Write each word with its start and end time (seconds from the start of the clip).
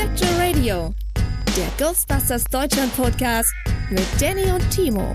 Spectral 0.00 0.40
Radio, 0.40 0.94
der 1.14 1.68
Ghostbusters 1.76 2.44
Deutschland 2.44 2.96
Podcast 2.96 3.52
mit 3.90 4.06
Danny 4.18 4.50
und 4.50 4.70
Timo. 4.70 5.14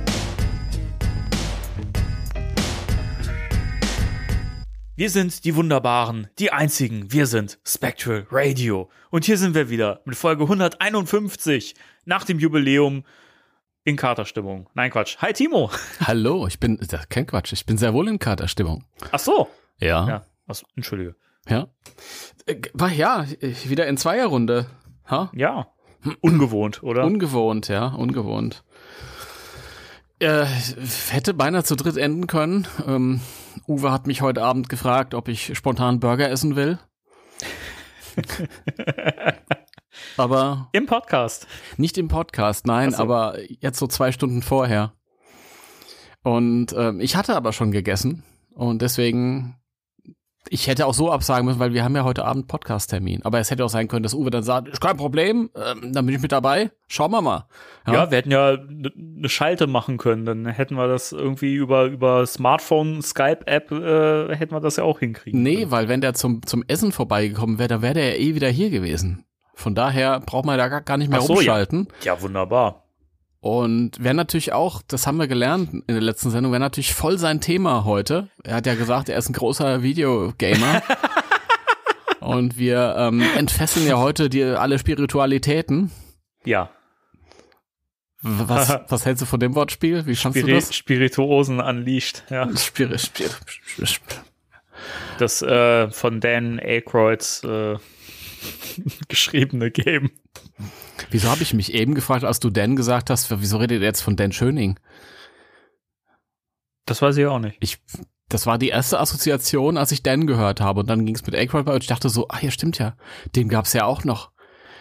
Wir 4.95 5.09
sind 5.09 5.43
die 5.43 5.55
Wunderbaren, 5.55 6.27
die 6.37 6.51
einzigen. 6.51 7.11
Wir 7.11 7.25
sind 7.25 7.57
Spectral 7.65 8.27
Radio. 8.29 8.91
Und 9.09 9.25
hier 9.25 9.39
sind 9.39 9.55
wir 9.55 9.71
wieder 9.71 10.01
mit 10.05 10.17
Folge 10.17 10.43
151 10.43 11.73
nach 12.05 12.23
dem 12.23 12.37
Jubiläum 12.37 13.05
in 13.85 13.95
Katerstimmung. 13.95 14.69
Nein, 14.75 14.91
Quatsch. 14.91 15.17
Hi, 15.17 15.33
Timo. 15.33 15.71
Hallo, 16.01 16.45
ich 16.45 16.59
bin, 16.59 16.77
das 16.77 17.09
kein 17.09 17.25
Quatsch, 17.25 17.53
ich 17.53 17.65
bin 17.65 17.79
sehr 17.79 17.95
wohl 17.95 18.07
in 18.07 18.19
Katerstimmung. 18.19 18.83
Ach 19.11 19.17
so. 19.17 19.49
Ja. 19.79 20.07
Ja, 20.07 20.25
was, 20.45 20.63
entschuldige. 20.75 21.15
Ja. 21.47 21.67
Äh, 22.45 22.61
War 22.73 22.91
ja, 22.91 23.25
wieder 23.65 23.87
in 23.87 23.97
Zweierrunde. 23.97 24.67
Ha? 25.09 25.31
Ja. 25.33 25.67
Ungewohnt, 26.21 26.83
oder? 26.83 27.03
Ungewohnt, 27.05 27.67
ja, 27.67 27.87
ungewohnt. 27.87 28.63
Äh, 30.19 30.45
hätte 31.09 31.33
beinahe 31.33 31.63
zu 31.63 31.75
dritt 31.75 31.97
enden 31.97 32.27
können. 32.27 32.67
Ähm, 32.87 33.21
Uwe 33.67 33.91
hat 33.91 34.07
mich 34.07 34.21
heute 34.21 34.43
Abend 34.43 34.69
gefragt, 34.69 35.13
ob 35.13 35.27
ich 35.27 35.57
spontan 35.57 35.99
Burger 35.99 36.29
essen 36.29 36.55
will. 36.55 36.79
aber 40.17 40.69
Im 40.71 40.85
Podcast. 40.85 41.47
nicht 41.77 41.97
im 41.97 42.07
Podcast, 42.07 42.65
nein, 42.65 42.91
so. 42.91 43.03
aber 43.03 43.37
jetzt 43.59 43.77
so 43.77 43.87
zwei 43.87 44.11
Stunden 44.11 44.41
vorher. 44.41 44.93
Und 46.23 46.73
ähm, 46.77 47.01
ich 47.01 47.15
hatte 47.15 47.35
aber 47.35 47.51
schon 47.51 47.71
gegessen 47.71 48.23
und 48.53 48.81
deswegen, 48.81 49.57
ich 50.49 50.67
hätte 50.67 50.85
auch 50.85 50.93
so 50.93 51.11
absagen 51.11 51.45
müssen, 51.45 51.59
weil 51.59 51.73
wir 51.73 51.83
haben 51.83 51.95
ja 51.95 52.03
heute 52.03 52.25
Abend 52.25 52.47
Podcast-Termin. 52.47 53.21
Aber 53.23 53.39
es 53.39 53.51
hätte 53.51 53.65
auch 53.65 53.69
sein 53.69 53.87
können, 53.87 54.03
dass 54.03 54.13
Uwe 54.13 54.29
dann 54.29 54.43
sagt, 54.43 54.67
ist 54.67 54.81
kein 54.81 54.97
Problem, 54.97 55.49
ähm, 55.55 55.91
dann 55.93 56.05
bin 56.05 56.15
ich 56.15 56.21
mit 56.21 56.31
dabei. 56.31 56.71
Schauen 56.87 57.11
wir 57.11 57.21
mal. 57.21 57.47
Ja, 57.87 58.09
wir 58.11 58.17
hätten 58.17 58.31
ja 58.31 58.57
eine 58.57 59.29
Schalte 59.29 59.67
machen 59.67 59.97
können. 59.97 60.25
Dann 60.25 60.45
hätten 60.45 60.75
wir 60.75 60.87
das 60.87 61.11
irgendwie 61.11 61.55
über, 61.55 61.85
über 61.85 62.25
Smartphone, 62.27 63.01
Skype-App, 63.01 63.71
äh, 63.71 64.35
hätten 64.35 64.53
wir 64.53 64.59
das 64.61 64.75
ja 64.77 64.83
auch 64.83 64.99
hinkriegen 64.99 65.41
Nee, 65.41 65.55
können. 65.57 65.71
weil 65.71 65.87
wenn 65.87 66.01
der 66.01 66.13
zum, 66.13 66.45
zum 66.45 66.63
Essen 66.67 66.91
vorbeigekommen 66.91 67.57
wäre, 67.59 67.67
dann 67.69 67.81
wäre 67.81 67.93
der 67.95 68.11
ja 68.13 68.19
eh 68.23 68.35
wieder 68.35 68.49
hier 68.49 68.69
gewesen. 68.69 69.25
Von 69.55 69.73
daher 69.73 70.19
braucht 70.19 70.45
man 70.45 70.57
da 70.57 70.67
gar, 70.67 70.81
gar 70.81 70.97
nicht 70.97 71.09
mehr 71.09 71.19
Ach 71.19 71.23
so, 71.25 71.33
ja. 71.33 71.39
umschalten. 71.39 71.87
Ja, 72.03 72.21
wunderbar. 72.21 72.84
Und 73.45 74.03
wäre 74.03 74.15
natürlich 74.15 74.53
auch, 74.53 74.81
das 74.87 75.05
haben 75.05 75.17
wir 75.17 75.27
gelernt 75.27 75.71
in 75.71 75.83
der 75.85 76.01
letzten 76.01 76.31
Sendung, 76.31 76.51
wäre 76.51 76.59
natürlich 76.59 76.95
voll 76.95 77.19
sein 77.19 77.41
Thema 77.41 77.85
heute. 77.85 78.27
Er 78.43 78.55
hat 78.55 78.65
ja 78.65 78.73
gesagt, 78.73 79.07
er 79.07 79.19
ist 79.19 79.29
ein 79.29 79.33
großer 79.33 79.83
Videogamer. 79.83 80.81
Und 82.21 82.57
wir 82.57 82.95
ähm, 82.97 83.21
entfesseln 83.37 83.85
ja 83.85 83.99
heute 83.99 84.29
die, 84.29 84.43
alle 84.43 84.79
Spiritualitäten. 84.79 85.91
Ja. 86.43 86.71
Was, 88.23 88.79
was 88.89 89.05
hältst 89.05 89.21
du 89.21 89.27
von 89.27 89.39
dem 89.39 89.53
Wortspiel? 89.53 90.07
Wie 90.07 90.13
du 90.13 90.17
Spiri 90.17 90.53
das? 90.53 90.73
Spirituosen 90.73 91.59
unleashed. 91.59 92.23
Ja. 92.31 92.49
Spiri 92.57 92.97
Spir 92.97 93.29
Spir 93.83 94.23
Das 95.19 95.43
äh, 95.43 95.91
von 95.91 96.19
Dan 96.19 96.57
Aykroyds 96.59 97.43
äh, 97.43 97.77
geschriebene 99.07 99.69
Game. 99.69 100.09
Wieso 101.11 101.29
habe 101.29 101.43
ich 101.43 101.53
mich 101.53 101.73
eben 101.73 101.95
gefragt, 101.95 102.23
als 102.23 102.39
du 102.39 102.49
Dan 102.49 102.75
gesagt 102.75 103.09
hast, 103.09 103.29
wieso 103.41 103.57
redet 103.57 103.81
ihr 103.81 103.85
jetzt 103.85 104.01
von 104.01 104.15
Dan 104.15 104.31
Schöning? 104.31 104.79
Das 106.85 107.01
weiß 107.01 107.17
ich 107.17 107.25
auch 107.25 107.39
nicht. 107.39 107.57
Ich, 107.59 107.79
das 108.29 108.45
war 108.45 108.57
die 108.57 108.69
erste 108.69 108.99
Assoziation, 108.99 109.77
als 109.77 109.91
ich 109.91 110.03
Dan 110.03 110.27
gehört 110.27 110.61
habe. 110.61 110.81
Und 110.81 110.87
dann 110.87 111.05
ging 111.05 111.15
es 111.15 111.25
mit 111.25 111.35
Aykroyd 111.35 111.65
bei 111.65 111.73
und 111.73 111.83
ich 111.83 111.89
dachte 111.89 112.09
so, 112.09 112.27
ah 112.29 112.39
ja, 112.41 112.51
stimmt 112.51 112.77
ja, 112.77 112.95
den 113.35 113.49
gab's 113.49 113.73
ja 113.73 113.85
auch 113.85 114.03
noch. 114.03 114.31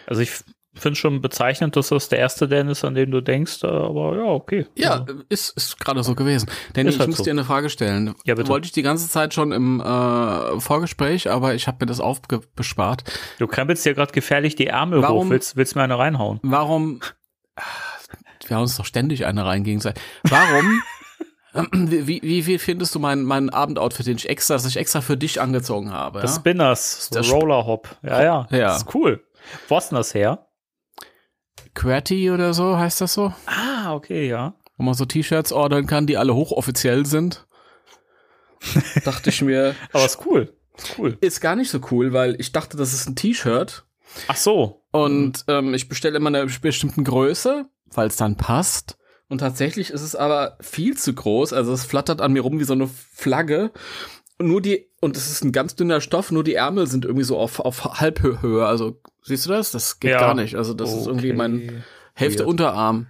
Also 0.07 0.21
ich 0.21 0.31
finde 0.75 0.95
schon 0.95 1.21
bezeichnend, 1.21 1.75
dass 1.75 1.89
das 1.89 2.09
der 2.09 2.19
erste 2.19 2.47
Dan 2.47 2.67
ist, 2.69 2.83
an 2.83 2.95
den 2.95 3.11
du 3.11 3.21
denkst, 3.21 3.63
äh, 3.63 3.67
aber 3.67 4.15
ja, 4.17 4.23
okay. 4.25 4.65
Ja, 4.75 5.05
ist, 5.29 5.55
ist 5.55 5.79
gerade 5.79 6.03
so 6.03 6.15
gewesen. 6.15 6.49
Denn 6.75 6.87
ich 6.87 6.99
halt 6.99 7.09
muss 7.09 7.17
so. 7.17 7.23
dir 7.23 7.31
eine 7.31 7.43
Frage 7.45 7.69
stellen. 7.69 8.13
Ja, 8.25 8.35
bitte. 8.35 8.49
Wollte 8.49 8.65
ich 8.65 8.71
die 8.71 8.81
ganze 8.81 9.07
Zeit 9.09 9.33
schon 9.33 9.51
im 9.51 9.79
äh, 9.81 10.59
Vorgespräch, 10.59 11.29
aber 11.29 11.55
ich 11.55 11.67
habe 11.67 11.77
mir 11.81 11.85
das 11.87 11.99
aufbespart. 11.99 13.03
Du 13.39 13.47
krempelst 13.47 13.85
dir 13.85 13.93
gerade 13.93 14.11
gefährlich 14.11 14.55
die 14.55 14.67
Ärmel 14.67 15.01
Warum- 15.01 15.27
hoch, 15.27 15.29
willst, 15.31 15.55
willst 15.55 15.75
mir 15.75 15.83
eine 15.83 15.97
reinhauen. 15.97 16.39
Warum? 16.43 16.99
Wir 18.47 18.57
haben 18.57 18.63
uns 18.63 18.77
doch 18.77 18.85
ständig 18.85 19.25
eine 19.25 19.45
rein 19.45 19.63
gegenseitig. 19.63 20.03
Warum? 20.23 20.81
Wie, 21.71 22.21
wie, 22.21 22.45
wie, 22.47 22.57
findest 22.59 22.93
du 22.95 22.99
mein, 22.99 23.23
mein 23.23 23.49
Abendoutfit, 23.49 24.07
den 24.07 24.17
ich 24.17 24.27
extra, 24.27 24.55
das 24.55 24.65
ich 24.65 24.75
extra 24.75 24.99
für 24.99 25.15
dich 25.15 25.39
angezogen 25.39 25.93
habe? 25.93 26.19
Das 26.19 26.31
ja? 26.35 26.39
Spinners, 26.41 27.09
Das 27.13 27.31
Roller 27.31 27.65
Hop. 27.65 27.95
Ja, 28.03 28.21
ja, 28.21 28.47
Ja. 28.51 28.57
Das 28.67 28.79
ist 28.79 28.93
cool. 28.93 29.23
Wo 29.69 29.77
hast 29.77 29.89
du 29.89 29.95
denn 29.95 29.99
das 30.01 30.13
her? 30.13 30.47
QWERTY 31.75 32.31
oder 32.31 32.53
so 32.53 32.77
heißt 32.77 33.01
das 33.01 33.13
so? 33.13 33.33
Ah, 33.45 33.93
okay, 33.93 34.27
ja. 34.27 34.55
Wo 34.77 34.83
man 34.83 34.93
so 34.93 35.05
T-Shirts 35.05 35.51
ordern 35.51 35.85
kann, 35.87 36.07
die 36.07 36.17
alle 36.17 36.33
hochoffiziell 36.33 37.05
sind. 37.05 37.45
Dachte 39.05 39.29
ich 39.29 39.41
mir, 39.41 39.75
Aber 39.93 40.05
ist 40.05 40.25
cool. 40.25 40.53
Ist 40.77 40.95
cool. 40.97 41.17
ist 41.21 41.39
gar 41.41 41.55
nicht 41.55 41.69
so 41.69 41.79
cool, 41.91 42.11
weil 42.11 42.35
ich 42.39 42.51
dachte, 42.51 42.75
das 42.75 42.93
ist 42.93 43.07
ein 43.07 43.15
T-Shirt 43.15 43.85
Ach 44.27 44.35
so. 44.35 44.83
und 44.91 45.45
ähm, 45.47 45.73
ich 45.73 45.87
bestelle 45.87 46.17
immer 46.17 46.27
eine 46.27 46.45
bestimmten 46.45 47.03
Größe, 47.05 47.65
weil 47.93 48.07
es 48.07 48.17
dann 48.17 48.35
passt. 48.35 48.97
Und 49.29 49.39
tatsächlich 49.39 49.89
ist 49.89 50.01
es 50.01 50.15
aber 50.15 50.57
viel 50.61 50.97
zu 50.97 51.13
groß. 51.13 51.53
Also 51.53 51.71
es 51.73 51.85
flattert 51.85 52.21
an 52.21 52.33
mir 52.33 52.41
rum 52.41 52.59
wie 52.59 52.65
so 52.65 52.73
eine 52.73 52.87
Flagge. 52.87 53.71
Und 54.37 54.47
nur 54.47 54.61
die, 54.61 54.89
und 55.01 55.15
es 55.15 55.31
ist 55.31 55.43
ein 55.43 55.51
ganz 55.53 55.75
dünner 55.75 56.01
Stoff, 56.01 56.31
nur 56.31 56.43
die 56.43 56.55
Ärmel 56.55 56.87
sind 56.87 57.05
irgendwie 57.05 57.23
so 57.23 57.37
auf, 57.37 57.59
auf 57.59 57.99
Halbhöhe. 57.99 58.65
Also, 58.65 59.01
siehst 59.25 59.45
du 59.45 59.49
das? 59.49 59.71
Das 59.71 59.99
geht 59.99 60.11
Ja. 60.11 60.19
gar 60.19 60.33
nicht. 60.33 60.55
Also, 60.55 60.73
das 60.73 60.93
ist 60.93 61.07
irgendwie 61.07 61.29
Okay. 61.29 61.37
mein 61.37 61.83
Hälfte 62.13 62.39
Weird. 62.39 62.49
Unterarm. 62.49 63.07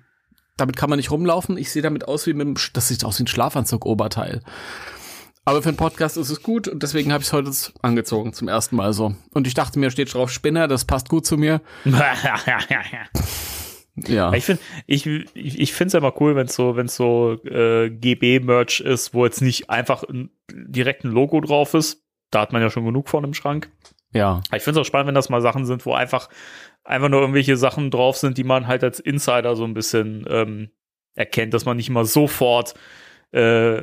Damit 0.58 0.78
kann 0.78 0.90
man 0.90 0.98
nicht 0.98 1.12
rumlaufen. 1.12 1.58
Ich 1.58 1.70
sehe 1.72 1.82
damit 1.82 2.08
aus 2.08 2.26
wie 2.28 2.34
mit 2.34 2.48
einem, 2.48 2.56
das 2.74 2.88
sieht 2.88 3.04
aus 3.04 3.20
wie 3.20 3.24
ein 3.24 3.28
Schlafanzug-Oberteil. 3.28 4.42
Aber 5.48 5.62
für 5.62 5.70
einen 5.70 5.78
Podcast 5.78 6.18
ist 6.18 6.30
es 6.32 6.42
gut 6.42 6.68
und 6.68 6.82
deswegen 6.82 7.14
habe 7.14 7.22
ich 7.22 7.28
es 7.28 7.34
heute 7.34 7.52
angezogen 7.84 8.34
zum 8.34 8.48
ersten 8.48 8.76
Mal 8.78 8.94
so. 8.94 9.14
Und 9.34 9.46
ich 9.46 9.54
dachte 9.54 9.78
mir, 9.78 9.92
steht 9.92 10.12
drauf 10.14 10.32
Spinner, 10.32 10.68
das 10.68 10.86
passt 10.86 11.08
gut 11.10 11.26
zu 11.26 11.38
mir. 11.38 11.62
Ja. 14.08 14.34
Ich 14.34 14.44
finde 14.44 14.62
ich, 14.88 15.06
ich, 15.36 15.74
finde 15.74 15.88
es 15.88 15.94
immer 15.94 16.14
cool, 16.20 16.36
wenn 16.36 16.48
es 16.48 16.56
so, 16.56 16.76
wenn 16.76 16.90
so 16.90 17.34
äh, 17.46 17.90
GB-Merch 17.90 18.82
ist, 18.82 19.14
wo 19.14 19.24
jetzt 19.26 19.42
nicht 19.42 19.70
einfach 19.70 20.04
ein, 20.04 20.32
direkt 20.52 21.06
ein 21.06 21.12
Logo 21.12 21.40
drauf 21.40 21.74
ist. 21.74 22.04
Da 22.30 22.42
hat 22.42 22.52
man 22.52 22.62
ja 22.62 22.70
schon 22.70 22.84
genug 22.86 23.08
von 23.08 23.24
im 23.24 23.34
Schrank. 23.34 23.70
Ja. 24.16 24.42
Ich 24.56 24.64
finde 24.64 24.80
es 24.80 24.84
auch 24.84 24.88
spannend, 24.88 25.08
wenn 25.10 25.16
das 25.16 25.30
mal 25.30 25.42
Sachen 25.42 25.66
sind, 25.66 25.86
wo 25.86 25.94
einfach, 25.94 26.30
einfach 26.84 27.10
nur 27.10 27.20
irgendwelche 27.20 27.58
Sachen 27.58 27.92
drauf 27.92 28.16
sind, 28.18 28.38
die 28.38 28.44
man 28.46 28.66
halt 28.66 28.84
als 28.84 29.00
Insider 29.00 29.56
so 29.56 29.66
ein 29.66 29.74
bisschen 29.74 30.26
ähm, 30.30 30.70
erkennt, 31.16 31.54
dass 31.54 31.66
man 31.66 31.76
nicht 31.78 31.90
immer 31.90 32.06
sofort 32.06 32.74
äh, 33.34 33.82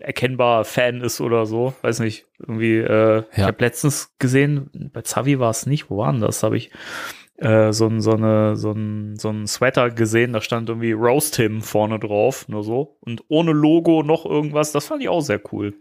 erkennbar 0.00 0.64
Fan 0.64 1.00
ist 1.00 1.20
oder 1.20 1.46
so. 1.46 1.74
Weiß 1.82 1.98
nicht, 2.00 2.26
irgendwie, 2.38 2.76
äh, 2.78 3.24
ich 3.32 3.38
Ja. 3.38 3.46
habe 3.46 3.64
letztens 3.64 4.14
gesehen, 4.20 4.70
bei 4.92 5.02
Zavi 5.02 5.40
war 5.40 5.50
es 5.50 5.66
nicht, 5.66 5.90
wo 5.90 5.98
war 5.98 6.12
denn 6.12 6.20
das? 6.20 6.42
Habe 6.44 6.56
ich 6.56 6.70
äh, 7.38 7.72
so, 7.72 7.88
ein, 7.88 8.00
so, 8.00 8.12
eine, 8.12 8.54
so, 8.54 8.70
ein, 8.70 9.16
so 9.18 9.30
ein 9.30 9.48
Sweater 9.48 9.90
gesehen, 9.90 10.32
da 10.32 10.40
stand 10.40 10.68
irgendwie 10.68 10.92
Roast 10.92 11.34
Him 11.34 11.62
vorne 11.62 11.98
drauf, 11.98 12.46
nur 12.48 12.62
so. 12.62 12.96
Und 13.00 13.24
ohne 13.26 13.50
Logo 13.52 14.04
noch 14.04 14.24
irgendwas, 14.24 14.70
das 14.70 14.86
fand 14.86 15.02
ich 15.02 15.08
auch 15.08 15.22
sehr 15.22 15.40
cool. 15.52 15.74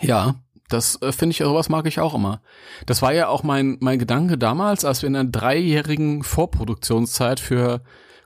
Ja. 0.00 0.34
Das 0.68 1.00
äh, 1.02 1.12
finde 1.12 1.32
ich, 1.32 1.38
sowas 1.38 1.68
mag 1.68 1.86
ich 1.86 2.00
auch 2.00 2.14
immer. 2.14 2.42
Das 2.86 3.02
war 3.02 3.12
ja 3.12 3.28
auch 3.28 3.42
mein, 3.42 3.76
mein 3.80 3.98
Gedanke 3.98 4.36
damals, 4.38 4.84
als 4.84 5.02
wir 5.02 5.08
in 5.08 5.16
einer 5.16 5.28
dreijährigen 5.30 6.22
Vorproduktionszeit 6.22 7.38
für 7.40 7.82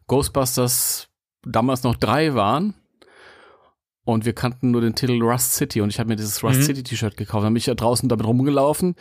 Ghostbusters 0.07 1.09
damals 1.45 1.83
noch 1.83 1.97
drei 1.97 2.35
waren. 2.35 2.75
Und 4.05 4.25
wir 4.25 4.33
kannten 4.33 4.71
nur 4.71 4.81
den 4.81 4.95
Titel 4.95 5.23
Rust 5.23 5.55
City 5.55 5.81
und 5.83 5.91
ich 5.91 5.99
habe 5.99 6.09
mir 6.09 6.17
dieses 6.17 6.43
Rust 6.43 6.61
Mhm. 6.61 6.65
City 6.65 6.83
T-Shirt 6.83 7.17
gekauft. 7.17 7.45
Dann 7.45 7.53
bin 7.53 7.59
ich 7.59 7.67
ja 7.67 7.75
draußen 7.75 8.09
damit 8.09 8.27
rumgelaufen. 8.27 8.97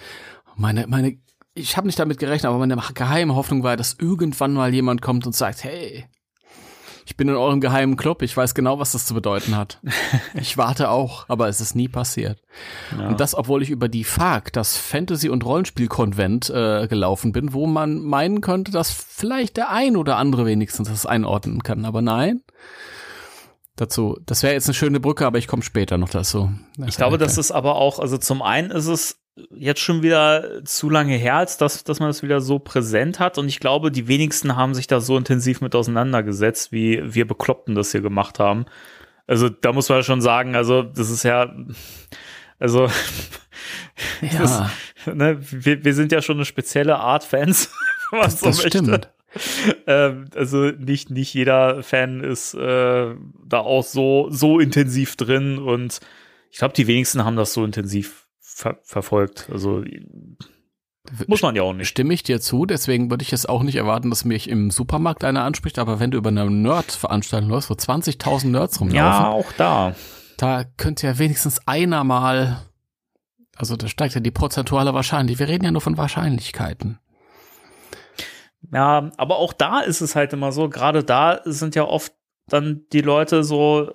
Meine, 0.55 0.85
meine, 0.87 1.17
ich 1.55 1.77
habe 1.77 1.87
nicht 1.87 1.97
damit 1.97 2.19
gerechnet, 2.19 2.49
aber 2.49 2.59
meine 2.59 2.77
geheime 2.93 3.35
Hoffnung 3.35 3.63
war, 3.63 3.75
dass 3.77 3.93
irgendwann 3.99 4.53
mal 4.53 4.73
jemand 4.73 5.01
kommt 5.01 5.25
und 5.25 5.35
sagt, 5.35 5.63
hey, 5.63 6.05
Ich 7.09 7.17
bin 7.17 7.27
in 7.27 7.35
eurem 7.35 7.59
geheimen 7.59 7.97
Club. 7.97 8.21
Ich 8.21 8.37
weiß 8.37 8.53
genau, 8.53 8.77
was 8.77 8.91
das 8.91 9.07
zu 9.07 9.15
bedeuten 9.15 9.57
hat. 9.57 9.79
ich 10.35 10.59
warte 10.59 10.91
auch, 10.91 11.25
aber 11.27 11.47
es 11.47 11.59
ist 11.59 11.75
nie 11.75 11.87
passiert. 11.87 12.39
Ja. 12.95 13.07
Und 13.07 13.19
das, 13.19 13.33
obwohl 13.33 13.63
ich 13.63 13.71
über 13.71 13.89
die 13.89 14.03
FAQ, 14.03 14.53
das 14.53 14.77
Fantasy- 14.77 15.29
und 15.29 15.43
Rollenspielkonvent, 15.43 16.51
äh, 16.51 16.87
gelaufen 16.87 17.31
bin, 17.31 17.51
wo 17.51 17.65
man 17.65 17.97
meinen 17.97 18.41
könnte, 18.41 18.71
dass 18.71 18.91
vielleicht 18.91 19.57
der 19.57 19.71
ein 19.71 19.97
oder 19.97 20.17
andere 20.17 20.45
wenigstens 20.45 20.87
das 20.87 21.07
einordnen 21.07 21.63
kann. 21.63 21.83
Aber 21.83 22.03
nein, 22.03 22.43
dazu. 23.75 24.19
Das 24.27 24.43
wäre 24.43 24.53
jetzt 24.53 24.67
eine 24.67 24.75
schöne 24.75 24.99
Brücke, 24.99 25.25
aber 25.25 25.39
ich 25.39 25.47
komme 25.47 25.63
später 25.63 25.97
noch 25.97 26.09
dazu. 26.09 26.51
Das 26.77 26.89
ich 26.89 26.97
glaube, 26.97 27.17
das 27.17 27.39
ist 27.39 27.49
aber 27.51 27.75
auch, 27.77 27.97
also 27.97 28.19
zum 28.19 28.43
einen 28.43 28.69
ist 28.69 28.85
es 28.85 29.18
jetzt 29.55 29.81
schon 29.81 30.03
wieder 30.03 30.63
zu 30.65 30.89
lange 30.89 31.15
her, 31.15 31.35
als 31.35 31.57
dass, 31.57 31.83
dass 31.83 31.99
man 31.99 32.09
das 32.09 32.23
wieder 32.23 32.41
so 32.41 32.59
präsent 32.59 33.19
hat. 33.19 33.37
Und 33.37 33.47
ich 33.47 33.59
glaube, 33.59 33.91
die 33.91 34.07
wenigsten 34.07 34.55
haben 34.55 34.73
sich 34.73 34.87
da 34.87 35.01
so 35.01 35.17
intensiv 35.17 35.61
mit 35.61 35.75
auseinandergesetzt, 35.75 36.71
wie 36.71 37.01
wir 37.03 37.27
Bekloppten 37.27 37.75
das 37.75 37.91
hier 37.91 38.01
gemacht 38.01 38.39
haben. 38.39 38.65
Also 39.27 39.49
da 39.49 39.73
muss 39.73 39.89
man 39.89 40.03
schon 40.03 40.21
sagen, 40.21 40.55
also 40.55 40.81
das 40.81 41.09
ist 41.09 41.23
ja, 41.23 41.53
also 42.57 42.87
ja. 44.21 44.39
Das, 44.39 44.63
ne, 45.05 45.37
wir, 45.39 45.83
wir 45.83 45.93
sind 45.93 46.11
ja 46.11 46.21
schon 46.21 46.37
eine 46.37 46.45
spezielle 46.45 46.97
Art 46.97 47.23
Fans, 47.23 47.71
was 48.11 48.39
das, 48.39 48.57
so 48.57 48.63
das 48.63 48.71
stimmt. 48.71 49.09
ähm, 49.85 50.25
also 50.35 50.71
nicht, 50.71 51.11
nicht 51.11 51.33
jeder 51.33 51.83
Fan 51.83 52.23
ist 52.23 52.55
äh, 52.55 53.15
da 53.45 53.59
auch 53.59 53.83
so, 53.83 54.27
so 54.31 54.59
intensiv 54.59 55.15
drin 55.15 55.59
und 55.59 55.99
ich 56.51 56.57
glaube, 56.57 56.73
die 56.73 56.87
wenigsten 56.87 57.23
haben 57.23 57.35
das 57.35 57.53
so 57.53 57.63
intensiv 57.63 58.25
ver 58.59 58.77
verfolgt. 58.83 59.49
Also 59.51 59.83
muss 61.27 61.41
man 61.41 61.55
ja 61.55 61.63
auch 61.63 61.73
nicht. 61.73 61.87
Stimme 61.87 62.13
ich 62.13 62.23
dir 62.23 62.41
zu, 62.41 62.65
deswegen 62.65 63.09
würde 63.09 63.23
ich 63.23 63.31
jetzt 63.31 63.47
auch 63.47 63.63
nicht 63.63 63.77
erwarten, 63.77 64.09
dass 64.09 64.25
mich 64.25 64.49
im 64.49 64.69
Supermarkt 64.69 65.23
einer 65.23 65.43
anspricht, 65.43 65.79
aber 65.79 65.99
wenn 65.99 66.11
du 66.11 66.17
über 66.17 66.29
eine 66.29 66.49
Nerd-Veranstaltung 66.49 67.49
läufst, 67.49 67.69
wo 67.69 67.73
20.000 67.73 68.47
Nerds 68.47 68.79
rumlaufen. 68.79 68.95
Ja, 68.97 69.29
auch 69.29 69.51
da. 69.53 69.95
Da 70.37 70.65
könnte 70.77 71.07
ja 71.07 71.17
wenigstens 71.17 71.65
einer 71.67 72.03
mal, 72.03 72.61
also 73.55 73.75
da 73.75 73.87
steigt 73.87 74.13
ja 74.13 74.21
die 74.21 74.29
prozentuale 74.29 74.93
Wahrscheinlichkeit. 74.93 75.47
Wir 75.47 75.53
reden 75.53 75.65
ja 75.65 75.71
nur 75.71 75.81
von 75.81 75.97
Wahrscheinlichkeiten. 75.97 76.99
Ja, 78.71 79.09
aber 79.17 79.37
auch 79.37 79.53
da 79.53 79.79
ist 79.79 80.01
es 80.01 80.15
halt 80.15 80.33
immer 80.33 80.51
so, 80.51 80.69
gerade 80.69 81.03
da 81.03 81.39
sind 81.45 81.75
ja 81.75 81.85
oft 81.85 82.13
dann 82.47 82.81
die 82.91 83.01
Leute 83.01 83.43
so 83.43 83.93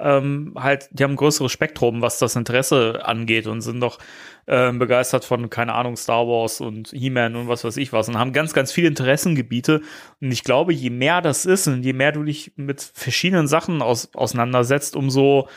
ähm, 0.00 0.54
halt, 0.56 0.88
die 0.92 1.04
haben 1.04 1.12
ein 1.12 1.16
größeres 1.16 1.52
Spektrum, 1.52 2.00
was 2.00 2.18
das 2.18 2.36
Interesse 2.36 3.04
angeht 3.04 3.46
und 3.46 3.60
sind 3.60 3.80
doch 3.80 3.98
äh, 4.46 4.72
begeistert 4.72 5.24
von, 5.24 5.50
keine 5.50 5.74
Ahnung, 5.74 5.96
Star 5.96 6.26
Wars 6.26 6.60
und 6.60 6.90
He-Man 6.90 7.36
und 7.36 7.48
was 7.48 7.64
weiß 7.64 7.76
ich 7.76 7.92
was 7.92 8.08
und 8.08 8.18
haben 8.18 8.32
ganz, 8.32 8.54
ganz 8.54 8.72
viele 8.72 8.88
Interessengebiete. 8.88 9.82
Und 10.20 10.32
ich 10.32 10.44
glaube, 10.44 10.72
je 10.72 10.90
mehr 10.90 11.20
das 11.20 11.44
ist 11.44 11.66
und 11.66 11.82
je 11.82 11.92
mehr 11.92 12.12
du 12.12 12.22
dich 12.22 12.52
mit 12.56 12.80
verschiedenen 12.80 13.48
Sachen 13.48 13.82
aus, 13.82 14.14
auseinandersetzt, 14.14 14.96
umso 14.96 15.48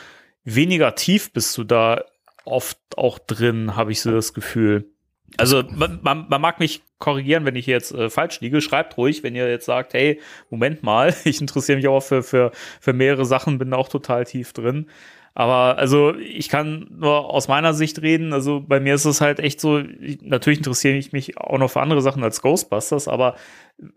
weniger 0.44 0.94
tief 0.94 1.32
bist 1.32 1.56
du 1.56 1.64
da 1.64 2.04
oft 2.44 2.78
auch 2.96 3.18
drin, 3.18 3.76
habe 3.76 3.92
ich 3.92 4.00
so 4.00 4.10
das 4.10 4.34
Gefühl. 4.34 4.91
Also 5.38 5.62
man, 5.70 6.00
man, 6.02 6.26
man 6.28 6.40
mag 6.40 6.60
mich 6.60 6.82
korrigieren, 6.98 7.44
wenn 7.44 7.56
ich 7.56 7.66
jetzt 7.66 7.92
äh, 7.92 8.10
falsch 8.10 8.40
liege. 8.40 8.60
Schreibt 8.60 8.96
ruhig, 8.96 9.22
wenn 9.22 9.34
ihr 9.34 9.48
jetzt 9.48 9.66
sagt, 9.66 9.94
hey, 9.94 10.20
Moment 10.50 10.82
mal, 10.82 11.14
ich 11.24 11.40
interessiere 11.40 11.76
mich 11.76 11.88
auch 11.88 12.02
für, 12.02 12.22
für, 12.22 12.52
für 12.80 12.92
mehrere 12.92 13.24
Sachen, 13.24 13.58
bin 13.58 13.70
da 13.70 13.76
auch 13.76 13.88
total 13.88 14.24
tief 14.24 14.52
drin. 14.52 14.86
Aber 15.34 15.78
also 15.78 16.14
ich 16.16 16.50
kann 16.50 16.88
nur 16.90 17.30
aus 17.30 17.48
meiner 17.48 17.72
Sicht 17.72 18.02
reden. 18.02 18.34
Also 18.34 18.60
bei 18.60 18.80
mir 18.80 18.94
ist 18.94 19.06
es 19.06 19.22
halt 19.22 19.40
echt 19.40 19.60
so, 19.60 19.78
ich, 19.78 20.20
natürlich 20.20 20.58
interessiere 20.58 20.96
ich 20.96 21.12
mich 21.12 21.38
auch 21.38 21.58
noch 21.58 21.70
für 21.70 21.80
andere 21.80 22.02
Sachen 22.02 22.22
als 22.22 22.42
Ghostbusters, 22.42 23.08
aber 23.08 23.36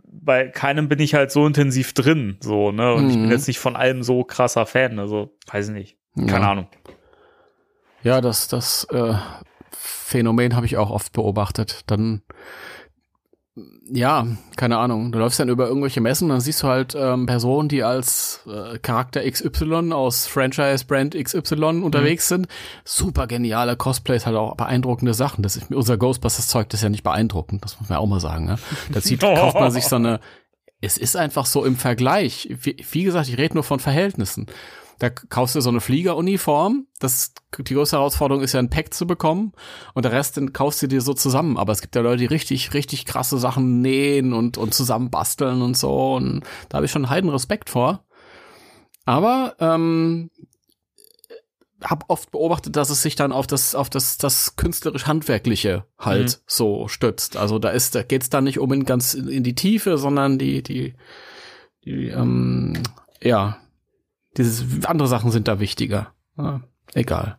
bei 0.06 0.48
keinem 0.48 0.88
bin 0.88 1.00
ich 1.00 1.14
halt 1.14 1.32
so 1.32 1.46
intensiv 1.46 1.94
drin. 1.94 2.38
So, 2.40 2.72
ne? 2.72 2.94
Und 2.94 3.04
mhm. 3.04 3.10
ich 3.10 3.16
bin 3.16 3.26
mhm. 3.26 3.32
jetzt 3.32 3.48
nicht 3.48 3.60
von 3.60 3.76
allem 3.76 4.02
so 4.02 4.24
krasser 4.24 4.66
Fan. 4.66 4.98
Also, 4.98 5.36
weiß 5.52 5.68
ich 5.68 5.74
nicht. 5.74 5.98
Keine 6.16 6.46
ja. 6.46 6.52
Ahnung. 6.52 6.68
Ja, 8.04 8.22
das, 8.22 8.48
das 8.48 8.88
äh, 8.92 9.16
Phänomen 10.06 10.56
habe 10.56 10.68
ich 10.68 10.78
auch 10.78 10.92
oft 10.92 11.14
beobachtet. 11.14 11.82
Dann, 11.88 12.22
ja, 13.92 14.28
keine 14.56 14.78
Ahnung, 14.78 15.12
du 15.12 15.18
läufst 15.18 15.40
dann 15.40 15.50
über 15.50 15.68
irgendwelche 15.68 16.00
Messen, 16.00 16.30
dann 16.30 16.42
siehst 16.42 16.62
du 16.62 16.68
halt 16.68 16.94
ähm, 16.96 17.26
Personen, 17.26 17.70
die 17.70 17.82
als 17.82 18.42
äh, 18.46 18.78
Charakter 18.78 19.28
XY 19.28 19.94
aus 19.94 20.28
Franchise 20.28 20.86
Brand 20.86 21.16
XY 21.16 21.82
unterwegs 21.82 22.30
mhm. 22.30 22.36
sind. 22.36 22.48
Super 22.84 23.26
geniale 23.26 23.76
Cosplays, 23.78 24.28
halt 24.28 24.36
auch 24.36 24.56
beeindruckende 24.56 25.16
Sachen. 25.16 25.42
Das 25.42 25.56
ist, 25.56 25.72
unser 25.72 25.98
Ghostbusters-Zeug, 25.98 26.70
das 26.70 26.82
ist 26.82 26.84
ja 26.84 26.90
nicht 26.90 27.04
beeindruckend, 27.04 27.64
das 27.64 27.80
muss 27.80 27.90
man 27.90 27.98
auch 27.98 28.06
mal 28.06 28.20
sagen. 28.20 28.46
Ne? 28.46 28.60
Da 28.92 29.02
zieht, 29.02 29.22
kauft 29.22 29.60
man 29.60 29.72
sich 29.72 29.86
so 29.86 29.96
eine, 29.96 30.20
es 30.82 31.00
ist 31.00 31.16
einfach 31.16 31.48
so 31.48 31.66
im 31.66 31.78
Vergleich. 31.78 32.48
Wie, 32.62 32.78
wie 32.92 33.04
gesagt, 33.04 33.28
ich 33.28 33.40
rede 33.40 33.56
nur 33.56 33.64
von 33.64 33.80
Verhältnissen. 33.80 34.46
Da 35.00 35.10
kaufst 35.10 35.56
du 35.56 35.62
so 35.62 35.70
eine 35.70 35.82
Fliegeruniform. 35.82 36.88
Das, 37.00 37.34
die 37.58 37.74
größte 37.74 37.98
Herausforderung 37.98 38.44
ist 38.44 38.54
ja 38.54 38.60
ein 38.60 38.70
Pack 38.70 38.94
zu 38.94 39.06
bekommen. 39.06 39.54
Und 39.94 40.06
der 40.06 40.12
Rest, 40.12 40.38
den 40.38 40.54
kaufst 40.54 40.82
du 40.82 40.88
dir 40.88 41.02
so 41.02 41.14
zusammen. 41.14 41.58
Aber 41.58 41.74
es 41.74 41.82
gibt 41.82 41.96
ja 41.96 42.02
Leute, 42.02 42.18
die 42.18 42.26
richtig, 42.26 42.74
richtig 42.74 43.06
krasse 43.06 43.38
Sachen 43.38 43.82
nähen 43.82 44.34
und, 44.34 44.58
und 44.58 44.74
zusammen 44.74 45.10
basteln 45.10 45.62
und 45.62 45.78
so. 45.78 46.16
Und 46.16 46.44
da 46.70 46.78
habe 46.78 46.86
ich 46.86 46.92
schon 46.92 47.10
heiden 47.10 47.30
Respekt 47.30 47.70
vor. 47.70 48.06
Aber, 49.06 49.56
ähm, 49.60 50.32
habe 51.84 52.06
oft 52.08 52.32
beobachtet, 52.32 52.76
dass 52.76 52.90
es 52.90 53.02
sich 53.02 53.16
dann 53.16 53.32
auf 53.32 53.48
das 53.48 53.76
auf 53.76 53.90
das 53.90 54.18
das 54.18 54.56
künstlerisch 54.56 55.06
handwerkliche 55.06 55.86
halt 56.00 56.38
mhm. 56.38 56.44
so 56.48 56.88
stützt. 56.88 57.38
Also 57.38 57.60
da 57.60 57.70
ist 57.70 57.96
da 57.96 58.04
geht's 58.04 58.30
dann 58.30 58.46
nicht 58.46 58.60
unbedingt 58.60 58.88
ganz 58.88 59.14
in 59.14 59.44
die 59.44 59.56
Tiefe, 59.56 59.98
sondern 59.98 60.38
die 60.40 60.64
die 60.64 60.96
die 61.84 62.08
ähm, 62.08 62.82
ja 63.22 63.58
dieses, 64.38 64.86
andere 64.86 65.08
Sachen 65.08 65.32
sind 65.32 65.48
da 65.48 65.60
wichtiger. 65.60 66.14
Ja, 66.38 66.62
egal. 66.94 67.38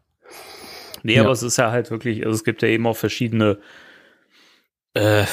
Nee, 1.03 1.17
ja. 1.17 1.23
aber 1.23 1.33
es 1.33 1.43
ist 1.43 1.57
ja 1.57 1.71
halt 1.71 1.91
wirklich, 1.91 2.25
also 2.25 2.35
es 2.35 2.45
gibt 2.45 2.63
ja 2.63 2.69
eben 2.69 2.87
auch 2.87 2.97
verschiedene, 2.97 3.59
äh, 4.95 5.25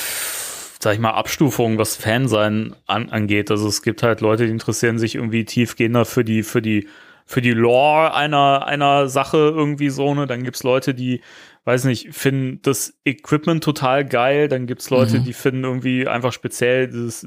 sag 0.79 0.93
ich 0.93 0.99
mal, 0.99 1.11
Abstufungen, 1.11 1.77
was 1.77 1.95
Fansein 1.95 2.75
an, 2.85 3.09
angeht. 3.09 3.49
Also 3.49 3.67
es 3.67 3.81
gibt 3.81 4.03
halt 4.03 4.21
Leute, 4.21 4.45
die 4.45 4.51
interessieren 4.51 4.99
sich 4.99 5.15
irgendwie 5.15 5.45
tiefgehender 5.45 6.05
für 6.05 6.23
die, 6.23 6.43
für 6.43 6.61
die, 6.61 6.87
für 7.25 7.41
die 7.41 7.53
Lore 7.53 8.13
einer, 8.13 8.65
einer 8.67 9.07
Sache 9.07 9.37
irgendwie 9.37 9.89
so, 9.89 10.13
ne? 10.13 10.27
Dann 10.27 10.43
gibt's 10.43 10.63
Leute, 10.63 10.93
die 10.93 11.21
weiß 11.65 11.85
nicht, 11.85 12.13
finden 12.13 12.59
das 12.61 12.99
Equipment 13.05 13.63
total 13.63 14.03
geil. 14.05 14.47
Dann 14.47 14.67
gibt's 14.67 14.89
Leute, 14.89 15.19
mhm. 15.19 15.23
die 15.23 15.33
finden 15.33 15.63
irgendwie 15.63 16.07
einfach 16.07 16.33
speziell 16.33 16.87
dieses 16.87 17.25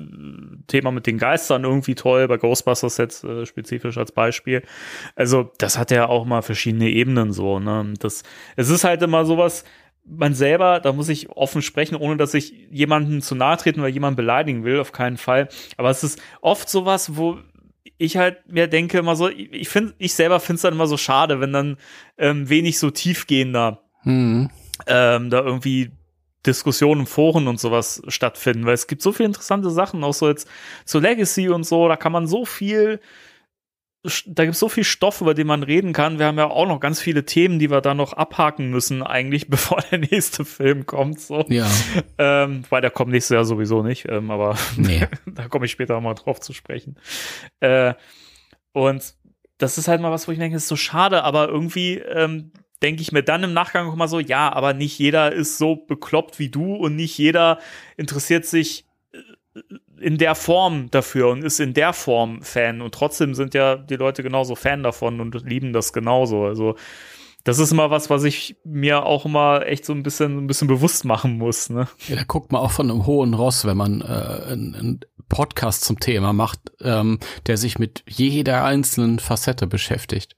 Thema 0.66 0.90
mit 0.90 1.06
den 1.06 1.18
Geistern 1.18 1.64
irgendwie 1.64 1.94
toll, 1.94 2.28
bei 2.28 2.36
Ghostbusters 2.36 2.98
jetzt 2.98 3.24
äh, 3.24 3.46
spezifisch 3.46 3.96
als 3.96 4.12
Beispiel. 4.12 4.62
Also, 5.14 5.50
das 5.58 5.78
hat 5.78 5.90
ja 5.90 6.06
auch 6.08 6.26
mal 6.26 6.42
verschiedene 6.42 6.90
Ebenen 6.90 7.32
so, 7.32 7.58
ne? 7.58 7.94
Das, 7.98 8.22
es 8.56 8.68
ist 8.68 8.84
halt 8.84 9.02
immer 9.02 9.24
sowas, 9.24 9.64
man 10.04 10.34
selber, 10.34 10.80
da 10.80 10.92
muss 10.92 11.08
ich 11.08 11.30
offen 11.30 11.62
sprechen, 11.62 11.96
ohne 11.96 12.16
dass 12.16 12.34
ich 12.34 12.68
jemanden 12.70 13.22
zu 13.22 13.34
nahe 13.34 13.56
treten 13.56 13.80
oder 13.80 13.88
jemanden 13.88 14.16
beleidigen 14.16 14.64
will, 14.64 14.78
auf 14.78 14.92
keinen 14.92 15.16
Fall. 15.16 15.48
Aber 15.76 15.90
es 15.90 16.04
ist 16.04 16.20
oft 16.40 16.68
sowas, 16.68 17.16
wo 17.16 17.38
ich 17.98 18.16
halt 18.16 18.38
mir 18.50 18.68
denke 18.68 18.98
immer 18.98 19.16
so, 19.16 19.28
ich 19.28 19.68
finde, 19.68 19.94
ich 19.98 20.14
selber 20.14 20.38
finde 20.40 20.56
es 20.56 20.62
dann 20.62 20.74
immer 20.74 20.86
so 20.86 20.96
schade, 20.96 21.40
wenn 21.40 21.52
dann 21.52 21.76
ähm, 22.18 22.48
wenig 22.48 22.78
so 22.78 22.90
tiefgehender 22.90 23.85
mhm. 24.06 24.50
ähm, 24.86 25.30
da 25.30 25.40
irgendwie 25.40 25.90
Diskussionen, 26.46 27.06
Foren 27.06 27.48
und 27.48 27.60
sowas 27.60 28.02
stattfinden, 28.08 28.66
weil 28.66 28.74
es 28.74 28.86
gibt 28.86 29.02
so 29.02 29.12
viele 29.12 29.26
interessante 29.26 29.70
Sachen, 29.70 30.04
auch 30.04 30.14
so 30.14 30.28
jetzt 30.28 30.48
zu 30.84 31.00
Legacy 31.00 31.48
und 31.48 31.64
so, 31.64 31.88
da 31.88 31.96
kann 31.96 32.12
man 32.12 32.26
so 32.26 32.44
viel, 32.44 33.00
da 34.26 34.44
gibt 34.44 34.54
es 34.54 34.60
so 34.60 34.68
viel 34.68 34.84
Stoff, 34.84 35.20
über 35.20 35.34
den 35.34 35.48
man 35.48 35.64
reden 35.64 35.92
kann. 35.92 36.20
Wir 36.20 36.26
haben 36.26 36.38
ja 36.38 36.48
auch 36.48 36.68
noch 36.68 36.78
ganz 36.78 37.00
viele 37.00 37.24
Themen, 37.24 37.58
die 37.58 37.70
wir 37.70 37.80
da 37.80 37.94
noch 37.94 38.12
abhaken 38.12 38.70
müssen, 38.70 39.02
eigentlich, 39.02 39.48
bevor 39.50 39.82
der 39.90 39.98
nächste 39.98 40.44
Film 40.44 40.86
kommt. 40.86 41.20
So. 41.20 41.44
Ja. 41.48 41.68
Ähm, 42.18 42.62
weil 42.70 42.80
der 42.80 42.90
kommt 42.90 43.10
nächstes 43.10 43.34
Jahr 43.34 43.44
sowieso 43.44 43.82
nicht, 43.82 44.06
ähm, 44.08 44.30
aber 44.30 44.56
nee. 44.76 45.06
da 45.26 45.48
komme 45.48 45.66
ich 45.66 45.72
später 45.72 46.00
mal 46.00 46.14
drauf 46.14 46.40
zu 46.40 46.52
sprechen. 46.52 46.96
Äh, 47.60 47.94
und 48.72 49.14
das 49.58 49.78
ist 49.78 49.88
halt 49.88 50.00
mal 50.00 50.12
was, 50.12 50.28
wo 50.28 50.32
ich 50.32 50.38
denke, 50.38 50.56
ist 50.56 50.68
so 50.68 50.76
schade, 50.76 51.24
aber 51.24 51.48
irgendwie 51.48 51.94
ähm, 51.98 52.52
denke 52.82 53.02
ich 53.02 53.12
mir 53.12 53.22
dann 53.22 53.42
im 53.42 53.52
Nachgang 53.52 53.88
auch 53.88 53.96
mal 53.96 54.08
so, 54.08 54.20
ja, 54.20 54.52
aber 54.52 54.74
nicht 54.74 54.98
jeder 54.98 55.32
ist 55.32 55.58
so 55.58 55.76
bekloppt 55.76 56.38
wie 56.38 56.50
du 56.50 56.74
und 56.74 56.96
nicht 56.96 57.16
jeder 57.16 57.58
interessiert 57.96 58.44
sich 58.44 58.86
äh, 59.12 59.60
in 59.98 60.18
der 60.18 60.34
Form 60.34 60.90
dafür 60.90 61.28
und 61.28 61.42
ist 61.42 61.58
in 61.58 61.74
der 61.74 61.92
Form 61.92 62.42
Fan 62.42 62.82
und 62.82 62.94
trotzdem 62.94 63.34
sind 63.34 63.54
ja 63.54 63.76
die 63.76 63.96
Leute 63.96 64.22
genauso 64.22 64.54
Fan 64.54 64.82
davon 64.82 65.20
und 65.20 65.34
lieben 65.44 65.72
das 65.72 65.92
genauso. 65.92 66.44
Also 66.44 66.76
das 67.46 67.60
ist 67.60 67.70
immer 67.70 67.90
was, 67.90 68.10
was 68.10 68.24
ich 68.24 68.56
mir 68.64 69.06
auch 69.06 69.24
immer 69.24 69.64
echt 69.66 69.84
so 69.84 69.92
ein 69.92 70.02
bisschen, 70.02 70.36
ein 70.36 70.46
bisschen 70.48 70.66
bewusst 70.66 71.04
machen 71.04 71.38
muss. 71.38 71.70
Ne? 71.70 71.86
Ja, 72.08 72.16
da 72.16 72.24
guckt 72.24 72.50
man 72.50 72.60
auch 72.60 72.72
von 72.72 72.90
einem 72.90 73.06
hohen 73.06 73.34
Ross, 73.34 73.64
wenn 73.64 73.76
man 73.76 74.00
äh, 74.00 74.52
einen 74.52 75.00
Podcast 75.28 75.84
zum 75.84 76.00
Thema 76.00 76.32
macht, 76.32 76.58
ähm, 76.80 77.20
der 77.46 77.56
sich 77.56 77.78
mit 77.78 78.02
jeder 78.08 78.64
einzelnen 78.64 79.20
Facette 79.20 79.68
beschäftigt. 79.68 80.34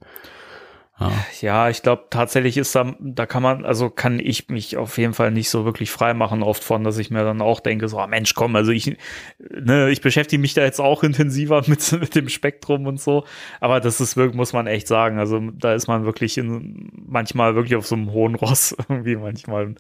Ja. 1.01 1.13
Ja, 1.41 1.69
ich 1.69 1.83
glaube 1.83 2.07
tatsächlich 2.11 2.57
ist 2.57 2.75
da, 2.75 2.95
da 2.99 3.27
kann 3.27 3.43
man, 3.43 3.65
also 3.65 3.89
kann 3.89 4.19
ich 4.19 4.49
mich 4.49 4.77
auf 4.77 4.99
jeden 4.99 5.15
Fall 5.15 5.31
nicht 5.31 5.49
so 5.49 5.65
wirklich 5.65 5.93
frei 5.93 6.13
machen 6.13 6.43
oft 6.43 6.65
von, 6.65 6.83
dass 6.83 6.99
ich 6.99 7.11
mir 7.11 7.23
dann 7.23 7.41
auch 7.41 7.61
denke, 7.61 7.89
so, 7.89 7.99
ah, 8.01 8.09
Mensch, 8.09 8.35
komm, 8.35 8.57
also 8.57 8.73
ich, 8.73 8.97
ne, 9.39 9.91
ich 9.91 10.01
beschäftige 10.01 10.41
mich 10.41 10.55
da 10.55 10.63
jetzt 10.63 10.81
auch 10.81 11.05
intensiver 11.05 11.63
mit, 11.67 11.93
mit 11.93 12.15
dem 12.17 12.29
Spektrum 12.29 12.87
und 12.87 13.01
so, 13.01 13.25
aber 13.61 13.79
das 13.81 14.01
ist 14.01 14.17
wirklich, 14.17 14.35
muss 14.37 14.53
man 14.53 14.67
echt 14.67 14.89
sagen, 14.89 15.19
also 15.21 15.41
da 15.53 15.73
ist 15.73 15.87
man 15.87 16.05
wirklich 16.05 16.37
in, 16.37 16.91
manchmal 17.07 17.55
wirklich 17.55 17.77
auf 17.77 17.87
so 17.87 17.95
einem 17.95 18.11
hohen 18.11 18.35
Ross 18.35 18.75
irgendwie 18.89 19.17
manchmal. 19.17 19.77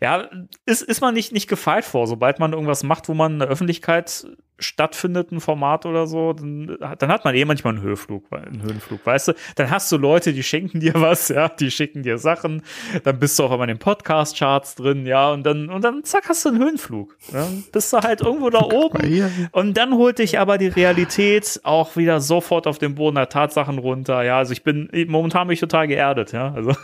Ja, 0.00 0.28
ist, 0.66 0.82
ist 0.82 1.00
man 1.00 1.14
nicht, 1.14 1.32
nicht 1.32 1.48
gefeit 1.48 1.84
vor, 1.84 2.06
sobald 2.06 2.38
man 2.38 2.52
irgendwas 2.52 2.82
macht, 2.82 3.08
wo 3.08 3.14
man 3.14 3.34
in 3.34 3.38
der 3.38 3.48
Öffentlichkeit 3.48 4.26
stattfindet, 4.58 5.32
ein 5.32 5.40
Format 5.40 5.84
oder 5.84 6.06
so, 6.06 6.32
dann, 6.32 6.78
dann 6.98 7.10
hat 7.10 7.24
man 7.24 7.34
eh 7.34 7.44
manchmal 7.44 7.74
einen 7.74 7.82
Höhenflug, 7.82 8.24
einen 8.32 8.62
Höhenflug, 8.62 9.04
weißt 9.04 9.28
du? 9.28 9.32
Dann 9.56 9.70
hast 9.70 9.92
du 9.92 9.98
Leute, 9.98 10.32
die 10.32 10.42
schenken 10.42 10.80
dir 10.80 10.94
was, 11.00 11.28
ja, 11.28 11.48
die 11.48 11.70
schicken 11.70 12.02
dir 12.02 12.18
Sachen, 12.18 12.62
dann 13.04 13.18
bist 13.18 13.38
du 13.38 13.44
auch 13.44 13.52
immer 13.52 13.64
in 13.64 13.68
den 13.68 13.78
Podcast-Charts 13.78 14.76
drin, 14.76 15.06
ja, 15.06 15.30
und 15.30 15.44
dann, 15.44 15.68
und 15.68 15.82
dann 15.82 16.04
zack, 16.04 16.28
hast 16.28 16.44
du 16.44 16.50
einen 16.50 16.58
Höhenflug. 16.58 17.16
Ja? 17.32 17.46
Bist 17.72 17.92
du 17.92 17.98
halt 17.98 18.22
irgendwo 18.22 18.50
da 18.50 18.60
oben 18.72 19.48
und 19.52 19.76
dann 19.76 19.94
holt 19.94 20.18
dich 20.18 20.38
aber 20.38 20.58
die 20.58 20.68
Realität 20.68 21.60
auch 21.62 21.96
wieder 21.96 22.20
sofort 22.20 22.66
auf 22.66 22.78
den 22.78 22.94
Boden 22.94 23.16
der 23.16 23.28
Tatsachen 23.28 23.78
runter, 23.78 24.22
ja, 24.22 24.38
also 24.38 24.52
ich 24.52 24.62
bin, 24.62 24.88
momentan 25.08 25.46
bin 25.48 25.54
ich 25.54 25.60
total 25.60 25.86
geerdet, 25.86 26.32
ja, 26.32 26.52
also. 26.52 26.74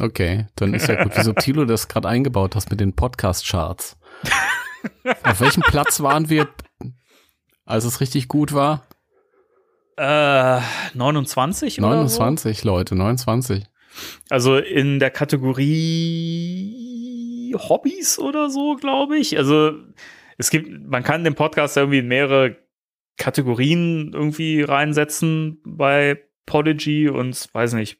Okay, 0.00 0.46
dann 0.56 0.74
ist 0.74 0.88
ja 0.88 1.02
gut, 1.02 1.16
wie 1.16 1.22
subtil 1.22 1.54
du 1.56 1.64
das 1.66 1.88
gerade 1.88 2.08
eingebaut 2.08 2.54
hast 2.56 2.70
mit 2.70 2.80
den 2.80 2.94
Podcast-Charts. 2.94 3.98
Auf 5.24 5.40
welchem 5.40 5.62
Platz 5.62 6.00
waren 6.00 6.28
wir, 6.28 6.48
als 7.64 7.84
es 7.84 8.00
richtig 8.00 8.28
gut 8.28 8.52
war? 8.52 8.86
Äh, 9.96 10.60
29 10.94 11.80
oder 11.80 11.88
29 11.88 12.60
so? 12.60 12.68
Leute, 12.68 12.94
29. 12.94 13.64
Also 14.28 14.58
in 14.58 14.98
der 14.98 15.10
Kategorie 15.10 16.76
Hobbys 17.56 18.18
oder 18.18 18.50
so, 18.50 18.76
glaube 18.76 19.16
ich. 19.18 19.38
Also 19.38 19.72
es 20.38 20.50
gibt, 20.50 20.86
man 20.88 21.02
kann 21.02 21.24
den 21.24 21.34
Podcast 21.34 21.76
irgendwie 21.76 21.98
in 21.98 22.08
mehrere 22.08 22.56
Kategorien 23.16 24.12
irgendwie 24.12 24.62
reinsetzen 24.62 25.62
bei 25.64 26.22
Podigy 26.44 27.08
und 27.08 27.48
weiß 27.52 27.72
nicht. 27.72 27.98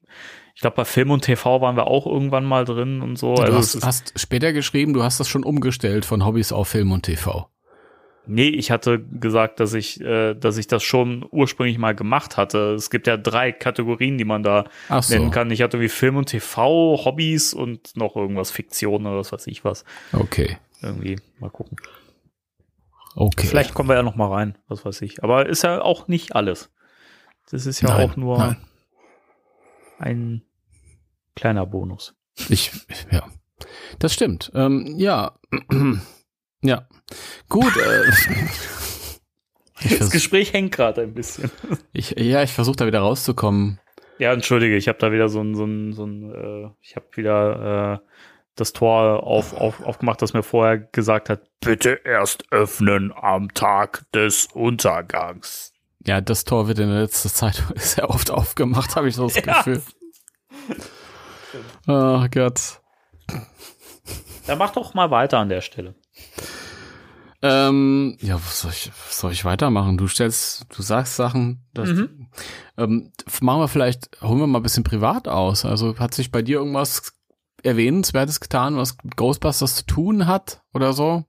Ich 0.56 0.62
glaube, 0.62 0.76
bei 0.76 0.86
Film 0.86 1.10
und 1.10 1.20
TV 1.20 1.60
waren 1.60 1.76
wir 1.76 1.86
auch 1.86 2.06
irgendwann 2.06 2.46
mal 2.46 2.64
drin 2.64 3.02
und 3.02 3.16
so. 3.18 3.34
Du 3.34 3.42
also 3.42 3.58
hast, 3.58 3.84
hast 3.84 4.18
später 4.18 4.54
geschrieben, 4.54 4.94
du 4.94 5.02
hast 5.02 5.20
das 5.20 5.28
schon 5.28 5.44
umgestellt 5.44 6.06
von 6.06 6.24
Hobbys 6.24 6.50
auf 6.50 6.68
Film 6.68 6.92
und 6.92 7.02
TV. 7.02 7.50
Nee, 8.26 8.48
ich 8.48 8.70
hatte 8.70 8.98
gesagt, 8.98 9.60
dass 9.60 9.74
ich, 9.74 10.00
äh, 10.00 10.32
dass 10.32 10.56
ich 10.56 10.66
das 10.66 10.82
schon 10.82 11.26
ursprünglich 11.30 11.76
mal 11.76 11.94
gemacht 11.94 12.38
hatte. 12.38 12.72
Es 12.72 12.88
gibt 12.88 13.06
ja 13.06 13.18
drei 13.18 13.52
Kategorien, 13.52 14.16
die 14.16 14.24
man 14.24 14.42
da 14.42 14.64
so. 15.02 15.12
nennen 15.12 15.30
kann. 15.30 15.50
Ich 15.50 15.60
hatte 15.60 15.78
wie 15.78 15.90
Film 15.90 16.16
und 16.16 16.30
TV, 16.30 17.04
Hobbys 17.04 17.52
und 17.52 17.94
noch 17.94 18.16
irgendwas 18.16 18.50
Fiktion 18.50 19.06
oder 19.06 19.18
was 19.18 19.32
weiß 19.32 19.46
ich 19.48 19.62
was. 19.62 19.84
Okay. 20.14 20.56
Irgendwie 20.80 21.20
mal 21.38 21.50
gucken. 21.50 21.76
Okay. 23.14 23.46
Vielleicht 23.46 23.74
kommen 23.74 23.90
wir 23.90 23.96
ja 23.96 24.02
noch 24.02 24.16
mal 24.16 24.32
rein, 24.32 24.56
was 24.68 24.86
weiß 24.86 25.02
ich. 25.02 25.22
Aber 25.22 25.44
ist 25.44 25.64
ja 25.64 25.82
auch 25.82 26.08
nicht 26.08 26.34
alles. 26.34 26.70
Das 27.50 27.66
ist 27.66 27.82
ja 27.82 27.90
Nein, 27.90 28.10
auch 28.10 28.16
nur 28.16 28.38
nein. 28.38 28.56
Ein 29.98 30.42
kleiner 31.34 31.66
Bonus. 31.66 32.14
Ich, 32.48 32.72
ja. 33.10 33.28
Das 33.98 34.12
stimmt. 34.12 34.50
Ähm, 34.54 34.94
ja. 34.96 35.38
ja. 36.62 36.88
Gut. 37.48 37.76
Äh, 37.76 38.02
Das 39.98 40.10
Gespräch 40.10 40.54
hängt 40.54 40.72
gerade 40.72 41.02
ein 41.02 41.12
bisschen. 41.12 41.50
ich, 41.92 42.12
ja, 42.18 42.42
ich 42.42 42.52
versuche 42.52 42.76
da 42.76 42.86
wieder 42.86 43.00
rauszukommen. 43.00 43.78
Ja, 44.18 44.32
entschuldige, 44.32 44.76
ich 44.76 44.88
habe 44.88 44.98
da 44.98 45.12
wieder 45.12 45.28
so 45.28 45.42
ein, 45.42 45.54
so 45.54 45.64
ein, 45.64 45.92
so 45.92 46.06
ein 46.06 46.32
äh, 46.32 46.70
ich 46.80 46.96
habe 46.96 47.06
wieder 47.14 48.00
äh, 48.02 48.08
das 48.54 48.72
Tor 48.72 49.22
auf, 49.22 49.52
auf, 49.52 49.84
aufgemacht, 49.84 50.22
das 50.22 50.32
mir 50.32 50.42
vorher 50.42 50.78
gesagt 50.78 51.28
hat, 51.28 51.42
bitte 51.60 52.00
erst 52.04 52.50
öffnen 52.50 53.12
am 53.14 53.52
Tag 53.52 54.10
des 54.12 54.46
Untergangs. 54.46 55.74
Ja, 56.06 56.20
das 56.20 56.44
Tor 56.44 56.68
wird 56.68 56.78
in 56.78 56.88
der 56.88 57.00
letzten 57.02 57.28
Zeit 57.28 57.62
sehr 57.76 58.08
oft 58.10 58.30
aufgemacht, 58.30 58.96
habe 58.96 59.08
ich 59.08 59.14
so 59.16 59.24
das 59.28 59.36
Ja. 59.44 59.62
Gefühl. 59.62 59.82
Oh 61.86 62.26
Gott. 62.30 62.80
Dann 64.46 64.58
mach 64.58 64.70
doch 64.72 64.94
mal 64.94 65.10
weiter 65.10 65.38
an 65.38 65.48
der 65.48 65.60
Stelle. 65.60 65.94
Ähm, 67.42 68.16
ja, 68.20 68.34
was 68.36 68.60
soll 68.60 68.70
ich, 68.70 68.90
was 69.06 69.18
soll 69.18 69.32
ich 69.32 69.44
weitermachen? 69.44 69.98
Du 69.98 70.08
stellst, 70.08 70.64
du 70.74 70.82
sagst 70.82 71.16
Sachen, 71.16 71.64
das, 71.74 71.90
Mhm. 71.90 72.28
ähm, 72.78 73.12
machen 73.40 73.60
wir 73.60 73.68
vielleicht, 73.68 74.20
holen 74.22 74.38
wir 74.40 74.46
mal 74.46 74.60
ein 74.60 74.62
bisschen 74.62 74.84
privat 74.84 75.28
aus. 75.28 75.64
Also 75.64 75.98
hat 75.98 76.14
sich 76.14 76.30
bei 76.30 76.42
dir 76.42 76.58
irgendwas 76.58 77.12
Erwähnenswertes 77.62 78.40
getan, 78.40 78.76
was 78.76 78.96
mit 79.02 79.16
Ghostbusters 79.16 79.76
zu 79.76 79.86
tun 79.86 80.26
hat 80.26 80.62
oder 80.72 80.92
so? 80.92 81.24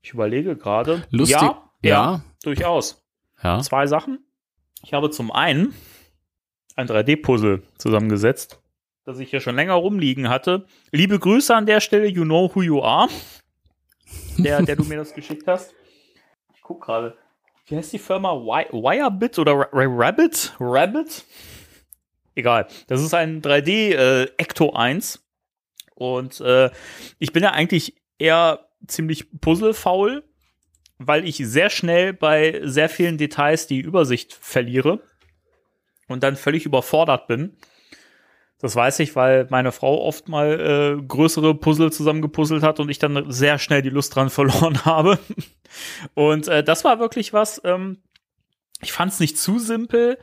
Ich 0.00 0.12
überlege 0.12 0.56
gerade. 0.56 1.02
Lustig. 1.10 1.40
Ja, 1.40 1.62
ja, 1.82 1.90
Ja. 2.12 2.20
durchaus. 2.42 3.01
Ja. 3.42 3.60
Zwei 3.60 3.86
Sachen. 3.86 4.24
Ich 4.82 4.92
habe 4.94 5.10
zum 5.10 5.30
einen 5.30 5.74
ein 6.76 6.86
3D-Puzzle 6.86 7.62
zusammengesetzt, 7.78 8.60
das 9.04 9.18
ich 9.18 9.30
hier 9.30 9.40
schon 9.40 9.56
länger 9.56 9.74
rumliegen 9.74 10.28
hatte. 10.28 10.66
Liebe 10.90 11.18
Grüße 11.18 11.54
an 11.54 11.66
der 11.66 11.80
Stelle, 11.80 12.06
you 12.06 12.24
know 12.24 12.50
who 12.54 12.62
you 12.62 12.82
are. 12.82 13.08
Der, 14.38 14.62
der 14.62 14.76
du 14.76 14.84
mir 14.84 14.96
das 14.96 15.14
geschickt 15.14 15.46
hast. 15.46 15.74
Ich 16.54 16.62
guck 16.62 16.82
gerade. 16.82 17.16
Wie 17.66 17.76
heißt 17.76 17.92
die 17.92 17.98
Firma? 17.98 18.32
Wi 18.34 18.66
Wirebit 18.72 19.38
oder 19.38 19.52
Ra 19.52 19.68
Ra 19.72 19.86
Rabbit? 19.86 20.54
Rabbit? 20.58 21.24
Egal. 22.34 22.66
Das 22.86 23.00
ist 23.02 23.14
ein 23.14 23.42
3D 23.42 23.94
äh, 23.94 24.22
Ecto 24.36 24.72
1. 24.72 25.24
Und 25.94 26.40
äh, 26.40 26.70
ich 27.18 27.32
bin 27.32 27.42
ja 27.42 27.52
eigentlich 27.52 27.94
eher 28.18 28.68
ziemlich 28.86 29.30
puzzlefaul, 29.40 30.24
weil 31.06 31.26
ich 31.26 31.36
sehr 31.36 31.70
schnell 31.70 32.12
bei 32.12 32.60
sehr 32.64 32.88
vielen 32.88 33.18
Details 33.18 33.66
die 33.66 33.80
Übersicht 33.80 34.32
verliere 34.32 35.00
und 36.08 36.22
dann 36.22 36.36
völlig 36.36 36.66
überfordert 36.66 37.26
bin. 37.26 37.56
Das 38.62 38.76
weiß 38.76 39.00
ich, 39.00 39.16
weil 39.16 39.48
meine 39.50 39.72
Frau 39.72 40.00
oft 40.02 40.28
mal 40.28 40.96
äh, 41.00 41.02
größere 41.02 41.56
Puzzle 41.56 41.90
zusammengepuzzelt 41.90 42.62
hat 42.62 42.78
und 42.78 42.88
ich 42.90 43.00
dann 43.00 43.30
sehr 43.30 43.58
schnell 43.58 43.82
die 43.82 43.90
Lust 43.90 44.14
dran 44.14 44.30
verloren 44.30 44.84
habe. 44.84 45.18
Und 46.14 46.46
äh, 46.46 46.62
das 46.62 46.84
war 46.84 47.00
wirklich 47.00 47.32
was. 47.32 47.60
Ähm, 47.64 47.98
ich 48.80 48.92
fand 48.92 49.12
es 49.12 49.18
nicht 49.20 49.36
zu 49.36 49.58
simpel. 49.58 50.16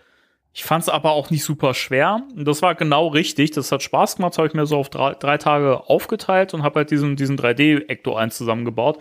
Ich 0.54 0.64
fand 0.64 0.84
es 0.84 0.90
aber 0.90 1.12
auch 1.12 1.30
nicht 1.30 1.44
super 1.44 1.74
schwer. 1.74 2.22
Und 2.34 2.46
das 2.46 2.62
war 2.62 2.76
genau 2.76 3.08
richtig. 3.08 3.52
Das 3.52 3.74
hat 3.74 3.84
Spaß 3.84 4.16
gemacht. 4.16 4.34
Das 4.34 4.38
habe 4.38 4.48
ich 4.48 4.54
mir 4.54 4.66
so 4.66 4.78
auf 4.78 4.90
drei, 4.90 5.16
drei 5.16 5.38
Tage 5.38 5.90
aufgeteilt 5.90 6.54
und 6.54 6.64
habe 6.64 6.80
halt 6.80 6.92
diesen, 6.92 7.18
diesen 7.18 7.38
3D-Ecto 7.38 8.16
1 8.16 8.38
zusammengebaut. 8.38 9.00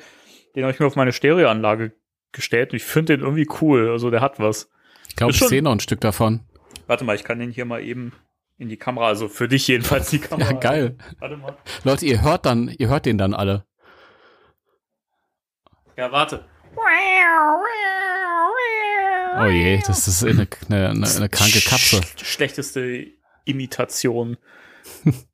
Den 0.55 0.65
habe 0.65 0.73
ich 0.73 0.81
mir 0.81 0.87
auf 0.87 0.97
meine 0.97 1.13
Stereoanlage 1.13 1.93
gestellt. 2.33 2.73
Und 2.73 2.77
ich 2.77 2.85
finde 2.85 3.17
den 3.17 3.25
irgendwie 3.25 3.49
cool. 3.61 3.91
Also 3.91 4.11
der 4.11 4.21
hat 4.21 4.39
was. 4.39 4.71
Ich 5.09 5.17
glaube, 5.17 5.33
ich 5.33 5.39
sehe 5.41 5.63
noch 5.63 5.73
ein 5.73 5.81
Stück 5.81 6.01
davon. 6.01 6.41
Warte 6.87 7.05
mal, 7.05 7.17
ich 7.17 7.25
kann 7.25 7.39
den 7.39 7.51
hier 7.51 7.65
mal 7.65 7.83
eben 7.83 8.13
in 8.59 8.69
die 8.69 8.77
Kamera, 8.77 9.07
also 9.07 9.29
für 9.29 9.49
dich 9.49 9.69
jedenfalls 9.69 10.11
die 10.11 10.19
Kamera. 10.21 10.51
Ja, 10.51 10.59
geil. 10.59 10.99
Warte 11.19 11.37
mal. 11.37 11.57
Leute, 11.85 12.07
ihr 12.07 12.23
hört 12.23 12.47
dann, 12.47 12.69
ihr 12.69 12.89
hört 12.89 13.07
den 13.07 13.19
dann 13.19 13.35
alle. 13.35 13.65
Ja, 15.97 16.13
warte. 16.13 16.45
Oh 19.41 19.47
je, 19.47 19.81
das 19.87 20.09
ist 20.09 20.25
eine, 20.25 20.49
eine, 20.69 20.91
eine, 20.91 21.07
eine 21.07 21.29
kranke 21.29 21.61
Katze. 21.61 22.01
Sch 22.03 22.25
schlechteste 22.25 23.07
Imitation. 23.45 24.37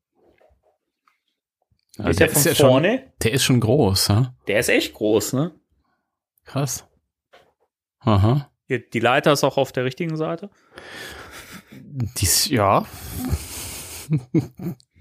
Also 1.99 2.11
ist 2.11 2.21
der 2.21 2.27
der, 2.27 2.35
von 2.35 2.41
ist 2.41 2.45
ja 2.47 2.55
schon, 2.55 2.69
vorne? 2.69 3.13
der 3.23 3.33
ist 3.33 3.45
schon 3.45 3.61
groß, 3.61 4.09
ha? 4.09 4.35
Der 4.49 4.59
ist 4.59 4.69
echt 4.69 4.95
groß, 4.95 5.35
ne? 5.35 5.53
Krass. 6.45 6.87
Aha. 8.01 8.51
Hier, 8.67 8.81
die 8.81 9.01
Leiter 9.01 9.33
ist 9.33 9.45
auch 9.45 9.57
auf 9.57 9.73
der 9.73 9.85
richtigen 9.85 10.17
Seite. 10.17 10.51
Dies, 11.71 12.49
ja. 12.49 12.85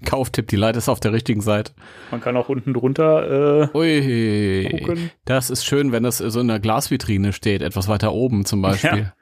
Kauftipp, 0.04 0.48
die 0.48 0.56
Leiter 0.56 0.78
ist 0.78 0.88
auf 0.88 1.00
der 1.00 1.12
richtigen 1.12 1.40
Seite. 1.40 1.72
Man 2.10 2.20
kann 2.20 2.36
auch 2.36 2.48
unten 2.48 2.74
drunter 2.74 3.70
äh, 3.72 3.76
Ui, 3.76 4.68
gucken. 4.70 5.10
das 5.24 5.50
ist 5.50 5.64
schön, 5.64 5.92
wenn 5.92 6.02
das 6.02 6.18
so 6.18 6.40
in 6.40 6.48
der 6.48 6.60
Glasvitrine 6.60 7.32
steht, 7.32 7.62
etwas 7.62 7.88
weiter 7.88 8.12
oben 8.12 8.44
zum 8.44 8.62
Beispiel. 8.62 9.12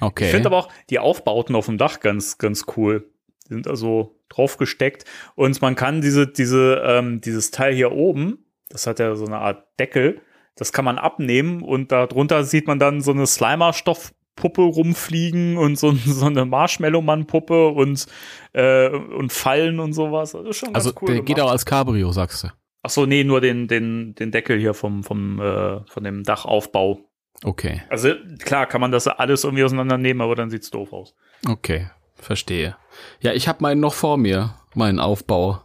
Okay. 0.00 0.26
Ich 0.26 0.30
finde 0.32 0.48
aber 0.48 0.58
auch 0.58 0.68
die 0.90 0.98
Aufbauten 0.98 1.54
auf 1.54 1.66
dem 1.66 1.78
Dach 1.78 2.00
ganz, 2.00 2.38
ganz 2.38 2.66
cool. 2.76 3.08
Die 3.48 3.54
sind 3.54 3.68
also 3.68 4.18
draufgesteckt 4.28 5.04
und 5.34 5.60
man 5.60 5.74
kann 5.74 6.00
diese, 6.00 6.26
diese, 6.26 6.82
ähm, 6.84 7.20
dieses 7.20 7.50
Teil 7.50 7.74
hier 7.74 7.92
oben, 7.92 8.46
das 8.68 8.86
hat 8.86 8.98
ja 8.98 9.14
so 9.16 9.26
eine 9.26 9.38
Art 9.38 9.66
Deckel, 9.78 10.20
das 10.56 10.72
kann 10.72 10.84
man 10.84 10.98
abnehmen 10.98 11.62
und 11.62 11.92
darunter 11.92 12.44
sieht 12.44 12.66
man 12.66 12.78
dann 12.78 13.00
so 13.00 13.10
eine 13.10 13.26
Slimer-Stoffpuppe 13.26 14.62
rumfliegen 14.62 15.56
und 15.58 15.78
so, 15.78 15.92
so 16.06 16.26
eine 16.26 16.44
Marshmallow-Mann-Puppe 16.44 17.68
und, 17.68 18.06
äh, 18.52 18.88
und 18.88 19.32
Fallen 19.32 19.78
und 19.78 19.92
sowas. 19.92 20.32
Das 20.32 20.46
ist 20.46 20.56
schon 20.56 20.72
ganz 20.72 20.86
also 20.86 20.98
cool. 21.02 21.08
der 21.08 21.16
geht 21.16 21.36
gemacht. 21.36 21.42
auch 21.42 21.52
als 21.52 21.66
Cabrio, 21.66 22.12
sagst 22.12 22.44
du. 22.44 22.48
Ach 22.82 22.90
so, 22.90 23.06
nee, 23.06 23.24
nur 23.24 23.40
den, 23.40 23.66
den, 23.66 24.14
den 24.14 24.30
Deckel 24.30 24.58
hier 24.58 24.74
vom, 24.74 25.04
vom, 25.04 25.40
äh, 25.40 25.80
von 25.86 26.04
dem 26.04 26.22
Dachaufbau. 26.22 27.00
Okay, 27.42 27.82
Also 27.90 28.14
klar 28.38 28.66
kann 28.66 28.80
man 28.80 28.92
das 28.92 29.06
alles 29.06 29.44
irgendwie 29.44 29.64
auseinandernehmen, 29.64 30.22
aber 30.22 30.34
dann 30.34 30.50
sieht's 30.50 30.70
doof 30.70 30.92
aus. 30.92 31.14
okay. 31.46 31.88
Verstehe. 32.24 32.76
Ja, 33.20 33.32
ich 33.32 33.48
habe 33.48 33.62
meinen 33.62 33.80
noch 33.80 33.94
vor 33.94 34.16
mir, 34.16 34.54
meinen 34.74 35.00
Aufbau. 35.00 35.62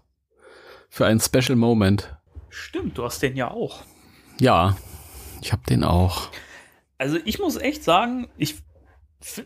Für 0.89 1.05
einen 1.05 1.19
Special 1.19 1.55
Moment. 1.55 2.15
Stimmt, 2.49 2.97
du 2.97 3.03
hast 3.03 3.21
den 3.21 3.35
ja 3.35 3.51
auch. 3.51 3.83
Ja, 4.39 4.75
ich 5.41 5.51
habe 5.51 5.61
den 5.69 5.83
auch. 5.83 6.29
Also 6.97 7.17
ich 7.25 7.39
muss 7.39 7.57
echt 7.57 7.83
sagen, 7.83 8.27
ich 8.37 8.61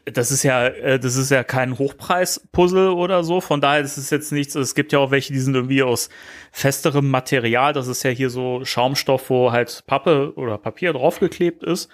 das 0.06 0.32
ist 0.32 0.44
ja, 0.44 0.68
äh, 0.68 1.00
das 1.00 1.16
ist 1.16 1.32
ja 1.32 1.44
kein 1.44 1.78
Hochpreis-Puzzle 1.80 2.90
oder 2.90 3.24
so. 3.24 3.42
Von 3.42 3.60
daher 3.60 3.82
ist 3.82 3.98
es 3.98 4.12
jetzt 4.12 4.32
nichts. 4.32 4.54
Es 4.54 4.76
gibt 4.76 4.92
ja 4.92 5.00
auch 5.00 5.10
welche, 5.10 5.34
die 5.34 5.40
sind 5.40 5.56
irgendwie 5.56 5.82
aus 5.82 6.10
festerem 6.52 7.10
Material. 7.10 7.74
Das 7.74 7.88
ist 7.88 8.04
ja 8.04 8.12
hier 8.12 8.30
so 8.30 8.64
Schaumstoff, 8.64 9.32
wo 9.32 9.52
halt 9.52 9.84
Pappe 9.88 10.34
oder 10.36 10.60
Papier 10.60 10.94
draufgeklebt 10.94 11.64
ist. 11.64 11.90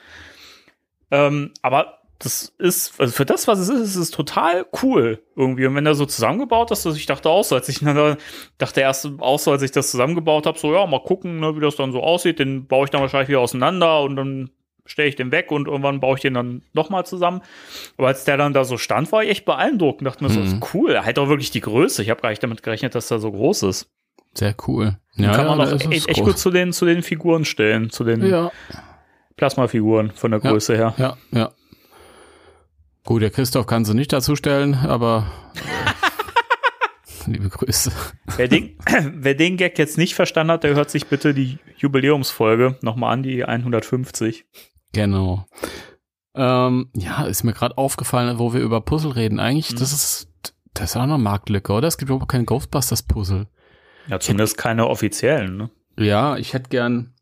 Ähm, 1.09 1.53
aber 1.61 1.98
das 2.19 2.53
ist, 2.57 2.99
also 2.99 3.13
für 3.13 3.25
das, 3.25 3.47
was 3.47 3.59
es 3.59 3.69
ist, 3.69 3.81
ist 3.81 3.95
es 3.95 4.11
total 4.11 4.65
cool 4.83 5.23
irgendwie. 5.37 5.65
Und 5.65 5.75
wenn 5.75 5.85
er 5.85 5.95
so 5.95 6.05
zusammengebaut 6.05 6.69
ist, 6.69 6.85
dass 6.85 6.97
ich 6.97 7.05
dachte 7.05 7.29
auch 7.29 7.45
so, 7.45 7.55
als 7.55 7.69
ich 7.69 7.79
dachte 8.57 8.81
erst 8.81 9.09
auch 9.19 9.39
so, 9.39 9.51
als 9.51 9.61
ich 9.61 9.71
das 9.71 9.89
zusammengebaut 9.89 10.45
habe, 10.45 10.59
so 10.59 10.73
ja, 10.73 10.85
mal 10.85 11.01
gucken, 11.01 11.39
ne, 11.39 11.55
wie 11.55 11.61
das 11.61 11.77
dann 11.77 11.93
so 11.93 12.03
aussieht. 12.03 12.39
Den 12.39 12.67
baue 12.67 12.83
ich 12.83 12.89
dann 12.89 13.01
wahrscheinlich 13.01 13.29
wieder 13.29 13.39
auseinander 13.39 14.01
und 14.01 14.17
dann 14.17 14.49
stelle 14.85 15.07
ich 15.07 15.15
den 15.15 15.31
weg 15.31 15.49
und 15.51 15.67
irgendwann 15.67 16.01
baue 16.01 16.15
ich 16.15 16.21
den 16.21 16.33
dann 16.33 16.63
nochmal 16.73 17.05
zusammen. 17.05 17.41
Aber 17.97 18.07
als 18.07 18.25
der 18.25 18.35
dann 18.35 18.53
da 18.53 18.65
so 18.65 18.77
stand, 18.77 19.11
war 19.13 19.23
ich 19.23 19.29
echt 19.29 19.45
beeindruckt 19.45 20.01
und 20.01 20.05
dachte 20.05 20.23
mir, 20.23 20.29
mhm. 20.29 20.33
so 20.33 20.41
ist 20.41 20.73
cool. 20.73 20.91
Er 20.91 21.05
hat 21.05 21.19
auch 21.19 21.29
wirklich 21.29 21.51
die 21.51 21.61
Größe. 21.61 22.03
Ich 22.03 22.09
habe 22.09 22.21
gar 22.21 22.29
nicht 22.29 22.43
damit 22.43 22.63
gerechnet, 22.63 22.95
dass 22.95 23.09
er 23.11 23.19
so 23.19 23.31
groß 23.31 23.63
ist. 23.63 23.89
Sehr 24.33 24.55
cool. 24.67 24.97
Ja, 25.15 25.33
kann 25.33 25.47
man 25.47 25.61
auch 25.61 25.91
echt, 25.91 26.09
echt 26.09 26.21
gut 26.21 26.37
zu 26.37 26.51
den, 26.51 26.73
zu 26.73 26.85
den 26.85 27.01
Figuren 27.01 27.45
stellen, 27.45 27.89
zu 27.89 28.03
den 28.03 28.25
ja. 28.25 28.51
Plasmafiguren 29.37 30.11
von 30.11 30.31
der 30.31 30.39
Größe 30.39 30.75
ja, 30.75 30.95
her. 30.95 31.17
Ja, 31.31 31.39
ja. 31.39 31.51
Gut, 33.09 33.23
der 33.23 33.31
Christoph 33.31 33.65
kann 33.65 33.85
sie 33.85 33.95
nicht 33.95 34.13
dazu 34.13 34.35
stellen, 34.35 34.75
aber 34.75 35.31
liebe 37.25 37.49
Grüße. 37.49 37.91
Wer 38.37 38.47
den, 38.47 38.77
wer 39.15 39.33
den 39.33 39.57
Gag 39.57 39.79
jetzt 39.79 39.97
nicht 39.97 40.13
verstanden 40.13 40.51
hat, 40.51 40.63
der 40.63 40.75
hört 40.75 40.91
sich 40.91 41.07
bitte 41.07 41.33
die 41.33 41.57
Jubiläumsfolge 41.75 42.77
nochmal 42.83 43.13
an, 43.13 43.23
die 43.23 43.43
150. 43.43 44.45
Genau. 44.93 45.47
Ähm, 46.35 46.91
ja, 46.93 47.23
ist 47.23 47.43
mir 47.43 47.53
gerade 47.53 47.79
aufgefallen, 47.79 48.37
wo 48.37 48.53
wir 48.53 48.61
über 48.61 48.79
Puzzle 48.79 49.13
reden. 49.13 49.39
Eigentlich, 49.39 49.71
mhm. 49.71 49.79
das 49.79 49.91
ist, 49.91 50.27
das 50.75 50.91
ist 50.91 50.95
auch 50.95 51.01
eine 51.01 51.17
Marktlücke, 51.17 51.73
oder? 51.73 51.87
Es 51.87 51.97
gibt 51.97 52.11
überhaupt 52.11 52.31
kein 52.31 52.45
Ghostbusters-Puzzle. 52.45 53.47
Ja, 54.07 54.19
zumindest 54.19 54.53
hätte, 54.53 54.61
keine 54.61 54.85
offiziellen, 54.85 55.57
ne? 55.57 55.71
Ja, 55.97 56.37
ich 56.37 56.53
hätte 56.53 56.69
gern. 56.69 57.15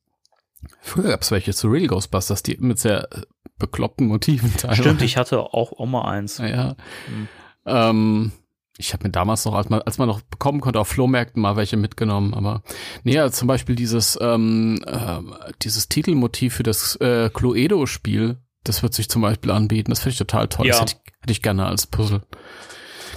Früher 0.81 1.11
gab 1.11 1.21
es 1.21 1.31
welche 1.31 1.53
zu 1.53 1.69
Real 1.69 1.87
Ghostbusters, 1.87 2.43
die 2.43 2.57
mit 2.57 2.77
sehr 2.77 3.07
äh, 3.13 3.21
bekloppten 3.57 4.07
Motiven 4.07 4.55
teilweise. 4.55 4.81
Stimmt, 4.81 5.01
ich 5.01 5.17
hatte 5.17 5.41
auch, 5.41 5.73
auch 5.73 5.85
mal 5.85 6.03
eins. 6.03 6.37
Ja. 6.37 6.75
Mhm. 7.07 7.27
Ähm, 7.65 8.31
ich 8.77 8.93
habe 8.93 9.05
mir 9.05 9.11
damals 9.11 9.43
noch, 9.45 9.55
als 9.55 9.69
man, 9.69 9.81
als 9.81 9.97
man 9.97 10.07
noch 10.07 10.21
bekommen 10.21 10.61
konnte, 10.61 10.79
auf 10.79 10.87
Flohmärkten 10.87 11.41
mal 11.41 11.55
welche 11.55 11.77
mitgenommen, 11.77 12.33
aber 12.33 12.61
nee, 13.03 13.17
also 13.19 13.35
zum 13.35 13.47
Beispiel 13.47 13.75
dieses, 13.75 14.17
ähm, 14.21 14.79
äh, 14.85 15.19
dieses 15.63 15.89
Titelmotiv 15.89 16.55
für 16.55 16.63
das 16.63 16.95
äh, 16.97 17.29
Cluedo-Spiel, 17.33 18.37
das 18.63 18.83
wird 18.83 18.93
sich 18.93 19.09
zum 19.09 19.21
Beispiel 19.21 19.51
anbieten. 19.51 19.91
Das 19.91 19.99
finde 19.99 20.11
ich 20.11 20.17
total 20.17 20.47
toll. 20.47 20.67
Ja. 20.67 20.73
Das 20.73 20.81
hätte 20.81 20.95
ich, 20.95 21.13
hätte 21.21 21.31
ich 21.31 21.41
gerne 21.41 21.65
als 21.65 21.87
Puzzle. 21.87 22.21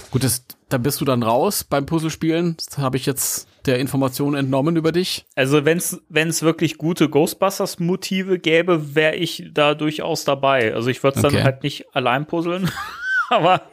Gut, 0.09 0.23
das, 0.23 0.45
da 0.69 0.77
bist 0.77 1.01
du 1.01 1.05
dann 1.05 1.23
raus 1.23 1.63
beim 1.63 1.85
Puzzlespielen. 1.85 2.57
Das 2.57 2.77
habe 2.77 2.97
ich 2.97 3.05
jetzt 3.05 3.47
der 3.65 3.79
Information 3.79 4.35
entnommen 4.35 4.75
über 4.75 4.91
dich. 4.91 5.25
Also 5.35 5.65
wenn 5.65 5.77
es 5.77 6.41
wirklich 6.43 6.77
gute 6.77 7.09
Ghostbusters-Motive 7.09 8.39
gäbe, 8.39 8.95
wäre 8.95 9.15
ich 9.15 9.49
da 9.51 9.75
durchaus 9.75 10.23
dabei. 10.23 10.73
Also 10.73 10.89
ich 10.89 11.03
würde 11.03 11.19
es 11.19 11.25
okay. 11.25 11.35
dann 11.35 11.43
halt 11.43 11.63
nicht 11.63 11.85
allein 11.93 12.25
puzzeln. 12.25 12.69
aber 13.29 13.63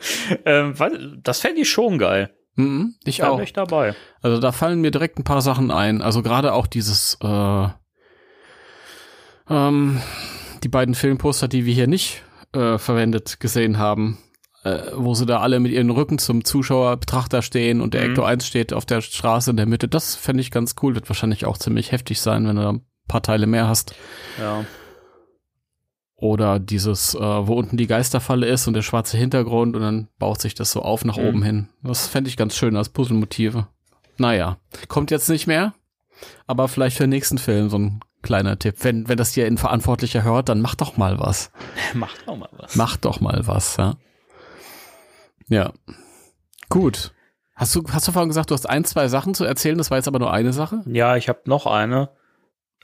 ähm, 0.45 0.75
das 1.23 1.41
fände 1.41 1.61
ich 1.63 1.71
schon 1.71 1.99
geil. 1.99 2.31
Mhm, 2.55 2.95
ich 3.05 3.19
da 3.19 3.29
auch. 3.29 3.41
Ich 3.41 3.53
dabei. 3.53 3.95
Also 4.21 4.41
da 4.41 4.51
fallen 4.53 4.81
mir 4.81 4.91
direkt 4.91 5.19
ein 5.19 5.25
paar 5.25 5.43
Sachen 5.43 5.71
ein. 5.71 6.03
Also 6.03 6.23
gerade 6.23 6.53
auch 6.53 6.67
dieses, 6.67 7.17
äh, 7.23 7.69
ähm, 9.49 10.01
die 10.65 10.69
beiden 10.69 10.95
Filmposter, 10.95 11.47
die 11.47 11.67
wir 11.67 11.75
hier 11.75 11.87
nicht 11.87 12.23
äh, 12.53 12.79
verwendet 12.79 13.39
gesehen 13.39 13.79
haben, 13.79 14.19
wo 14.97 15.15
sie 15.15 15.27
da 15.27 15.41
alle 15.41 15.61
mit 15.61 15.73
ihren 15.73 15.91
Rücken 15.91 16.19
zum 16.19 16.45
Zuschauer, 16.45 16.97
Betrachter 16.97 17.43
stehen 17.43 17.81
und 17.81 17.95
der 17.95 18.05
mhm. 18.05 18.11
Ecto 18.11 18.23
1 18.25 18.47
steht 18.47 18.73
auf 18.73 18.87
der 18.87 19.01
Straße 19.01 19.51
in 19.51 19.57
der 19.57 19.67
Mitte. 19.67 19.89
Das 19.89 20.15
fände 20.15 20.41
ich 20.41 20.51
ganz 20.51 20.75
cool. 20.83 20.95
Wird 20.95 21.09
wahrscheinlich 21.09 21.47
auch 21.47 21.59
ziemlich 21.59 21.93
heftig 21.93 22.21
sein, 22.21 22.47
wenn 22.47 22.57
du 22.57 22.63
da 22.63 22.73
ein 22.73 22.87
paar 23.07 23.23
Teile 23.23 23.47
mehr 23.47 23.69
hast. 23.69 23.95
Ja. 24.39 24.65
Oder 26.17 26.59
dieses, 26.59 27.15
äh, 27.15 27.21
wo 27.21 27.55
unten 27.55 27.77
die 27.77 27.87
Geisterfalle 27.87 28.47
ist 28.47 28.67
und 28.67 28.75
der 28.75 28.83
schwarze 28.83 29.17
Hintergrund 29.17 29.77
und 29.77 29.83
dann 29.83 30.09
baut 30.19 30.41
sich 30.41 30.55
das 30.55 30.73
so 30.73 30.83
auf 30.83 31.05
nach 31.05 31.17
mhm. 31.17 31.25
oben 31.25 31.43
hin. 31.43 31.69
Das 31.83 32.09
fände 32.09 32.29
ich 32.29 32.37
ganz 32.37 32.57
schön 32.57 32.77
als 32.77 32.89
Puzzlemotive. 32.89 33.69
Naja, 34.17 34.59
kommt 34.89 35.13
jetzt 35.13 35.29
nicht 35.29 35.47
mehr, 35.47 35.75
aber 36.49 36.67
vielleicht 36.67 36.97
für 36.97 37.05
den 37.05 37.11
nächsten 37.11 37.39
Film 37.39 37.71
so 37.71 37.79
ein 37.79 38.01
kleiner 38.23 38.59
Tipp. 38.59 38.77
Wenn, 38.81 39.09
wenn 39.09 39.17
das 39.17 39.33
hier 39.33 39.47
ein 39.47 39.59
Verantwortlicher 39.59 40.25
hört, 40.25 40.49
dann 40.49 40.61
mach 40.61 40.75
doch 40.75 40.97
mal 40.97 41.21
was. 41.21 41.53
mach 41.95 42.15
doch 42.27 42.37
mal 42.37 42.51
was. 42.57 42.75
Mach 42.75 42.97
doch 42.97 43.21
mal 43.21 43.47
was, 43.47 43.77
ja. 43.77 43.97
Ja. 45.49 45.73
Gut. 46.69 47.13
Hast 47.55 47.75
du, 47.75 47.83
hast 47.91 48.07
du 48.07 48.13
vorhin 48.13 48.29
gesagt, 48.29 48.51
du 48.51 48.55
hast 48.55 48.69
ein, 48.69 48.85
zwei 48.85 49.09
Sachen 49.09 49.35
zu 49.35 49.45
erzählen, 49.45 49.79
das 49.79 49.91
war 49.91 49.99
jetzt 49.99 50.07
aber 50.09 50.21
nur 50.21 50.33
eine 50.33 50.53
Sache? 50.53 50.83
Ja, 50.87 51.17
ich 51.17 51.29
habe 51.29 51.41
noch 51.47 51.67
eine. 51.67 52.11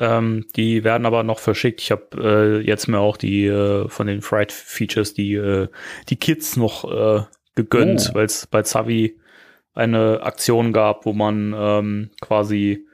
Ähm, 0.01 0.47
die 0.57 0.83
werden 0.83 1.07
aber 1.07 1.23
noch 1.23 1.39
verschickt. 1.39 1.81
Ich 1.81 1.93
habe 1.93 2.61
äh, 2.61 2.67
jetzt 2.67 2.89
mir 2.89 2.99
auch 2.99 3.17
die 3.17 3.47
äh, 3.47 3.89
von 3.89 4.09
den 4.09 4.23
Fright 4.23 4.51
Features 4.51 5.15
die 5.15 5.35
äh, 5.35 5.69
die 6.09 6.17
Kids 6.17 6.57
noch 6.57 6.85
äh, 6.91 7.23
gegönnt, 7.55 8.09
oh. 8.11 8.15
weil 8.17 8.27
es 8.27 8.49
bei 8.49 8.63
Zavi 8.63 9.21
eine 9.75 10.23
Aktion 10.23 10.73
gab, 10.73 11.07
wo 11.07 11.13
man 11.13 11.55
ähm, 11.57 12.11
quasi 12.21 12.87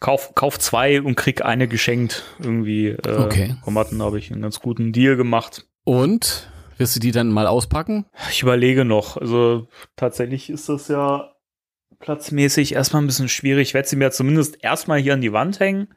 kauf, 0.00 0.34
kauf 0.34 0.58
zwei 0.58 1.00
und 1.00 1.16
krieg 1.16 1.44
eine 1.44 1.68
geschenkt 1.68 2.24
irgendwie. 2.40 2.88
Äh, 2.88 3.18
okay. 3.18 3.56
Kommatten 3.62 4.02
habe 4.02 4.18
ich 4.18 4.32
einen 4.32 4.42
ganz 4.42 4.60
guten 4.60 4.92
Deal 4.92 5.16
gemacht. 5.16 5.66
Und 5.84 6.50
wirst 6.78 6.96
du 6.96 7.00
die 7.00 7.12
dann 7.12 7.30
mal 7.30 7.46
auspacken? 7.46 8.06
Ich 8.30 8.42
überlege 8.42 8.84
noch. 8.84 9.16
Also 9.16 9.68
tatsächlich 9.96 10.50
ist 10.50 10.68
das 10.68 10.88
ja 10.88 11.32
platzmäßig 11.98 12.74
erstmal 12.74 13.02
ein 13.02 13.06
bisschen 13.06 13.28
schwierig. 13.28 13.68
Ich 13.68 13.74
werde 13.74 13.88
sie 13.88 13.96
mir 13.96 14.10
zumindest 14.10 14.62
erstmal 14.62 14.98
hier 14.98 15.14
an 15.14 15.20
die 15.20 15.32
Wand 15.32 15.60
hängen. 15.60 15.88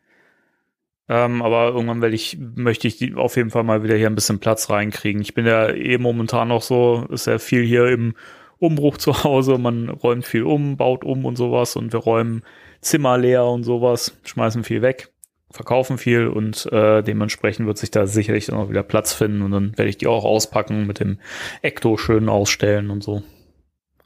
Ähm, 1.07 1.41
aber 1.41 1.69
irgendwann 1.69 2.01
will 2.01 2.13
ich, 2.13 2.37
möchte 2.39 2.87
ich 2.87 2.97
die 2.97 3.15
auf 3.15 3.35
jeden 3.35 3.49
Fall 3.49 3.63
mal 3.63 3.83
wieder 3.83 3.95
hier 3.95 4.07
ein 4.07 4.15
bisschen 4.15 4.39
Platz 4.39 4.69
reinkriegen. 4.69 5.21
Ich 5.21 5.33
bin 5.33 5.45
ja 5.45 5.69
eh 5.69 5.97
momentan 5.97 6.49
noch 6.49 6.61
so, 6.61 7.07
ist 7.09 7.27
ja 7.27 7.39
viel 7.39 7.63
hier 7.63 7.87
im 7.87 8.13
Umbruch 8.59 8.97
zu 8.97 9.23
Hause. 9.23 9.57
Man 9.57 9.89
räumt 9.89 10.25
viel 10.25 10.43
um, 10.43 10.77
baut 10.77 11.03
um 11.03 11.25
und 11.25 11.35
sowas 11.35 11.75
und 11.75 11.91
wir 11.93 11.99
räumen 11.99 12.43
Zimmer 12.81 13.17
leer 13.17 13.45
und 13.45 13.63
sowas, 13.63 14.17
schmeißen 14.23 14.63
viel 14.63 14.81
weg, 14.81 15.11
verkaufen 15.51 15.97
viel 15.97 16.27
und 16.27 16.65
äh, 16.71 17.01
dementsprechend 17.01 17.65
wird 17.65 17.77
sich 17.77 17.91
da 17.91 18.07
sicherlich 18.07 18.47
dann 18.47 18.59
auch 18.59 18.69
wieder 18.69 18.83
Platz 18.83 19.13
finden 19.13 19.41
und 19.41 19.51
dann 19.51 19.77
werde 19.77 19.89
ich 19.89 19.97
die 19.97 20.07
auch 20.07 20.25
auspacken 20.25 20.85
mit 20.85 20.99
dem 20.99 21.19
Ecto 21.61 21.97
schön 21.97 22.29
ausstellen 22.29 22.89
und 22.91 23.03
so. 23.03 23.23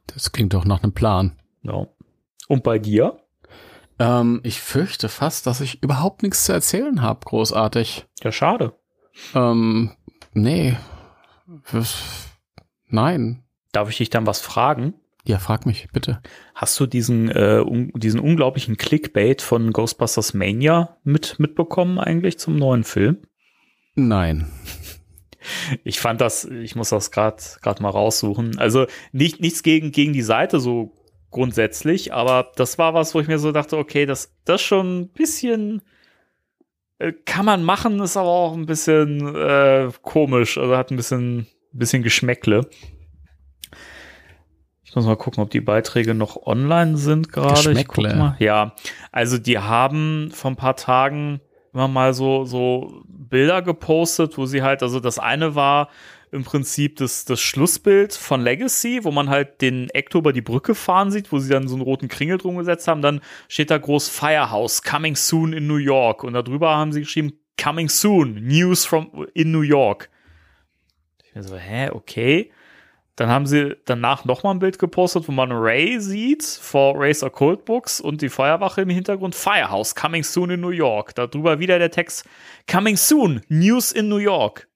Das 0.08 0.32
klingt 0.32 0.54
doch 0.54 0.66
nach 0.66 0.84
einem 0.84 0.94
Plan. 0.94 1.38
Ja. 1.64 1.88
Und 2.48 2.64
bei 2.64 2.80
dir? 2.80 3.20
Ähm, 4.00 4.42
ich 4.44 4.62
fürchte 4.62 5.10
fast, 5.10 5.48
dass 5.48 5.62
ich 5.62 5.84
überhaupt 5.84 6.24
nichts 6.24 6.46
zu 6.46 6.54
erzählen 6.54 7.02
habe, 7.02 7.22
großartig. 7.26 8.06
Ja, 8.22 8.32
schade. 8.32 8.74
Ähm, 9.36 9.92
nee. 10.34 10.78
Nein. 12.88 13.44
Darf 13.72 13.90
ich 13.90 13.98
dich 13.98 14.10
dann 14.10 14.28
was 14.28 14.40
fragen? 14.40 14.94
Ja, 15.26 15.40
frag 15.40 15.66
mich, 15.66 15.88
bitte. 15.94 16.22
Hast 16.54 16.78
du 16.80 16.86
diesen, 16.86 17.30
äh, 17.30 17.64
un 17.66 17.92
diesen 17.96 18.20
unglaublichen 18.20 18.76
Clickbait 18.76 19.42
von 19.42 19.72
Ghostbusters 19.72 20.34
Mania 20.34 20.98
mit, 21.04 21.40
mitbekommen 21.40 21.98
eigentlich 21.98 22.38
zum 22.40 22.58
neuen 22.58 22.84
Film? 22.84 23.18
Nein. 23.96 24.48
Ich 25.84 26.00
fand 26.00 26.22
das, 26.22 26.46
ich 26.46 26.78
muss 26.78 26.90
das 26.90 27.12
gerade 27.12 27.44
gerade 27.62 27.84
mal 27.84 27.90
raussuchen. 27.90 28.58
Also 28.60 28.86
nicht, 29.12 29.42
nichts 29.42 29.62
gegen, 29.62 29.92
gegen 29.92 30.14
die 30.14 30.22
Seite 30.22 30.62
so 30.62 30.94
grundsätzlich, 31.32 32.14
aber 32.14 32.52
das 32.56 32.78
war 32.78 32.94
was, 32.94 33.14
wo 33.14 33.20
ich 33.20 33.28
mir 33.28 33.40
so 33.40 33.52
dachte, 33.52 33.78
okay, 33.78 34.06
das, 34.06 34.34
das 34.46 34.62
schon 34.62 35.02
ein 35.02 35.10
bisschen 35.10 35.82
äh, 37.00 37.12
kann 37.26 37.46
man 37.46 37.64
machen, 37.64 38.00
ist 38.00 38.16
aber 38.16 38.30
auch 38.30 38.54
ein 38.54 38.66
bisschen 38.66 39.36
äh, 39.36 39.90
komisch, 40.02 40.58
also 40.58 40.78
hat 40.78 40.92
ein 40.92 40.96
bisschen, 40.96 41.48
bisschen 41.74 42.04
Geschmäckle. 42.04 42.70
Ich 44.94 44.96
muss 44.96 45.08
mal 45.08 45.18
gucken, 45.18 45.42
ob 45.42 45.50
die 45.50 45.60
Beiträge 45.60 46.14
noch 46.14 46.46
online 46.46 46.98
sind 46.98 47.34
gerade. 47.34 47.72
Ich 47.72 47.88
guck 47.88 48.04
mal. 48.04 48.36
Ja, 48.38 48.76
also 49.12 49.40
die 49.40 49.58
haben 49.58 50.30
vor 50.32 50.52
ein 50.52 50.56
paar 50.56 50.76
Tagen 50.76 51.42
immer 51.74 51.88
mal 51.88 52.14
so, 52.14 52.46
so 52.46 53.02
Bilder 53.08 53.64
gepostet, 53.64 54.38
wo 54.38 54.46
sie 54.46 54.62
halt, 54.62 54.84
also 54.84 55.00
das 55.00 55.18
eine 55.18 55.56
war 55.56 55.90
im 56.32 56.44
Prinzip 56.44 56.98
das, 56.98 57.26
das 57.26 57.42
Schlussbild 57.42 58.14
von 58.14 58.42
Legacy, 58.42 59.00
wo 59.02 59.10
man 59.10 59.32
halt 59.32 59.62
den 59.64 59.90
Ecto 59.90 60.20
über 60.20 60.32
die 60.32 60.42
Brücke 60.42 60.76
fahren 60.76 61.10
sieht, 61.10 61.32
wo 61.32 61.40
sie 61.40 61.50
dann 61.50 61.68
so 61.68 61.74
einen 61.74 61.82
roten 61.82 62.08
Kringel 62.08 62.38
drum 62.38 62.58
gesetzt 62.58 62.88
haben. 62.88 63.02
Dann 63.02 63.22
steht 63.48 63.72
da 63.72 63.80
groß 63.80 64.10
Firehouse, 64.10 64.84
coming 64.84 65.16
soon 65.16 65.54
in 65.54 65.66
New 65.66 65.78
York. 65.78 66.24
Und 66.24 66.34
darüber 66.34 66.78
haben 66.78 66.94
sie 66.94 67.00
geschrieben, 67.00 67.34
coming 67.60 67.90
soon, 67.90 68.36
news 68.46 68.86
from 68.86 69.26
in 69.34 69.52
New 69.52 69.62
York. 69.62 70.12
Ich 71.26 71.34
mir 71.34 71.42
so, 71.42 71.58
hä, 71.58 71.90
okay. 71.90 72.52
Dann 73.16 73.30
haben 73.30 73.46
sie 73.46 73.76
danach 73.86 74.26
nochmal 74.26 74.56
ein 74.56 74.60
Bild 74.60 74.80
gepostet, 74.80 75.28
wo 75.28 75.32
man 75.32 75.52
Ray 75.52 76.00
sieht 76.00 76.44
vor 76.44 76.96
Racer 76.98 77.30
Cold 77.30 77.64
Books 77.66 78.02
und 78.02 78.22
die 78.22 78.30
Feuerwache 78.30 78.82
im 78.82 78.90
Hintergrund. 78.90 79.36
Firehouse, 79.36 79.94
coming 79.94 80.24
soon 80.24 80.50
in 80.50 80.62
New 80.62 80.70
York. 80.70 81.14
Darüber 81.14 81.60
wieder 81.60 81.78
der 81.78 81.92
Text, 81.92 82.26
coming 82.72 82.98
soon, 82.98 83.42
News 83.50 83.92
in 83.92 84.10
New 84.10 84.18
York. 84.18 84.68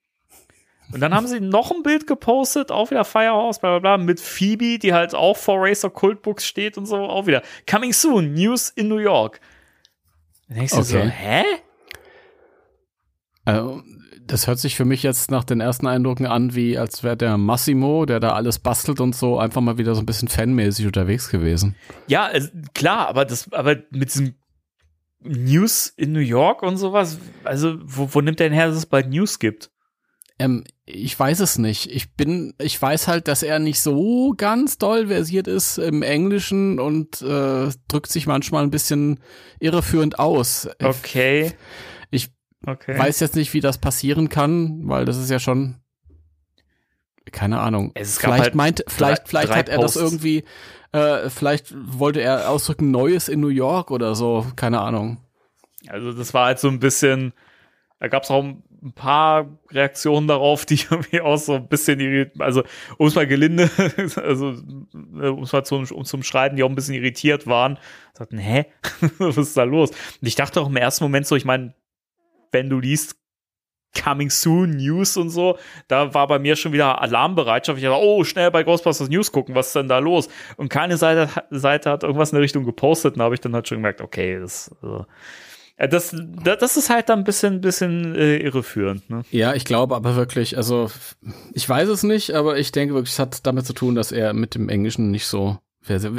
Und 0.94 1.02
dann 1.02 1.14
haben 1.14 1.28
sie 1.28 1.42
noch 1.42 1.72
ein 1.72 1.84
Bild 1.84 2.08
gepostet, 2.08 2.72
auch 2.72 2.92
wieder 2.92 3.04
Firehouse, 3.04 3.60
bla 3.60 3.80
bla 3.80 3.98
bla, 3.98 4.04
mit 4.04 4.20
Phoebe, 4.22 4.80
die 4.80 4.94
halt 4.94 5.16
auch 5.16 5.36
vor 5.36 5.58
Racer 5.60 5.90
Cult 5.90 6.22
Books 6.22 6.46
steht 6.46 6.78
und 6.78 6.86
so, 6.86 6.96
auch 6.98 7.28
wieder. 7.28 7.42
Coming 7.70 7.92
soon, 7.92 8.34
News 8.34 8.70
in 8.70 8.88
New 8.88 9.00
York. 9.00 9.42
Dann 10.48 10.58
denkst 10.58 10.74
du 10.74 10.80
Okay. 10.80 10.86
so, 10.86 11.00
hä? 11.00 11.44
Also, 13.44 13.84
das 14.28 14.48
hört 14.48 14.60
sich 14.60 14.76
für 14.76 14.86
mich 14.86 15.04
jetzt 15.04 15.32
nach 15.32 15.44
den 15.44 15.60
ersten 15.60 15.88
Eindrücken 15.88 16.26
an, 16.26 16.56
wie 16.56 16.78
als 16.78 17.04
wäre 17.04 17.18
der 17.18 17.38
Massimo, 17.38 18.06
der 18.06 18.20
da 18.20 18.34
alles 18.34 18.60
bastelt 18.60 19.00
und 19.00 19.16
so, 19.16 19.40
einfach 19.40 19.62
mal 19.62 19.78
wieder 19.78 19.96
so 19.96 20.02
ein 20.02 20.06
bisschen 20.06 20.28
fanmäßig 20.28 20.86
unterwegs 20.86 21.30
gewesen. 21.30 21.76
Ja, 22.08 22.26
also, 22.26 22.50
klar, 22.74 23.08
aber 23.08 23.26
das, 23.26 23.52
aber 23.54 23.78
mit 23.92 24.14
diesem 24.14 24.36
News 25.22 25.88
in 25.96 26.12
New 26.12 26.20
York 26.20 26.62
und 26.62 26.78
sowas, 26.78 27.18
also 27.44 27.78
wo, 27.84 28.10
wo 28.14 28.22
nimmt 28.22 28.40
der 28.40 28.50
denn 28.50 28.58
her, 28.58 28.68
dass 28.68 28.78
es 28.78 28.86
bald 28.86 29.10
News 29.10 29.40
gibt? 29.40 29.72
Ähm, 30.40 30.64
ich 30.86 31.20
weiß 31.20 31.40
es 31.40 31.58
nicht. 31.58 31.92
Ich 31.92 32.14
bin, 32.14 32.54
ich 32.60 32.80
weiß 32.80 33.08
halt, 33.08 33.28
dass 33.28 33.44
er 33.44 33.60
nicht 33.60 33.82
so 33.82 34.34
ganz 34.38 34.78
doll 34.78 35.08
versiert 35.08 35.48
ist 35.48 35.80
im 35.80 36.04
Englischen 36.04 36.80
und 36.80 37.22
äh, 37.22 37.70
drückt 37.88 38.12
sich 38.12 38.28
manchmal 38.28 38.64
ein 38.64 38.72
bisschen 38.72 39.20
irreführend 39.60 40.20
aus. 40.20 40.70
Okay. 40.82 41.54
Ich 42.12 42.30
Okay. 42.68 43.00
weiß 43.00 43.20
jetzt 43.22 43.36
nicht, 43.36 43.54
wie 43.54 43.62
das 43.62 43.78
passieren 43.78 44.28
kann, 44.30 44.82
weil 44.88 45.06
das 45.06 45.18
ist 45.18 45.30
ja 45.32 45.40
schon 45.40 45.76
keine 47.32 47.60
Ahnung. 47.60 47.92
Es 47.94 48.18
vielleicht 48.18 48.42
halt 48.44 48.56
meint, 48.56 48.84
vielleicht, 48.88 49.24
drei- 49.24 49.28
vielleicht 49.30 49.50
drei 49.50 49.58
hat 49.58 49.70
er 49.70 49.80
das 49.80 49.94
Posts. 49.94 50.14
irgendwie, 50.14 50.44
äh, 50.94 51.30
vielleicht 51.30 51.74
wollte 51.76 52.22
er 52.22 52.50
ausdrücken 52.50 52.92
Neues 52.92 53.28
in 53.28 53.40
New 53.40 53.48
York 53.50 53.92
oder 53.92 54.16
so, 54.16 54.46
keine 54.56 54.82
Ahnung. 54.82 55.18
Also 55.88 56.14
das 56.14 56.34
war 56.34 56.46
halt 56.48 56.60
so 56.60 56.68
ein 56.70 56.80
bisschen, 56.80 57.34
da 58.00 58.08
gab 58.08 58.24
es 58.24 58.32
auch 58.32 58.44
ein 58.44 58.94
paar 58.94 59.60
Reaktionen 59.72 60.28
darauf, 60.28 60.66
die 60.66 60.76
irgendwie 60.90 61.20
auch 61.22 61.38
so 61.38 61.56
ein 61.56 61.68
bisschen 61.68 62.00
irritiert, 62.00 62.42
also 62.42 62.64
um 62.98 63.08
es 63.08 63.16
mal 63.16 63.28
gelinde, 63.28 63.70
also 64.16 64.52
äh, 64.54 65.28
um 65.28 65.44
es 65.44 65.52
mal 65.52 65.64
zum, 65.64 65.86
um 65.92 66.06
zum 66.06 66.24
Schreiben, 66.24 66.56
die 66.56 66.64
auch 66.64 66.70
ein 66.70 66.76
bisschen 66.76 66.96
irritiert 66.96 67.48
waren, 67.48 67.78
sagten, 68.14 68.38
hä, 68.38 68.66
was 69.18 69.38
ist 69.38 69.58
da 69.58 69.64
los? 69.64 69.90
Und 69.92 70.28
ich 70.28 70.36
dachte 70.36 70.62
auch 70.62 70.68
im 70.70 70.78
ersten 70.78 71.04
Moment 71.04 71.28
so, 71.28 71.36
ich 71.36 71.46
meine, 71.46 71.74
wenn 72.52 72.70
du 72.70 72.80
liest, 72.80 73.16
Coming 74.04 74.30
Soon 74.30 74.78
News 74.78 75.18
und 75.18 75.30
so, 75.30 75.58
da 75.88 76.14
war 76.14 76.28
bei 76.28 76.40
mir 76.40 76.56
schon 76.56 76.72
wieder 76.72 77.02
Alarmbereitschaft. 77.02 77.78
Ich 77.78 77.84
dachte, 77.84 78.00
oh, 78.00 78.24
schnell 78.24 78.52
bei 78.52 78.64
Ghostbusters 78.64 79.10
News 79.10 79.32
gucken, 79.32 79.56
was 79.56 79.68
ist 79.68 79.76
denn 79.76 79.88
da 79.88 80.00
los? 80.00 80.30
Und 80.58 80.70
keine 80.70 80.98
Seite, 80.98 81.30
Seite 81.50 81.90
hat 81.90 82.04
irgendwas 82.04 82.32
in 82.32 82.36
der 82.36 82.44
Richtung 82.44 82.64
gepostet, 82.64 83.18
da 83.18 83.24
habe 83.24 83.36
ich 83.36 83.42
dann 83.42 83.54
halt 83.54 83.68
schon 83.68 83.80
gemerkt, 83.80 84.02
okay, 84.02 84.40
das, 84.40 84.76
ja, 85.80 85.88
das, 85.88 86.16
das, 86.44 86.58
das 86.58 86.78
ist 86.78 86.90
halt 86.90 87.10
dann 87.10 87.20
ein 87.20 87.24
bisschen, 87.24 87.62
bisschen 87.62 88.16
äh, 88.16 88.38
irreführend. 88.38 89.10
Ne? 89.10 89.24
Ja, 89.32 89.54
ich 89.54 89.66
glaube 89.66 89.96
aber 89.96 90.16
wirklich, 90.16 90.58
also 90.58 90.90
ich 91.54 91.68
weiß 91.68 91.88
es 91.90 92.04
nicht, 92.04 92.34
aber 92.34 92.58
ich 92.58 92.72
denke 92.72 92.96
wirklich, 92.96 93.14
es 93.14 93.20
hat 93.20 93.46
damit 93.46 93.66
zu 93.66 93.74
tun, 93.74 93.96
dass 93.96 94.12
er 94.12 94.34
mit 94.34 94.56
dem 94.56 94.70
Englischen 94.70 95.12
nicht 95.12 95.28
so. 95.28 95.60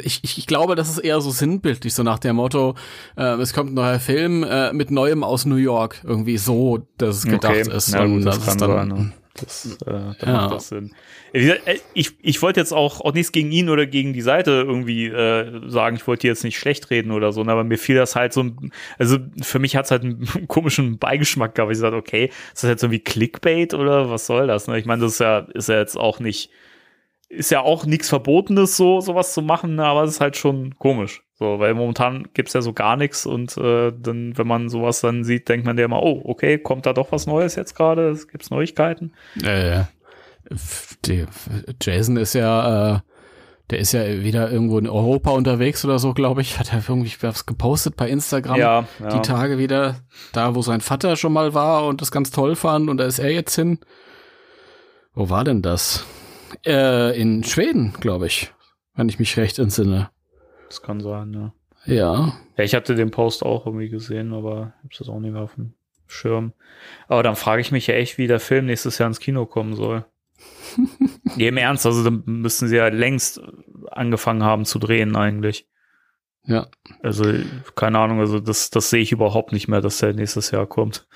Ich, 0.03 0.21
ich, 0.23 0.39
ich 0.39 0.47
glaube, 0.47 0.75
das 0.75 0.89
ist 0.89 0.99
eher 0.99 1.21
so 1.21 1.31
sinnbildlich, 1.31 1.95
so 1.95 2.03
nach 2.03 2.19
dem 2.19 2.37
Motto, 2.37 2.75
äh, 3.17 3.23
es 3.41 3.53
kommt 3.53 3.71
ein 3.71 3.75
neuer 3.75 4.01
Film 4.01 4.43
äh, 4.45 4.73
mit 4.73 4.91
Neuem 4.91 5.23
aus 5.25 5.45
New 5.47 5.57
York, 5.57 6.01
irgendwie 6.05 6.39
so, 6.39 6.87
dass 6.99 7.19
es 7.19 7.25
gedacht 7.27 7.55
ist. 7.69 7.93
Na 7.93 8.05
gut, 8.07 8.17
und 8.17 8.25
das, 8.25 8.37
das 8.37 8.45
kann 8.47 8.55
ist 8.55 8.61
dann, 8.61 8.71
sein. 8.71 8.89
Ne? 8.89 9.13
Das, 9.41 9.79
äh, 9.87 9.91
da 10.21 10.27
Ja. 10.27 10.33
macht 10.33 10.55
das 10.55 10.69
Sinn. 10.69 10.91
Gesagt, 11.33 11.61
äh, 11.69 11.77
Ich, 11.95 12.13
ich 12.23 12.43
wollte 12.43 12.59
jetzt 12.59 12.73
auch, 12.73 13.01
auch 13.03 13.13
nichts 13.13 13.31
gegen 13.31 13.53
ihn 13.53 13.69
oder 13.69 13.87
gegen 13.87 14.13
die 14.13 14.21
Seite 14.21 14.51
irgendwie 14.67 15.07
äh, 15.07 15.61
sagen, 15.69 15.95
ich 15.95 16.05
wollte 16.09 16.27
jetzt 16.27 16.43
nicht 16.43 16.59
schlecht 16.59 16.91
reden 16.91 17.13
oder 17.13 17.33
so, 17.33 17.45
ne, 17.45 17.53
aber 17.53 17.63
mir 17.63 17.79
fiel 17.79 17.95
das 17.95 18.17
halt 18.17 18.33
so, 18.33 18.43
ein- 18.43 18.73
also 18.99 19.19
für 19.41 19.61
mich 19.61 19.77
hat 19.77 19.85
es 19.85 19.93
halt 19.93 20.03
einen 20.03 20.27
komischen 20.49 20.99
Beigeschmack 20.99 21.55
gehabt. 21.55 21.71
Ich 21.71 21.79
sagte, 21.79 21.97
okay, 21.97 22.31
ist 22.53 22.65
das 22.65 22.71
jetzt 22.71 22.83
irgendwie 22.83 22.99
Clickbait 22.99 23.75
oder 23.75 24.11
was 24.11 24.27
soll 24.27 24.49
das? 24.49 24.67
Ne? 24.67 24.77
Ich 24.79 24.87
meine, 24.87 25.03
das 25.03 25.13
ist 25.13 25.21
ja, 25.21 25.39
ist 25.55 25.69
ja 25.69 25.79
jetzt 25.79 25.97
auch 25.97 26.19
nicht, 26.19 26.51
ist 27.29 27.51
ja 27.51 27.61
auch 27.61 27.85
nichts 27.85 28.09
Verbotenes, 28.09 28.77
so 28.77 29.01
sowas 29.01 29.35
zu 29.35 29.43
machen, 29.43 29.75
ne, 29.75 29.85
aber 29.85 30.05
es 30.05 30.13
ist 30.13 30.21
halt 30.21 30.37
schon 30.37 30.75
komisch. 30.79 31.23
So, 31.35 31.59
weil 31.61 31.75
momentan 31.75 32.29
gibt's 32.35 32.55
ja 32.55 32.63
so 32.63 32.73
gar 32.73 32.97
nichts 32.97 33.27
und 33.27 33.57
äh, 33.57 33.93
dann, 33.97 34.37
wenn 34.37 34.47
man 34.47 34.69
sowas 34.69 35.01
dann 35.01 35.23
sieht, 35.23 35.49
denkt 35.49 35.67
man 35.67 35.79
ja 35.79 35.85
immer, 35.85 36.03
oh, 36.03 36.23
okay, 36.25 36.59
kommt 36.59 36.87
da 36.87 36.93
doch 36.93 37.13
was 37.13 37.27
Neues 37.27 37.55
jetzt 37.55 37.75
gerade? 37.75 38.09
Es 38.09 38.29
Gibt's 38.29 38.51
Neuigkeiten? 38.51 39.13
Äh, 39.45 39.85
die, 41.05 41.27
Jason 41.81 42.17
ist 42.17 42.33
ja, 42.33 42.97
äh, 42.97 43.01
der 43.71 43.79
ist 43.79 43.93
ja 43.93 44.23
wieder 44.23 44.51
irgendwo 44.51 44.79
in 44.79 44.89
Europa 44.89 45.31
unterwegs 45.31 45.85
oder 45.85 45.99
so, 45.99 46.15
glaube 46.15 46.41
ich. 46.41 46.59
Hat 46.59 46.73
er 46.73 46.83
irgendwie 46.89 47.15
was 47.21 47.45
gepostet 47.45 47.97
bei 47.97 48.09
Instagram. 48.09 48.57
ja, 48.57 48.85
ja. 48.99 49.09
Die 49.11 49.21
Tage 49.21 49.59
wieder, 49.59 49.97
da 50.33 50.55
wo 50.55 50.63
sein 50.63 50.81
Vater 50.81 51.17
schon 51.17 51.35
mal 51.35 51.53
war 51.55 51.87
und 51.87 52.01
das 52.01 52.11
ganz 52.11 52.31
toll 52.31 52.57
fand 52.57 52.89
und 52.89 52.97
da 52.97 53.05
ist 53.05 53.19
er 53.19 53.31
jetzt 53.31 53.55
hin. 53.55 53.79
Wo 55.15 55.29
war 55.29 55.45
denn 55.45 55.63
das? 55.63 56.07
Äh, 56.65 57.21
in 57.21 57.45
Schweden, 57.45 57.95
glaube 58.01 58.27
ich, 58.27 58.53
wenn 58.95 59.09
ich 59.09 59.19
mich 59.19 59.37
recht 59.37 59.59
entsinne. 59.59 60.11
das 60.69 60.83
kann 60.83 61.01
sein, 61.01 61.33
ja. 61.35 61.53
Ja. 61.85 62.39
Ja, 62.57 62.65
ich 62.65 62.75
hatte 62.75 62.95
den 62.95 63.11
Post 63.11 63.43
auch 63.45 63.67
irgendwie 63.67 63.89
gesehen, 63.89 64.35
aber 64.35 64.75
hab's 64.83 64.99
das 64.99 65.09
auch 65.09 65.21
nicht 65.21 65.33
mehr 65.33 65.43
auf 65.43 65.55
dem 65.55 65.75
Schirm. 66.07 66.53
Aber 67.07 67.23
dann 67.23 67.37
frage 67.37 67.61
ich 67.61 67.73
mich 67.73 67.87
ja 67.87 67.95
echt, 67.95 68.19
wie 68.19 68.27
der 68.27 68.41
Film 68.41 68.67
nächstes 68.67 68.99
Jahr 68.99 69.09
ins 69.09 69.21
Kino 69.21 69.47
kommen 69.47 69.75
soll. 69.75 70.05
nee, 71.37 71.49
im 71.49 71.57
Ernst, 71.57 71.87
also 71.87 72.05
dann 72.05 72.23
müssten 72.27 72.69
sie 72.69 72.77
ja 72.77 72.89
längst 72.89 73.41
angefangen 73.91 74.43
haben 74.43 74.65
zu 74.65 74.79
drehen 74.79 75.17
eigentlich. 75.17 75.67
Ja. 76.45 76.69
Also, 77.03 77.25
keine 77.75 77.99
Ahnung, 77.99 78.21
also 78.21 78.41
das, 78.41 78.71
das 78.71 78.91
sehe 78.91 79.03
ich 79.03 79.13
überhaupt 79.13 79.53
nicht 79.53 79.69
mehr, 79.69 79.81
dass 79.81 79.99
der 79.99 80.15
nächstes 80.15 80.51
Jahr 80.51 80.67
kommt. 80.67 81.07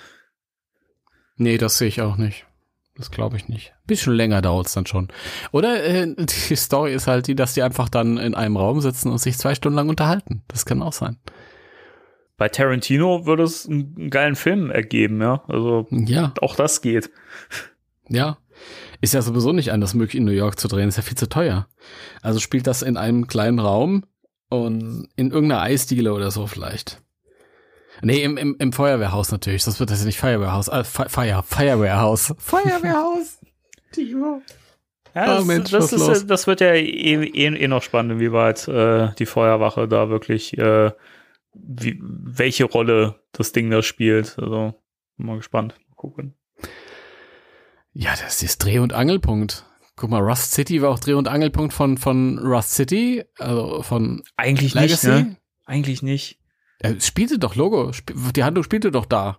Nee, 1.37 1.59
das 1.59 1.79
sehe 1.79 1.89
ich 1.89 2.03
auch 2.03 2.17
nicht. 2.17 2.47
Das 2.95 3.11
glaube 3.11 3.37
ich 3.39 3.49
nicht. 3.49 3.73
Bisschen 3.87 4.13
länger 4.15 4.43
dauert's 4.43 4.75
dann 4.75 4.87
schon. 4.87 5.09
Oder 5.51 5.83
äh, 5.83 6.15
die 6.49 6.57
Story 6.57 6.93
ist 6.93 7.07
halt 7.07 7.27
die, 7.27 7.35
dass 7.35 7.55
die 7.55 7.63
einfach 7.63 7.89
dann 7.89 8.19
in 8.19 8.35
einem 8.35 8.57
Raum 8.57 8.81
sitzen 8.81 9.11
und 9.11 9.19
sich 9.19 9.39
zwei 9.39 9.55
Stunden 9.55 9.77
lang 9.77 9.89
unterhalten. 9.89 10.43
Das 10.49 10.67
kann 10.67 10.83
auch 10.83 10.93
sein. 10.93 11.19
Bei 12.37 12.49
Tarantino 12.49 13.25
würde 13.25 13.45
es 13.45 13.67
einen, 13.67 13.95
einen 13.97 14.11
geilen 14.11 14.37
Film 14.37 14.71
ergeben, 14.71 15.21
ja. 15.23 15.43
Also 15.49 15.87
Ja, 15.91 16.35
auch 16.41 16.55
das 16.57 16.83
geht. 16.83 17.11
ja. 18.09 18.39
Ist 19.01 19.15
ja 19.15 19.23
sowieso 19.23 19.53
nicht 19.53 19.73
anders 19.73 19.95
möglich, 19.95 20.17
in 20.17 20.25
New 20.25 20.31
York 20.33 20.59
zu 20.61 20.69
drehen. 20.69 20.89
Ist 20.89 20.97
ja 20.97 21.03
viel 21.03 21.17
zu 21.17 21.29
teuer. 21.29 21.67
Also 22.21 22.39
spielt 22.41 22.67
das 22.67 22.83
in 22.83 22.97
einem 22.97 23.27
kleinen 23.27 23.59
Raum 23.59 24.05
und 24.49 25.09
in 25.17 25.31
irgendeiner 25.31 25.63
Eisdiele 25.63 26.13
oder 26.15 26.31
so 26.31 26.47
vielleicht. 26.47 27.03
Nee, 28.07 28.23
im, 28.23 28.37
im, 28.37 28.57
im 28.59 28.73
Feuerwehrhaus 28.73 29.31
natürlich. 29.31 29.65
Das 29.65 29.79
wird 29.81 29.91
das 29.91 30.01
ja 30.01 30.07
nicht 30.07 30.19
Feuerwehrhaus. 30.19 30.69
Äh, 30.69 30.85
Feuer, 30.85 31.43
Feuerwehrhaus. 31.43 32.35
Feuerwehrhaus. 32.39 33.39
Timo. 33.93 34.43
Ja, 35.15 35.25
Oh, 35.35 35.37
das, 35.39 35.45
Mensch, 35.45 35.71
das, 35.71 35.93
ist, 35.93 36.27
das 36.27 36.47
wird 36.47 36.61
ja 36.63 36.69
eh, 36.73 36.83
eh, 36.85 37.47
eh 37.55 37.69
noch 37.69 37.83
spannend, 37.83 38.13
inwieweit 38.13 38.67
äh, 38.67 39.13
die 39.19 39.27
Feuerwache 39.27 39.87
da 39.87 40.09
wirklich, 40.09 40.57
äh, 40.57 40.91
wie, 41.53 42.01
welche 42.03 42.65
Rolle 42.65 43.21
das 43.33 43.53
Ding 43.53 43.71
da 43.71 43.83
spielt. 43.83 44.39
Also, 44.39 44.75
bin 45.19 45.27
mal 45.27 45.37
gespannt. 45.37 45.75
Mal 45.89 45.97
gucken. 45.97 46.35
Ja, 47.93 48.15
das 48.23 48.43
ist 48.43 48.65
Dreh- 48.65 48.79
und 48.79 48.95
Angelpunkt. 48.95 49.67
Guck 49.97 50.09
mal, 50.09 50.23
Rust 50.23 50.53
City 50.53 50.81
war 50.81 50.91
auch 50.91 50.99
Dreh- 50.99 51.13
und 51.13 51.29
Angelpunkt 51.29 51.75
von, 51.75 51.99
von 51.99 52.39
Rust 52.39 52.73
City, 52.73 53.23
also 53.39 53.83
von 53.83 54.23
Eigentlich 54.37 54.73
Legacy. 54.73 55.11
nicht, 55.11 55.27
ne? 55.27 55.37
Eigentlich 55.67 56.03
nicht. 56.03 56.39
Er 56.83 57.01
spielte 57.01 57.39
doch 57.39 57.55
Logo. 57.55 57.93
Die 58.35 58.45
Handlung 58.45 58.65
spielte 58.65 58.91
doch 58.91 59.07
da. 59.07 59.39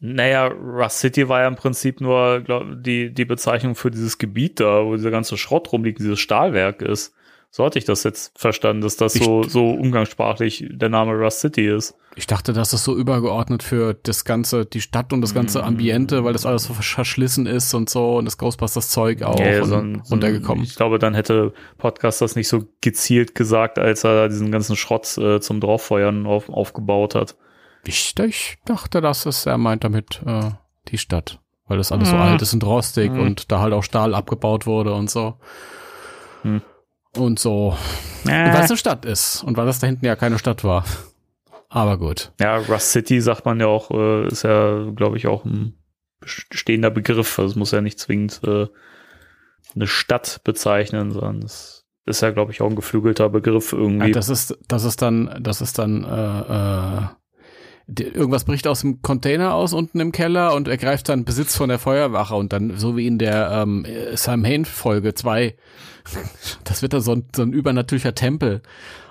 Naja, 0.00 0.48
Rust 0.48 0.98
City 0.98 1.28
war 1.28 1.40
ja 1.40 1.48
im 1.48 1.56
Prinzip 1.56 2.00
nur 2.00 2.40
glaub, 2.40 2.66
die, 2.82 3.14
die 3.14 3.24
Bezeichnung 3.24 3.74
für 3.74 3.90
dieses 3.90 4.18
Gebiet 4.18 4.60
da, 4.60 4.84
wo 4.84 4.96
dieser 4.96 5.10
ganze 5.10 5.38
Schrott 5.38 5.72
rumliegt, 5.72 6.00
dieses 6.00 6.20
Stahlwerk 6.20 6.82
ist. 6.82 7.14
So 7.54 7.66
hatte 7.66 7.78
ich 7.78 7.84
das 7.84 8.02
jetzt 8.02 8.32
verstanden, 8.38 8.80
dass 8.80 8.96
das 8.96 9.12
so, 9.12 9.42
so 9.42 9.72
umgangssprachlich 9.72 10.64
der 10.70 10.88
Name 10.88 11.12
Rust 11.12 11.40
City 11.40 11.68
ist. 11.68 11.94
Ich 12.16 12.26
dachte, 12.26 12.54
das 12.54 12.72
ist 12.72 12.82
so 12.84 12.96
übergeordnet 12.96 13.62
für 13.62 13.92
das 13.92 14.24
ganze, 14.24 14.64
die 14.64 14.80
Stadt 14.80 15.12
und 15.12 15.20
das 15.20 15.34
ganze 15.34 15.60
Mm. 15.60 15.64
Ambiente, 15.64 16.24
weil 16.24 16.32
das 16.32 16.46
alles 16.46 16.64
so 16.64 16.72
verschlissen 16.72 17.44
ist 17.46 17.74
und 17.74 17.90
so 17.90 18.16
und 18.16 18.24
das 18.24 18.38
Ghostbusters 18.38 18.88
Zeug 18.88 19.22
auch 19.22 19.38
und 19.38 19.64
so 19.66 19.74
ein- 19.76 20.00
so 20.02 20.14
runtergekommen. 20.14 20.64
Ich 20.64 20.76
glaube, 20.76 20.98
dann 20.98 21.14
hätte 21.14 21.52
Podcast 21.76 22.22
das 22.22 22.36
nicht 22.36 22.48
so 22.48 22.64
gezielt 22.80 23.34
gesagt, 23.34 23.78
als 23.78 24.02
er 24.04 24.30
diesen 24.30 24.50
ganzen 24.50 24.74
Schrott 24.76 25.18
äh, 25.18 25.38
zum 25.40 25.60
Drauffeuern 25.60 26.24
auf, 26.26 26.48
aufgebaut 26.48 27.14
hat. 27.14 27.36
Ich, 27.84 28.14
ich 28.18 28.56
dachte, 28.64 29.02
das 29.02 29.26
ist, 29.26 29.44
er 29.44 29.58
meint 29.58 29.84
damit 29.84 30.22
äh, 30.24 30.50
die 30.88 30.96
Stadt, 30.98 31.38
weil 31.66 31.76
das 31.76 31.92
alles 31.92 32.08
so 32.08 32.14
Hm. 32.14 32.22
alt 32.22 32.40
ist 32.40 32.54
und 32.54 32.64
rostig 32.64 33.10
Hm. 33.10 33.20
und 33.20 33.52
da 33.52 33.60
halt 33.60 33.74
auch 33.74 33.82
Stahl 33.84 34.14
abgebaut 34.14 34.66
wurde 34.66 34.94
und 34.94 35.10
so. 35.10 35.34
Hm. 36.42 36.62
Und 37.16 37.38
so. 37.38 37.76
Äh. 38.24 38.52
Weil 38.52 38.64
es 38.64 38.70
eine 38.70 38.76
Stadt 38.76 39.04
ist 39.04 39.42
und 39.44 39.56
weil 39.56 39.66
das 39.66 39.78
da 39.78 39.86
hinten 39.86 40.06
ja 40.06 40.16
keine 40.16 40.38
Stadt 40.38 40.64
war. 40.64 40.84
Aber 41.68 41.98
gut. 41.98 42.32
Ja, 42.38 42.56
Rust 42.56 42.92
City 42.92 43.20
sagt 43.20 43.46
man 43.46 43.58
ja 43.58 43.66
auch, 43.66 43.90
äh, 43.90 44.26
ist 44.28 44.44
ja, 44.44 44.90
glaube 44.94 45.16
ich, 45.16 45.26
auch 45.26 45.44
ein 45.44 45.74
stehender 46.24 46.90
Begriff. 46.90 47.38
Also 47.38 47.52
es 47.52 47.56
muss 47.56 47.70
ja 47.70 47.80
nicht 47.80 47.98
zwingend 47.98 48.40
äh, 48.44 48.66
eine 49.74 49.86
Stadt 49.86 50.42
bezeichnen, 50.44 51.12
sondern 51.12 51.42
es 51.42 51.86
ist 52.04 52.20
ja, 52.20 52.30
glaube 52.30 52.52
ich, 52.52 52.60
auch 52.60 52.68
ein 52.68 52.76
geflügelter 52.76 53.28
Begriff 53.28 53.72
irgendwie. 53.72 54.08
Ja, 54.08 54.12
das 54.12 54.28
ist, 54.28 54.58
das 54.68 54.84
ist 54.84 55.00
dann, 55.02 55.38
das 55.40 55.60
ist 55.60 55.78
dann, 55.78 56.04
äh, 56.04 56.98
äh, 56.98 57.06
irgendwas 57.86 58.44
bricht 58.44 58.66
aus 58.66 58.80
dem 58.80 59.02
Container 59.02 59.54
aus 59.54 59.72
unten 59.72 60.00
im 60.00 60.12
Keller 60.12 60.54
und 60.54 60.68
ergreift 60.68 61.08
dann 61.08 61.24
Besitz 61.24 61.56
von 61.56 61.68
der 61.68 61.78
Feuerwache 61.78 62.34
und 62.34 62.52
dann, 62.52 62.76
so 62.76 62.96
wie 62.96 63.06
in 63.06 63.18
der 63.18 63.50
ähm, 63.50 63.86
Sam 64.14 64.44
Hain 64.44 64.64
Folge 64.64 65.14
2, 65.14 65.54
das 66.64 66.82
wird 66.82 66.92
dann 66.92 67.00
so 67.00 67.12
ein, 67.12 67.24
so 67.34 67.42
ein 67.42 67.52
übernatürlicher 67.52 68.14
Tempel. 68.14 68.62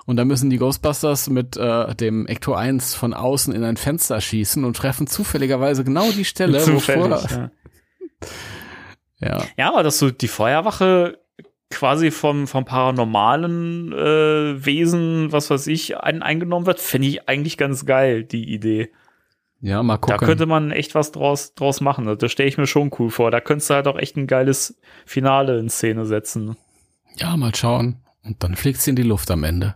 Und 0.06 0.18
da 0.18 0.26
müssen 0.26 0.50
die 0.50 0.58
Ghostbusters 0.58 1.30
mit 1.30 1.58
äh, 1.58 1.94
dem 1.96 2.26
Ecto 2.26 2.54
1 2.54 2.96
von 2.96 3.14
außen 3.14 3.54
in 3.54 3.64
ein 3.64 3.78
Fenster 3.78 4.20
schießen 4.20 4.66
und 4.66 4.76
treffen 4.76 5.08
zufälligerweise 5.08 5.84
genau 5.84 6.12
die 6.12 6.26
Stelle, 6.26 6.60
Zufällig, 6.60 7.04
wo 7.04 7.16
vorher, 7.18 7.52
ja. 9.20 9.30
ja. 9.30 9.46
Ja, 9.58 9.70
aber 9.70 9.84
dass 9.84 10.00
so 10.00 10.10
die 10.10 10.28
Feuerwache 10.28 11.21
quasi 11.72 12.12
vom, 12.12 12.48
vom 12.48 12.66
paranormalen 12.66 13.92
äh, 13.94 14.66
Wesen, 14.66 15.32
was 15.32 15.50
weiß 15.50 15.68
ich, 15.68 15.98
ein, 15.98 16.22
eingenommen 16.22 16.66
wird, 16.66 16.80
finde 16.80 17.08
ich 17.08 17.28
eigentlich 17.28 17.58
ganz 17.58 17.86
geil, 17.86 18.24
die 18.24 18.54
Idee. 18.54 18.92
Ja, 19.62 19.84
mal 19.84 19.98
gucken. 19.98 20.18
Da 20.20 20.26
könnte 20.26 20.46
man 20.46 20.72
echt 20.72 20.96
was 20.96 21.12
draus, 21.12 21.54
draus 21.54 21.82
machen. 21.82 22.08
Also, 22.08 22.18
Das 22.18 22.32
stelle 22.32 22.50
ich 22.50 22.58
mir 22.58 22.68
schon 22.68 22.92
cool 23.00 23.12
vor. 23.12 23.32
Da 23.32 23.40
könntest 23.42 23.70
du 23.70 23.76
halt 23.76 23.88
auch 23.88 23.98
echt 23.98 24.18
ein 24.18 24.28
geiles 24.28 24.80
Finale 25.06 25.60
in 25.60 25.70
Szene 25.70 26.06
setzen. 26.06 26.58
ja, 27.16 27.36
mal 27.38 27.54
schauen. 27.54 27.98
Und 28.24 28.44
dann 28.44 28.56
fliegt 28.56 28.80
sie 28.82 28.92
in 28.92 28.96
die 28.96 29.04
Luft 29.04 29.32
am 29.32 29.44
Ende. 29.44 29.76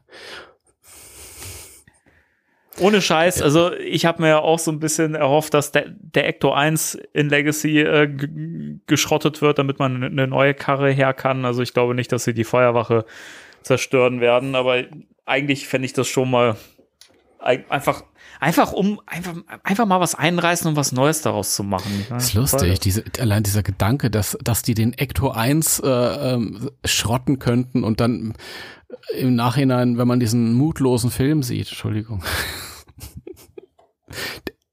Ohne 2.80 3.02
Scheiß, 3.02 3.42
also 3.42 3.74
ich 3.74 4.06
habe 4.06 4.22
mir 4.22 4.28
ja 4.30 4.40
auch 4.40 4.60
so 4.60 4.70
ein 4.72 4.80
bisschen 4.80 5.16
erhofft, 5.16 5.54
dass 5.54 5.72
der, 5.72 5.86
der 5.88 6.28
Ecto 6.28 6.52
1 6.52 6.96
in 7.14 7.30
Legacy 7.30 7.80
äh, 7.80 8.10
geschrottet 8.86 9.42
wird, 9.42 9.60
damit 9.60 9.80
man 9.80 10.04
eine 10.04 10.28
neue 10.28 10.54
Karre 10.54 10.92
her 10.92 11.14
kann. 11.14 11.46
Also 11.46 11.62
ich 11.62 11.74
glaube 11.74 11.96
nicht, 11.96 12.12
dass 12.12 12.26
sie 12.26 12.34
die 12.34 12.44
Feuerwache 12.44 13.06
zerstören 13.62 14.20
werden, 14.20 14.56
aber 14.56 14.84
eigentlich 15.26 15.68
fände 15.68 15.86
ich 15.86 15.94
das 15.94 16.08
schon 16.08 16.30
mal 16.30 16.58
ein- 17.40 17.64
einfach, 17.70 18.04
einfach 18.40 18.72
um, 18.74 19.00
einfach, 19.06 19.36
einfach 19.64 19.86
mal 19.86 20.00
was 20.00 20.16
einreißen 20.16 20.68
und 20.68 20.76
was 20.76 20.92
Neues 20.92 21.22
daraus 21.22 21.56
zu 21.56 21.64
machen. 21.64 22.06
Das 22.10 22.26
ist 22.26 22.34
lustig, 22.34 22.80
diese, 22.80 23.04
allein 23.20 23.44
dieser 23.44 23.64
Gedanke, 23.64 24.10
dass, 24.10 24.38
dass 24.44 24.62
die 24.62 24.74
den 24.74 24.94
Ecto 24.94 25.30
1 25.32 25.80
äh, 25.80 25.88
ähm, 25.90 26.70
schrotten 26.84 27.40
könnten 27.40 27.84
und 27.84 28.00
dann 28.00 28.34
im 29.18 29.36
Nachhinein, 29.36 29.98
wenn 29.98 30.08
man 30.08 30.20
diesen 30.20 30.54
mutlosen 30.54 31.12
Film 31.12 31.44
sieht, 31.44 31.68
Entschuldigung. 31.70 32.24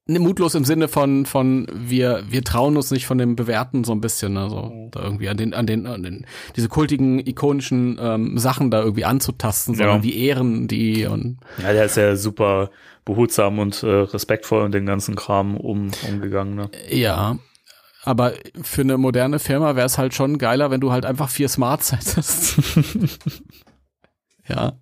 Ne, 0.05 0.19
mutlos 0.19 0.53
im 0.53 0.65
Sinne 0.65 0.89
von, 0.89 1.25
von 1.25 1.65
wir, 1.73 2.25
wir 2.29 2.43
trauen 2.43 2.75
uns 2.75 2.91
nicht 2.91 3.05
von 3.05 3.17
dem 3.17 3.37
Bewerten 3.37 3.85
so 3.85 3.93
ein 3.93 4.01
bisschen, 4.01 4.35
also 4.35 4.89
da 4.91 5.01
irgendwie 5.01 5.29
an 5.29 5.37
den, 5.37 5.53
an 5.53 5.65
den, 5.65 5.87
an 5.87 6.03
den 6.03 6.25
diese 6.57 6.67
kultigen, 6.67 7.19
ikonischen 7.25 7.97
ähm, 8.01 8.37
Sachen 8.37 8.69
da 8.69 8.81
irgendwie 8.81 9.05
anzutasten, 9.05 9.75
sondern 9.75 9.97
Ja. 9.99 10.03
wir 10.03 10.13
ehren 10.13 10.67
die 10.67 11.05
und 11.05 11.37
Ja, 11.61 11.71
der 11.71 11.85
ist 11.85 11.95
ja 11.95 12.17
super 12.17 12.69
behutsam 13.05 13.59
und 13.59 13.83
äh, 13.83 13.87
respektvoll 13.87 14.63
und 14.63 14.73
den 14.73 14.85
ganzen 14.85 15.15
Kram 15.15 15.57
um, 15.57 15.91
umgegangen. 16.07 16.55
Ne? 16.55 16.69
Ja, 16.89 17.37
aber 18.03 18.33
für 18.61 18.81
eine 18.81 18.97
moderne 18.97 19.39
Firma 19.39 19.75
wäre 19.75 19.85
es 19.85 19.97
halt 19.97 20.13
schon 20.13 20.37
geiler, 20.37 20.71
wenn 20.71 20.81
du 20.81 20.91
halt 20.91 21.05
einfach 21.05 21.29
vier 21.29 21.47
Smarts 21.47 21.93
hättest. 21.93 22.59
ja. 24.47 24.73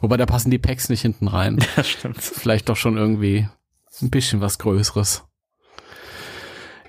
Wobei 0.00 0.16
da 0.16 0.26
passen 0.26 0.50
die 0.50 0.58
Packs 0.58 0.88
nicht 0.88 1.02
hinten 1.02 1.28
rein. 1.28 1.64
Das 1.76 1.88
stimmt. 1.88 2.20
Vielleicht 2.20 2.68
doch 2.68 2.76
schon 2.76 2.96
irgendwie 2.96 3.48
ein 4.02 4.10
bisschen 4.10 4.40
was 4.40 4.58
Größeres. 4.58 5.24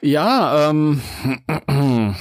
Ja, 0.01 0.69
ähm, 0.69 1.01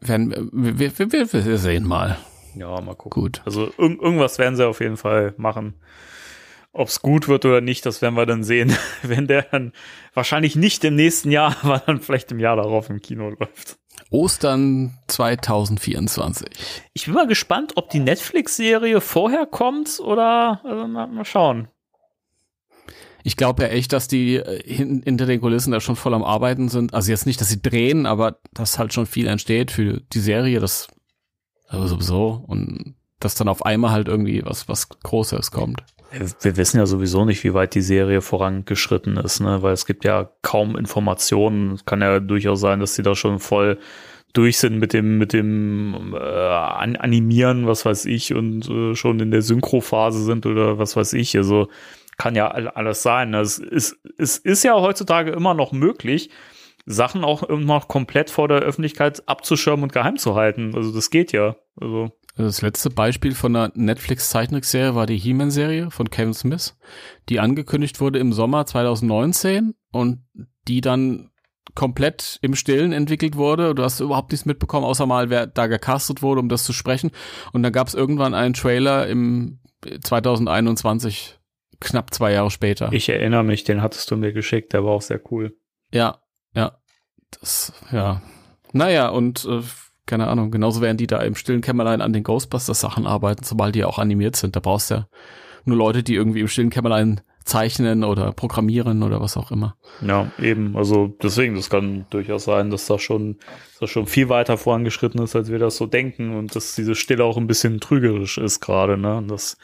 werden, 0.00 0.50
wir, 0.52 0.98
wir, 0.98 1.12
wir, 1.12 1.44
wir 1.44 1.58
sehen 1.58 1.84
mal. 1.84 2.18
Ja, 2.54 2.80
mal 2.80 2.94
gucken. 2.94 3.22
Gut. 3.22 3.42
Also 3.44 3.66
irg 3.78 4.00
irgendwas 4.00 4.38
werden 4.38 4.56
sie 4.56 4.66
auf 4.66 4.80
jeden 4.80 4.96
Fall 4.96 5.34
machen. 5.36 5.74
Ob 6.72 6.88
es 6.88 7.00
gut 7.00 7.28
wird 7.28 7.44
oder 7.44 7.60
nicht, 7.60 7.86
das 7.86 8.02
werden 8.02 8.14
wir 8.14 8.26
dann 8.26 8.44
sehen, 8.44 8.76
wenn 9.02 9.26
der 9.26 9.42
dann 9.42 9.72
wahrscheinlich 10.14 10.56
nicht 10.56 10.84
im 10.84 10.94
nächsten 10.94 11.30
Jahr, 11.30 11.56
aber 11.62 11.78
dann 11.80 12.00
vielleicht 12.00 12.30
im 12.32 12.38
Jahr 12.38 12.56
darauf 12.56 12.90
im 12.90 13.00
Kino 13.00 13.30
läuft. 13.30 13.78
Ostern 14.10 14.96
2024. 15.08 16.48
Ich 16.94 17.06
bin 17.06 17.14
mal 17.14 17.26
gespannt, 17.26 17.72
ob 17.76 17.90
die 17.90 18.00
Netflix-Serie 18.00 19.00
vorher 19.00 19.46
kommt 19.46 20.00
oder 20.00 20.60
also 20.64 20.86
mal, 20.86 21.24
schauen. 21.24 21.68
Ich 23.24 23.36
glaube 23.36 23.64
ja 23.64 23.68
echt, 23.68 23.92
dass 23.92 24.08
die 24.08 24.36
äh, 24.36 24.62
hin, 24.62 25.02
hinter 25.04 25.26
den 25.26 25.40
Kulissen 25.40 25.72
da 25.72 25.80
schon 25.80 25.96
voll 25.96 26.14
am 26.14 26.22
Arbeiten 26.22 26.68
sind. 26.68 26.94
Also 26.94 27.10
jetzt 27.10 27.26
nicht, 27.26 27.40
dass 27.40 27.48
sie 27.48 27.60
drehen, 27.60 28.06
aber 28.06 28.38
dass 28.52 28.78
halt 28.78 28.94
schon 28.94 29.06
viel 29.06 29.26
entsteht 29.26 29.70
für 29.70 30.00
die 30.00 30.20
Serie, 30.20 30.60
das 30.60 30.88
also 31.66 31.86
sowieso 31.86 32.44
und 32.46 32.94
dass 33.20 33.34
dann 33.34 33.48
auf 33.48 33.66
einmal 33.66 33.90
halt 33.90 34.08
irgendwie 34.08 34.42
was 34.44 34.68
was 34.68 34.88
Großes 34.88 35.50
kommt. 35.50 35.82
Wir- 36.10 36.56
wissen 36.56 36.78
ja 36.78 36.86
sowieso 36.86 37.24
nicht, 37.24 37.44
wie 37.44 37.54
weit 37.54 37.74
die 37.74 37.82
Serie 37.82 38.20
vorangeschritten 38.20 39.16
ist, 39.18 39.40
ne? 39.40 39.62
weil 39.62 39.72
es 39.74 39.84
gibt 39.86 40.04
ja 40.04 40.30
kaum 40.42 40.76
Informationen. 40.76 41.72
Es 41.72 41.84
kann 41.84 42.00
ja 42.00 42.18
durchaus 42.20 42.60
sein, 42.60 42.80
dass 42.80 42.94
sie 42.94 43.02
da 43.02 43.14
schon 43.14 43.38
voll 43.38 43.78
durch 44.32 44.58
sind 44.58 44.78
mit 44.78 44.92
dem 44.92 45.18
mit 45.18 45.32
dem 45.32 46.14
äh, 46.14 46.18
An 46.18 46.96
Animieren, 46.96 47.66
was 47.66 47.84
weiß 47.84 48.04
ich, 48.06 48.34
und 48.34 48.68
äh, 48.68 48.94
schon 48.94 49.20
in 49.20 49.30
der 49.30 49.42
Synchrophase 49.42 50.22
sind 50.24 50.46
oder 50.46 50.78
was 50.78 50.96
weiß 50.96 51.12
ich. 51.14 51.36
Also 51.36 51.68
kann 52.18 52.34
ja 52.34 52.48
all- 52.50 52.68
alles 52.68 53.02
sein. 53.02 53.32
Es 53.34 53.58
ist, 53.58 53.96
es 54.18 54.38
ist 54.38 54.64
ja 54.64 54.74
heutzutage 54.80 55.30
immer 55.30 55.54
noch 55.54 55.72
möglich, 55.72 56.30
Sachen 56.84 57.22
auch 57.24 57.42
immer 57.42 57.60
noch 57.76 57.88
komplett 57.88 58.30
vor 58.30 58.48
der 58.48 58.58
Öffentlichkeit 58.60 59.22
abzuschirmen 59.28 59.84
und 59.84 59.92
geheim 59.92 60.16
zu 60.16 60.34
halten. 60.34 60.72
Also 60.74 60.92
das 60.92 61.10
geht 61.10 61.32
ja. 61.32 61.56
Also 61.80 62.04
Also 62.04 62.12
Das 62.38 62.62
letzte 62.62 62.88
Beispiel 62.88 63.34
von 63.34 63.54
einer 63.56 63.72
Netflix-Zeichentrickserie 63.74 64.94
war 64.94 65.06
die 65.06 65.18
He-Man-Serie 65.18 65.90
von 65.90 66.08
Kevin 66.08 66.34
Smith, 66.34 66.78
die 67.28 67.40
angekündigt 67.40 68.00
wurde 68.00 68.20
im 68.20 68.32
Sommer 68.32 68.64
2019 68.64 69.74
und 69.90 70.24
die 70.68 70.80
dann 70.80 71.30
komplett 71.74 72.38
im 72.40 72.54
Stillen 72.54 72.92
entwickelt 72.92 73.36
wurde. 73.36 73.74
Du 73.74 73.82
hast 73.82 73.98
überhaupt 73.98 74.30
nichts 74.30 74.46
mitbekommen, 74.46 74.84
außer 74.86 75.04
mal, 75.04 75.30
wer 75.30 75.48
da 75.48 75.66
gecastet 75.66 76.22
wurde, 76.22 76.40
um 76.40 76.48
das 76.48 76.62
zu 76.62 76.72
sprechen. 76.72 77.10
Und 77.52 77.64
dann 77.64 77.72
gab 77.72 77.88
es 77.88 77.94
irgendwann 77.94 78.34
einen 78.34 78.54
Trailer 78.54 79.08
im 79.08 79.58
2021, 80.02 81.38
knapp 81.80 82.14
zwei 82.14 82.32
Jahre 82.32 82.50
später. 82.50 82.92
ich 82.92 83.08
erinnere 83.08 83.42
mich, 83.42 83.64
den 83.64 83.82
hattest 83.82 84.10
du 84.10 84.16
mir 84.16 84.32
geschickt, 84.32 84.72
der 84.72 84.84
war 84.84 84.92
auch 84.92 85.02
sehr 85.02 85.20
cool. 85.32 85.56
Ja, 85.92 86.20
ja. 86.54 86.78
Das, 87.40 87.72
ja. 87.90 88.22
Naja, 88.72 89.08
und 89.08 89.44
äh, 89.44 89.62
keine 90.08 90.26
Ahnung, 90.26 90.50
genauso 90.50 90.80
werden 90.80 90.96
die 90.96 91.06
da 91.06 91.18
im 91.20 91.36
stillen 91.36 91.60
Kämmerlein 91.60 92.00
an 92.00 92.12
den 92.12 92.24
Ghostbusters-Sachen 92.24 93.06
arbeiten, 93.06 93.44
sobald 93.44 93.76
die 93.76 93.84
auch 93.84 93.98
animiert 94.00 94.34
sind. 94.34 94.56
Da 94.56 94.60
brauchst 94.60 94.90
du 94.90 94.94
ja 94.94 95.08
nur 95.64 95.76
Leute, 95.76 96.02
die 96.02 96.14
irgendwie 96.16 96.40
im 96.40 96.48
stillen 96.48 96.70
Kämmerlein 96.70 97.20
zeichnen 97.44 98.04
oder 98.04 98.32
programmieren 98.32 99.02
oder 99.02 99.22
was 99.22 99.38
auch 99.38 99.50
immer. 99.50 99.74
Ja, 100.06 100.30
eben. 100.38 100.76
Also 100.76 101.16
deswegen, 101.22 101.54
das 101.54 101.70
kann 101.70 102.04
durchaus 102.10 102.44
sein, 102.44 102.68
dass 102.68 102.86
das 102.86 103.00
schon, 103.00 103.38
dass 103.38 103.78
das 103.80 103.90
schon 103.90 104.06
viel 104.06 104.28
weiter 104.28 104.58
vorangeschritten 104.58 105.22
ist, 105.22 105.34
als 105.34 105.50
wir 105.50 105.58
das 105.58 105.76
so 105.78 105.86
denken 105.86 106.36
und 106.36 106.54
dass 106.54 106.74
diese 106.74 106.94
Stille 106.94 107.24
auch 107.24 107.38
ein 107.38 107.46
bisschen 107.46 107.80
trügerisch 107.80 108.36
ist 108.36 108.60
gerade, 108.60 108.98
ne? 108.98 109.16
Und 109.16 109.28
dass, 109.30 109.56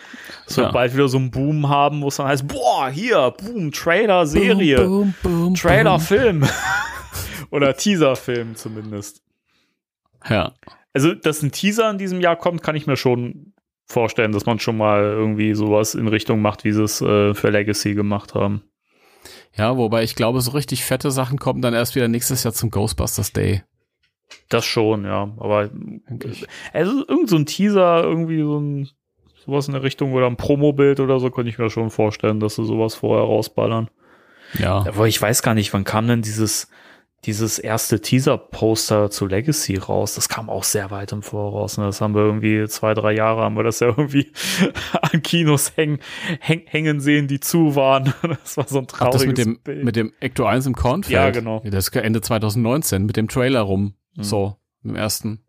dass 0.46 0.56
wir 0.56 0.64
Ja. 0.64 0.72
bald 0.72 0.94
wieder 0.94 1.08
so 1.08 1.18
einen 1.18 1.30
Boom 1.30 1.68
haben, 1.68 2.00
wo 2.00 2.08
es 2.08 2.16
dann 2.16 2.26
heißt, 2.26 2.48
boah, 2.48 2.88
hier, 2.88 3.34
Boom, 3.38 3.70
Trailer, 3.70 4.26
Serie, 4.26 4.76
Boom, 4.82 5.14
boom, 5.22 5.42
boom, 5.44 5.54
Trailer. 5.54 6.00
Film. 6.00 6.44
Oder 7.50 7.76
Teaser-Film 7.76 8.56
zumindest. 8.56 9.20
Ja. 10.28 10.52
Also, 10.92 11.14
dass 11.14 11.42
ein 11.42 11.52
Teaser 11.52 11.90
in 11.90 11.98
diesem 11.98 12.20
Jahr 12.20 12.36
kommt, 12.36 12.62
kann 12.62 12.76
ich 12.76 12.86
mir 12.86 12.96
schon 12.96 13.52
vorstellen, 13.86 14.32
dass 14.32 14.46
man 14.46 14.58
schon 14.60 14.76
mal 14.76 15.02
irgendwie 15.02 15.54
sowas 15.54 15.94
in 15.94 16.08
Richtung 16.08 16.40
macht, 16.40 16.64
wie 16.64 16.72
sie 16.72 16.82
es 16.82 17.00
äh, 17.00 17.34
für 17.34 17.50
Legacy 17.50 17.94
gemacht 17.94 18.34
haben. 18.34 18.62
Ja, 19.56 19.76
wobei 19.76 20.02
ich 20.02 20.14
glaube, 20.14 20.40
so 20.40 20.52
richtig 20.52 20.84
fette 20.84 21.10
Sachen 21.10 21.38
kommen 21.38 21.62
dann 21.62 21.74
erst 21.74 21.94
wieder 21.94 22.08
nächstes 22.08 22.44
Jahr 22.44 22.54
zum 22.54 22.70
Ghostbusters 22.70 23.32
Day. 23.32 23.62
Das 24.48 24.64
schon, 24.64 25.04
ja. 25.04 25.32
Aber 25.38 25.70
also 26.72 27.06
irgend 27.06 27.28
so 27.28 27.36
ein 27.36 27.46
Teaser, 27.46 28.02
irgendwie 28.02 28.40
so 28.40 28.58
ein 28.58 28.88
sowas 29.44 29.66
in 29.68 29.74
der 29.74 29.82
Richtung 29.82 30.12
oder 30.12 30.26
ein 30.26 30.36
Promobild 30.36 31.00
oder 31.00 31.20
so, 31.20 31.30
könnte 31.30 31.50
ich 31.50 31.58
mir 31.58 31.70
schon 31.70 31.90
vorstellen, 31.90 32.40
dass 32.40 32.56
sie 32.56 32.64
sowas 32.64 32.94
vorher 32.94 33.24
rausballern. 33.24 33.90
Ja. 34.58 34.84
Aber 34.86 35.06
ich 35.06 35.20
weiß 35.20 35.42
gar 35.42 35.54
nicht, 35.54 35.72
wann 35.72 35.84
kam 35.84 36.08
denn 36.08 36.22
dieses 36.22 36.68
dieses 37.26 37.58
erste 37.58 38.00
Teaser-Poster 38.00 39.10
zu 39.10 39.26
Legacy 39.26 39.76
raus? 39.76 40.14
Das 40.14 40.28
kam 40.28 40.50
auch 40.50 40.64
sehr 40.64 40.90
weit 40.90 41.12
im 41.12 41.22
Voraus. 41.22 41.78
Ne? 41.78 41.84
Das 41.84 42.00
haben 42.00 42.14
wir 42.14 42.22
irgendwie 42.22 42.66
zwei, 42.68 42.94
drei 42.94 43.12
Jahre 43.12 43.42
haben 43.42 43.56
wir 43.56 43.62
das 43.62 43.80
ja 43.80 43.88
irgendwie 43.88 44.32
an 45.12 45.22
Kinos 45.22 45.76
hängen, 45.76 45.98
häng, 46.40 46.62
hängen 46.66 47.00
sehen, 47.00 47.28
die 47.28 47.40
zu 47.40 47.76
waren. 47.76 48.12
Das 48.44 48.56
war 48.56 48.66
so 48.68 48.78
ein 48.78 48.86
Ach, 48.92 48.96
trauriges 48.96 49.20
das 49.20 49.26
mit 49.26 49.38
dem, 49.38 49.58
Bild. 49.60 49.84
mit 49.84 49.96
dem 49.96 50.12
Ecto 50.20 50.44
1 50.44 50.66
im 50.66 50.74
Kornfeld. 50.74 51.12
Ja, 51.12 51.30
genau. 51.30 51.62
Das 51.64 51.88
ist 51.88 51.96
Ende 51.96 52.20
2019 52.20 53.06
mit 53.06 53.16
dem 53.16 53.28
Trailer 53.28 53.60
rum. 53.60 53.94
Mhm. 54.16 54.22
So, 54.22 54.56
im 54.82 54.96
ersten. 54.96 55.44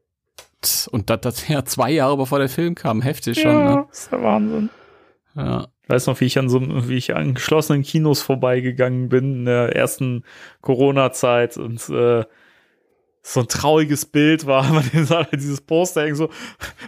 Und 0.92 1.10
das, 1.10 1.22
das 1.22 1.48
ja 1.48 1.66
zwei 1.66 1.92
Jahre 1.92 2.18
bevor 2.18 2.40
der 2.40 2.50
Film 2.50 2.76
kam. 2.76 3.02
Heftig 3.02 3.40
schon, 3.40 3.52
ja, 3.52 3.76
ne? 3.76 3.88
ist 3.92 4.12
der 4.12 4.22
Wahnsinn. 4.22 4.70
Ja. 5.36 5.68
Ich 5.86 5.89
weiß 5.89 6.08
noch, 6.08 6.19
wie 6.19 6.26
ich 6.26 6.39
an 6.39 6.50
so 6.50 6.89
wie 6.89 6.95
ich 6.95 7.15
an 7.15 7.36
geschlossenen 7.36 7.84
Kinos 7.84 8.24
vorbeigegangen 8.24 9.08
bin 9.08 9.34
in 9.36 9.45
der 9.45 9.76
ersten 9.76 10.24
Corona-Zeit 10.62 11.58
und 11.58 11.88
äh, 11.89 12.26
so 13.21 13.39
ein 13.41 13.48
trauriges 13.48 14.08
Bild 14.08 14.48
war, 14.48 14.63
man 14.74 15.06
sah 15.06 15.26
dieses 15.26 15.62
Poster 15.62 16.02
hängen 16.02 16.15
so, 16.15 16.32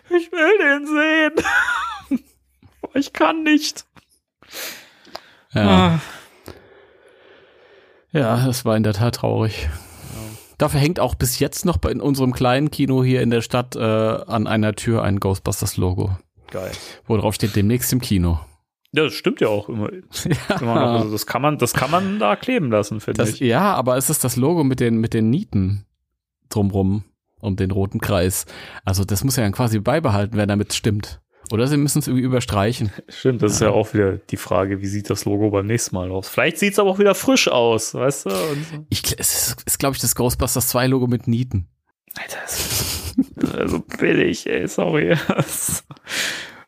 ich 0.10 0.32
will 0.32 0.58
den 0.58 0.88
sehen. 0.88 2.24
ich 2.96 3.14
kann 3.14 3.44
nicht. 3.44 3.86
Ja. 5.54 5.62
Ah. 5.68 6.00
Ja, 8.12 8.46
das 8.48 8.66
war 8.66 8.76
in 8.76 8.84
der 8.84 8.94
Tat 8.94 9.16
traurig. 9.16 9.70
Dafür 10.58 10.80
hängt 10.80 11.00
auch 11.00 11.14
bis 11.14 11.38
jetzt 11.38 11.66
noch 11.66 11.84
in 11.86 12.02
unserem 12.02 12.34
kleinen 12.34 12.72
Kino 12.72 13.04
hier 13.04 13.22
in 13.22 13.30
der 13.30 13.42
Stadt 13.42 13.76
äh, 13.76 13.80
an 13.80 14.48
einer 14.48 14.74
Tür 14.74 15.04
ein 15.04 15.20
Ghostbusters-Logo. 15.20 16.18
Geil. 16.50 16.72
Wo 17.06 17.16
drauf 17.18 17.36
steht 17.36 17.56
demnächst 17.56 17.94
im 17.94 18.02
Kino. 18.02 18.40
Ja, 18.94 19.04
das 19.04 19.14
stimmt 19.14 19.42
ja 19.42 19.48
auch 19.48 19.70
immer. 19.70 19.90
Ja. 20.50 20.60
immer 20.60 20.78
also 20.78 21.12
das 21.12 21.26
kann 21.26 21.42
man, 21.42 21.58
das 21.58 21.74
kann 21.74 21.92
man 21.92 22.20
da 22.20 22.36
kleben 22.36 22.72
lassen, 22.72 23.00
finde 23.00 23.24
ich. 23.24 23.40
Ja, 23.40 23.74
aber 23.74 23.98
es 23.98 24.10
ist 24.10 24.24
das 24.24 24.36
Logo 24.36 24.64
mit 24.64 24.80
den, 24.80 24.98
mit 24.98 25.14
den 25.14 25.30
Nieten 25.30 25.86
drumrum 26.50 27.04
um 27.40 27.56
den 27.56 27.72
roten 27.72 28.00
Kreis. 28.00 28.46
Also 28.84 29.06
das 29.06 29.24
muss 29.24 29.36
ja 29.36 29.44
dann 29.44 29.52
quasi 29.52 29.80
beibehalten 29.80 30.38
werden, 30.38 30.50
damit 30.50 30.72
es 30.72 30.78
stimmt. 30.78 31.22
Oder 31.52 31.68
sie 31.68 31.78
müssen 31.78 32.00
es 32.00 32.08
irgendwie 32.08 32.26
überstreichen. 32.26 32.92
Stimmt, 33.08 33.42
das 33.42 33.52
ja. 33.52 33.56
ist 33.56 33.62
ja 33.62 33.70
auch 33.70 33.94
wieder 33.94 34.18
die 34.18 34.38
Frage, 34.38 34.82
wie 34.82 34.88
sieht 34.88 35.10
das 35.10 35.24
Logo 35.26 35.50
beim 35.50 35.66
nächsten 35.66 35.96
Mal 35.96 36.12
aus? 36.12 36.28
Vielleicht 36.28 36.58
sieht 36.58 36.74
es 36.74 36.80
aber 36.80 36.90
auch 36.90 37.00
wieder 37.00 37.16
frisch 37.16 37.48
aus, 37.48 37.94
weißt 37.94 38.26
du? 38.26 38.30
So. 38.32 38.86
Ich, 38.90 39.04
es 39.18 39.50
ist, 39.50 39.64
ist 39.66 39.80
glaube 39.80 39.96
ich, 39.96 40.02
das 40.02 40.16
Ghostbusters 40.16 40.68
2 40.68 40.88
Logo 40.88 41.08
mit 41.08 41.28
Nieten. 41.28 41.68
Alter, 42.20 42.38
das 42.44 42.60
ist 42.60 43.56
also 43.56 43.80
billig, 43.80 44.48
ey, 44.48 44.68
sorry. 44.68 45.16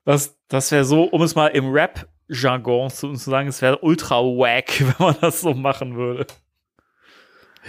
Das, 0.09 0.35
das 0.47 0.71
wäre 0.71 0.85
so, 0.85 1.03
um 1.03 1.21
es 1.21 1.35
mal 1.35 1.49
im 1.49 1.71
Rap-Jargon 1.71 2.89
zu, 2.89 3.13
zu 3.13 3.29
sagen, 3.29 3.47
es 3.47 3.61
wäre 3.61 3.77
ultra 3.83 4.15
wack, 4.15 4.79
wenn 4.79 5.05
man 5.05 5.15
das 5.21 5.41
so 5.41 5.53
machen 5.53 5.95
würde. 5.97 6.25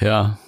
Ja, 0.00 0.38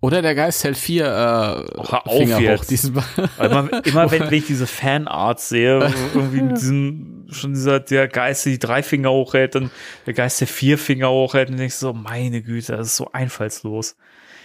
oder 0.00 0.22
der 0.22 0.36
Geist 0.36 0.62
hält 0.62 0.76
vier 0.76 1.06
äh, 1.06 1.78
oh, 1.78 1.82
auf 1.82 2.16
Finger 2.16 2.38
jetzt. 2.38 2.60
hoch. 2.60 2.66
Diesmal. 2.66 3.04
Immer, 3.40 3.84
immer 3.84 4.10
wenn, 4.12 4.20
wenn 4.20 4.32
ich 4.32 4.46
diese 4.46 4.66
Fanarts 4.68 5.48
sehe, 5.48 5.92
irgendwie 6.14 6.42
mit 6.42 6.58
diesem, 6.58 7.26
schon 7.32 7.54
dieser, 7.54 7.80
der 7.80 8.06
Geist, 8.06 8.46
der 8.46 8.52
die 8.52 8.58
drei 8.60 8.84
Finger 8.84 9.10
hochhält, 9.10 9.56
dann 9.56 9.72
der 10.06 10.14
Geist, 10.14 10.40
der 10.40 10.46
vier 10.46 10.78
Finger 10.78 11.10
hochhält, 11.10 11.50
und 11.50 11.56
denkst 11.56 11.74
so, 11.74 11.92
meine 11.92 12.42
Güte, 12.42 12.76
das 12.76 12.86
ist 12.86 12.96
so 12.96 13.10
einfallslos. 13.10 13.96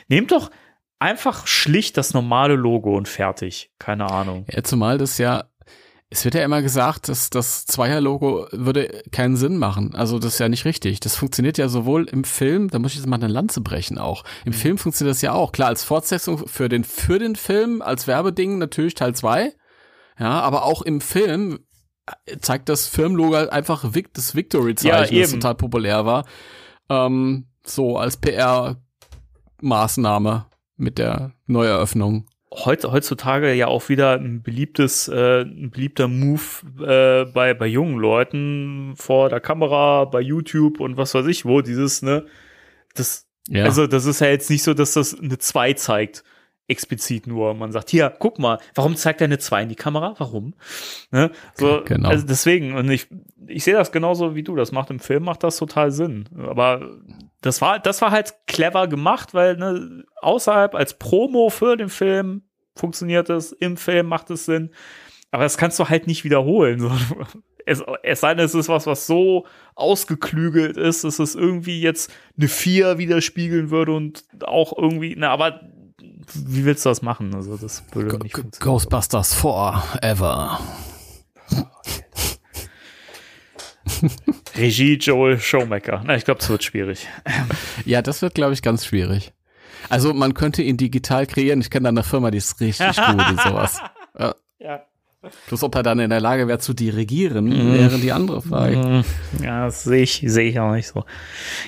Nehmt 0.07 0.31
doch 0.31 0.49
einfach 0.97 1.45
schlicht 1.45 1.95
das 1.97 2.15
normale 2.15 2.55
Logo 2.55 2.97
und 2.97 3.07
fertig. 3.07 3.69
Keine 3.77 4.09
Ahnung. 4.09 4.45
Ja, 4.51 4.63
zumal 4.63 4.97
das 4.97 5.19
ja 5.19 5.45
es 6.09 6.23
wird 6.23 6.35
ja 6.35 6.45
immer 6.45 6.61
gesagt, 6.61 7.09
dass 7.09 7.29
das 7.29 7.65
Zweier-Logo 7.65 8.47
würde 8.51 9.03
keinen 9.11 9.35
Sinn 9.35 9.57
machen. 9.57 9.93
Also 9.93 10.19
das 10.19 10.31
ist 10.33 10.39
ja 10.39 10.47
nicht 10.47 10.63
richtig. 10.63 11.01
Das 11.01 11.17
funktioniert 11.17 11.57
ja 11.57 11.67
sowohl 11.67 12.05
im 12.05 12.23
Film, 12.23 12.69
da 12.69 12.79
muss 12.79 12.91
ich 12.91 12.99
jetzt 12.99 13.07
mal 13.07 13.17
eine 13.17 13.27
Lanze 13.27 13.59
brechen 13.59 13.97
auch. 13.97 14.23
Im 14.45 14.53
mhm. 14.53 14.57
Film 14.57 14.77
funktioniert 14.77 15.15
das 15.15 15.21
ja 15.21 15.33
auch. 15.33 15.51
Klar, 15.51 15.67
als 15.67 15.83
Fortsetzung 15.83 16.47
für 16.47 16.69
den, 16.69 16.85
für 16.85 17.19
den 17.19 17.35
Film, 17.35 17.81
als 17.81 18.07
Werbeding 18.07 18.57
natürlich 18.57 18.95
Teil 18.95 19.15
zwei. 19.15 19.51
Ja, 20.17 20.39
aber 20.41 20.63
auch 20.63 20.81
im 20.81 21.01
Film 21.01 21.59
zeigt 22.39 22.69
das 22.69 22.87
Firmenlogo 22.87 23.35
halt 23.35 23.51
einfach 23.51 23.83
das 24.13 24.33
Victory-Zeichen, 24.33 25.15
ja, 25.15 25.23
das 25.23 25.31
total 25.31 25.55
populär 25.55 26.05
war. 26.05 26.25
Ähm, 26.89 27.47
so 27.65 27.97
als 27.97 28.21
PR-Maßnahme 28.21 30.45
mit 30.77 30.99
der 30.99 31.33
Neueröffnung 31.47 32.26
heutzutage 32.51 33.53
ja 33.53 33.67
auch 33.67 33.89
wieder 33.89 34.13
ein 34.13 34.41
beliebtes, 34.41 35.07
äh, 35.07 35.41
ein 35.41 35.69
beliebter 35.69 36.07
Move 36.07 36.41
äh, 36.79 37.25
bei, 37.25 37.53
bei 37.53 37.67
jungen 37.67 37.97
Leuten 37.97 38.93
vor 38.95 39.29
der 39.29 39.39
Kamera, 39.39 40.05
bei 40.05 40.21
YouTube 40.21 40.79
und 40.79 40.97
was 40.97 41.13
weiß 41.13 41.27
ich 41.27 41.45
wo, 41.45 41.61
dieses, 41.61 42.01
ne, 42.01 42.25
das, 42.95 43.27
ja. 43.47 43.65
also 43.65 43.87
das 43.87 44.05
ist 44.05 44.21
ja 44.21 44.27
jetzt 44.27 44.49
nicht 44.49 44.63
so, 44.63 44.73
dass 44.73 44.93
das 44.93 45.19
eine 45.19 45.37
2 45.37 45.73
zeigt, 45.73 46.23
explizit 46.67 47.27
nur. 47.27 47.53
Man 47.53 47.71
sagt, 47.71 47.89
hier, 47.89 48.13
guck 48.17 48.39
mal, 48.39 48.59
warum 48.75 48.95
zeigt 48.95 49.21
er 49.21 49.25
eine 49.25 49.39
2 49.39 49.63
in 49.63 49.69
die 49.69 49.75
Kamera? 49.75 50.15
Warum? 50.17 50.53
Ne? 51.11 51.31
So, 51.55 51.81
genau. 51.85 52.09
Also 52.09 52.25
deswegen, 52.25 52.75
und 52.75 52.89
ich, 52.89 53.07
ich 53.47 53.63
sehe 53.63 53.73
das 53.73 53.91
genauso 53.91 54.35
wie 54.35 54.43
du, 54.43 54.55
das 54.55 54.71
macht 54.71 54.89
im 54.89 54.99
Film, 54.99 55.23
macht 55.23 55.43
das 55.43 55.57
total 55.57 55.91
Sinn. 55.91 56.25
Aber 56.37 56.97
das 57.41 57.61
war, 57.61 57.79
das 57.79 58.01
war 58.01 58.11
halt 58.11 58.33
clever 58.47 58.87
gemacht, 58.87 59.33
weil 59.33 59.57
ne, 59.57 60.03
außerhalb 60.21 60.75
als 60.75 60.97
Promo 60.97 61.49
für 61.49 61.77
den 61.77 61.89
Film 61.89 62.43
funktioniert 62.75 63.29
es, 63.29 63.51
im 63.51 63.77
Film 63.77 64.07
macht 64.07 64.29
es 64.29 64.45
Sinn. 64.45 64.71
Aber 65.31 65.43
das 65.43 65.57
kannst 65.57 65.77
du 65.79 65.89
halt 65.89 66.07
nicht 66.07 66.23
wiederholen. 66.23 66.91
Es, 67.69 67.83
es 68.01 68.21
sei 68.21 68.33
denn, 68.33 68.45
es 68.45 68.55
ist 68.55 68.69
was, 68.69 68.87
was 68.87 69.07
so 69.07 69.45
ausgeklügelt 69.75 70.77
ist, 70.77 71.03
dass 71.03 71.19
es 71.19 71.35
irgendwie 71.35 71.81
jetzt 71.81 72.09
eine 72.37 72.47
4 72.47 72.97
widerspiegeln 72.97 73.71
würde 73.71 73.91
und 73.91 74.23
auch 74.45 74.71
irgendwie, 74.77 75.15
na, 75.17 75.31
aber 75.31 75.69
wie 76.33 76.63
willst 76.63 76.85
du 76.85 76.89
das 76.89 77.01
machen? 77.01 77.35
Also, 77.35 77.57
das 77.57 77.83
würde 77.91 78.19
nicht 78.19 78.37
funktionieren. 78.37 78.73
Ghostbusters 78.73 79.33
Forever. 79.33 80.61
Regie 84.55 84.95
Joel 84.95 85.39
Showmaker. 85.39 86.03
Na, 86.05 86.15
ich 86.15 86.25
glaube, 86.25 86.39
es 86.41 86.49
wird 86.49 86.63
schwierig. 86.63 87.07
Ja, 87.85 88.01
das 88.01 88.21
wird, 88.21 88.33
glaube 88.35 88.53
ich, 88.53 88.61
ganz 88.61 88.85
schwierig. 88.85 89.33
Also 89.89 90.13
man 90.13 90.33
könnte 90.33 90.61
ihn 90.61 90.75
digital 90.77 91.25
kreieren. 91.25 91.61
Ich 91.61 91.69
kenne 91.69 91.83
da 91.83 91.89
eine 91.89 92.03
Firma, 92.03 92.31
die 92.31 92.39
ist 92.39 92.59
richtig 92.59 92.95
gut 92.95 93.29
und 93.29 93.41
sowas. 93.41 93.79
Ja. 94.19 94.35
ja. 94.59 94.83
Plus 95.47 95.63
ob 95.63 95.75
er 95.75 95.83
dann 95.83 95.99
in 95.99 96.09
der 96.09 96.19
Lage 96.19 96.47
wäre 96.47 96.59
zu 96.59 96.73
dirigieren, 96.73 97.45
mm. 97.45 97.73
wäre 97.73 97.97
die 97.97 98.11
andere 98.11 98.41
Frage. 98.41 98.77
Mhm. 98.77 99.03
Ja, 99.43 99.65
das 99.65 99.83
sehe 99.83 100.03
ich, 100.03 100.23
sehe 100.25 100.49
ich 100.49 100.59
auch 100.59 100.73
nicht 100.73 100.87
so. 100.87 101.05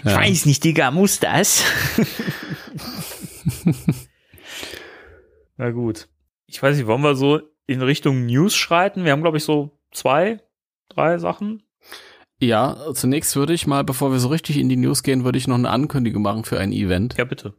Ich 0.04 0.12
ja. 0.12 0.18
weiß 0.18 0.46
nicht, 0.46 0.64
Digga, 0.64 0.92
muss 0.92 1.20
das? 1.20 1.64
Na 5.58 5.72
gut. 5.72 6.08
Ich 6.46 6.62
weiß 6.62 6.78
nicht, 6.78 6.88
wollen 6.88 7.02
wir 7.02 7.16
so 7.16 7.42
in 7.68 7.82
Richtung 7.82 8.26
News 8.26 8.56
schreiten? 8.56 9.04
Wir 9.04 9.12
haben, 9.12 9.22
glaube 9.22 9.38
ich, 9.38 9.44
so 9.44 9.78
zwei, 9.92 10.42
drei 10.90 11.18
Sachen. 11.18 11.64
Ja, 12.40 12.78
zunächst 12.94 13.36
würde 13.36 13.54
ich 13.54 13.68
mal, 13.68 13.84
bevor 13.84 14.12
wir 14.12 14.20
so 14.20 14.30
richtig 14.30 14.58
in 14.58 14.70
die 14.70 14.78
News 14.78 15.04
gehen, 15.04 15.26
würde 15.26 15.38
ich 15.38 15.48
noch 15.48 15.58
eine 15.58 15.70
Ankündigung 15.70 16.22
machen 16.22 16.46
für 16.46 16.60
ein 16.60 16.72
Event. 16.72 17.16
Ja, 17.18 17.26
bitte. 17.26 17.54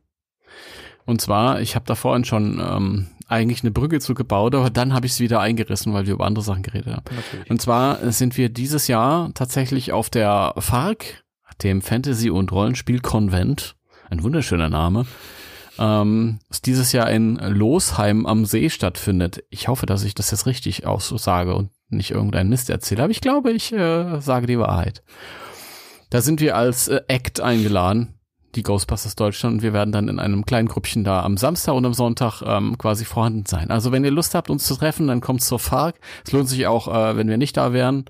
Und 1.05 1.21
zwar, 1.21 1.61
ich 1.61 1.75
habe 1.75 1.85
da 1.87 1.95
vorhin 1.95 2.25
schon 2.25 2.61
ähm, 2.61 3.09
eigentlich 3.27 3.63
eine 3.63 3.71
Brücke 3.71 4.01
zu 4.01 4.15
gebaut, 4.15 4.55
aber 4.55 4.71
dann 4.71 4.93
habe 4.95 5.07
ich 5.07 5.13
es 5.13 5.21
wieder 5.21 5.41
eingerissen, 5.41 5.93
weil 5.93 6.07
wir 6.07 6.15
über 6.15 6.27
andere 6.27 6.45
Sachen 6.45 6.63
geredet 6.63 6.95
haben. 6.95 7.05
Natürlich. 7.15 7.51
Und 7.51 7.61
zwar 7.61 8.13
sind 8.13 8.37
wir 8.37 8.49
dieses 8.49 8.89
Jahr 8.89 9.33
tatsächlich 9.35 9.93
auf 9.93 10.09
der 10.11 10.55
FARC, 10.57 11.25
dem 11.63 11.83
Fantasy- 11.83 12.31
und 12.31 12.53
Rollenspiel-Konvent, 12.53 13.77
ein 14.09 14.23
wunderschöner 14.23 14.69
Name, 14.69 15.07
ähm, 15.79 16.39
das 16.49 16.63
dieses 16.63 16.93
Jahr 16.93 17.11
in 17.11 17.37
Losheim 17.37 18.27
am 18.27 18.45
See 18.45 18.71
stattfindet. 18.71 19.45
Ich 19.51 19.69
hoffe, 19.69 19.87
dass 19.87 20.05
ich 20.05 20.15
das 20.15 20.31
jetzt 20.31 20.47
richtig 20.47 20.87
aussage 20.87 21.55
und 21.55 21.71
nicht 21.93 22.11
irgendeinen 22.11 22.51
Mist 22.51 22.71
erzähle, 22.71 23.05
aber 23.05 23.11
ich 23.11 23.21
glaube, 23.21 23.53
ich 23.53 23.73
äh, 23.73 24.21
sage 24.21 24.47
die 24.47 24.59
Wahrheit. 24.59 25.03
Da 26.11 26.21
sind 26.21 26.41
wir 26.41 26.57
als 26.57 26.89
äh, 26.89 27.01
Act 27.09 27.41
eingeladen 27.41 28.21
die 28.55 28.63
Ghostbusters 28.63 29.15
Deutschland 29.15 29.57
und 29.57 29.63
wir 29.63 29.73
werden 29.73 29.93
dann 29.93 30.09
in 30.09 30.19
einem 30.19 30.45
kleinen 30.45 30.69
Gruppchen 30.69 31.05
da 31.05 31.23
am 31.23 31.37
Samstag 31.37 31.75
und 31.75 31.87
am 31.87 31.95
Sonntag 31.95 32.43
ähm, 32.43 32.77
quasi 32.79 33.05
vorhanden 33.05 33.47
sein. 33.47 33.71
Also 33.71 33.93
wenn 33.93 34.05
ihr 34.05 34.11
Lust 34.11 34.35
habt, 34.35 34.51
uns 34.51 34.65
zu 34.67 34.75
treffen, 34.75 35.07
dann 35.07 35.21
kommt 35.21 35.43
zur 35.43 35.59
FARC. 35.59 36.01
Es 36.25 36.33
lohnt 36.33 36.49
sich 36.49 36.67
auch, 36.67 36.89
äh, 36.89 37.17
wenn 37.17 37.29
wir 37.29 37.37
nicht 37.37 37.57
da 37.57 37.73
wären. 37.73 38.07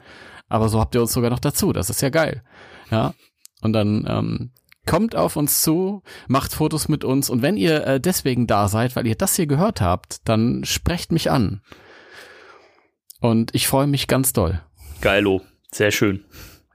Aber 0.49 0.69
so 0.69 0.81
habt 0.81 0.95
ihr 0.95 1.03
uns 1.03 1.13
sogar 1.13 1.31
noch 1.31 1.41
dazu. 1.41 1.73
Das 1.73 1.91
ist 1.91 2.01
ja 2.01 2.09
geil. 2.09 2.43
Ja. 2.91 3.15
Und 3.61 3.75
dann 3.75 4.07
ähm, 4.09 4.51
kommt 4.87 5.15
auf 5.15 5.37
uns 5.37 5.63
zu, 5.63 6.03
macht 6.27 6.55
Fotos 6.55 6.89
mit 6.89 7.05
uns 7.05 7.29
und 7.29 7.43
wenn 7.43 7.57
ihr 7.57 7.87
äh, 7.87 8.01
deswegen 8.01 8.47
da 8.47 8.69
seid, 8.69 8.97
weil 8.97 9.07
ihr 9.07 9.15
das 9.15 9.37
hier 9.37 9.47
gehört 9.47 9.81
habt, 9.83 10.27
dann 10.27 10.65
sprecht 10.65 11.13
mich 11.13 11.31
an. 11.31 11.61
Und 13.21 13.55
ich 13.55 13.69
freue 13.69 13.87
mich 13.87 14.07
ganz 14.07 14.33
doll. 14.33 14.61
Geilo. 15.01 15.43
Sehr 15.73 15.91
schön. 15.91 16.25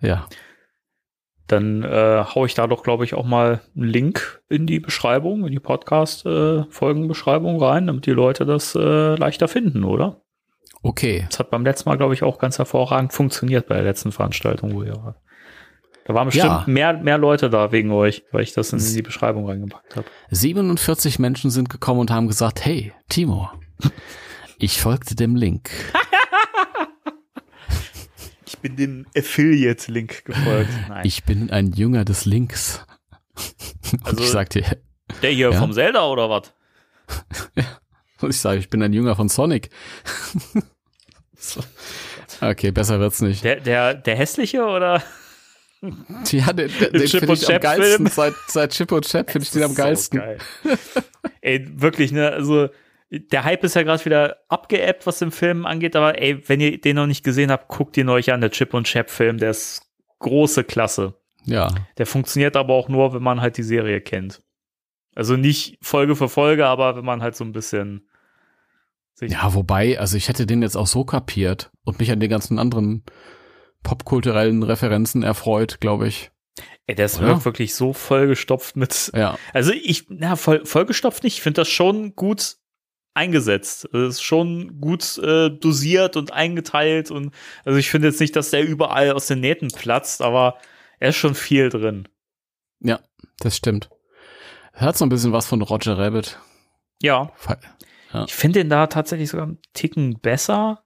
Ja 0.02 0.28
dann 1.48 1.84
äh, 1.84 2.24
hau 2.24 2.46
ich 2.46 2.56
da 2.56 2.68
doch, 2.68 2.84
glaube 2.84 3.04
ich, 3.04 3.14
auch 3.14 3.26
mal 3.26 3.62
einen 3.76 3.86
Link 3.86 4.42
in 4.50 4.66
die 4.66 4.80
Beschreibung, 4.80 5.46
in 5.46 5.52
die 5.52 5.60
Podcast-Folgenbeschreibung 5.60 7.62
äh, 7.62 7.66
rein, 7.66 7.88
damit 7.88 8.06
die 8.06 8.12
Leute 8.12 8.46
das 8.46 8.76
äh, 8.76 9.16
leichter 9.16 9.48
finden, 9.48 9.84
oder? 9.84 10.22
Okay. 10.82 11.26
Das 11.30 11.40
hat 11.40 11.52
beim 11.52 11.64
letzten 11.64 11.90
Mal, 11.90 11.98
glaube 11.98 12.14
ich, 12.14 12.24
auch 12.24 12.40
ganz 12.40 12.58
hervorragend 12.58 13.14
funktioniert 13.14 13.68
bei 13.68 13.76
der 13.76 13.84
letzten 13.84 14.12
Veranstaltung, 14.12 14.74
wo 14.74 14.84
ihr 14.84 14.96
wart. 14.96 15.18
Da 16.06 16.14
waren 16.14 16.28
bestimmt 16.28 16.46
ja. 16.46 16.64
mehr, 16.68 16.94
mehr 16.94 17.18
Leute 17.18 17.50
da 17.50 17.72
wegen 17.72 17.92
euch, 17.92 18.24
weil 18.32 18.44
ich 18.44 18.54
das 18.54 18.72
in 18.74 18.80
die 18.80 19.02
Beschreibung 19.02 19.48
reingepackt 19.48 19.96
habe. 19.96 20.06
47 20.30 21.18
Menschen 21.18 21.50
sind 21.50 21.70
gekommen 21.70 22.02
und 22.02 22.12
haben 22.12 22.28
gesagt, 22.28 22.64
hey, 22.64 22.94
Timo, 23.10 23.50
ich 24.60 24.80
folgte 24.80 25.16
dem 25.16 25.36
Link. 25.36 25.72
Ich 28.48 28.60
bin 28.60 28.76
dem 28.76 29.06
Affiliate-Link 29.18 30.26
gefolgt. 30.26 30.70
Nein. 30.88 31.06
Ich 31.06 31.24
bin 31.24 31.50
ein 31.50 31.72
Jünger 31.72 32.06
des 32.06 32.26
Links. 32.26 32.86
Und 33.92 34.06
also, 34.06 34.24
ich 34.24 34.30
sagte, 34.30 34.64
der 35.22 35.32
hier 35.32 35.52
ja? 35.52 35.60
vom 35.60 35.74
Zelda 35.74 36.06
oder 36.06 36.30
was? 36.30 36.54
ja. 37.56 37.64
Und 38.22 38.30
ich 38.30 38.40
sage, 38.40 38.60
ich 38.60 38.70
bin 38.70 38.82
ein 38.82 38.94
Jünger 38.94 39.16
von 39.16 39.30
Sonic. 39.30 39.70
so. 41.38 41.62
Okay, 42.42 42.72
besser 42.72 43.00
wird's 43.00 43.22
nicht. 43.22 43.44
Der, 43.44 43.60
der, 43.60 43.94
der 43.94 44.16
hässliche 44.16 44.64
oder? 44.64 45.04
Ja, 46.32 46.54
den, 46.54 46.72
den, 46.80 46.94
den 46.94 47.08
finde 47.08 47.34
ich 47.34 47.54
am 47.54 47.62
geilsten. 47.62 48.08
Seit, 48.08 48.34
seit 48.48 48.72
Chip 48.72 48.92
und 48.92 49.08
Chap 49.08 49.30
finde 49.30 49.46
ich 49.46 49.52
den 49.52 49.64
am 49.64 49.76
geilsten. 49.76 50.20
So 50.20 50.26
geil. 50.26 50.78
ey, 51.42 51.68
wirklich, 51.82 52.12
ne, 52.12 52.32
also 52.32 52.70
der 53.20 53.44
Hype 53.44 53.64
ist 53.64 53.76
ja 53.76 53.84
gerade 53.84 54.04
wieder 54.06 54.38
abgeebbt, 54.50 55.06
was 55.06 55.20
den 55.20 55.32
Film 55.32 55.66
angeht, 55.66 55.96
aber 55.96 56.22
ey, 56.22 56.48
wenn 56.48 56.60
ihr 56.60 56.80
den 56.80 56.96
noch 56.96 57.08
nicht 57.08 57.24
gesehen 57.24 57.52
habt, 57.52 57.68
guckt 57.68 57.98
ihn 57.98 58.10
euch 58.10 58.32
an, 58.32 58.42
der 58.42 58.52
Chip 58.52 58.74
und 58.74 58.88
Chap 58.88 59.10
Film, 59.10 59.38
der 59.38 59.52
ist 59.52 59.84
große 60.20 60.64
Klasse. 60.64 61.16
Ja. 61.46 61.74
Der 61.98 62.06
funktioniert 62.06 62.56
aber 62.56 62.74
auch 62.74 62.90
nur, 62.90 63.14
wenn 63.14 63.24
man 63.24 63.42
halt 63.42 63.58
die 63.58 63.64
Serie 63.64 64.02
kennt. 64.02 64.42
Also 65.16 65.38
nicht 65.38 65.78
Folge 65.82 66.16
für 66.16 66.30
Folge, 66.30 66.66
aber 66.66 66.96
wenn 66.96 67.06
man 67.06 67.22
halt 67.22 67.36
so 67.36 67.44
ein 67.44 67.54
bisschen 67.54 68.08
sich 69.14 69.32
Ja, 69.32 69.54
wobei, 69.54 70.00
also 70.00 70.18
ich 70.18 70.28
hätte 70.28 70.46
den 70.46 70.62
jetzt 70.62 70.76
auch 70.76 70.88
so 70.88 71.06
kapiert 71.06 71.72
und 71.84 72.00
mich 72.00 72.12
an 72.12 72.20
den 72.20 72.30
ganzen 72.30 72.60
anderen 72.60 73.04
popkulturellen 73.84 74.64
Referenzen 74.64 75.24
erfreut, 75.24 75.80
glaube 75.80 76.08
ich. 76.08 76.32
Ey, 76.88 76.96
der 76.96 77.06
ist 77.06 77.20
Oder? 77.20 77.44
wirklich 77.46 77.76
so 77.76 77.94
vollgestopft 77.94 78.76
mit. 78.76 79.12
Ja. 79.16 79.38
Also 79.54 79.72
ich, 79.72 80.06
na, 80.10 80.36
voll, 80.36 80.66
vollgestopft 80.66 81.24
nicht. 81.24 81.38
Ich 81.38 81.42
finde 81.42 81.62
das 81.62 81.70
schon 81.70 82.16
gut 82.16 82.58
eingesetzt. 83.16 83.86
Es 83.94 84.16
ist 84.16 84.22
schon 84.22 84.80
gut 84.80 85.18
äh, 85.18 85.50
dosiert 85.50 86.18
und 86.18 86.34
eingeteilt 86.34 87.12
und 87.12 87.34
also 87.64 87.80
ich 87.80 87.90
finde 87.90 88.10
jetzt 88.10 88.20
nicht, 88.20 88.36
dass 88.36 88.52
der 88.52 88.68
überall 88.68 89.12
aus 89.12 89.28
den 89.28 89.40
Nähten 89.40 89.70
platzt, 89.70 90.22
aber 90.22 90.58
er 91.00 91.10
ist 91.10 91.16
schon 91.16 91.36
viel 91.36 91.70
drin. 91.70 92.08
Ja, 92.82 93.00
das 93.40 93.56
stimmt. 93.58 93.90
Hat 94.74 94.98
so 94.98 95.06
ein 95.06 95.10
bisschen 95.10 95.32
was 95.32 95.48
von 95.48 95.62
Roger 95.62 95.98
Rabbit. 95.98 96.38
Ja. 97.02 97.32
Ja. 98.14 98.26
Ich 98.26 98.36
finde 98.36 98.60
ihn 98.60 98.70
da 98.70 98.88
tatsächlich 98.88 99.30
sogar 99.30 99.48
einen 99.48 99.60
Ticken 99.74 100.20
besser. 100.20 100.84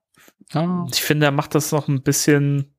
Ah. 0.54 0.86
Ich 0.92 1.02
finde, 1.02 1.26
er 1.26 1.32
macht 1.32 1.56
das 1.56 1.72
noch 1.72 1.88
ein 1.88 2.02
bisschen 2.02 2.76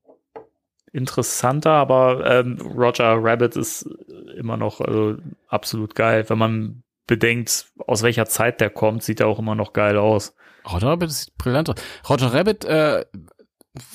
interessanter, 0.93 1.71
aber 1.71 2.27
ähm, 2.27 2.59
Roger 2.61 3.17
Rabbit 3.23 3.57
ist 3.57 3.89
immer 4.37 4.57
noch 4.57 4.81
also, 4.81 5.17
absolut 5.49 5.95
geil. 5.95 6.29
Wenn 6.29 6.39
man 6.39 6.83
bedenkt, 7.11 7.67
aus 7.87 8.03
welcher 8.03 8.25
Zeit 8.27 8.61
der 8.61 8.71
kommt, 8.71 9.03
sieht 9.03 9.19
er 9.21 9.27
auch 9.27 9.41
immer 9.41 9.57
noch 9.57 9.73
geil 9.73 9.99
aus. 9.99 10.33
Roger 10.71 10.87
Rabbit 10.87 11.11
sieht 11.11 11.37
brillant 11.37 11.69
aus. 11.69 11.75
Roger 12.09 12.33
Rabbit 12.33 12.65
äh, 12.65 13.05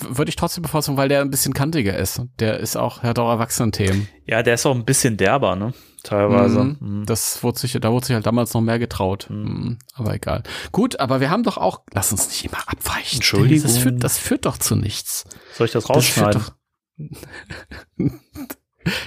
würde 0.01 0.29
ich 0.29 0.35
trotzdem 0.35 0.63
bevorzugen, 0.63 0.97
weil 0.97 1.07
der 1.07 1.21
ein 1.21 1.29
bisschen 1.31 1.53
kantiger 1.53 1.97
ist. 1.97 2.21
Der 2.39 2.59
ist 2.59 2.75
auch, 2.75 3.03
hat 3.03 3.17
auch 3.17 3.29
Erwachsenen-Themen. 3.29 4.09
Ja, 4.25 4.43
der 4.43 4.55
ist 4.55 4.65
auch 4.65 4.75
ein 4.75 4.83
bisschen 4.83 5.15
derber, 5.15 5.55
ne? 5.55 5.73
Teilweise. 6.03 6.63
Mhm. 6.63 6.77
Mhm. 6.99 7.05
Das 7.05 7.41
wurde 7.41 7.57
sich, 7.59 7.71
da 7.79 7.89
wurde 7.91 8.05
sich 8.05 8.13
halt 8.15 8.25
damals 8.25 8.53
noch 8.53 8.61
mehr 8.61 8.79
getraut. 8.79 9.27
Mhm. 9.29 9.37
Mhm. 9.37 9.79
Aber 9.93 10.13
egal. 10.13 10.43
Gut, 10.73 10.99
aber 10.99 11.21
wir 11.21 11.29
haben 11.29 11.43
doch 11.43 11.57
auch, 11.57 11.83
lass 11.93 12.11
uns 12.11 12.27
nicht 12.27 12.45
immer 12.45 12.59
abweichen. 12.67 13.17
Entschuldigung. 13.17 13.63
Das 13.63 13.77
führt, 13.77 14.03
das 14.03 14.17
führt 14.17 14.45
doch 14.45 14.57
zu 14.57 14.75
nichts. 14.75 15.23
Soll 15.53 15.65
ich 15.67 15.73
das 15.73 15.85
Das 15.85 15.95
rausschneiden? 15.95 16.41
doch- 16.41 16.51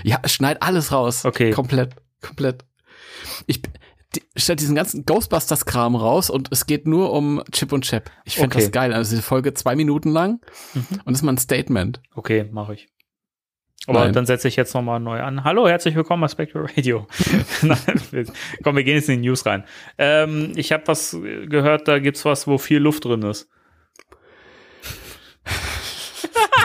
ja, 0.03 0.21
schneid 0.27 0.63
alles 0.63 0.93
raus. 0.93 1.25
Okay. 1.25 1.51
Komplett, 1.51 1.95
komplett. 2.23 2.65
Ich 3.47 3.63
die, 4.15 4.23
stell 4.37 4.57
diesen 4.57 4.75
ganzen 4.75 5.05
Ghostbusters-Kram 5.05 5.95
raus 5.97 6.31
und 6.31 6.49
es 6.51 6.67
geht 6.67 6.87
nur 6.87 7.13
um 7.13 7.43
Chip 7.53 7.73
und 7.73 7.85
Chap. 7.85 8.11
Ich 8.25 8.37
finde 8.37 8.57
Okay. 8.57 8.65
das 8.65 8.73
geil. 8.73 8.93
Also 8.95 9.17
die 9.17 9.23
Folge 9.23 9.53
zwei 9.55 9.77
Minuten 9.77 10.11
lang 10.11 10.41
Mhm. 10.75 10.87
und 11.05 11.07
das 11.07 11.17
ist 11.19 11.23
mal 11.23 11.33
ein 11.33 11.39
Statement. 11.39 12.01
Okay, 12.15 12.49
mache 12.51 12.75
ich. 12.75 12.89
Aber 13.87 14.01
Nein. 14.01 14.13
dann 14.13 14.27
setze 14.27 14.49
ich 14.49 14.57
jetzt 14.57 14.75
nochmal 14.75 15.01
neu 15.01 15.21
an. 15.23 15.45
Hallo, 15.45 15.67
herzlich 15.69 15.95
willkommen 15.95 16.21
bei 16.23 16.29
Spectral 16.29 16.67
Radio. 16.67 17.07
Komm, 18.63 18.77
wir 18.77 18.85
gehen 18.85 18.97
jetzt 18.97 19.09
in 19.09 19.23
die 19.23 19.29
News 19.29 19.47
rein. 19.47 19.65
Ähm, 19.97 20.53
ich 20.57 20.73
habe 20.73 20.83
was 20.87 21.13
gehört, 21.21 21.89
da 21.89 21.99
gibt's 21.99 22.25
was, 22.25 22.47
wo 22.47 22.59
viel 22.59 22.79
Luft 22.79 23.05
drin 23.05 23.23
ist. 23.23 23.49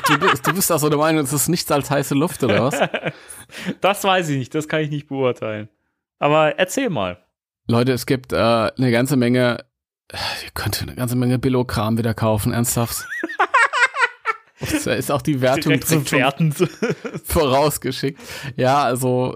Du 0.08 0.18
bist, 0.20 0.46
du 0.46 0.54
bist 0.54 0.72
also 0.72 0.90
der 0.90 0.98
Meinung, 0.98 1.24
es 1.24 1.32
ist 1.32 1.48
nichts 1.48 1.72
als 1.72 1.90
heiße 1.90 2.14
Luft 2.16 2.44
oder 2.44 2.64
was? 2.64 2.80
Das 3.82 4.04
weiß 4.04 4.30
ich 4.30 4.38
nicht, 4.38 4.56
das 4.56 4.68
kann 4.68 4.82
ich 4.82 4.90
nicht 4.90 5.08
beurteilen. 5.08 5.70
Aber 6.18 6.58
erzähl 6.58 6.90
mal. 6.90 7.24
Leute, 7.68 7.94
es 7.94 8.06
gibt 8.06 8.34
äh, 8.34 8.38
eine 8.38 8.92
ganze 8.92 9.16
Menge, 9.16 9.66
ihr 10.12 10.52
könnt 10.54 10.82
eine 10.82 10.96
ganze 10.96 11.16
Menge 11.16 11.40
Billo-Kram 11.40 11.98
wieder 11.98 12.14
kaufen, 12.14 12.54
ernsthaft. 12.54 13.06
Da 14.86 14.94
ist 14.94 15.12
auch 15.12 15.22
die 15.22 15.42
Wertung 15.42 15.78
drin 15.80 16.10
werten. 16.12 16.54
vorausgeschickt. 17.26 18.20
Ja, 18.56 18.84
also 18.84 19.36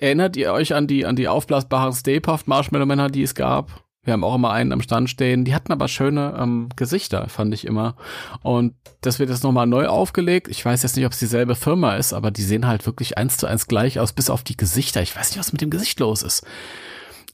erinnert 0.00 0.36
ihr 0.36 0.52
euch 0.52 0.74
an 0.74 0.86
die 0.86 1.06
an 1.06 1.16
die 1.16 1.28
aufblasbaren 1.28 1.94
Stay 1.94 2.20
Puft 2.20 2.46
Marshmallow 2.46 2.84
Männer, 2.84 3.08
die 3.08 3.22
es 3.22 3.34
gab? 3.34 3.84
Wir 4.02 4.14
haben 4.14 4.24
auch 4.24 4.34
immer 4.34 4.50
einen 4.50 4.72
am 4.72 4.80
Stand 4.80 5.10
stehen. 5.10 5.44
Die 5.44 5.54
hatten 5.54 5.72
aber 5.72 5.86
schöne 5.86 6.34
ähm, 6.38 6.70
Gesichter, 6.74 7.28
fand 7.28 7.52
ich 7.52 7.66
immer. 7.66 7.96
Und 8.42 8.74
das 9.02 9.18
wird 9.18 9.28
jetzt 9.28 9.44
nochmal 9.44 9.66
neu 9.66 9.88
aufgelegt. 9.88 10.48
Ich 10.48 10.64
weiß 10.64 10.82
jetzt 10.82 10.96
nicht, 10.96 11.04
ob 11.04 11.12
es 11.12 11.18
dieselbe 11.18 11.54
Firma 11.54 11.96
ist, 11.96 12.14
aber 12.14 12.30
die 12.30 12.42
sehen 12.42 12.66
halt 12.66 12.86
wirklich 12.86 13.18
eins 13.18 13.36
zu 13.36 13.46
eins 13.46 13.68
gleich 13.68 14.00
aus, 14.00 14.14
bis 14.14 14.30
auf 14.30 14.42
die 14.42 14.56
Gesichter. 14.56 15.02
Ich 15.02 15.14
weiß 15.14 15.30
nicht, 15.30 15.38
was 15.38 15.52
mit 15.52 15.60
dem 15.60 15.70
Gesicht 15.70 16.00
los 16.00 16.22
ist. 16.22 16.46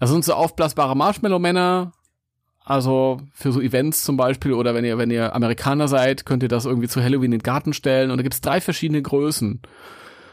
Also 0.00 0.14
sind 0.14 0.24
so 0.24 0.34
aufblasbare 0.34 0.96
Marshmallow-Männer. 0.96 1.92
Also 2.64 3.20
für 3.32 3.52
so 3.52 3.60
Events 3.60 4.02
zum 4.02 4.16
Beispiel 4.16 4.52
oder 4.52 4.74
wenn 4.74 4.84
ihr, 4.84 4.98
wenn 4.98 5.12
ihr 5.12 5.36
Amerikaner 5.36 5.86
seid, 5.86 6.26
könnt 6.26 6.42
ihr 6.42 6.48
das 6.48 6.64
irgendwie 6.64 6.88
zu 6.88 7.00
Halloween 7.00 7.26
in 7.26 7.38
den 7.38 7.44
Garten 7.44 7.74
stellen. 7.74 8.10
Und 8.10 8.16
da 8.16 8.24
gibt's 8.24 8.40
drei 8.40 8.60
verschiedene 8.60 9.00
Größen. 9.00 9.62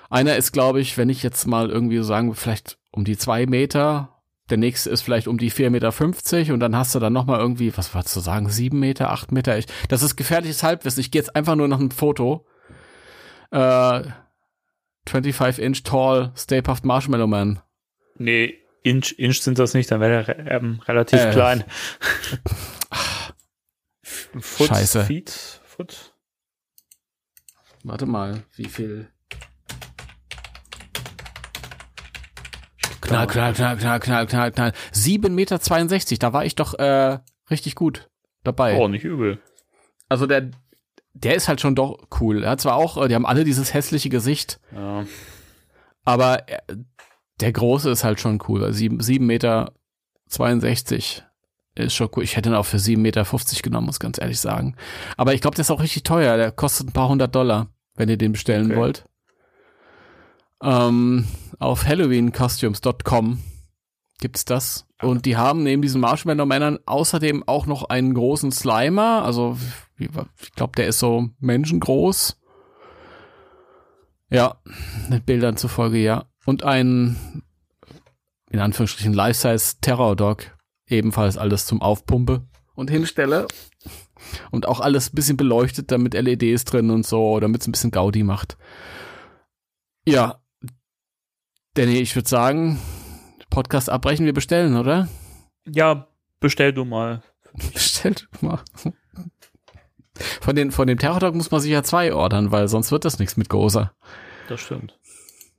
Einer 0.09 0.35
ist, 0.35 0.51
glaube 0.51 0.81
ich, 0.81 0.97
wenn 0.97 1.09
ich 1.09 1.21
jetzt 1.21 1.45
mal 1.45 1.69
irgendwie 1.69 1.97
so 1.97 2.03
sagen, 2.03 2.33
vielleicht 2.33 2.79
um 2.91 3.03
die 3.03 3.17
zwei 3.17 3.45
Meter. 3.45 4.12
Der 4.49 4.57
nächste 4.57 4.89
ist 4.89 5.01
vielleicht 5.03 5.27
um 5.27 5.37
die 5.37 5.51
4,50 5.51 5.69
Meter 5.69 6.53
und 6.53 6.59
dann 6.59 6.75
hast 6.75 6.93
du 6.93 6.99
dann 6.99 7.13
nochmal 7.13 7.39
irgendwie, 7.39 7.75
was 7.77 7.93
wolltest 7.95 8.15
du 8.15 8.19
sagen, 8.19 8.49
sieben 8.49 8.79
Meter, 8.79 9.09
acht 9.11 9.31
Meter. 9.31 9.57
Ich, 9.57 9.67
das 9.87 10.03
ist 10.03 10.15
gefährliches 10.17 10.63
Halbwissen. 10.63 10.99
Ich 10.99 11.11
gehe 11.11 11.21
jetzt 11.21 11.35
einfach 11.35 11.55
nur 11.55 11.67
nach 11.69 11.79
einem 11.79 11.91
Foto. 11.91 12.45
Äh, 13.51 14.03
25 15.07 15.63
Inch 15.63 15.83
Tall 15.83 16.31
Stay 16.35 16.61
Puft 16.61 16.83
Marshmallow 16.85 17.27
Man. 17.27 17.61
Nee, 18.17 18.55
Inch, 18.83 19.13
Inch 19.17 19.39
sind 19.41 19.59
das 19.59 19.73
nicht, 19.73 19.89
dann 19.91 20.01
wäre 20.01 20.27
re- 20.27 20.45
ähm, 20.49 20.81
relativ 20.87 21.19
Äh. 21.21 21.31
klein. 21.31 21.63
Foot, 24.03 24.67
Scheiße. 24.67 25.03
Feet, 25.05 25.61
Foot. 25.65 26.13
Warte 27.83 28.05
mal, 28.05 28.43
wie 28.55 28.65
viel? 28.65 29.09
Knall, 33.03 33.27
knall, 33.27 33.53
knall, 33.53 33.77
knall, 33.77 33.99
knall, 33.99 34.25
knall, 34.27 34.51
knall. 34.51 34.73
7,62 34.93 35.29
Meter, 35.29 35.59
da 36.19 36.33
war 36.33 36.45
ich 36.45 36.55
doch 36.55 36.73
äh, 36.75 37.19
richtig 37.49 37.75
gut 37.75 38.09
dabei. 38.43 38.77
Oh, 38.77 38.87
nicht 38.87 39.03
übel. 39.03 39.39
Also 40.09 40.25
der, 40.25 40.51
der 41.13 41.35
ist 41.35 41.47
halt 41.47 41.61
schon 41.61 41.75
doch 41.75 41.97
cool. 42.21 42.43
Er 42.43 42.51
hat 42.51 42.61
zwar 42.61 42.75
auch, 42.75 42.97
äh, 42.97 43.07
die 43.07 43.15
haben 43.15 43.25
alle 43.25 43.43
dieses 43.43 43.73
hässliche 43.73 44.09
Gesicht, 44.09 44.59
Ja. 44.75 45.05
aber 46.05 46.47
er, 46.47 46.63
der 47.41 47.51
große 47.51 47.89
ist 47.89 48.03
halt 48.03 48.19
schon 48.19 48.39
cool. 48.47 48.71
7, 48.71 48.99
7 49.01 49.25
Meter 49.25 49.73
62 50.29 51.23
ist 51.75 51.93
schon 51.95 52.09
cool. 52.15 52.23
Ich 52.23 52.37
hätte 52.37 52.49
ihn 52.49 52.55
auch 52.55 52.65
für 52.65 52.77
7,50 52.77 52.97
Meter 52.97 53.25
genommen, 53.63 53.87
muss 53.87 53.99
ganz 53.99 54.19
ehrlich 54.21 54.39
sagen. 54.39 54.75
Aber 55.17 55.33
ich 55.33 55.41
glaube, 55.41 55.55
der 55.55 55.61
ist 55.63 55.71
auch 55.71 55.81
richtig 55.81 56.03
teuer. 56.03 56.37
Der 56.37 56.51
kostet 56.51 56.87
ein 56.87 56.93
paar 56.93 57.09
hundert 57.09 57.33
Dollar, 57.35 57.67
wenn 57.95 58.09
ihr 58.09 58.17
den 58.17 58.31
bestellen 58.33 58.67
Okay. 58.71 58.75
wollt. 58.79 59.05
Ähm, 60.63 61.25
auf 61.59 61.85
halloweencostumes.com 61.85 63.39
gibt's 64.19 64.45
das. 64.45 64.87
Und 65.01 65.25
die 65.25 65.35
haben 65.35 65.63
neben 65.63 65.81
diesen 65.81 65.99
Marshmallow-Männern 65.99 66.79
außerdem 66.85 67.43
auch 67.45 67.65
noch 67.65 67.83
einen 67.89 68.13
großen 68.13 68.51
Slimer. 68.51 69.23
Also, 69.23 69.57
ich 69.97 70.09
glaube, 70.55 70.73
der 70.77 70.87
ist 70.87 70.99
so 70.99 71.29
menschengroß. 71.39 72.39
Ja, 74.29 74.55
mit 75.09 75.25
Bildern 75.25 75.57
zufolge, 75.57 75.97
ja. 75.97 76.25
Und 76.45 76.63
ein, 76.63 77.43
in 78.49 78.59
Anführungsstrichen, 78.59 79.13
Life-Size 79.13 79.75
Terror 79.81 80.15
Dog. 80.15 80.45
Ebenfalls 80.87 81.37
alles 81.37 81.65
zum 81.65 81.81
Aufpumpe 81.81 82.45
und 82.75 82.89
hinstelle. 82.89 83.47
Und 84.51 84.67
auch 84.67 84.79
alles 84.79 85.11
ein 85.11 85.15
bisschen 85.15 85.37
beleuchtet, 85.37 85.91
damit 85.91 86.13
LEDs 86.13 86.63
drin 86.63 86.89
und 86.89 87.05
so, 87.05 87.39
damit 87.39 87.61
es 87.61 87.67
ein 87.67 87.71
bisschen 87.73 87.91
Gaudi 87.91 88.23
macht. 88.23 88.57
Ja. 90.05 90.42
Danny, 91.75 91.97
ich 91.97 92.15
würde 92.15 92.29
sagen, 92.29 92.79
Podcast 93.49 93.89
abbrechen, 93.89 94.27
wir 94.27 94.33
bestellen, 94.33 94.77
oder? 94.77 95.07
ja, 95.65 96.07
bestell 96.39 96.71
du 96.73 96.85
mal. 96.85 97.23
Bestellt 97.73 98.27
mal. 98.41 98.59
Von, 100.41 100.55
den, 100.55 100.71
von 100.71 100.87
dem 100.87 100.97
Terror 100.97 101.19
Dog 101.19 101.35
muss 101.35 101.51
man 101.51 101.61
sich 101.61 101.71
ja 101.71 101.83
zwei 101.83 102.13
ordern, 102.13 102.51
weil 102.51 102.67
sonst 102.67 102.91
wird 102.91 103.05
das 103.05 103.19
nichts 103.19 103.37
mit 103.37 103.49
Goza. 103.49 103.93
Das 104.49 104.61
stimmt. 104.61 104.99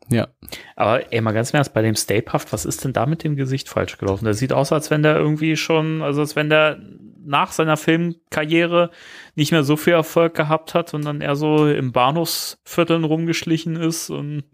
Ja. 0.08 0.28
Aber 0.76 1.12
ey, 1.12 1.20
mal 1.20 1.32
ganz 1.32 1.50
im 1.50 1.56
Ernst, 1.56 1.72
bei 1.72 1.82
dem 1.82 1.96
Stay 1.96 2.20
Puft, 2.20 2.52
was 2.52 2.64
ist 2.64 2.84
denn 2.84 2.92
da 2.92 3.06
mit 3.06 3.24
dem 3.24 3.36
Gesicht 3.36 3.68
falsch 3.68 3.96
gelaufen? 3.98 4.24
Der 4.24 4.34
sieht 4.34 4.52
aus, 4.52 4.70
als 4.72 4.90
wenn 4.90 5.02
der 5.02 5.16
irgendwie 5.16 5.56
schon, 5.56 6.02
also 6.02 6.20
als 6.20 6.36
wenn 6.36 6.50
der 6.50 6.78
nach 7.24 7.52
seiner 7.52 7.76
Filmkarriere 7.76 8.90
nicht 9.34 9.50
mehr 9.50 9.64
so 9.64 9.76
viel 9.76 9.94
Erfolg 9.94 10.34
gehabt 10.34 10.74
hat 10.74 10.94
und 10.94 11.04
dann 11.04 11.20
eher 11.20 11.36
so 11.36 11.68
im 11.68 11.92
Bahnhofsvierteln 11.92 13.04
rumgeschlichen 13.04 13.76
ist 13.76 14.10
und 14.10 14.44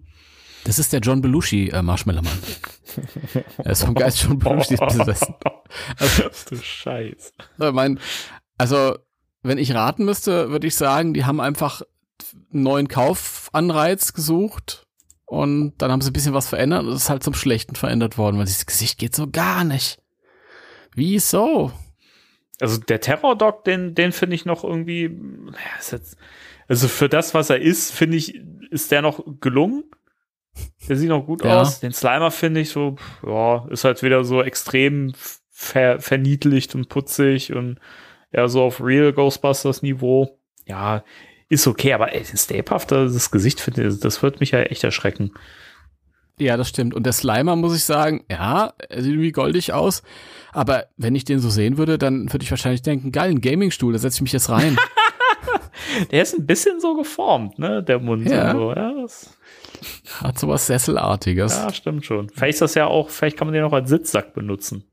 Das 0.65 0.79
ist 0.79 0.93
der 0.93 1.01
John 1.01 1.21
Belushi 1.21 1.69
äh, 1.69 1.83
Marshmallow 1.83 2.23
Mann. 2.23 2.39
er 3.59 3.73
ist 3.73 3.85
vom 3.85 3.95
Geist 3.95 4.23
John 4.23 4.39
Belushi 4.39 4.77
besessen. 4.99 5.35
Also, 5.99 6.25
du 6.49 6.57
Scheiß. 6.57 7.33
mein, 7.59 7.99
also, 8.59 8.99
wenn 9.43 9.59
ich 9.59 9.75
raten 9.75 10.05
müsste, 10.05 10.51
würde 10.51 10.67
ich 10.67 10.77
sagen, 10.77 11.15
die 11.15 11.25
haben 11.25 11.41
einfach 11.41 11.83
einen 12.53 12.63
neuen 12.63 12.89
Kaufanreiz 12.89 14.13
gesucht 14.13 14.87
Und 15.25 15.75
dann 15.79 15.91
haben 15.91 16.01
sie 16.01 16.11
ein 16.11 16.13
bisschen 16.13 16.35
was 16.35 16.49
verändert 16.49 16.85
und 16.85 16.93
es 16.93 17.05
ist 17.05 17.11
halt 17.11 17.23
zum 17.23 17.35
Schlechten 17.35 17.77
verändert 17.77 18.19
worden, 18.19 18.39
weil 18.39 18.47
dieses 18.47 18.67
Gesicht 18.67 18.99
geht 18.99 19.15
so 19.15 19.29
gar 19.31 19.65
nicht. 19.65 20.03
Wieso? 20.95 21.73
Also 22.61 22.79
der 22.79 23.01
Terror-Dog, 23.01 23.65
den, 23.65 23.95
den 23.95 24.13
finde 24.13 24.37
ich 24.37 24.45
noch 24.45 24.65
irgendwie, 24.65 25.05
ja, 25.05 25.79
ist 25.79 25.93
jetzt, 25.93 26.17
also 26.69 26.89
für 26.89 27.09
das, 27.09 27.33
was 27.33 27.49
er 27.49 27.61
ist, 27.61 27.93
finde 27.93 28.19
ich, 28.19 28.41
ist 28.71 28.91
der 28.91 29.03
noch 29.03 29.25
gelungen. 29.41 29.85
Der 30.88 30.96
sieht 30.96 31.09
noch 31.09 31.24
gut 31.24 31.44
Ja. 31.44 31.61
aus. 31.61 31.80
Den 31.80 31.92
Slimer 31.92 32.30
finde 32.30 32.61
ich 32.61 32.70
so, 32.70 32.96
ja, 33.26 33.66
ist 33.70 33.84
halt 33.84 34.03
wieder 34.03 34.24
so 34.24 34.42
extrem 34.42 35.12
ver 35.51 36.01
verniedlicht 36.01 36.74
und 36.74 36.88
putzig 36.88 37.53
und 37.55 37.78
ja, 38.32 38.48
so 38.48 38.62
auf 38.62 38.80
Real 38.82 39.12
Ghostbusters 39.12 39.82
Niveau. 39.82 40.38
Ja, 40.66 41.05
ist 41.48 41.66
okay, 41.66 41.92
aber 41.92 42.12
ey, 42.14 42.62
Puft, 42.62 42.92
das 42.92 43.30
Gesicht 43.30 43.61
finde 43.61 43.88
ich, 43.88 44.01
das 44.01 44.22
wird 44.22 44.40
mich 44.40 44.53
ja 44.53 44.61
echt 44.61 44.84
erschrecken. 44.84 45.32
Ja, 46.38 46.57
das 46.57 46.70
stimmt. 46.70 46.94
Und 46.94 47.05
der 47.05 47.12
Slimer, 47.12 47.55
muss 47.55 47.76
ich 47.76 47.84
sagen, 47.84 48.24
ja, 48.30 48.72
er 48.88 49.03
sieht 49.03 49.12
irgendwie 49.12 49.32
goldig 49.32 49.74
aus. 49.74 50.03
Aber 50.53 50.86
wenn 50.96 51.14
ich 51.14 51.24
den 51.26 51.38
so 51.38 51.51
sehen 51.51 51.76
würde, 51.76 51.98
dann 51.98 52.32
würde 52.32 52.42
ich 52.44 52.51
wahrscheinlich 52.51 52.80
denken, 52.82 53.12
geil, 53.12 53.30
ein 53.30 53.42
Gamingstuhl, 53.42 53.92
da 53.92 53.98
setze 53.98 54.16
ich 54.18 54.22
mich 54.22 54.32
jetzt 54.32 54.48
rein. 54.48 54.76
Der 56.11 56.22
ist 56.22 56.34
ein 56.34 56.46
bisschen 56.46 56.80
so 56.80 56.94
geformt, 56.94 57.59
ne, 57.59 57.82
der 57.82 57.98
Mund. 57.98 58.28
Ja. 58.28 58.53
So. 58.53 58.72
ja, 58.72 58.92
das, 59.03 59.36
Hat 60.22 60.39
sowas 60.39 60.66
Sesselartiges. 60.66 61.55
ja, 61.57 61.72
stimmt 61.72 62.05
schon. 62.05 62.28
Vielleicht 62.31 62.55
ist 62.55 62.62
das 62.62 62.74
ja 62.74 62.87
auch, 62.87 63.11
vielleicht 63.11 63.37
kann 63.37 63.47
man 63.47 63.55
den 63.55 63.64
auch 63.64 63.72
als 63.72 63.89
Sitzsack 63.89 64.35
benutzen. 64.35 64.85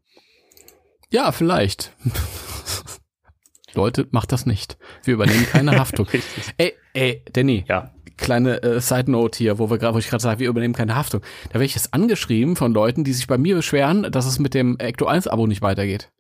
Ja, 1.09 1.31
vielleicht. 1.31 1.93
Leute, 3.73 4.07
macht 4.11 4.31
das 4.31 4.45
nicht. 4.45 4.77
Wir 5.03 5.13
übernehmen 5.13 5.45
keine 5.51 5.77
Haftung. 5.77 6.07
Ey, 6.57 6.73
ey, 6.93 7.23
Danny, 7.31 7.63
Ja. 7.67 7.91
kleine 8.17 8.61
äh, 8.63 8.81
Side 8.81 9.11
Note 9.11 9.38
hier, 9.38 9.59
wo 9.59 9.69
wir 9.69 9.77
gerade, 9.77 9.93
wo 9.93 9.99
ich 9.99 10.09
gerade 10.09 10.23
sage, 10.23 10.39
wir 10.39 10.49
übernehmen 10.49 10.73
keine 10.73 10.95
Haftung. 10.95 11.21
Da 11.49 11.55
werde 11.55 11.65
ich 11.65 11.75
jetzt 11.75 11.93
angeschrieben 11.93 12.55
von 12.55 12.73
Leuten, 12.73 13.03
die 13.03 13.13
sich 13.13 13.27
bei 13.27 13.38
mir 13.38 13.55
beschweren, 13.55 14.11
dass 14.11 14.25
es 14.25 14.39
mit 14.39 14.53
dem 14.53 14.77
Ecto 14.79 15.05
1 15.05 15.27
Abo 15.27 15.45
nicht 15.47 15.61
weitergeht. 15.61 16.11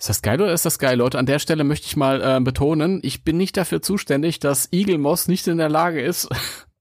Ist 0.00 0.08
das 0.08 0.22
geil 0.22 0.40
oder 0.40 0.52
ist 0.52 0.66
das 0.66 0.80
geil, 0.80 0.98
Leute? 0.98 1.18
An 1.18 1.26
der 1.26 1.38
Stelle 1.38 1.62
möchte 1.62 1.86
ich 1.86 1.96
mal 1.96 2.20
äh, 2.20 2.40
betonen, 2.40 2.98
ich 3.04 3.22
bin 3.22 3.36
nicht 3.36 3.56
dafür 3.56 3.80
zuständig, 3.80 4.40
dass 4.40 4.68
Eagle 4.72 4.98
Moss 4.98 5.28
nicht 5.28 5.46
in 5.46 5.58
der 5.58 5.68
Lage 5.68 6.02
ist, 6.02 6.28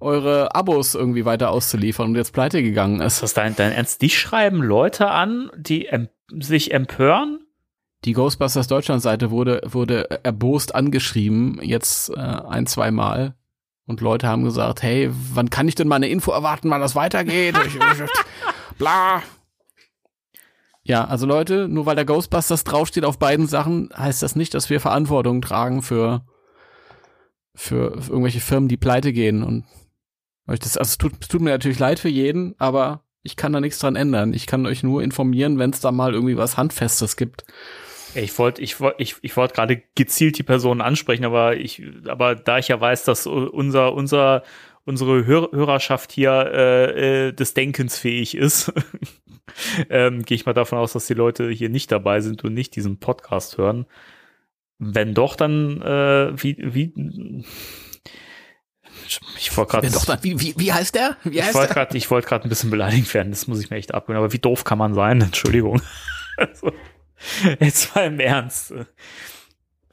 eure 0.00 0.54
Abos 0.54 0.94
irgendwie 0.94 1.24
weiter 1.24 1.50
auszuliefern 1.50 2.10
und 2.10 2.16
jetzt 2.16 2.32
pleite 2.32 2.62
gegangen 2.62 3.00
ist. 3.00 3.14
Ist 3.14 3.22
das 3.22 3.34
dein, 3.34 3.56
dein 3.56 3.72
Ernst? 3.72 4.02
Die 4.02 4.10
schreiben 4.10 4.62
Leute 4.62 5.08
an, 5.08 5.50
die 5.56 5.86
em 5.86 6.08
sich 6.30 6.72
empören? 6.72 7.40
Die 8.04 8.12
Ghostbusters 8.12 8.68
Deutschland 8.68 9.02
Seite 9.02 9.30
wurde, 9.30 9.62
wurde 9.64 10.20
erbost 10.22 10.74
angeschrieben, 10.74 11.60
jetzt 11.62 12.10
äh, 12.10 12.14
ein, 12.14 12.66
zwei 12.66 12.90
Mal. 12.90 13.34
Und 13.86 14.00
Leute 14.00 14.28
haben 14.28 14.44
gesagt, 14.44 14.82
hey, 14.82 15.10
wann 15.32 15.50
kann 15.50 15.68
ich 15.68 15.76
denn 15.76 15.88
mal 15.88 15.96
eine 15.96 16.08
Info 16.08 16.32
erwarten, 16.32 16.70
wann 16.70 16.80
das 16.80 16.96
weitergeht? 16.96 17.54
Bla. 18.78 19.22
Ja, 20.82 21.04
also 21.04 21.26
Leute, 21.26 21.68
nur 21.68 21.86
weil 21.86 21.96
der 21.96 22.04
Ghostbusters 22.04 22.64
draufsteht 22.64 23.04
auf 23.04 23.18
beiden 23.18 23.46
Sachen, 23.46 23.90
heißt 23.96 24.22
das 24.22 24.36
nicht, 24.36 24.54
dass 24.54 24.70
wir 24.70 24.80
Verantwortung 24.80 25.40
tragen 25.40 25.82
für, 25.82 26.24
für, 27.56 28.00
für 28.00 28.10
irgendwelche 28.10 28.40
Firmen, 28.40 28.68
die 28.68 28.76
pleite 28.76 29.12
gehen. 29.12 29.42
Und 29.42 29.64
euch 30.46 30.60
das, 30.60 30.76
also 30.76 30.90
es 30.90 30.98
tut, 30.98 31.12
es 31.20 31.28
tut 31.28 31.40
mir 31.40 31.50
natürlich 31.50 31.78
leid 31.78 31.98
für 31.98 32.08
jeden, 32.08 32.54
aber 32.58 33.02
ich 33.22 33.34
kann 33.34 33.52
da 33.52 33.60
nichts 33.60 33.80
dran 33.80 33.96
ändern. 33.96 34.32
Ich 34.32 34.46
kann 34.46 34.66
euch 34.66 34.82
nur 34.82 35.02
informieren, 35.02 35.58
wenn 35.58 35.70
es 35.70 35.80
da 35.80 35.90
mal 35.90 36.14
irgendwie 36.14 36.36
was 36.36 36.56
Handfestes 36.56 37.16
gibt. 37.16 37.44
Ich 38.14 38.38
wollte 38.38 38.62
ich 38.62 38.76
ich, 38.98 39.16
ich 39.20 39.36
wollt 39.36 39.52
gerade 39.52 39.82
gezielt 39.94 40.38
die 40.38 40.42
Personen 40.42 40.80
ansprechen, 40.80 41.24
aber 41.24 41.56
ich, 41.56 41.82
aber 42.06 42.34
da 42.34 42.58
ich 42.58 42.68
ja 42.68 42.80
weiß, 42.80 43.04
dass 43.04 43.26
unser, 43.26 43.92
unser, 43.92 44.42
unsere 44.84 45.26
Hör 45.26 45.50
Hörerschaft 45.52 46.12
hier 46.12 46.32
äh, 46.32 47.28
äh, 47.28 47.32
des 47.32 47.52
Denkens 47.52 47.98
fähig 47.98 48.36
ist, 48.36 48.72
ähm, 49.90 50.22
gehe 50.22 50.36
ich 50.36 50.46
mal 50.46 50.54
davon 50.54 50.78
aus, 50.78 50.92
dass 50.92 51.06
die 51.06 51.14
Leute 51.14 51.50
hier 51.50 51.68
nicht 51.68 51.92
dabei 51.92 52.20
sind 52.20 52.44
und 52.44 52.54
nicht 52.54 52.76
diesen 52.76 52.98
Podcast 53.00 53.58
hören. 53.58 53.86
Wenn 54.78 55.14
doch, 55.14 55.36
dann 55.36 55.80
äh, 55.80 56.42
wie, 56.42 56.56
wie 56.58 57.44
ich 59.36 59.56
wollte 59.56 59.72
gerade 59.72 59.86
Ja, 59.86 59.92
doch, 59.92 60.04
dann, 60.04 60.22
wie, 60.22 60.40
wie, 60.40 60.54
wie 60.56 60.72
heißt 60.72 60.94
der? 60.94 61.16
Wie 61.24 61.38
ich 61.38 61.44
heißt 61.44 61.54
wollte 61.54 61.74
der? 61.74 61.84
gerade 61.84 61.96
ich 61.96 62.10
wollte 62.10 62.28
gerade 62.28 62.44
ein 62.44 62.48
bisschen 62.48 62.70
beleidigt 62.70 63.12
werden, 63.14 63.30
das 63.30 63.46
muss 63.46 63.60
ich 63.60 63.70
mir 63.70 63.76
echt 63.76 63.94
abgewöhnen, 63.94 64.22
aber 64.22 64.32
wie 64.32 64.38
doof 64.38 64.64
kann 64.64 64.78
man 64.78 64.94
sein? 64.94 65.20
Entschuldigung. 65.22 65.80
Also, 66.38 66.70
jetzt 67.60 67.94
mal 67.94 68.08
im 68.08 68.20
Ernst. 68.20 68.74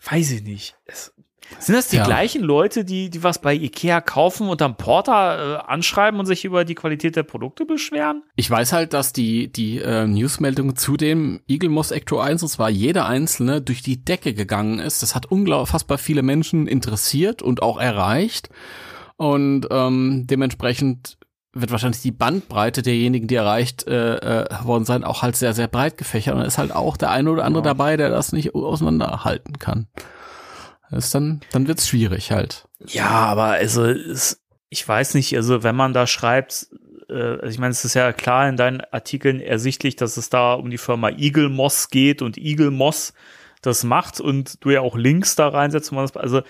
Weiß 0.04 0.30
ich 0.32 0.44
nicht. 0.44 0.76
Es, 0.84 1.12
sind 1.60 1.76
das 1.76 1.88
die 1.88 1.98
Ja. 1.98 2.04
gleichen 2.06 2.41
Leute, 2.44 2.84
die, 2.86 3.10
die 3.10 3.24
was 3.24 3.39
bei 3.39 3.54
Ikea 3.54 4.02
kaufen 4.02 4.48
und 4.50 4.62
am 4.62 4.76
Porter 4.76 5.62
äh, 5.66 5.72
anschreiben 5.72 6.20
und 6.20 6.26
sich 6.26 6.46
über 6.46 6.66
die 6.66 6.76
Qualität 6.76 7.16
der 7.16 7.24
Produkte 7.24 7.66
beschweren? 7.66 8.24
Ich 8.36 8.50
weiß 8.50 8.74
halt, 8.74 8.94
dass 8.94 9.14
die, 9.14 9.52
die 9.52 9.80
äh, 9.80 10.06
Newsmeldung 10.08 10.76
zu 10.76 10.98
dem 10.98 11.41
Eagle 11.48 11.70
Moss 11.70 11.91
Ecto 11.91 12.20
1, 12.20 12.41
und 12.44 12.50
zwar 12.50 12.70
jeder 12.70 13.06
einzelne, 13.06 13.62
durch 13.62 13.82
die 13.82 14.04
Decke 14.04 14.34
gegangen 14.34 14.80
ist. 14.80 15.04
Das 15.04 15.16
hat 15.16 15.26
unfassbar 15.28 15.98
viele 15.98 16.22
Menschen 16.24 16.68
interessiert 16.68 17.41
und 17.41 17.62
auch 17.62 17.80
erreicht. 17.80 18.50
Und 19.16 19.68
ähm, 19.72 20.26
dementsprechend 20.28 21.18
wird 21.56 21.72
wahrscheinlich 21.72 22.02
die 22.02 22.12
Bandbreite 22.12 22.82
derjenigen, 22.82 23.28
die 23.28 23.36
erreicht 23.36 23.86
äh, 23.88 24.16
äh, 24.41 24.46
worden 24.64 24.86
sein, 24.86 25.04
auch 25.04 25.22
halt 25.22 25.36
sehr, 25.36 25.54
sehr 25.54 25.68
breit 25.68 25.98
gefächert. 25.98 26.34
Und 26.34 26.41
da 26.41 26.48
ist 26.48 26.58
halt 26.58 26.72
auch 26.76 26.98
der 26.98 27.12
eine 27.12 27.30
oder 27.30 27.46
andere 27.46 27.62
Ja. 27.64 27.70
dabei, 27.70 27.96
der 27.96 28.10
das 28.10 28.32
nicht 28.34 28.56
auseinanderhalten 28.56 29.60
kann. 29.60 29.88
Ist 30.96 31.16
dann, 31.16 31.41
dann 31.52 31.68
wird's 31.68 31.88
schwierig 31.88 32.32
halt. 32.32 32.68
Ja, 32.88 33.10
aber 33.10 33.46
also 33.46 33.86
es, 33.86 34.41
ich 34.70 34.88
weiß 34.88 35.14
nicht, 35.14 35.36
also 35.36 35.64
wenn 35.64 35.76
man 35.76 35.94
da 35.94 36.08
schreibt, 36.08 36.68
äh, 37.10 37.14
also 37.14 37.48
ich 37.48 37.60
meine, 37.60 37.72
es 37.72 37.86
ist 37.86 37.94
ja 37.94 38.12
klar 38.14 38.48
in 38.50 38.58
deinen 38.58 38.82
Artikeln 38.91 39.39
ersichtlich, 39.39 39.96
dass 39.96 40.18
es 40.18 40.30
da 40.30 40.54
um 40.54 40.70
die 40.70 40.78
Firma 40.78 41.10
Eagle 41.10 41.50
Moss 41.50 41.89
geht 41.89 42.22
und 42.22 42.38
Eagle 42.38 42.72
Moss 42.72 43.14
das 43.62 43.84
macht 43.84 44.20
und 44.20 44.64
du 44.64 44.72
ja 44.72 44.82
auch 44.82 44.98
Links 44.98 45.36
da 45.36 45.48
reinsetzt. 45.48 45.94
Also 46.16 46.41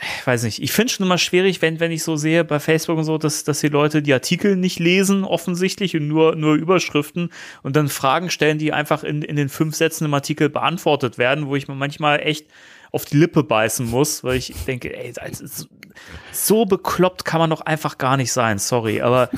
ich 0.00 0.26
weiß 0.26 0.44
nicht, 0.44 0.62
ich 0.62 0.70
finde 0.70 0.92
schon 0.92 1.06
immer 1.06 1.18
schwierig, 1.18 1.60
wenn, 1.60 1.80
wenn 1.80 1.90
ich 1.90 2.04
so 2.04 2.16
sehe 2.16 2.44
bei 2.44 2.60
Facebook 2.60 2.98
und 2.98 3.04
so, 3.04 3.18
dass, 3.18 3.42
dass 3.42 3.60
die 3.60 3.68
Leute 3.68 4.00
die 4.00 4.12
Artikel 4.12 4.54
nicht 4.54 4.78
lesen, 4.78 5.24
offensichtlich, 5.24 5.96
und 5.96 6.06
nur, 6.06 6.36
nur 6.36 6.54
Überschriften 6.54 7.30
und 7.62 7.74
dann 7.74 7.88
Fragen 7.88 8.30
stellen, 8.30 8.58
die 8.58 8.72
einfach 8.72 9.02
in, 9.02 9.22
in 9.22 9.34
den 9.34 9.48
fünf 9.48 9.74
Sätzen 9.74 10.04
im 10.04 10.14
Artikel 10.14 10.48
beantwortet 10.48 11.18
werden, 11.18 11.48
wo 11.48 11.56
ich 11.56 11.66
manchmal 11.66 12.20
echt 12.20 12.46
auf 12.92 13.04
die 13.04 13.16
Lippe 13.16 13.42
beißen 13.42 13.86
muss, 13.86 14.24
weil 14.24 14.36
ich 14.36 14.54
denke, 14.66 14.96
ey, 14.96 15.12
so 16.32 16.64
bekloppt 16.64 17.24
kann 17.24 17.40
man 17.40 17.50
doch 17.50 17.60
einfach 17.60 17.98
gar 17.98 18.16
nicht 18.16 18.32
sein, 18.32 18.58
sorry, 18.58 19.00
aber 19.00 19.30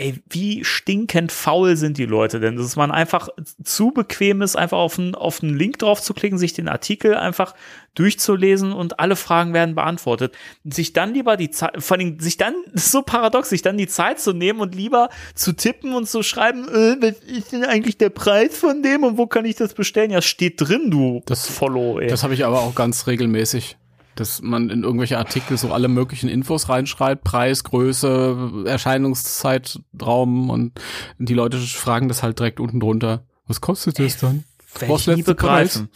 ey, 0.00 0.20
wie 0.28 0.64
stinkend 0.64 1.30
faul 1.32 1.76
sind 1.76 1.98
die 1.98 2.06
Leute 2.06 2.40
denn, 2.40 2.56
dass 2.56 2.76
man 2.76 2.90
einfach 2.90 3.28
zu 3.62 3.90
bequem 3.92 4.42
ist, 4.42 4.56
einfach 4.56 4.78
auf 4.78 4.98
einen, 4.98 5.14
auf 5.14 5.42
einen 5.42 5.56
Link 5.56 5.78
drauf 5.78 6.00
zu 6.02 6.14
klicken, 6.14 6.38
sich 6.38 6.52
den 6.52 6.68
Artikel 6.68 7.14
einfach 7.16 7.54
durchzulesen 7.94 8.72
und 8.72 8.98
alle 9.00 9.16
Fragen 9.16 9.52
werden 9.52 9.74
beantwortet. 9.74 10.34
Sich 10.64 10.92
dann 10.92 11.12
lieber 11.12 11.36
die 11.36 11.50
Zeit, 11.50 11.82
vor 11.82 11.96
allem 11.98 12.18
sich 12.20 12.36
dann, 12.36 12.54
das 12.72 12.86
ist 12.86 12.92
so 12.92 13.02
paradox, 13.02 13.50
sich 13.50 13.62
dann 13.62 13.76
die 13.76 13.88
Zeit 13.88 14.20
zu 14.20 14.32
nehmen 14.32 14.60
und 14.60 14.74
lieber 14.74 15.10
zu 15.34 15.52
tippen 15.52 15.94
und 15.94 16.08
zu 16.08 16.22
schreiben, 16.22 16.68
äh, 16.68 16.96
was 17.00 17.18
ist 17.20 17.52
denn 17.52 17.64
eigentlich 17.64 17.98
der 17.98 18.10
Preis 18.10 18.56
von 18.56 18.82
dem 18.82 19.04
und 19.04 19.18
wo 19.18 19.26
kann 19.26 19.44
ich 19.44 19.56
das 19.56 19.74
bestellen? 19.74 20.10
Ja, 20.10 20.22
steht 20.22 20.60
drin, 20.60 20.90
du 20.90 21.22
Das- 21.26 21.46
Follow, 21.46 21.98
ey. 21.98 22.08
Das 22.08 22.22
habe 22.22 22.34
ich 22.34 22.44
aber 22.44 22.60
auch 22.60 22.74
ganz 22.74 23.06
regelmäßig. 23.06 23.76
Dass 24.20 24.42
man 24.42 24.68
in 24.68 24.82
irgendwelche 24.82 25.16
Artikel 25.16 25.56
so 25.56 25.72
alle 25.72 25.88
möglichen 25.88 26.28
Infos 26.28 26.68
reinschreibt, 26.68 27.24
Preis, 27.24 27.64
Größe, 27.64 28.64
Erscheinungszeitraum 28.66 30.50
und 30.50 30.78
die 31.16 31.32
Leute 31.32 31.56
fragen 31.56 32.08
das 32.08 32.22
halt 32.22 32.38
direkt 32.38 32.60
unten 32.60 32.80
drunter. 32.80 33.24
Was 33.46 33.62
kostet 33.62 33.98
das 33.98 34.18
dann? 34.18 34.44
Werde 34.78 34.94
ich 34.94 35.06
nie 35.06 35.22
begreifen. 35.22 35.88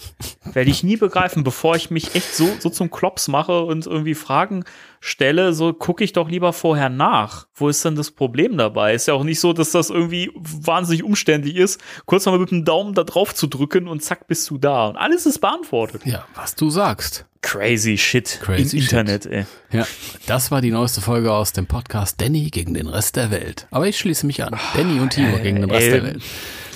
Werde 0.55 0.71
ich 0.71 0.83
nie 0.83 0.97
begreifen, 0.97 1.45
bevor 1.45 1.77
ich 1.77 1.91
mich 1.91 2.15
echt 2.15 2.35
so, 2.35 2.49
so 2.61 2.71
zum 2.71 2.91
Klops 2.91 3.29
mache 3.29 3.63
und 3.63 3.87
irgendwie 3.87 4.15
Fragen 4.15 4.65
stelle, 5.05 5.53
so 5.53 5.75
gucke 5.75 6.03
ich 6.03 6.15
doch 6.15 6.31
lieber 6.31 6.55
vorher 6.55 6.89
nach. 6.89 7.47
Wo 7.55 7.69
ist 7.69 7.85
denn 7.85 7.95
das 7.95 8.11
Problem 8.11 8.57
dabei? 8.57 8.95
Ist 8.95 9.07
ja 9.07 9.13
auch 9.13 9.23
nicht 9.23 9.39
so, 9.39 9.53
dass 9.53 9.71
das 9.71 9.91
irgendwie 9.91 10.31
wahnsinnig 10.35 11.05
umständlich 11.05 11.57
ist, 11.57 11.79
kurz 12.07 12.25
mal 12.25 12.39
mit 12.39 12.51
dem 12.51 12.65
Daumen 12.65 12.95
da 12.95 13.05
drauf 13.05 13.35
zu 13.35 13.47
drücken 13.47 13.87
und 13.87 14.03
zack 14.03 14.27
bist 14.27 14.49
du 14.49 14.57
da. 14.57 14.87
Und 14.87 14.97
alles 14.97 15.27
ist 15.27 15.41
beantwortet. 15.41 16.07
Ja, 16.07 16.25
was 16.35 16.55
du 16.55 16.71
sagst. 16.71 17.27
Crazy 17.43 17.99
shit 17.99 18.41
Crazy 18.41 18.79
im 18.79 18.83
shit. 18.83 18.93
Internet, 18.93 19.27
ey. 19.27 19.45
Ja, 19.71 19.87
das 20.27 20.51
war 20.51 20.63
die 20.63 20.71
neueste 20.71 21.03
Folge 21.03 21.31
aus 21.31 21.53
dem 21.53 21.67
Podcast 21.67 22.19
Danny 22.23 22.49
gegen 22.49 22.73
den 22.73 22.87
Rest 22.87 23.17
der 23.17 23.31
Welt. 23.31 23.67
Aber 23.71 23.87
ich 23.87 23.99
schließe 23.99 24.25
mich 24.25 24.43
an. 24.43 24.59
Danny 24.75 25.01
und 25.01 25.11
Timo 25.11 25.37
gegen 25.37 25.61
den 25.61 25.71
Rest 25.71 25.87
ey. 25.87 25.91
der 25.91 26.03
Welt. 26.05 26.23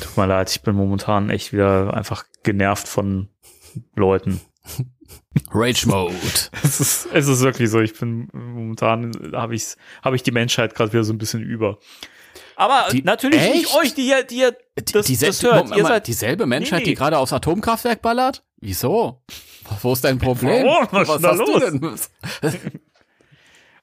Tut 0.02 0.16
mir 0.18 0.26
leid, 0.26 0.50
ich 0.50 0.60
bin 0.60 0.74
momentan 0.74 1.30
echt 1.30 1.54
wieder 1.54 1.94
einfach 1.94 2.26
genervt 2.42 2.88
von 2.88 3.30
Leuten. 3.96 4.42
Rage 5.50 5.86
Mode. 5.88 6.14
Es 6.62 6.80
ist, 6.80 7.08
es 7.12 7.28
ist 7.28 7.40
wirklich 7.42 7.70
so. 7.70 7.80
Ich 7.80 7.98
bin 7.98 8.28
momentan 8.32 9.12
habe 9.34 9.54
ich 9.54 9.74
habe 10.02 10.16
ich 10.16 10.22
die 10.22 10.30
Menschheit 10.32 10.74
gerade 10.74 10.92
wieder 10.92 11.04
so 11.04 11.12
ein 11.12 11.18
bisschen 11.18 11.42
über. 11.42 11.78
Aber 12.56 12.86
Die- 12.92 13.02
natürlich 13.02 13.40
nicht 13.40 13.66
Echt? 13.66 13.76
euch, 13.76 13.94
die 13.94 14.08
ihr, 14.08 14.22
die 14.24 14.38
ihr 14.40 14.56
das, 14.92 15.06
Diesel- 15.06 15.28
das 15.28 15.42
hört. 15.42 15.76
Ihr 15.76 15.84
seid 15.84 16.06
dieselbe 16.06 16.44
Menschheit, 16.46 16.80
Nee, 16.80 16.84
nee. 16.86 16.90
die 16.90 16.94
gerade 16.96 17.18
aufs 17.18 17.32
Atomkraftwerk 17.32 18.02
ballert? 18.02 18.42
Wieso? 18.60 19.22
Wo 19.82 19.92
ist 19.92 20.02
dein 20.04 20.18
Problem? 20.18 20.66
Warum? 20.66 20.88
Was 21.06 21.20
da 21.22 21.30
hast 21.30 21.38
los? 21.38 21.60
du 21.60 21.78
denn? 21.78 21.98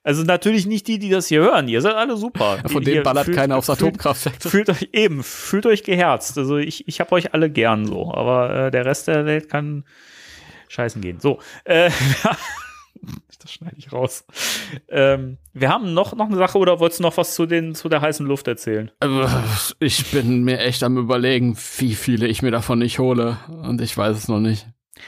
Also 0.02 0.22
natürlich 0.22 0.66
nicht 0.66 0.86
die, 0.86 1.00
die 1.00 1.10
das 1.10 1.26
hier 1.26 1.40
hören. 1.40 1.66
Ihr 1.66 1.80
seid 1.80 1.94
alle 1.94 2.16
super. 2.16 2.58
Von 2.68 2.84
denen 2.84 3.02
ballert 3.02 3.24
fühlt- 3.24 3.36
keiner 3.36 3.56
aufs 3.56 3.66
fühlt- 3.66 3.80
Atomkraftwerk. 3.82 4.36
Fühlt 4.40 4.70
euch 4.70 4.90
eben, 4.92 5.24
fühlt 5.24 5.66
euch 5.66 5.82
geherzt. 5.82 6.38
Also 6.38 6.58
ich, 6.58 6.86
ich 6.86 7.00
hab 7.00 7.10
euch 7.10 7.34
alle 7.34 7.50
gern 7.50 7.86
so, 7.86 8.14
aber 8.14 8.66
äh, 8.66 8.70
der 8.70 8.84
Rest 8.84 9.08
der 9.08 9.26
Welt 9.26 9.48
kann 9.48 9.84
scheißen 10.68 11.00
gehen. 11.02 11.20
So, 11.20 11.38
äh, 11.64 11.90
das 13.40 13.52
schneide 13.52 13.76
ich 13.78 13.92
raus. 13.92 14.24
Ähm, 14.88 15.38
wir 15.52 15.68
haben 15.68 15.94
noch, 15.94 16.14
noch 16.14 16.26
eine 16.26 16.36
Sache 16.36 16.58
oder 16.58 16.80
wolltest 16.80 17.00
du 17.00 17.04
noch 17.04 17.16
was 17.16 17.34
zu, 17.34 17.46
den, 17.46 17.74
zu 17.74 17.88
der 17.88 18.00
heißen 18.00 18.26
Luft 18.26 18.48
erzählen? 18.48 18.90
Äh, 19.00 19.26
Ich 19.78 20.10
bin 20.10 20.44
mir 20.44 20.58
echt 20.60 20.82
am 20.82 20.96
überlegen, 20.96 21.56
wie 21.78 21.94
viele 21.94 22.26
ich 22.26 22.42
mir 22.42 22.50
davon 22.50 22.78
nicht 22.78 22.98
hole. 22.98 23.38
Und 23.48 23.80
ich 23.80 23.96
weiß 23.96 24.16
es 24.16 24.28
noch 24.28 24.40
nicht. 24.40 24.66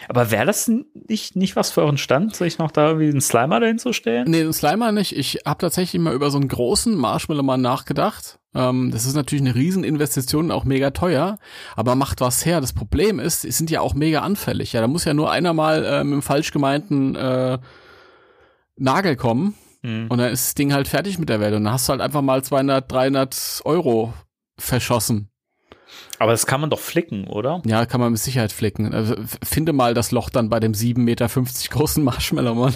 Aber 0.09 0.30
wäre 0.30 0.47
das 0.47 0.70
nicht, 1.09 1.36
nicht 1.36 1.57
was 1.57 1.70
für 1.70 1.80
euren 1.82 1.99
Stand, 1.99 2.36
sich 2.36 2.59
noch 2.59 2.70
da 2.70 2.89
irgendwie 2.89 3.09
einen 3.09 3.20
Slimer 3.20 3.61
dahin 3.61 3.78
zu 3.78 3.93
stellen? 3.93 4.30
Nee, 4.30 4.43
den 4.43 4.53
Slimer 4.53 4.93
nicht. 4.93 5.16
Ich 5.16 5.41
habe 5.47 5.59
tatsächlich 5.59 6.01
mal 6.01 6.14
über 6.14 6.30
so 6.30 6.39
einen 6.39 6.49
großen 6.49 6.95
Marshmallow-Mann 6.95 7.61
nachgedacht. 7.61 8.39
Ähm, 8.55 8.91
das 8.91 9.07
ist 9.07 9.14
natürlich 9.14 9.43
eine 9.43 9.55
Rieseninvestition, 9.55 10.51
auch 10.51 10.64
mega 10.64 10.91
teuer, 10.91 11.39
aber 11.76 11.95
macht 11.95 12.20
was 12.20 12.45
her. 12.45 12.61
Das 12.61 12.72
Problem 12.72 13.18
ist, 13.18 13.45
die 13.45 13.51
sind 13.51 13.70
ja 13.70 13.80
auch 13.80 13.95
mega 13.95 14.20
anfällig. 14.20 14.72
Ja, 14.72 14.80
da 14.80 14.89
muss 14.89 15.05
ja 15.05 15.14
nur 15.14 15.30
einer 15.30 15.55
mal 15.55 15.84
äh, 15.84 16.05
mit 16.05 16.12
einem 16.12 16.22
falsch 16.22 16.53
gemeinten 16.53 17.14
äh, 17.14 17.59
Nagel 18.76 19.16
kommen 19.16 19.55
Hm. 19.82 20.07
und 20.09 20.18
dann 20.18 20.32
ist 20.32 20.47
das 20.49 20.55
Ding 20.55 20.72
halt 20.72 20.89
fertig 20.89 21.20
mit 21.20 21.28
der 21.28 21.39
Welt 21.39 21.55
und 21.55 21.62
dann 21.64 21.72
hast 21.72 21.89
du 21.89 21.93
halt 21.93 22.01
einfach 22.01 22.20
mal 22.22 22.43
200, 22.43 22.91
300 22.91 23.62
Euro 23.64 24.12
verschossen. 24.59 25.28
Aber 26.18 26.32
das 26.32 26.46
kann 26.46 26.60
man 26.60 26.70
doch 26.70 26.80
flicken, 26.80 27.26
oder? 27.28 27.62
Ja, 27.64 27.86
kann 27.86 28.00
man 28.00 28.12
mit 28.12 28.20
Sicherheit 28.20 28.52
flicken. 28.52 28.92
Also, 28.92 29.14
finde 29.42 29.72
mal 29.72 29.94
das 29.94 30.10
Loch 30.10 30.30
dann 30.30 30.48
bei 30.48 30.60
dem 30.60 30.72
7,50 30.72 30.98
Meter 30.98 31.28
großen 31.70 32.02
Marshmallow-Mann. 32.02 32.74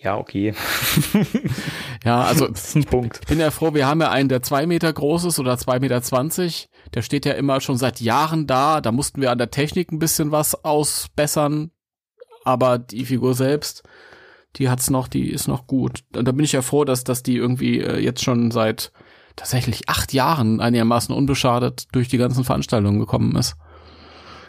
Ja, 0.00 0.16
okay. 0.18 0.52
Ja, 2.04 2.22
also 2.24 2.48
Das 2.48 2.68
ist 2.68 2.74
ein 2.74 2.84
Punkt. 2.84 3.20
Ich 3.22 3.28
bin 3.28 3.38
ja 3.38 3.52
froh, 3.52 3.74
wir 3.74 3.86
haben 3.86 4.00
ja 4.00 4.10
einen, 4.10 4.28
der 4.28 4.42
zwei 4.42 4.66
Meter 4.66 4.92
groß 4.92 5.24
ist 5.26 5.38
oder 5.38 5.56
zwei 5.58 5.78
Meter. 5.78 6.02
zwanzig. 6.02 6.68
Der 6.94 7.02
steht 7.02 7.24
ja 7.24 7.34
immer 7.34 7.60
schon 7.60 7.76
seit 7.78 8.00
Jahren 8.00 8.48
da. 8.48 8.80
Da 8.80 8.90
mussten 8.90 9.20
wir 9.20 9.30
an 9.30 9.38
der 9.38 9.52
Technik 9.52 9.92
ein 9.92 10.00
bisschen 10.00 10.32
was 10.32 10.64
ausbessern. 10.64 11.70
Aber 12.44 12.78
die 12.78 13.04
Figur 13.04 13.34
selbst, 13.34 13.84
die 14.56 14.68
hat's 14.68 14.90
noch, 14.90 15.06
die 15.06 15.30
ist 15.30 15.46
noch 15.46 15.68
gut. 15.68 16.02
Und 16.16 16.26
da 16.26 16.32
bin 16.32 16.44
ich 16.44 16.52
ja 16.52 16.62
froh, 16.62 16.84
dass, 16.84 17.04
dass 17.04 17.22
die 17.22 17.36
irgendwie 17.36 17.78
äh, 17.78 17.98
jetzt 18.00 18.24
schon 18.24 18.50
seit 18.50 18.90
tatsächlich 19.36 19.88
acht 19.88 20.12
Jahren 20.12 20.60
einigermaßen 20.60 21.14
unbeschadet 21.14 21.86
durch 21.92 22.08
die 22.08 22.18
ganzen 22.18 22.44
Veranstaltungen 22.44 23.00
gekommen 23.00 23.36
ist. 23.36 23.56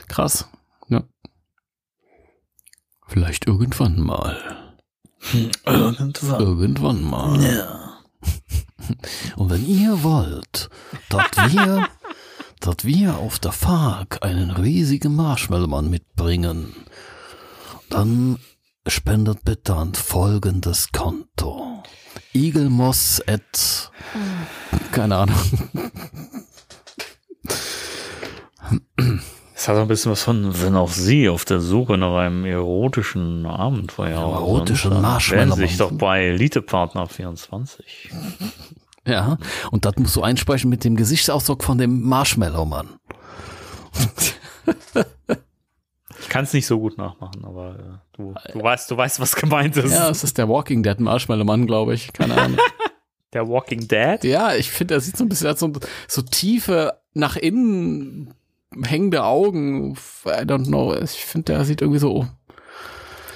Krass. 0.08 0.48
Ja. 0.90 1.04
Vielleicht 3.08 3.48
irgendwann 3.48 4.00
mal. 4.00 4.38
Irgendwann. 5.66 6.40
Irgendwann 6.40 7.04
mal. 7.04 7.42
Ja. 7.42 8.00
Und 9.38 9.50
wenn 9.50 9.66
ihr 9.66 10.04
wollt, 10.04 10.70
dass 11.10 11.54
wir, 11.54 11.88
dass 12.60 12.84
wir 12.84 13.18
auf 13.18 13.40
der 13.40 13.52
Fahrt 13.52 14.24
einen 14.24 14.52
riesigen 14.52 15.16
Marshmallow-Mann 15.16 15.90
mitbringen, 15.90 16.76
dann 17.90 18.40
spendet 18.88 19.46
bitte 19.46 19.76
an 19.76 19.94
folgendes 19.94 20.92
Konto. 20.92 21.84
Igelmoss 22.34 23.22
at, 23.28 23.92
Keine 24.92 25.18
Ahnung. 25.18 25.36
Es 29.56 29.68
hat 29.68 29.76
so 29.76 29.82
ein 29.82 29.88
bisschen 29.88 30.12
was 30.12 30.24
von, 30.24 30.62
wenn 30.62 30.76
auch 30.76 30.90
Sie 30.90 31.30
auf 31.30 31.46
der 31.46 31.62
Suche 31.62 31.98
nach 31.98 32.16
einem 32.18 32.44
erotischen 32.44 33.46
Abenteuer 33.46 34.20
erotischen 34.20 34.92
sind, 34.92 34.94
dann 34.96 35.02
Marshmallow. 35.02 35.56
Sie 35.56 35.62
sich 35.62 35.78
doch 35.78 35.92
bei 35.94 36.26
Elitepartner 36.26 37.08
24. 37.08 38.12
ja, 39.08 39.38
und 39.72 39.86
das 39.86 39.96
musst 39.98 40.16
du 40.16 40.22
einsprechen 40.22 40.70
mit 40.70 40.84
dem 40.84 40.96
Gesichtsausdruck 40.98 41.64
von 41.64 41.78
dem 41.78 42.02
Marshmallow-Mann. 42.02 42.90
Ich 46.24 46.30
kann 46.30 46.46
es 46.46 46.54
nicht 46.54 46.66
so 46.66 46.80
gut 46.80 46.98
nachmachen, 46.98 47.44
aber 47.46 47.76
äh, 47.78 48.18
du, 48.18 48.34
du 48.54 48.64
weißt, 48.64 48.90
du 48.90 48.98
weißt, 48.98 49.20
was 49.20 49.36
gemeint 49.36 49.76
ist. 49.78 49.92
Ja, 49.94 50.10
es 50.10 50.24
ist 50.24 50.38
der 50.38 50.48
Walking 50.50 50.82
Dead 50.84 51.00
Marshmallow 51.00 51.44
Mann, 51.44 51.68
glaube 51.68 51.94
ich. 51.94 52.12
Keine 52.14 52.36
Ahnung. 52.42 52.58
Der 53.34 53.48
Walking 53.50 53.88
Dead. 53.88 54.24
ja, 54.26 54.54
ich 54.54 54.70
finde, 54.72 54.94
er 54.94 55.00
sieht 55.02 55.18
so 55.18 55.24
ein 55.26 55.30
bisschen, 55.30 55.48
er 55.48 55.52
hat 55.52 55.60
so, 55.60 55.72
so 56.08 56.22
tiefe, 56.22 57.00
nach 57.16 57.36
innen 57.36 58.36
hängende 58.84 59.24
Augen. 59.24 59.94
I 60.26 60.44
don't 60.46 60.68
know. 60.68 60.94
Ich 60.96 61.26
finde, 61.26 61.54
der 61.54 61.66
sieht 61.66 61.82
irgendwie 61.82 62.00
so, 62.00 62.28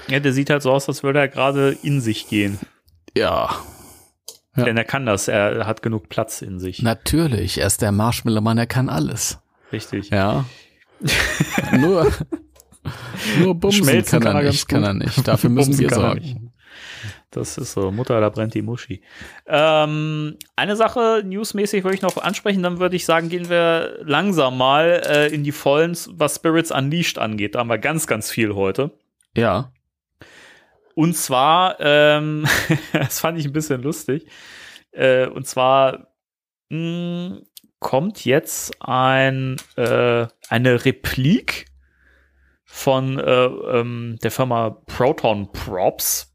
Ja, 0.07 0.19
der 0.19 0.33
sieht 0.33 0.51
halt 0.51 0.61
so 0.61 0.71
aus, 0.71 0.87
als 0.87 1.01
würde 1.01 1.17
er 1.19 1.27
gerade 1.27 1.75
in 1.81 1.99
sich 1.99 2.27
gehen. 2.27 2.59
ja, 3.15 3.49
Ja. 4.55 4.63
Denn 4.65 4.77
er 4.77 4.83
kann 4.85 5.07
das, 5.07 5.27
er 5.27 5.65
hat 5.65 5.81
genug 5.81 6.09
Platz 6.09 6.43
in 6.43 6.59
sich. 6.59 6.81
natürlich. 6.83 7.57
Er 7.59 7.65
ist 7.67 7.81
der 7.81 7.91
Marshmallow 7.91 8.41
Mann, 8.41 8.59
er 8.59 8.67
kann 8.67 8.89
alles. 8.89 9.39
Richtig. 9.71 10.11
Ja. 10.11 10.45
nur, 11.77 12.11
nur 13.39 13.55
bumsen 13.55 13.83
Schmelzen 13.83 14.19
kann 14.19 14.35
er 14.35 14.41
kann 14.41 14.45
er 14.45 14.51
nicht, 14.51 14.67
kann 14.67 14.83
er 14.83 14.93
nicht. 14.93 15.17
Dafür 15.27 15.49
müssen 15.49 15.71
Bumsen 15.71 15.89
wir 15.89 15.95
sorgen. 15.95 16.19
nicht. 16.19 16.37
Das 17.31 17.57
ist 17.57 17.73
so. 17.73 17.91
Mutter, 17.91 18.21
da 18.21 18.29
brennt 18.29 18.53
die 18.53 18.61
Muschi. 18.61 19.01
Ähm, 19.45 20.37
eine 20.55 20.75
Sache 20.75 21.23
newsmäßig 21.25 21.83
würde 21.83 21.95
ich 21.95 22.01
noch 22.01 22.17
ansprechen, 22.17 22.63
dann 22.63 22.79
würde 22.79 22.95
ich 22.95 23.05
sagen, 23.05 23.29
gehen 23.29 23.49
wir 23.49 23.99
langsam 24.03 24.57
mal 24.57 25.01
äh, 25.05 25.27
in 25.27 25.43
die 25.43 25.51
Vollen, 25.51 25.97
was 26.11 26.35
Spirits 26.35 26.71
Unleashed 26.71 27.17
angeht. 27.19 27.55
Da 27.55 27.59
haben 27.59 27.69
wir 27.69 27.77
ganz, 27.77 28.07
ganz 28.07 28.31
viel 28.31 28.55
heute. 28.55 28.91
Ja. 29.35 29.71
Und 30.95 31.15
zwar, 31.15 31.75
ähm, 31.79 32.47
das 32.93 33.19
fand 33.19 33.37
ich 33.37 33.45
ein 33.45 33.53
bisschen 33.53 33.81
lustig. 33.83 34.25
Äh, 34.91 35.27
und 35.27 35.45
zwar 35.45 36.07
mh, 36.69 37.41
kommt 37.79 38.25
jetzt 38.25 38.73
ein, 38.79 39.57
äh, 39.75 40.25
eine 40.49 40.85
Replik 40.85 41.66
von 42.77 43.17
äh, 43.17 43.45
ähm, 43.45 44.17
der 44.21 44.29
Firma 44.31 44.77
Proton 44.85 45.51
Props. 45.51 46.31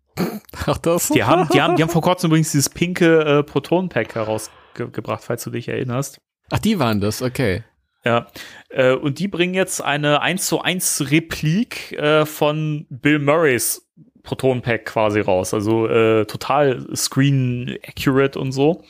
Ach, 0.66 0.76
das? 0.78 1.08
Die 1.08 1.22
haben, 1.22 1.48
die 1.52 1.62
haben, 1.62 1.76
die 1.76 1.82
haben 1.82 1.90
vor 1.90 2.02
kurzem 2.02 2.28
übrigens 2.30 2.50
dieses 2.50 2.68
pinke 2.68 3.20
äh, 3.20 3.42
Proton-Pack 3.44 4.14
herausgebracht, 4.14 5.22
falls 5.24 5.44
du 5.44 5.50
dich 5.50 5.68
erinnerst. 5.68 6.20
Ach, 6.50 6.58
die 6.58 6.78
waren 6.78 7.00
das, 7.00 7.22
okay. 7.22 7.62
Ja, 8.04 8.26
äh, 8.68 8.92
und 8.92 9.20
die 9.20 9.28
bringen 9.28 9.54
jetzt 9.54 9.80
eine 9.80 10.20
1 10.20 10.46
zu 10.46 10.60
1 10.60 11.10
Replik 11.12 11.92
äh, 11.92 12.26
von 12.26 12.86
Bill 12.90 13.20
Murrays 13.20 13.88
Proton 14.24 14.60
Pack 14.60 14.86
quasi 14.86 15.20
raus. 15.20 15.54
Also 15.54 15.86
äh, 15.86 16.26
total 16.26 16.84
screen 16.94 17.78
accurate 17.86 18.38
und 18.38 18.50
so. 18.50 18.82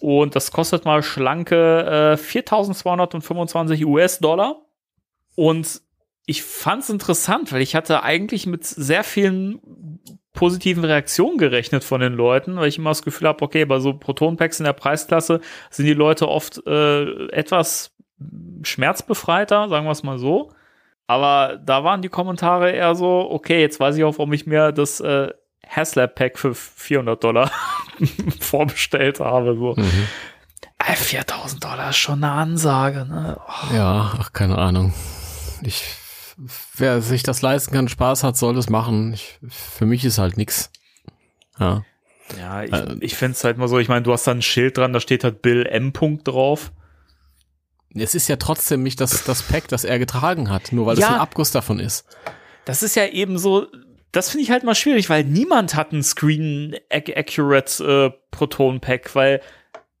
Und 0.00 0.36
das 0.36 0.52
kostet 0.52 0.84
mal 0.84 1.02
schlanke 1.02 2.12
äh, 2.12 2.16
4225 2.18 3.86
US-Dollar. 3.86 4.66
Und 5.34 5.80
ich 6.30 6.44
fand's 6.44 6.88
interessant, 6.88 7.50
weil 7.50 7.60
ich 7.60 7.74
hatte 7.74 8.04
eigentlich 8.04 8.46
mit 8.46 8.64
sehr 8.64 9.02
vielen 9.02 9.98
positiven 10.32 10.84
Reaktionen 10.84 11.38
gerechnet 11.38 11.82
von 11.82 12.00
den 12.00 12.12
Leuten, 12.12 12.54
weil 12.54 12.68
ich 12.68 12.78
immer 12.78 12.90
das 12.90 13.02
Gefühl 13.02 13.26
habe, 13.26 13.42
okay, 13.42 13.64
bei 13.64 13.80
so 13.80 13.94
Proton-Packs 13.94 14.60
in 14.60 14.64
der 14.64 14.72
Preisklasse 14.72 15.40
sind 15.70 15.86
die 15.86 15.92
Leute 15.92 16.28
oft 16.28 16.64
äh, 16.68 17.28
etwas 17.30 17.96
schmerzbefreiter, 18.62 19.68
sagen 19.68 19.86
wir 19.86 19.90
es 19.90 20.04
mal 20.04 20.20
so. 20.20 20.52
Aber 21.08 21.56
da 21.56 21.82
waren 21.82 22.00
die 22.00 22.08
Kommentare 22.08 22.70
eher 22.70 22.94
so, 22.94 23.28
okay, 23.28 23.60
jetzt 23.60 23.80
weiß 23.80 23.96
ich 23.96 24.04
auch, 24.04 24.16
warum 24.18 24.32
ich 24.32 24.46
mir 24.46 24.70
das 24.70 25.00
äh, 25.00 25.30
Haslab 25.66 26.14
Pack 26.14 26.38
für 26.38 26.54
400 26.54 27.24
Dollar 27.24 27.50
vorbestellt 28.40 29.18
habe. 29.18 29.56
So. 29.56 29.74
Mhm. 29.76 30.06
Äh, 30.78 30.94
4000 30.94 31.64
Dollar 31.64 31.90
ist 31.90 31.96
schon 31.96 32.22
eine 32.22 32.32
Ansage, 32.32 33.04
ne? 33.04 33.36
Oh. 33.48 33.74
Ja, 33.74 34.12
ach, 34.16 34.32
keine 34.32 34.58
Ahnung. 34.58 34.94
Ich, 35.62 35.99
wer 36.76 37.02
sich 37.02 37.22
das 37.22 37.42
leisten 37.42 37.72
kann, 37.74 37.88
Spaß 37.88 38.22
hat, 38.24 38.36
soll 38.36 38.54
das 38.54 38.68
machen. 38.70 39.12
Ich, 39.12 39.38
für 39.48 39.86
mich 39.86 40.04
ist 40.04 40.18
halt 40.18 40.36
nix. 40.36 40.70
Ja. 41.58 41.84
Ja, 42.38 42.62
ich, 42.62 42.72
Äh, 42.72 42.96
ich 43.00 43.16
finde 43.16 43.32
es 43.32 43.44
halt 43.44 43.58
mal 43.58 43.68
so, 43.68 43.78
ich 43.78 43.88
meine, 43.88 44.02
du 44.02 44.12
hast 44.12 44.26
da 44.26 44.30
ein 44.30 44.42
Schild 44.42 44.76
dran, 44.78 44.92
da 44.92 45.00
steht 45.00 45.24
halt 45.24 45.42
Bill 45.42 45.66
M. 45.66 45.92
Punkt 45.92 46.28
drauf. 46.28 46.72
Es 47.94 48.14
ist 48.14 48.28
ja 48.28 48.36
trotzdem 48.36 48.82
nicht 48.84 49.00
das, 49.00 49.24
das 49.24 49.42
Pack, 49.42 49.66
das 49.68 49.84
er 49.84 49.98
getragen 49.98 50.48
hat, 50.48 50.72
nur 50.72 50.86
weil 50.86 50.98
Ja. 50.98 51.08
es 51.08 51.12
ein 51.14 51.20
Abguss 51.20 51.50
davon 51.50 51.80
ist. 51.80 52.04
Das 52.64 52.82
ist 52.84 52.94
ja 52.94 53.06
eben 53.06 53.36
so, 53.36 53.66
das 54.12 54.30
finde 54.30 54.44
ich 54.44 54.50
halt 54.52 54.62
mal 54.62 54.76
schwierig, 54.76 55.10
weil 55.10 55.24
niemand 55.24 55.74
hat 55.74 55.90
ein 55.92 56.02
Screen 56.04 56.76
ac- 56.90 57.16
Accurate 57.16 58.12
äh, 58.14 58.18
Proton 58.30 58.80
Pack, 58.80 59.14
weil 59.16 59.40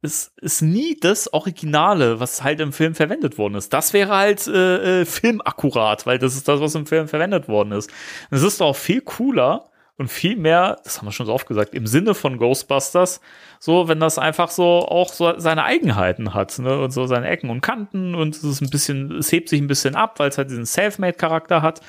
es 0.02 0.32
ist 0.40 0.62
nie 0.62 0.96
das 0.98 1.32
Originale, 1.32 2.20
was 2.20 2.42
halt 2.42 2.60
im 2.60 2.72
Film 2.72 2.94
verwendet 2.94 3.36
worden 3.36 3.54
ist. 3.54 3.72
Das 3.72 3.92
wäre 3.92 4.16
halt 4.16 4.46
äh, 4.46 5.02
äh, 5.02 5.04
filmakkurat, 5.04 6.06
weil 6.06 6.18
das 6.18 6.36
ist 6.36 6.48
das, 6.48 6.60
was 6.60 6.74
im 6.74 6.86
Film 6.86 7.06
verwendet 7.06 7.48
worden 7.48 7.72
ist. 7.72 7.90
Es 8.30 8.42
ist 8.42 8.62
auch 8.62 8.76
viel 8.76 9.02
cooler 9.02 9.70
und 9.98 10.08
viel 10.08 10.36
mehr, 10.36 10.78
das 10.84 10.98
haben 10.98 11.06
wir 11.06 11.12
schon 11.12 11.26
so 11.26 11.34
oft 11.34 11.46
gesagt, 11.46 11.74
im 11.74 11.86
Sinne 11.86 12.14
von 12.14 12.38
Ghostbusters, 12.38 13.20
so, 13.62 13.88
wenn 13.88 14.00
das 14.00 14.16
einfach 14.18 14.48
so 14.48 14.88
auch 14.88 15.12
so 15.12 15.38
seine 15.38 15.64
Eigenheiten 15.64 16.32
hat, 16.32 16.58
ne, 16.58 16.80
und 16.80 16.92
so 16.92 17.04
seine 17.04 17.28
Ecken 17.28 17.50
und 17.50 17.60
Kanten 17.60 18.14
und 18.14 18.34
es 18.34 18.42
ist 18.42 18.62
ein 18.62 18.70
bisschen, 18.70 19.18
es 19.18 19.30
hebt 19.30 19.50
sich 19.50 19.60
ein 19.60 19.66
bisschen 19.66 19.96
ab, 19.96 20.18
weil 20.18 20.30
es 20.30 20.38
halt 20.38 20.48
diesen 20.48 20.64
Selfmade-Charakter 20.64 21.60
hat. 21.60 21.82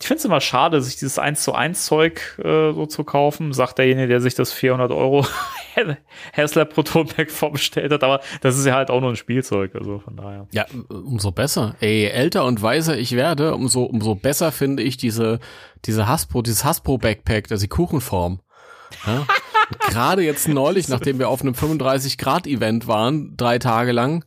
Ich 0.00 0.06
finde 0.06 0.20
es 0.20 0.24
immer 0.24 0.40
schade, 0.40 0.80
sich 0.80 0.94
dieses 0.94 1.18
1 1.18 1.42
zu 1.42 1.54
1 1.54 1.86
Zeug 1.86 2.38
äh, 2.38 2.72
so 2.72 2.86
zu 2.86 3.02
kaufen, 3.02 3.52
sagt 3.52 3.78
derjenige, 3.78 4.06
der 4.06 4.20
sich 4.20 4.36
das 4.36 4.52
400 4.52 4.92
Euro 4.92 5.26
Hessler 6.32 6.64
Proton-Pack 6.66 7.32
vorbestellt 7.32 7.90
hat, 7.90 8.04
aber 8.04 8.20
das 8.40 8.56
ist 8.56 8.64
ja 8.64 8.76
halt 8.76 8.88
auch 8.88 9.00
nur 9.00 9.10
ein 9.10 9.16
Spielzeug, 9.16 9.74
also 9.74 9.98
von 9.98 10.16
daher. 10.16 10.46
Ja, 10.52 10.66
umso 10.88 11.32
besser. 11.32 11.74
Ey, 11.80 12.06
älter 12.06 12.44
und 12.44 12.62
weiser 12.62 12.96
ich 12.96 13.16
werde, 13.16 13.56
umso, 13.56 13.82
umso 13.82 14.14
besser 14.14 14.52
finde 14.52 14.84
ich 14.84 14.98
diese, 14.98 15.40
diese 15.84 16.06
Hasbro, 16.06 16.42
dieses 16.42 16.64
Hasbro-Backpack, 16.64 17.50
also 17.50 17.60
die 17.60 17.68
Kuchenform. 17.68 18.38
Ja? 19.04 19.26
Gerade 19.88 20.22
jetzt 20.22 20.48
neulich, 20.48 20.88
nachdem 20.88 21.18
wir 21.18 21.28
auf 21.28 21.42
einem 21.42 21.54
35-Grad-Event 21.54 22.86
waren, 22.86 23.36
drei 23.36 23.58
Tage 23.58 23.92
lang, 23.92 24.24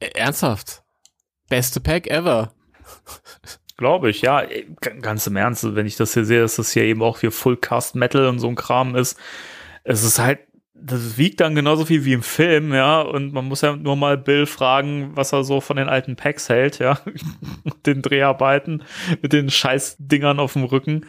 äh, 0.00 0.08
ernsthaft, 0.14 0.82
beste 1.48 1.80
Pack 1.80 2.06
ever. 2.06 2.52
Glaube 3.76 4.10
ich, 4.10 4.22
ja. 4.22 4.44
Ganz 5.00 5.26
im 5.26 5.36
Ernst, 5.36 5.74
wenn 5.74 5.86
ich 5.86 5.96
das 5.96 6.14
hier 6.14 6.24
sehe, 6.24 6.40
dass 6.40 6.56
das 6.56 6.72
hier 6.72 6.84
eben 6.84 7.02
auch 7.02 7.18
für 7.18 7.30
Full-Cast 7.30 7.96
Metal 7.96 8.28
und 8.28 8.38
so 8.38 8.48
ein 8.48 8.54
Kram 8.54 8.94
ist. 8.94 9.18
Es 9.82 10.04
ist 10.04 10.18
halt, 10.18 10.40
das 10.74 11.18
wiegt 11.18 11.40
dann 11.40 11.54
genauso 11.54 11.84
viel 11.84 12.04
wie 12.04 12.12
im 12.12 12.22
Film, 12.22 12.72
ja. 12.72 13.00
Und 13.00 13.32
man 13.32 13.46
muss 13.46 13.62
ja 13.62 13.74
nur 13.74 13.96
mal 13.96 14.16
Bill 14.16 14.46
fragen, 14.46 15.10
was 15.14 15.32
er 15.32 15.42
so 15.42 15.60
von 15.60 15.76
den 15.76 15.88
alten 15.88 16.14
Packs 16.14 16.48
hält, 16.48 16.78
ja. 16.78 17.00
den 17.86 18.02
Dreharbeiten 18.02 18.84
mit 19.22 19.32
den 19.32 19.50
Scheißdingern 19.50 20.38
auf 20.38 20.52
dem 20.52 20.64
Rücken. 20.64 21.06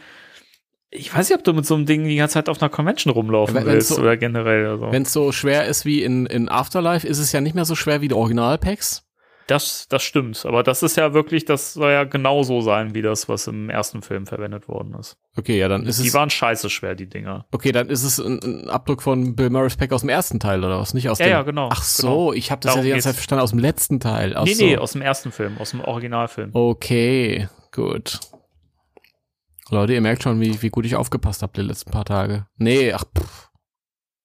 Ich 0.98 1.14
weiß 1.16 1.30
nicht, 1.30 1.38
ob 1.38 1.44
du 1.44 1.54
mit 1.54 1.66
so 1.66 1.76
einem 1.76 1.86
Ding 1.86 2.06
die 2.06 2.16
ganze 2.16 2.34
Zeit 2.36 2.50
auf 2.50 2.62
einer 2.62 2.70
Convention 2.70 3.14
rumlaufen 3.14 3.56
Wenn- 3.56 3.66
willst 3.66 3.90
so- 3.90 4.00
oder 4.02 4.18
generell. 4.18 4.66
Also. 4.68 4.92
Wenn 4.92 5.04
es 5.04 5.14
so 5.14 5.32
schwer 5.32 5.66
ist 5.66 5.86
wie 5.86 6.04
in, 6.04 6.26
in 6.26 6.50
Afterlife, 6.50 7.06
ist 7.08 7.20
es 7.20 7.32
ja 7.32 7.42
nicht 7.42 7.56
mehr 7.56 7.66
so 7.66 7.76
schwer 7.76 8.02
wie 8.02 8.08
die 8.08 8.16
Original-Packs. 8.16 9.04
Das, 9.48 9.88
das 9.90 10.02
stimmt. 10.02 10.44
Aber 10.48 10.64
das 10.64 10.82
ist 10.82 10.98
ja 10.98 11.14
wirklich, 11.14 11.46
das 11.46 11.74
soll 11.74 11.92
ja 11.92 12.04
genauso 12.04 12.62
sein 12.62 12.96
wie 12.96 13.04
das, 13.04 13.30
was 13.30 13.46
im 13.46 13.70
ersten 13.70 14.02
Film 14.02 14.26
verwendet 14.26 14.68
worden 14.68 14.96
ist. 15.00 15.18
Okay, 15.38 15.60
ja, 15.60 15.68
dann 15.68 15.86
ist 15.86 16.02
Die 16.02 16.08
es. 16.08 16.16
waren 16.16 16.32
scheiße 16.32 16.68
schwer, 16.72 16.96
die 16.96 17.08
Dinger. 17.08 17.46
Okay, 17.52 17.72
dann 17.72 17.90
ist 17.90 18.04
es 18.04 18.18
ein, 18.20 18.40
ein 18.44 18.70
Abdruck 18.72 19.04
von 19.04 19.36
Bill 19.36 19.52
Murray's 19.52 19.78
Pack 19.78 19.92
aus 19.92 20.02
dem 20.02 20.10
ersten 20.10 20.40
Teil 20.40 20.64
oder 20.64 20.80
was? 20.80 20.96
Nicht 20.96 21.10
aus 21.10 21.20
Ja, 21.20 21.26
dem. 21.28 21.32
ja, 21.32 21.42
genau. 21.44 21.70
Ach 21.72 21.84
so, 21.84 22.08
Genau. 22.08 22.34
ich 22.34 22.50
habe 22.50 22.62
das 22.62 22.72
Darum 22.72 22.80
ja 22.80 22.84
die 22.86 22.90
ganze 22.94 23.10
Zeit 23.10 23.16
verstanden 23.18 23.44
aus 23.44 23.52
dem 23.52 23.60
letzten 23.60 24.00
Teil. 24.00 24.34
Ach 24.36 24.46
nee, 24.46 24.54
so. 24.56 24.66
nee, 24.66 24.78
aus 24.78 24.94
dem 24.94 25.04
ersten 25.04 25.32
Film, 25.32 25.58
aus 25.60 25.70
dem 25.72 25.82
Originalfilm. 25.82 26.50
Okay, 26.54 27.48
gut. 27.72 28.20
Leute, 29.72 29.94
ihr 29.94 30.02
merkt 30.02 30.22
schon, 30.22 30.40
wie, 30.40 30.62
wie 30.62 30.70
gut 30.70 30.86
ich 30.86 30.96
aufgepasst 30.96 31.42
habe 31.42 31.54
die 31.56 31.62
letzten 31.62 31.92
paar 31.92 32.06
Tage. 32.06 32.46
Nee, 32.58 32.94
ach, 32.94 33.06
pff. 33.06 33.50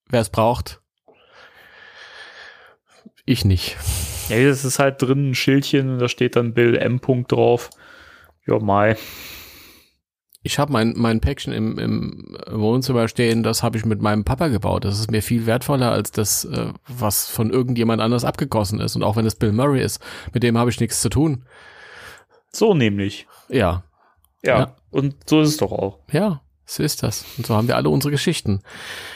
wer 0.09 0.21
es 0.21 0.29
braucht. 0.29 0.81
Ich 3.25 3.45
nicht. 3.45 3.77
Ja, 4.29 4.43
das 4.47 4.65
ist 4.65 4.79
halt 4.79 5.01
drin 5.01 5.31
ein 5.31 5.35
Schildchen 5.35 5.89
und 5.89 5.99
da 5.99 6.07
steht 6.07 6.35
dann 6.35 6.53
Bill 6.53 6.75
M. 6.75 6.99
Punkt 6.99 7.31
drauf. 7.31 7.69
Ja, 8.45 8.59
Mai. 8.59 8.97
Ich 10.43 10.57
habe 10.57 10.71
mein, 10.71 10.93
mein 10.95 11.21
Päckchen 11.21 11.53
im, 11.53 11.77
im 11.77 12.37
Wohnzimmer 12.49 13.07
stehen, 13.07 13.43
das 13.43 13.61
habe 13.61 13.77
ich 13.77 13.85
mit 13.85 14.01
meinem 14.01 14.23
Papa 14.23 14.47
gebaut. 14.47 14.85
Das 14.85 14.99
ist 14.99 15.11
mir 15.11 15.21
viel 15.21 15.45
wertvoller 15.45 15.91
als 15.91 16.11
das, 16.11 16.45
äh, 16.45 16.73
was 16.87 17.29
von 17.29 17.51
irgendjemand 17.51 18.01
anders 18.01 18.25
abgegossen 18.25 18.79
ist. 18.79 18.95
Und 18.95 19.03
auch 19.03 19.15
wenn 19.15 19.25
es 19.25 19.35
Bill 19.35 19.51
Murray 19.51 19.83
ist, 19.83 20.01
mit 20.33 20.41
dem 20.43 20.57
habe 20.57 20.71
ich 20.71 20.79
nichts 20.79 21.01
zu 21.01 21.09
tun. 21.09 21.45
So 22.51 22.73
nämlich. 22.73 23.27
Ja, 23.49 23.83
Ja. 24.43 24.59
Ja. 24.59 24.75
Und 24.89 25.15
so 25.29 25.41
ist 25.41 25.49
es 25.49 25.57
doch 25.57 25.71
auch. 25.71 25.99
ja, 26.11 26.41
so 26.65 26.83
ist 26.83 27.03
das. 27.03 27.25
Und 27.37 27.45
so 27.45 27.55
haben 27.55 27.67
wir 27.67 27.75
alle 27.75 27.89
unsere 27.89 28.11
Geschichten. 28.11 28.61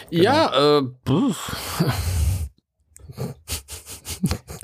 Ja, 0.09 0.79
äh, 0.79 0.83
pff. 1.07 1.85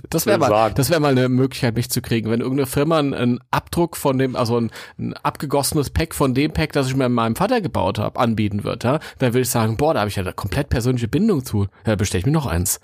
Das 0.09 0.26
wäre 0.26 0.38
mal, 0.38 0.74
das 0.74 0.89
wäre 0.89 0.99
mal 0.99 1.12
eine 1.12 1.30
Möglichkeit, 1.30 1.76
mich 1.76 1.89
zu 1.89 2.01
kriegen. 2.01 2.30
Wenn 2.30 2.41
irgendeine 2.41 2.68
Firma 2.68 2.99
einen, 2.99 3.14
einen 3.14 3.39
Abdruck 3.49 3.95
von 3.95 4.18
dem, 4.18 4.36
also 4.36 4.59
ein, 4.59 4.72
ein 4.99 5.14
abgegossenes 5.14 5.89
Pack 5.89 6.14
von 6.14 6.34
dem 6.34 6.51
Pack, 6.51 6.74
das 6.74 6.88
ich 6.88 6.95
mir 6.95 7.07
meinem 7.07 7.36
Vater 7.36 7.62
gebaut 7.62 7.97
habe, 7.97 8.20
anbieten 8.20 8.64
wird, 8.64 8.84
ja, 8.84 8.99
dann 9.20 9.34
würde 9.34 9.41
ich 9.41 9.49
sagen, 9.49 9.78
boah, 9.78 9.93
da 9.93 10.01
habe 10.01 10.09
ich 10.09 10.16
ja 10.18 10.24
eine 10.24 10.34
komplett 10.34 10.70
persönliche 10.70 11.07
Bindung 11.07 11.45
zu. 11.45 11.68
Ja, 11.86 11.95
bestell 11.95 12.20
ich 12.20 12.26
mir 12.26 12.32
noch 12.34 12.45
eins. 12.45 12.80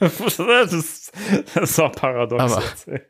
Das, 0.00 0.72
ist, 0.72 1.12
das 1.54 1.70
ist 1.70 1.78
doch 1.78 1.92
paradox. 1.92 2.42
Aber- 2.42 2.62
ey. 2.86 3.00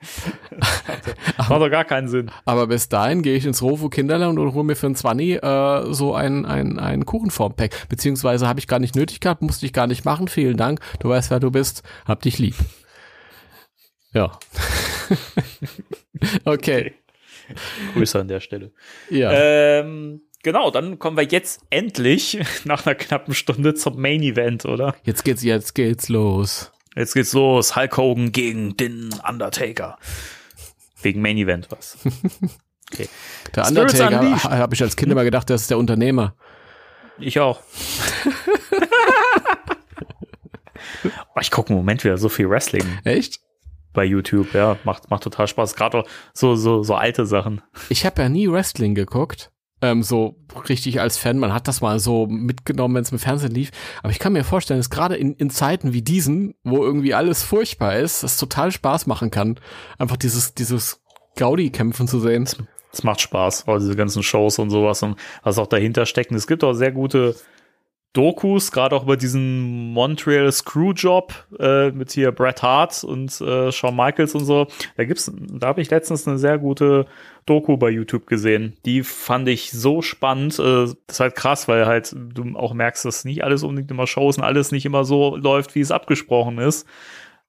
Macht 1.37 1.51
doch 1.51 1.71
gar 1.71 1.85
keinen 1.85 2.09
Sinn. 2.09 2.31
Aber 2.45 2.67
bis 2.67 2.89
dahin 2.89 3.23
gehe 3.23 3.37
ich 3.37 3.45
ins 3.47 3.63
Rovo 3.63 3.89
Kinderland 3.89 4.39
und 4.39 4.55
hole 4.55 4.65
mir 4.65 4.77
für 4.77 4.87
ein 4.87 4.95
20 4.95 5.43
äh, 5.43 5.93
so 5.93 6.15
ein, 6.15 6.47
ein, 6.47 6.79
ein 6.79 7.05
Kuchenform-Pack. 7.05 7.89
Beziehungsweise 7.89 8.49
habe 8.49 8.61
ich 8.61 8.67
gar 8.67 8.79
nicht 8.79 8.95
nötig 8.97 9.21
gehabt, 9.21 9.43
musste 9.43 9.67
ich 9.67 9.73
gar 9.73 9.87
nicht 9.87 10.05
machen. 10.05 10.29
Vielen 10.29 10.57
Dank. 10.57 10.81
Du 11.01 11.09
weißt, 11.09 11.31
wer 11.31 11.41
du 11.41 11.51
bist. 11.51 11.83
Hab 12.07 12.23
dich 12.23 12.39
lieb. 12.39 12.55
Ja. 14.13 14.39
okay. 16.45 16.95
Grüße 17.95 18.19
an 18.21 18.29
der 18.29 18.41
Stelle. 18.41 18.73
Ja. 19.11 19.31
Ähm, 19.33 20.23
genau, 20.43 20.71
dann 20.71 20.99
kommen 20.99 21.17
wir 21.17 21.25
jetzt 21.25 21.63
endlich 21.71 22.39
nach 22.65 22.87
einer 22.87 22.95
knappen 22.95 23.35
Stunde 23.35 23.75
zum 23.75 24.01
Main 24.01 24.23
Event, 24.23 24.65
oder? 24.65 24.95
Jetzt 25.05 25.25
geht's, 25.25 25.43
jetzt 25.43 25.75
geht's 25.75 26.09
los. 26.09 26.73
Jetzt 26.99 27.15
geht's 27.15 27.33
los. 27.33 27.77
Hulk 27.77 27.97
Hogan 27.97 28.33
gegen 28.33 28.77
den 28.77 29.15
Undertaker. 29.27 29.99
Wegen 31.01 31.23
Main 31.23 31.39
Event 31.39 31.69
was. 31.71 31.97
Okay. 32.91 33.07
Der 33.55 33.67
Undertaker 33.67 34.43
habe 34.43 34.75
ich 34.75 34.83
als 34.83 34.97
Kind 34.97 35.13
immer 35.13 35.23
gedacht, 35.23 35.51
das 35.51 35.61
ist 35.61 35.71
der 35.71 35.77
Unternehmer. 35.77 36.35
Ich 37.19 37.39
auch. 37.39 37.61
oh, 41.35 41.39
ich 41.39 41.51
gucke 41.51 41.69
im 41.69 41.77
Moment 41.77 42.03
wieder 42.03 42.17
so 42.17 42.31
viel 42.31 42.49
Wrestling 42.49 42.87
Echt? 43.05 43.41
bei 43.93 44.07
YouTube, 44.07 44.55
ja. 44.55 44.79
Macht, 44.85 45.11
macht 45.11 45.23
total 45.23 45.47
Spaß. 45.47 45.75
Gerade 45.75 46.05
so, 46.33 46.57
so, 46.57 46.83
so 46.83 46.95
alte 46.95 47.27
Sachen. 47.27 47.61
Ich 47.91 48.07
habe 48.07 48.23
ja 48.23 48.31
nie 48.31 48.51
Wrestling 48.51 48.95
geguckt. 48.95 49.53
Ähm, 49.81 50.03
so 50.03 50.37
richtig 50.69 51.01
als 51.01 51.19
Fan. 51.19 51.39
Man 51.39 51.53
hat 51.53 51.69
das 51.69 51.81
mal 51.81 52.01
so 52.01 52.27
mitgenommen, 52.27 52.97
wenn 52.97 53.03
es 53.03 53.13
im 53.13 53.19
Fernsehen 53.19 53.53
lief. 53.53 53.71
Aber 54.03 54.11
ich 54.11 54.19
kann 54.19 54.33
mir 54.33 54.45
vorstellen, 54.45 54.81
dass 54.81 54.91
gerade 54.91 55.17
in, 55.17 55.35
in 55.35 55.51
Zeiten 55.51 55.93
wie 55.93 56.03
diesen, 56.03 56.55
wo 56.65 56.85
irgendwie 56.85 57.15
alles 57.15 57.45
furchtbar 57.45 57.97
ist, 57.97 58.25
es 58.25 58.39
total 58.39 58.73
Spaß 58.73 59.07
machen 59.07 59.31
kann, 59.31 59.61
einfach 59.99 60.17
dieses, 60.17 60.55
dieses 60.55 61.01
Gaudi-Kämpfen 61.37 62.09
zu 62.09 62.19
sehen. 62.19 62.49
Es 62.93 63.05
macht 63.05 63.21
Spaß, 63.21 63.69
auch 63.69 63.79
diese 63.79 63.95
ganzen 63.95 64.23
Shows 64.23 64.59
und 64.59 64.71
sowas 64.71 65.03
und 65.03 65.17
was 65.43 65.59
auch 65.59 65.67
dahinter 65.67 66.07
steckt. 66.07 66.31
Und 66.31 66.37
es 66.37 66.47
gibt 66.47 66.65
auch 66.65 66.73
sehr 66.73 66.91
gute 66.91 67.37
Dokus, 68.15 68.73
gerade 68.73 68.97
auch 68.97 69.05
über 69.05 69.17
diesen 69.17 69.93
Montreal 69.93 70.51
Screwjob 70.51 71.35
äh, 71.59 71.91
mit 71.91 72.11
hier 72.11 72.33
Bret 72.33 72.63
Hart 72.63 73.05
und 73.05 73.41
äh, 73.41 73.71
Shawn 73.71 73.95
Michaels 73.95 74.35
und 74.35 74.45
so. 74.45 74.67
Da 74.97 75.05
gibt's, 75.05 75.31
da 75.35 75.69
habe 75.69 75.83
ich 75.83 75.91
letztens 75.91 76.27
eine 76.27 76.39
sehr 76.39 76.59
gute 76.59 77.07
Doku 77.45 77.77
bei 77.77 77.91
YouTube 77.91 78.27
gesehen. 78.27 78.77
Die 78.87 79.03
fand 79.03 79.47
ich 79.49 79.71
so 79.71 80.03
spannend. 80.03 80.59
Äh, 80.59 80.63
das 80.63 80.97
ist 81.09 81.21
halt 81.21 81.35
krass, 81.35 81.69
weil 81.69 81.87
halt 81.87 82.15
du 82.17 82.57
auch 82.57 82.73
merkst, 82.73 83.05
dass 83.05 83.25
nicht 83.25 83.45
alles 83.45 83.63
unbedingt 83.63 83.91
immer 83.91 84.07
Shows 84.07 84.39
und 84.39 84.45
alles 84.45 84.73
nicht 84.73 84.87
immer 84.87 85.05
so 85.05 85.37
läuft, 85.37 85.75
wie 85.75 85.81
es 85.81 85.91
abgesprochen 85.91 86.59
ist. 86.59 86.87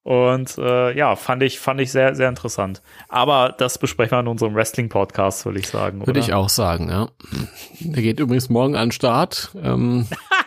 Und 0.03 0.57
äh, 0.57 0.97
ja, 0.97 1.15
fand 1.15 1.43
ich, 1.43 1.59
fand 1.59 1.81
ich 1.81 1.91
sehr, 1.91 2.15
sehr 2.15 2.29
interessant. 2.29 2.81
Aber 3.09 3.53
das 3.57 3.77
besprechen 3.77 4.17
wir 4.17 4.21
in 4.21 4.27
unserem 4.27 4.55
Wrestling-Podcast, 4.55 5.45
würde 5.45 5.59
ich 5.59 5.67
sagen. 5.67 6.05
Würde 6.05 6.19
ich 6.19 6.33
auch 6.33 6.49
sagen, 6.49 6.89
ja. 6.89 7.09
Der 7.79 8.01
geht 8.01 8.19
übrigens 8.19 8.49
morgen 8.49 8.75
an 8.75 8.87
den 8.87 8.91
Start. 8.91 9.51
Ähm, 9.61 10.07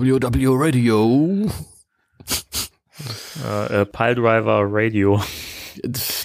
WW 0.00 0.46
Radio. 0.50 1.50
Äh, 3.44 3.80
äh, 3.80 3.86
Piledriver 3.86 4.64
Radio. 4.68 5.22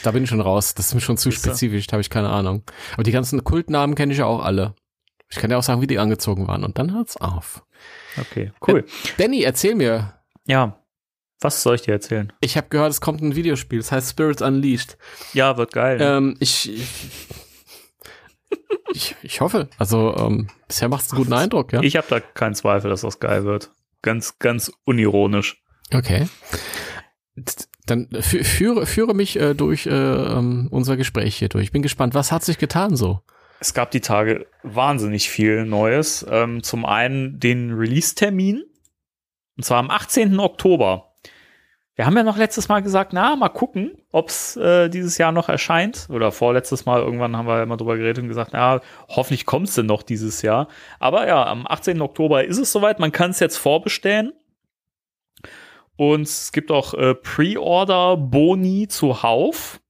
Da 0.04 0.12
bin 0.12 0.24
ich 0.24 0.30
schon 0.30 0.42
raus. 0.42 0.76
Das 0.76 0.88
ist 0.88 0.94
mir 0.94 1.02
schon 1.02 1.18
zu 1.18 1.32
Siehste? 1.32 1.50
spezifisch, 1.50 1.88
da 1.88 1.94
habe 1.94 2.02
ich 2.02 2.10
keine 2.10 2.30
Ahnung. 2.30 2.64
Aber 2.94 3.04
die 3.04 3.12
ganzen 3.12 3.44
Kultnamen 3.44 3.96
kenne 3.96 4.14
ich 4.14 4.20
ja 4.20 4.26
auch 4.26 4.44
alle. 4.44 4.76
Ich 5.30 5.38
kann 5.38 5.52
ja 5.52 5.58
auch 5.58 5.64
sagen, 5.64 5.82
wie 5.82 5.88
die 5.88 6.00
angezogen 6.00 6.48
waren. 6.48 6.64
Und 6.64 6.78
dann 6.78 6.94
hört's 6.94 7.18
auf. 7.18 7.64
Okay, 8.18 8.52
cool. 8.68 8.86
Danny, 9.18 9.44
erzähl 9.44 9.76
mir. 9.76 10.14
Ja. 10.46 10.76
Was 11.42 11.64
soll 11.64 11.76
ich 11.76 11.84
dir 11.84 11.94
erzählen? 11.94 12.34
Ich 12.42 12.58
habe 12.58 12.68
gehört, 12.70 12.92
es 12.92 13.00
kommt 13.00 13.22
ein 13.22 13.36
Videospiel. 13.36 13.80
Das 13.80 13.92
heißt 13.92 14.10
Spirits 14.10 14.42
Unleashed. 14.42 14.98
Ja, 15.34 15.58
wird 15.58 15.72
geil. 15.72 16.00
Ähm, 16.02 16.36
ich, 16.40 16.74
ich, 16.74 16.88
ich 19.24 19.42
hoffe. 19.42 19.70
Also 19.78 20.16
ähm, 20.18 20.48
bisher 20.68 20.90
macht's 20.90 21.12
einen 21.12 21.22
guten 21.22 21.34
Eindruck, 21.34 21.74
ja. 21.74 21.82
Ich 21.82 21.96
habe 21.98 22.08
da 22.10 22.20
keinen 22.20 22.56
Zweifel, 22.56 22.90
dass 22.90 23.02
das 23.02 23.20
geil 23.20 23.44
wird. 23.46 23.72
Ganz, 24.02 24.40
ganz 24.40 24.72
unironisch. 24.86 25.62
Okay. 25.94 26.28
Dann 27.86 28.08
fü- 28.08 28.44
führe, 28.44 28.86
führe 28.86 29.14
mich 29.16 29.40
äh, 29.40 29.54
durch 29.56 29.86
äh, 29.88 29.90
ähm, 29.92 30.68
unser 30.72 30.98
Gespräch 30.98 31.36
hier 31.36 31.50
durch. 31.50 31.66
Ich 31.66 31.72
bin 31.72 31.82
gespannt, 31.82 32.14
was 32.14 32.32
hat 32.32 32.44
sich 32.44 32.58
getan 32.58 32.96
so? 32.96 33.22
Es 33.60 33.74
gab 33.74 33.92
die 33.92 34.02
Tage 34.02 34.46
wahnsinnig 34.64 35.30
viel 35.30 35.66
Neues. 35.66 36.26
Ähm, 36.30 36.64
zum 36.64 36.86
einen 36.86 37.40
den 37.40 37.74
Release-Termin. 37.74 38.64
Und 39.58 39.64
zwar 39.64 39.80
am 39.80 39.90
18. 39.90 40.40
Oktober 40.40 41.09
wir 42.00 42.06
haben 42.06 42.16
ja 42.16 42.24
noch 42.24 42.38
letztes 42.38 42.70
Mal 42.70 42.80
gesagt, 42.82 43.12
na, 43.12 43.36
mal 43.36 43.50
gucken, 43.50 43.92
ob's 44.14 44.56
äh, 44.56 44.88
dieses 44.88 45.18
Jahr 45.18 45.34
noch 45.34 45.50
erscheint. 45.50 46.08
Oder 46.10 46.32
vorletztes 46.32 46.86
Mal, 46.86 47.02
irgendwann 47.02 47.36
haben 47.36 47.46
wir 47.46 47.58
ja 47.58 47.64
immer 47.64 47.76
drüber 47.76 47.98
geredet 47.98 48.20
und 48.24 48.30
gesagt, 48.30 48.52
na, 48.54 48.80
hoffentlich 49.10 49.46
kommt's 49.46 49.76
denn 49.76 49.86
noch 49.88 50.02
dieses 50.02 50.42
Jahr. 50.42 50.70
Aber 51.00 51.28
ja, 51.28 51.46
am 51.46 51.68
18. 51.68 52.02
Oktober 52.02 52.46
ist 52.46 52.58
es 52.58 52.72
soweit, 52.72 53.00
man 53.02 53.12
kann 53.12 53.32
es 53.32 53.42
jetzt 53.42 53.58
vorbestellen. 53.58 54.32
Und 55.98 56.22
es 56.22 56.54
gibt 56.54 56.72
auch 56.72 56.94
äh, 56.94 57.16
Pre-Order-Boni 57.16 58.88
zuhauf. 58.88 59.82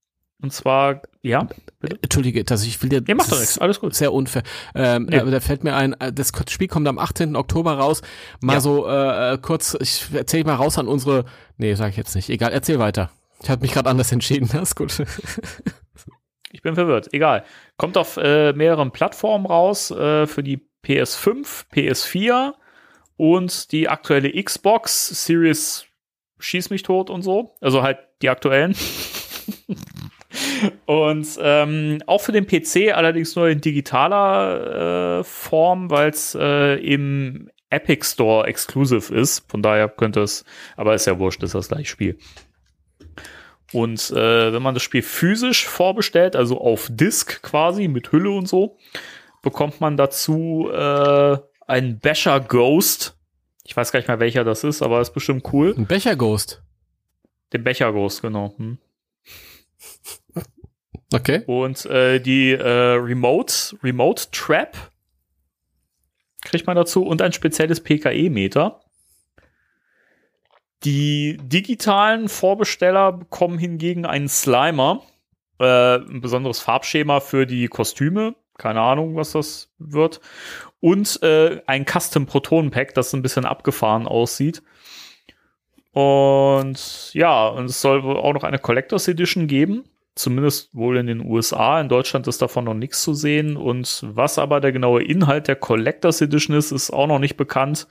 Und 0.41 0.53
zwar, 0.53 1.01
ja, 1.22 1.47
bitte? 1.80 1.99
Entschuldige, 2.01 2.43
dass 2.45 2.64
ich 2.66 2.82
will 2.82 2.89
dir. 2.89 3.03
Ja, 3.05 3.14
macht 3.14 3.32
doch 3.32 3.38
nichts, 3.39 3.60
alles 3.60 3.80
gut. 3.82 3.93
Sehr 3.93 4.14
unfair. 4.14 4.41
Ähm, 4.74 5.03
Nee. 5.10 5.20
aber 5.20 5.32
da 5.32 5.41
fällt 5.41 5.64
mir 5.66 5.76
ein, 5.76 5.93
äh, 5.99 6.14
das 6.14 6.32
Spiel 6.49 6.68
kommt 6.70 6.88
am 6.88 6.97
18. 6.97 7.36
Oktober 7.36 7.74
raus. 7.74 8.01
Mal 8.41 8.53
Ja. 8.53 8.60
so 8.62 8.88
äh, 8.88 9.34
äh, 9.34 9.38
kurz, 9.38 9.78
ich 9.82 10.05
erzähl 10.14 10.43
mal 10.45 10.55
raus 10.55 10.78
an 10.80 10.88
unsere. 10.88 11.26
Nee, 11.60 11.76
sag 11.76 11.89
ich 11.89 11.97
jetzt 11.97 12.16
nicht. 12.16 12.30
Egal, 12.30 12.51
erzähl 12.53 12.80
weiter. 12.80 13.12
Ich 13.43 13.49
habe 13.49 13.62
mich 13.62 13.74
gerade 13.74 13.89
anders 13.89 14.12
entschieden. 14.12 14.49
Das 14.53 14.70
ist 14.70 14.76
gut. 14.76 15.03
Ich 16.51 16.64
bin 16.64 16.74
verwirrt. 16.74 17.14
Egal. 17.14 17.43
Kommt 17.78 17.95
auf 17.95 18.18
äh, 18.18 18.53
mehreren 18.53 18.91
Plattformen 18.91 19.45
raus 19.45 19.91
äh, 19.91 20.26
für 20.26 20.41
die 20.41 20.68
PS5, 20.84 21.66
PS4 21.72 22.53
und 23.18 23.72
die 23.72 23.88
aktuelle 23.88 24.32
Xbox 24.41 25.26
Series 25.26 25.86
Schieß 26.39 26.70
mich 26.70 26.84
tot 26.84 27.10
und 27.10 27.22
so. 27.22 27.55
Also 27.60 27.84
halt 27.84 27.99
die 28.22 28.30
aktuellen. 28.30 28.74
und 30.86 31.28
ähm, 31.41 32.01
auch 32.07 32.22
für 32.22 32.32
den 32.32 32.47
PC 32.47 32.93
allerdings 32.95 33.36
nur 33.36 33.49
in 33.49 33.60
digitaler 33.60 35.20
äh, 35.20 35.24
Form, 35.26 35.91
weil 35.91 36.10
es 36.10 36.36
äh, 36.39 36.76
im 36.76 37.49
Epic 37.70 38.06
Store 38.06 38.48
exclusive 38.48 39.14
ist. 39.14 39.50
Von 39.50 39.62
daher 39.62 39.90
könnte 39.90 40.22
es, 40.22 40.46
aber 40.76 40.96
ist 40.96 41.06
ja 41.06 41.20
wurscht, 41.20 41.44
ist 41.44 41.56
das 41.56 41.70
gleiche 41.70 41.90
Spiel. 41.90 42.18
Und 43.72 44.10
äh, 44.12 44.52
wenn 44.52 44.62
man 44.62 44.74
das 44.74 44.84
Spiel 44.84 45.04
physisch 45.04 45.68
vorbestellt, 45.68 46.36
also 46.36 46.60
auf 46.60 46.88
Disk 46.92 47.42
quasi 47.44 47.88
mit 47.88 48.12
Hülle 48.12 48.32
und 48.32 48.48
so, 48.48 48.78
bekommt 49.42 49.80
man 49.80 49.96
dazu 49.96 50.70
äh, 50.72 51.38
einen 51.68 52.00
Basher 52.00 52.40
Ghost. 52.40 53.16
Ich 53.64 53.78
weiß 53.78 53.92
gar 53.92 54.00
nicht 54.00 54.08
mehr, 54.08 54.20
welcher 54.20 54.44
das 54.44 54.64
ist, 54.64 54.82
aber 54.82 55.00
ist 55.02 55.14
bestimmt 55.14 55.54
cool. 55.54 55.76
Ein 55.78 55.86
Becher 55.86 56.16
Ghost. 56.16 56.64
Den 57.54 57.64
Becher 57.64 57.94
Ghost, 57.94 58.22
genau. 58.22 58.56
Hm. 58.58 58.80
Okay. 61.14 61.44
Und 61.46 61.86
äh, 61.86 62.20
die 62.20 62.52
äh, 62.52 62.68
Remote, 62.68 63.78
Remote 63.84 64.26
Trap 64.32 64.76
kriegt 66.42 66.68
man 66.68 66.76
dazu 66.76 67.04
und 67.04 67.22
ein 67.22 67.34
spezielles 67.34 67.82
PKE-Meter. 67.82 68.82
Die 70.84 71.38
digitalen 71.42 72.30
Vorbesteller 72.30 73.12
bekommen 73.12 73.58
hingegen 73.58 74.06
einen 74.06 74.30
Slimer, 74.30 75.02
äh, 75.60 75.98
ein 75.98 76.22
besonderes 76.22 76.60
Farbschema 76.60 77.20
für 77.20 77.46
die 77.46 77.68
Kostüme, 77.68 78.36
keine 78.58 78.82
Ahnung, 78.82 79.16
was 79.16 79.34
das 79.34 79.74
wird, 79.78 80.22
und 80.80 81.22
äh, 81.22 81.62
ein 81.68 81.86
Custom 81.86 82.26
Proton 82.26 82.72
Pack, 82.72 82.94
das 82.94 83.14
ein 83.14 83.22
bisschen 83.22 83.46
abgefahren 83.46 84.08
aussieht. 84.08 84.64
Und 85.92 87.14
ja, 87.14 87.48
und 87.48 87.66
es 87.66 87.82
soll 87.82 88.02
auch 88.18 88.34
noch 88.34 88.44
eine 88.44 88.60
Collectors 88.60 89.08
Edition 89.08 89.48
geben. 89.48 89.84
Zumindest 90.16 90.70
wohl 90.74 90.97
in 90.97 91.07
den 91.07 91.26
USA. 91.26 91.80
In 91.80 91.89
Deutschland 91.89 92.28
ist 92.28 92.41
davon 92.41 92.66
noch 92.66 92.74
nichts 92.74 93.03
zu 93.03 93.14
sehen. 93.14 93.55
Und 93.55 94.03
was 94.05 94.38
aber 94.38 94.60
der 94.60 94.72
genaue 94.72 95.03
Inhalt 95.03 95.47
der 95.47 95.55
Collectors 95.55 96.22
Edition 96.22 96.55
ist, 96.55 96.72
ist 96.72 96.91
auch 96.91 97.07
noch 97.07 97.20
nicht 97.20 97.38
bekannt. 97.38 97.88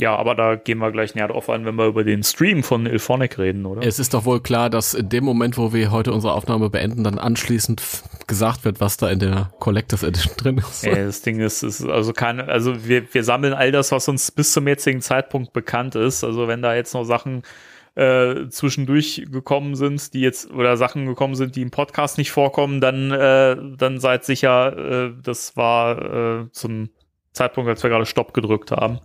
Ja, 0.00 0.14
aber 0.14 0.36
da 0.36 0.54
gehen 0.54 0.78
wir 0.78 0.92
gleich 0.92 1.16
näher 1.16 1.26
drauf 1.26 1.50
ein, 1.50 1.64
wenn 1.64 1.74
wir 1.74 1.86
über 1.86 2.04
den 2.04 2.22
Stream 2.22 2.62
von 2.62 2.86
Ilphonic 2.86 3.36
reden, 3.36 3.66
oder? 3.66 3.82
Es 3.82 3.98
ist 3.98 4.14
doch 4.14 4.24
wohl 4.24 4.40
klar, 4.40 4.70
dass 4.70 4.94
in 4.94 5.08
dem 5.08 5.24
Moment, 5.24 5.58
wo 5.58 5.72
wir 5.72 5.90
heute 5.90 6.12
unsere 6.12 6.34
Aufnahme 6.34 6.70
beenden, 6.70 7.02
dann 7.02 7.18
anschließend 7.18 7.82
gesagt 8.28 8.64
wird, 8.64 8.80
was 8.80 8.96
da 8.96 9.10
in 9.10 9.18
der 9.18 9.50
Collectors 9.58 10.04
Edition 10.04 10.34
drin 10.36 10.58
ist. 10.58 10.84
Ey, 10.84 10.94
das 10.94 11.22
Ding 11.22 11.40
ist, 11.40 11.64
ist 11.64 11.84
also 11.84 12.12
keine, 12.12 12.46
also 12.46 12.86
wir, 12.86 13.12
wir 13.12 13.24
sammeln 13.24 13.54
all 13.54 13.72
das, 13.72 13.90
was 13.90 14.06
uns 14.06 14.30
bis 14.30 14.52
zum 14.52 14.68
jetzigen 14.68 15.00
Zeitpunkt 15.00 15.52
bekannt 15.52 15.96
ist. 15.96 16.22
Also 16.22 16.46
wenn 16.46 16.62
da 16.62 16.76
jetzt 16.76 16.94
noch 16.94 17.02
Sachen 17.02 17.42
äh, 17.98 18.48
zwischendurch 18.48 19.26
gekommen 19.30 19.74
sind, 19.74 20.14
die 20.14 20.20
jetzt 20.20 20.52
oder 20.52 20.76
Sachen 20.76 21.06
gekommen 21.06 21.34
sind, 21.34 21.56
die 21.56 21.62
im 21.62 21.72
Podcast 21.72 22.16
nicht 22.16 22.30
vorkommen, 22.30 22.80
dann 22.80 23.10
äh, 23.10 23.56
dann 23.76 23.98
seid 23.98 24.24
sicher, 24.24 25.08
äh, 25.08 25.12
das 25.20 25.56
war 25.56 26.42
äh, 26.42 26.50
zum 26.52 26.90
Zeitpunkt, 27.32 27.68
als 27.68 27.82
wir 27.82 27.90
gerade 27.90 28.06
Stopp 28.06 28.34
gedrückt 28.34 28.70
haben. 28.70 29.00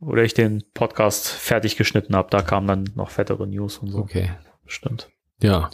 Oder 0.00 0.22
ich 0.22 0.34
den 0.34 0.64
Podcast 0.74 1.28
fertig 1.28 1.76
geschnitten 1.76 2.14
habe, 2.14 2.28
da 2.30 2.42
kamen 2.42 2.66
dann 2.66 2.84
noch 2.94 3.08
fettere 3.08 3.46
News 3.46 3.78
und 3.78 3.88
so. 3.88 3.98
Okay. 3.98 4.32
Stimmt. 4.66 5.08
Ja. 5.42 5.70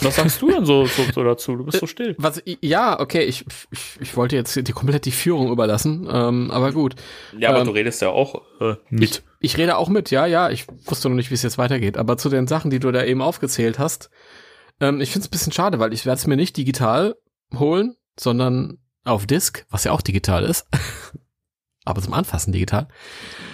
Was 0.00 0.16
sagst 0.16 0.40
du 0.40 0.50
denn 0.50 0.64
so, 0.64 0.86
so, 0.86 1.02
so 1.12 1.24
dazu? 1.24 1.56
Du 1.56 1.64
bist 1.64 1.78
so 1.78 1.86
still. 1.86 2.14
Was, 2.18 2.42
ja, 2.62 2.98
okay, 2.98 3.24
ich, 3.24 3.44
ich, 3.70 4.00
ich 4.00 4.16
wollte 4.16 4.36
jetzt 4.36 4.56
die 4.56 4.72
komplett 4.72 5.04
die 5.04 5.12
Führung 5.12 5.50
überlassen, 5.50 6.08
ähm, 6.10 6.50
aber 6.50 6.72
gut. 6.72 6.94
Ja, 7.38 7.50
aber 7.50 7.60
Ähm, 7.60 7.66
du 7.66 7.72
redest 7.72 8.00
ja 8.00 8.08
auch 8.08 8.42
äh, 8.60 8.76
mit. 8.88 9.22
Ich 9.42 9.56
rede 9.58 9.76
auch 9.76 9.88
mit, 9.88 10.10
ja, 10.10 10.24
ja, 10.26 10.48
ich 10.50 10.66
wusste 10.86 11.08
noch 11.08 11.16
nicht, 11.16 11.30
wie 11.30 11.34
es 11.34 11.42
jetzt 11.42 11.58
weitergeht, 11.58 11.98
aber 11.98 12.16
zu 12.16 12.28
den 12.28 12.46
Sachen, 12.46 12.70
die 12.70 12.78
du 12.78 12.90
da 12.92 13.04
eben 13.04 13.20
aufgezählt 13.20 13.78
hast, 13.78 14.08
ähm, 14.80 15.00
ich 15.00 15.10
finde 15.10 15.24
es 15.24 15.28
ein 15.28 15.32
bisschen 15.32 15.52
schade, 15.52 15.78
weil 15.78 15.92
ich 15.92 16.06
werde 16.06 16.18
es 16.18 16.26
mir 16.26 16.36
nicht 16.36 16.56
digital 16.56 17.16
holen, 17.54 17.96
sondern 18.18 18.78
auf 19.04 19.26
Disk, 19.26 19.66
was 19.68 19.84
ja 19.84 19.92
auch 19.92 20.00
digital 20.00 20.44
ist. 20.44 20.66
aber 21.84 22.00
zum 22.00 22.12
Anfassen 22.14 22.52
digital. 22.52 22.86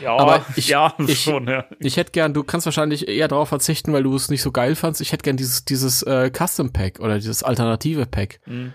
Ja, 0.03 0.15
Aber 0.17 0.45
ich- 0.57 0.69
ja, 0.69 0.95
ich- 1.07 1.23
schon, 1.23 1.49
ja. 1.49 1.65
Ich 1.81 1.97
hätte 1.97 2.13
gern, 2.13 2.35
du 2.35 2.45
kannst 2.45 2.67
wahrscheinlich 2.67 3.09
eher 3.09 3.29
darauf 3.29 3.49
verzichten, 3.49 3.93
weil 3.95 4.03
du 4.03 4.15
es 4.15 4.29
nicht 4.29 4.43
so 4.43 4.53
geil 4.53 4.75
fandst. 4.77 5.01
Ich 5.01 5.13
hätte 5.13 5.23
gern 5.23 5.39
dieses, 5.39 5.65
dieses 5.65 6.03
äh, 6.03 6.31
Custom 6.31 6.73
Pack 6.73 7.01
oder 7.01 7.15
dieses 7.17 7.43
alternative 7.43 8.05
Pack. 8.07 8.41
Mhm. 8.47 8.75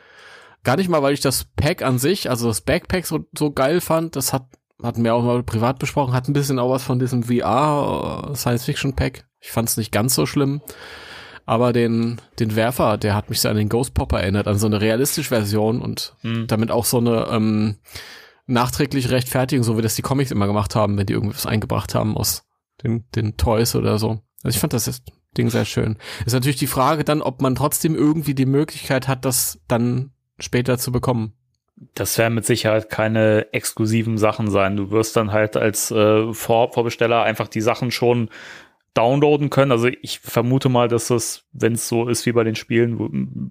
Gar 0.64 0.78
nicht 0.78 0.90
mal, 0.90 1.04
weil 1.04 1.14
ich 1.14 1.22
das 1.22 1.46
Pack 1.56 1.84
an 1.84 2.00
sich, 2.00 2.30
also 2.30 2.48
das 2.48 2.62
Backpack 2.62 3.06
so, 3.06 3.26
so 3.38 3.52
geil 3.52 3.80
fand. 3.82 4.16
Das 4.16 4.34
hat, 4.34 4.48
hatten 4.82 5.04
wir 5.04 5.14
auch 5.16 5.24
mal 5.24 5.44
privat 5.44 5.80
besprochen, 5.80 6.14
hat 6.14 6.28
ein 6.28 6.34
bisschen 6.34 6.60
auch 6.60 6.70
was 6.70 6.84
von 6.84 7.00
diesem 7.00 7.24
VR 7.24 8.30
äh, 8.32 8.36
Science 8.36 8.66
Fiction 8.66 8.94
Pack. 8.96 9.26
Ich 9.40 9.52
fand 9.52 9.70
es 9.70 9.78
nicht 9.78 9.92
ganz 9.92 10.16
so 10.16 10.26
schlimm. 10.26 10.62
Aber 11.46 11.74
den, 11.74 12.22
den 12.40 12.56
Werfer, 12.56 12.98
der 12.98 13.16
hat 13.16 13.30
mich 13.30 13.42
so 13.42 13.50
an 13.50 13.58
den 13.58 13.68
Ghost 13.68 13.94
Popper 13.94 14.22
erinnert, 14.22 14.48
an 14.48 14.58
so 14.58 14.66
eine 14.66 14.80
realistische 14.80 15.30
Version 15.30 15.82
und 15.82 16.16
Mhm. 16.24 16.48
damit 16.48 16.72
auch 16.72 16.86
so 16.86 17.00
eine 17.00 17.28
ähm, 17.32 17.76
nachträgliche 18.46 19.10
Rechtfertigung, 19.10 19.64
so 19.64 19.78
wie 19.78 19.82
das 19.82 19.96
die 19.96 20.02
Comics 20.02 20.32
immer 20.32 20.48
gemacht 20.48 20.76
haben, 20.76 20.98
wenn 20.98 21.06
die 21.06 21.14
irgendwas 21.14 21.46
eingebracht 21.46 21.96
haben 21.96 22.16
aus 22.18 22.46
den, 22.82 23.04
den 23.16 23.36
Toys 23.38 23.76
oder 23.76 24.00
so. 24.00 24.22
Also 24.42 24.56
ich 24.56 24.60
fand 24.60 24.74
das 24.74 25.02
Ding 25.38 25.50
sehr 25.50 25.66
schön. 25.66 25.98
Ist 26.26 26.34
natürlich 26.34 26.58
die 26.58 26.68
Frage 26.68 27.04
dann, 27.04 27.22
ob 27.22 27.42
man 27.42 27.56
trotzdem 27.56 27.96
irgendwie 27.96 28.36
die 28.36 28.46
Möglichkeit 28.46 29.08
hat, 29.08 29.26
das 29.26 29.60
dann 29.68 30.12
später 30.40 30.78
zu 30.78 30.92
bekommen. 30.92 31.34
Das 31.96 32.18
werden 32.18 32.36
mit 32.36 32.46
Sicherheit 32.46 32.90
keine 32.90 33.52
exklusiven 33.52 34.18
Sachen 34.18 34.50
sein. 34.50 34.78
Du 34.78 34.92
wirst 34.92 35.16
dann 35.16 35.32
halt 35.32 35.58
als 35.58 35.92
äh, 35.92 36.32
Vor 36.34 36.72
Vorbesteller 36.72 37.24
einfach 37.24 37.48
die 37.48 37.62
Sachen 37.62 37.92
schon 37.92 38.30
downloaden 38.94 39.50
können. 39.50 39.72
Also 39.72 39.88
ich 40.02 40.20
vermute 40.20 40.70
mal, 40.70 40.88
dass 40.88 41.08
das, 41.08 41.46
wenn 41.52 41.74
es 41.74 41.88
so 41.88 42.08
ist 42.08 42.26
wie 42.26 42.32
bei 42.32 42.44
den 42.44 42.56
Spielen, 42.56 43.00
wo, 43.00 43.10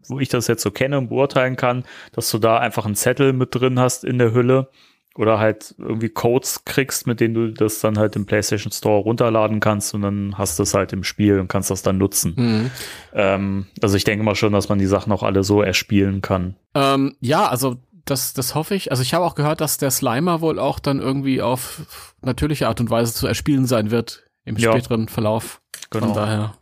wo 0.08 0.20
ich 0.20 0.28
das 0.28 0.46
jetzt 0.46 0.62
so 0.62 0.70
kenne 0.70 0.98
und 0.98 1.08
beurteilen 1.08 1.56
kann, 1.56 1.84
dass 2.12 2.30
du 2.30 2.38
da 2.38 2.58
einfach 2.58 2.86
einen 2.86 2.94
Zettel 2.94 3.32
mit 3.32 3.54
drin 3.54 3.80
hast 3.80 4.04
in 4.04 4.18
der 4.18 4.32
Hülle 4.32 4.68
oder 5.16 5.38
halt 5.38 5.74
irgendwie 5.78 6.08
Codes 6.08 6.64
kriegst, 6.64 7.06
mit 7.06 7.20
denen 7.20 7.34
du 7.34 7.52
das 7.52 7.80
dann 7.80 7.98
halt 7.98 8.16
im 8.16 8.24
PlayStation 8.24 8.72
Store 8.72 9.02
runterladen 9.02 9.60
kannst 9.60 9.94
und 9.94 10.02
dann 10.02 10.38
hast 10.38 10.58
du 10.58 10.62
es 10.62 10.74
halt 10.74 10.92
im 10.92 11.04
Spiel 11.04 11.38
und 11.38 11.48
kannst 11.48 11.70
das 11.70 11.82
dann 11.82 11.98
nutzen. 11.98 12.34
Mhm. 12.36 12.70
Ähm, 13.12 13.66
also 13.82 13.96
ich 13.96 14.04
denke 14.04 14.24
mal 14.24 14.34
schon, 14.34 14.52
dass 14.52 14.68
man 14.68 14.78
die 14.78 14.86
Sachen 14.86 15.12
auch 15.12 15.22
alle 15.22 15.44
so 15.44 15.60
erspielen 15.60 16.22
kann. 16.22 16.56
Ähm, 16.74 17.14
ja, 17.20 17.46
also 17.46 17.76
das, 18.04 18.34
das 18.34 18.54
hoffe 18.54 18.74
ich. 18.74 18.90
Also 18.90 19.02
ich 19.02 19.14
habe 19.14 19.24
auch 19.24 19.34
gehört, 19.34 19.60
dass 19.60 19.78
der 19.78 19.90
Slimer 19.90 20.40
wohl 20.40 20.58
auch 20.58 20.78
dann 20.78 21.00
irgendwie 21.00 21.40
auf 21.42 21.82
natürliche 22.22 22.68
Art 22.68 22.80
und 22.80 22.90
Weise 22.90 23.14
zu 23.14 23.26
erspielen 23.26 23.66
sein 23.66 23.90
wird 23.90 24.24
im 24.44 24.56
Ja. 24.56 24.72
späteren 24.72 25.08
Verlauf. 25.08 25.60
Von 25.90 26.00
Genau. 26.02 26.14
daher. 26.14 26.54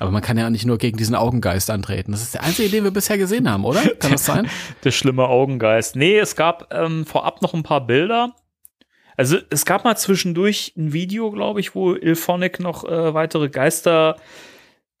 Aber 0.00 0.10
man 0.12 0.22
kann 0.22 0.38
ja 0.38 0.48
nicht 0.48 0.64
nur 0.64 0.78
gegen 0.78 0.96
diesen 0.96 1.14
Augengeist 1.16 1.70
antreten. 1.70 2.12
Das 2.12 2.22
ist 2.22 2.34
der 2.34 2.44
einzige, 2.44 2.68
den 2.68 2.84
wir 2.84 2.92
bisher 2.92 3.18
gesehen 3.18 3.50
haben, 3.50 3.64
oder? 3.64 3.80
Kann 3.98 4.12
das 4.12 4.24
sein? 4.26 4.48
Der 4.84 4.92
schlimme 4.92 5.26
Augengeist. 5.26 5.96
Nee, 5.96 6.18
es 6.18 6.36
gab 6.36 6.72
ähm, 6.72 7.04
vorab 7.04 7.42
noch 7.42 7.52
ein 7.54 7.64
paar 7.64 7.84
Bilder. 7.84 8.32
Also 9.16 9.38
es 9.50 9.64
gab 9.64 9.82
mal 9.84 9.96
zwischendurch 9.96 10.72
ein 10.76 10.92
Video, 10.92 11.32
glaube 11.32 11.58
ich, 11.58 11.74
wo 11.74 11.94
Ilphonic 11.94 12.60
noch 12.60 12.84
äh, 12.84 13.12
weitere 13.14 13.48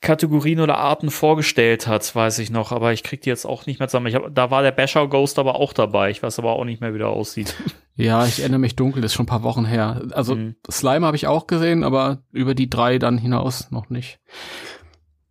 Geisterkategorien 0.00 0.60
oder 0.60 0.78
Arten 0.78 1.10
vorgestellt 1.10 1.86
hat, 1.86 2.14
weiß 2.14 2.38
ich 2.38 2.50
noch. 2.50 2.72
Aber 2.72 2.92
ich 2.92 3.02
krieg 3.02 3.20
die 3.20 3.28
jetzt 3.28 3.44
auch 3.44 3.66
nicht 3.66 3.78
mehr 3.78 3.88
zusammen. 3.88 4.06
Ich 4.06 4.14
hab, 4.14 4.34
da 4.34 4.50
war 4.50 4.62
der 4.62 4.70
Basher 4.72 5.08
Ghost 5.08 5.38
aber 5.38 5.56
auch 5.56 5.72
dabei. 5.72 6.10
Ich 6.10 6.22
weiß 6.22 6.38
aber 6.38 6.52
auch 6.52 6.64
nicht 6.64 6.80
mehr, 6.80 6.94
wie 6.94 6.98
der 6.98 7.08
aussieht. 7.08 7.54
Ja, 8.00 8.24
ich 8.26 8.38
erinnere 8.38 8.60
mich 8.60 8.76
dunkel, 8.76 9.02
das 9.02 9.10
ist 9.10 9.16
schon 9.16 9.24
ein 9.24 9.28
paar 9.28 9.42
Wochen 9.42 9.64
her. 9.64 10.02
Also 10.12 10.36
Mhm. 10.36 10.54
Slime 10.70 11.04
habe 11.04 11.16
ich 11.16 11.26
auch 11.26 11.48
gesehen, 11.48 11.82
aber 11.82 12.22
über 12.30 12.54
die 12.54 12.70
drei 12.70 13.00
dann 13.00 13.18
hinaus 13.18 13.72
noch 13.72 13.90
nicht. 13.90 14.20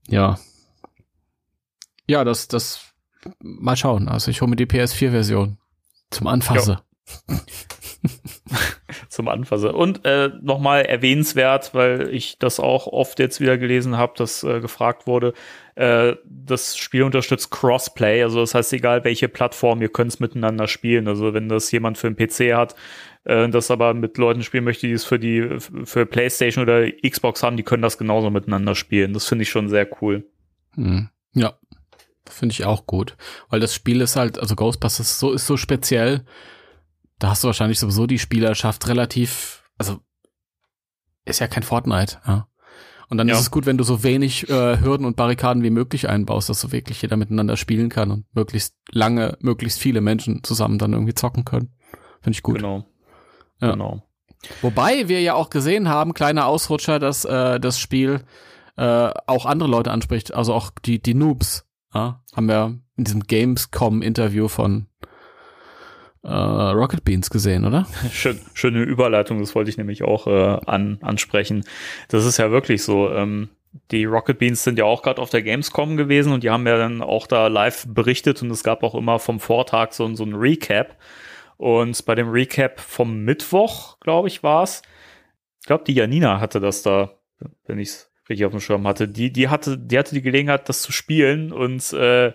Ja. 0.10 0.38
Ja, 2.10 2.26
das, 2.26 2.50
das, 2.50 2.94
mal 3.40 3.78
schauen. 3.78 4.10
Also 4.10 4.32
ich 4.32 4.42
hole 4.42 4.50
mir 4.50 4.58
die 4.58 4.66
PS4-Version 4.66 5.60
zum 6.12 6.28
Anfassen. 6.28 6.80
zum 9.10 9.28
Anfassen. 9.28 9.72
Und 9.72 10.06
äh, 10.06 10.30
nochmal 10.42 10.84
erwähnenswert, 10.84 11.74
weil 11.74 12.14
ich 12.14 12.40
das 12.40 12.60
auch 12.60 12.88
oft 12.88 13.20
jetzt 13.20 13.42
wieder 13.42 13.58
gelesen 13.58 13.98
habe, 13.98 14.14
dass 14.18 14.44
äh, 14.44 14.60
gefragt 14.60 15.08
wurde, 15.08 15.34
äh, 15.76 16.16
das 16.26 16.78
Spiel 16.78 17.04
unterstützt 17.04 17.52
Crossplay, 17.52 18.24
also 18.24 18.40
das 18.40 18.56
heißt, 18.56 18.74
egal 18.74 19.04
welche 19.04 19.30
Plattform, 19.30 19.82
ihr 19.82 19.90
könnt 19.90 20.14
es 20.14 20.20
miteinander 20.20 20.68
spielen. 20.68 21.08
Also 21.08 21.34
wenn 21.34 21.50
das 21.50 21.72
jemand 21.72 21.98
für 21.98 22.08
einen 22.08 22.16
PC 22.16 22.56
hat, 22.56 22.76
äh, 23.26 23.50
das 23.50 23.70
aber 23.70 23.94
mit 23.94 24.18
Leuten 24.18 24.42
spielen 24.42 24.64
möchte, 24.64 24.88
die 24.88 24.94
es 24.94 25.04
für 25.04 25.20
die 25.20 25.60
für 25.60 26.06
PlayStation 26.06 26.64
oder 26.64 26.90
Xbox 26.92 27.44
haben, 27.44 27.58
die 27.58 27.64
können 27.64 27.84
das 27.84 27.98
genauso 27.98 28.30
miteinander 28.30 28.74
spielen. 28.74 29.14
Das 29.14 29.28
finde 29.28 29.44
ich 29.44 29.50
schon 29.50 29.70
sehr 29.70 29.88
cool. 30.02 30.26
Hm. 30.76 31.10
Ja, 31.34 31.54
finde 32.30 32.54
ich 32.54 32.66
auch 32.66 32.88
gut, 32.88 33.16
weil 33.50 33.60
das 33.60 33.76
Spiel 33.76 34.02
ist 34.02 34.16
halt, 34.16 34.40
also 34.40 34.56
Ghostbusters 34.56 35.20
so 35.20 35.34
ist 35.34 35.46
so 35.46 35.58
speziell. 35.58 36.26
Da 37.20 37.30
hast 37.30 37.44
du 37.44 37.48
wahrscheinlich 37.48 37.80
sowieso 37.80 38.06
die 38.08 38.20
Spielerschaft 38.20 38.88
relativ, 38.88 39.64
also 39.78 40.00
ist 41.26 41.40
ja 41.40 41.48
kein 41.48 41.64
Fortnite, 41.64 42.20
ja. 42.28 42.48
Und 43.10 43.18
dann 43.18 43.30
Ja. 43.30 43.36
ist 43.36 43.42
es 43.42 43.52
gut, 43.52 43.66
wenn 43.66 43.78
du 43.78 43.86
so 43.86 44.04
wenig 44.04 44.50
äh, 44.50 44.80
Hürden 44.82 45.06
und 45.06 45.16
Barrikaden 45.16 45.64
wie 45.64 45.70
möglich 45.70 46.10
einbaust, 46.10 46.50
dass 46.50 46.60
so 46.60 46.74
wirklich 46.74 47.02
jeder 47.02 47.16
miteinander 47.16 47.56
spielen 47.56 47.88
kann 47.88 48.12
und 48.12 48.26
möglichst 48.36 48.76
lange, 48.92 49.38
möglichst 49.40 49.80
viele 49.80 50.02
Menschen 50.02 50.44
zusammen 50.44 50.78
dann 50.78 50.92
irgendwie 50.92 51.14
zocken 51.14 51.46
können. 51.46 51.72
Finde 52.22 52.36
ich 52.36 52.44
gut. 52.44 52.58
Genau. 52.58 52.86
Ja. 53.62 53.72
Genau. 53.72 54.04
Wobei 54.62 55.08
wir 55.08 55.22
ja 55.22 55.36
auch 55.36 55.50
gesehen 55.50 55.88
haben, 55.88 56.14
kleiner 56.14 56.48
Ausrutscher, 56.48 57.00
dass 57.00 57.24
äh, 57.24 57.60
das 57.62 57.80
Spiel 57.80 58.26
äh, 58.76 59.10
auch 59.26 59.46
andere 59.46 59.70
Leute 59.70 59.92
anspricht, 59.92 60.34
also 60.34 60.54
auch 60.54 60.70
die, 60.86 61.02
die 61.02 61.14
Noobs. 61.14 61.66
Ja, 61.94 62.22
haben 62.36 62.48
wir 62.50 62.78
in 62.98 63.06
diesem 63.06 63.24
Gamescom-Interview 63.24 64.50
von 64.50 64.88
äh, 66.24 66.30
Rocket 66.30 67.04
Beans 67.04 67.30
gesehen, 67.30 67.66
oder? 67.66 67.88
Schön, 68.12 68.40
schöne 68.54 68.84
Überleitung, 68.84 69.40
das 69.40 69.56
wollte 69.56 69.70
ich 69.70 69.78
nämlich 69.78 70.04
auch 70.04 70.28
äh, 70.28 70.60
an, 70.66 70.98
ansprechen. 71.02 71.64
Das 72.10 72.26
ist 72.26 72.38
ja 72.38 72.52
wirklich 72.52 72.84
so. 72.84 73.12
Ähm, 73.12 73.50
die 73.92 74.06
Rocket 74.06 74.40
Beans 74.40 74.64
sind 74.64 74.80
ja 74.80 74.86
auch 74.86 75.04
gerade 75.04 75.22
auf 75.22 75.30
der 75.30 75.44
Gamescom 75.44 75.98
gewesen 75.98 76.32
und 76.32 76.44
die 76.44 76.50
haben 76.50 76.66
ja 76.66 76.78
dann 76.78 77.02
auch 77.02 77.28
da 77.28 77.48
live 77.48 77.86
berichtet 77.88 78.42
und 78.42 78.50
es 78.50 78.64
gab 78.64 78.84
auch 78.84 78.96
immer 78.96 79.20
vom 79.20 79.40
Vortag 79.40 79.92
so, 79.92 80.14
so 80.16 80.24
ein 80.24 80.34
Recap. 80.34 80.98
Und 81.58 82.06
bei 82.06 82.16
dem 82.16 82.30
Recap 82.30 82.80
vom 82.80 83.24
Mittwoch, 83.24 84.00
glaube 84.00 84.28
ich, 84.28 84.44
war 84.44 84.64
es. 84.64 84.82
Ich 85.62 85.68
glaube, 85.68 85.84
die 85.86 85.94
Janina 85.94 86.40
hatte 86.40 86.60
das 86.60 86.82
da, 86.82 87.14
wenn 87.66 87.80
ich 87.80 87.90
es 87.90 88.12
richtig 88.30 88.46
auf 88.46 88.52
dem 88.52 88.62
Schirm 88.62 88.88
hatte. 88.88 89.08
Die, 89.08 89.32
die 89.32 89.50
hatte, 89.50 89.78
die 89.78 89.98
hatte 89.98 90.16
die 90.16 90.22
Gelegenheit, 90.22 90.70
das 90.70 90.82
zu 90.82 90.92
spielen 90.92 91.52
und 91.52 91.94
äh, 91.94 92.34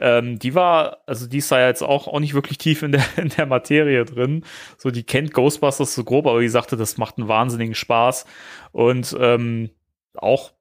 ähm, 0.00 0.38
die 0.38 0.54
war, 0.54 0.98
also 1.06 1.26
die 1.26 1.38
ist 1.38 1.52
da 1.52 1.66
jetzt 1.66 1.82
auch, 1.82 2.08
auch 2.08 2.20
nicht 2.20 2.32
wirklich 2.32 2.58
tief 2.58 2.82
in 2.82 2.92
der, 2.92 3.04
in 3.16 3.28
der 3.28 3.46
Materie 3.46 4.04
drin. 4.04 4.44
So, 4.78 4.90
die 4.90 5.04
kennt 5.04 5.34
Ghostbusters 5.34 5.94
so 5.94 6.04
grob, 6.04 6.26
aber 6.26 6.40
die 6.40 6.48
sagte, 6.48 6.76
das 6.76 6.96
macht 6.96 7.18
einen 7.18 7.28
wahnsinnigen 7.28 7.74
Spaß. 7.74 8.24
Und 8.72 9.14
ähm, 9.20 9.70
auch 10.14 10.52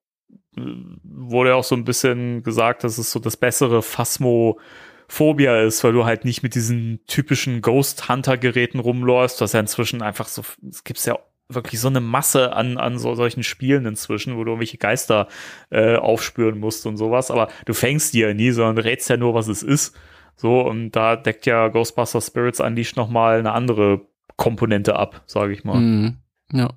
äh, 0.58 0.62
wurde 1.04 1.56
auch 1.56 1.64
so 1.64 1.76
ein 1.76 1.86
bisschen 1.86 2.44
gesagt, 2.44 2.84
dass 2.84 2.98
es 2.98 3.12
so 3.12 3.20
das 3.20 3.38
bessere 3.38 3.82
Phasmophobia 3.82 5.62
ist, 5.62 5.84
weil 5.86 5.94
du 5.94 6.04
halt 6.04 6.26
nicht 6.26 6.44
mit 6.44 6.54
diesen 6.54 7.00
typischen 7.08 7.62
Ghost 7.62 8.10
Hunter 8.10 8.38
Geräten 8.38 8.80
rumläufst, 8.80 9.40
was 9.40 9.54
ja 9.54 9.62
inzwischen 9.62 10.02
einfach 10.02 10.28
so, 10.28 10.44
es 10.70 10.84
gibt 10.84 11.04
ja 11.06 11.18
wirklich 11.52 11.82
so 11.82 11.88
eine 11.88 12.00
Masse 12.00 12.54
an, 12.54 12.78
an 12.78 13.00
so, 13.00 13.16
solchen 13.16 13.43
Spielen 13.43 13.86
inzwischen, 13.86 14.38
wo 14.38 14.43
du 14.43 14.52
irgendwelche 14.52 14.78
Geister 14.78 15.28
äh, 15.72 15.95
aufspüren 15.95 16.60
musst 16.60 16.86
und 16.86 16.97
sowas, 16.97 17.32
aber 17.32 17.50
du 17.66 17.74
fängst 17.74 18.14
die 18.14 18.20
ja 18.20 18.34
nie, 18.34 18.52
sondern 18.52 18.76
du 18.76 18.84
rätst 18.84 19.10
ja 19.10 19.18
nur, 19.18 19.34
was 19.34 19.47
es 19.47 19.64
ist. 19.64 19.95
So, 20.36 20.62
und 20.62 20.91
da 20.91 21.16
deckt 21.18 21.45
ja 21.47 21.68
Ghostbusters 21.68 22.28
Spirits 22.28 22.60
Unleashed 22.62 22.95
nochmal 22.95 23.39
eine 23.39 23.52
andere 23.52 24.02
Komponente 24.38 24.95
ab, 24.95 25.24
sage 25.26 25.52
ich 25.52 25.64
mal. 25.64 25.78
Mhm. 25.80 26.18
Ja. 26.54 26.70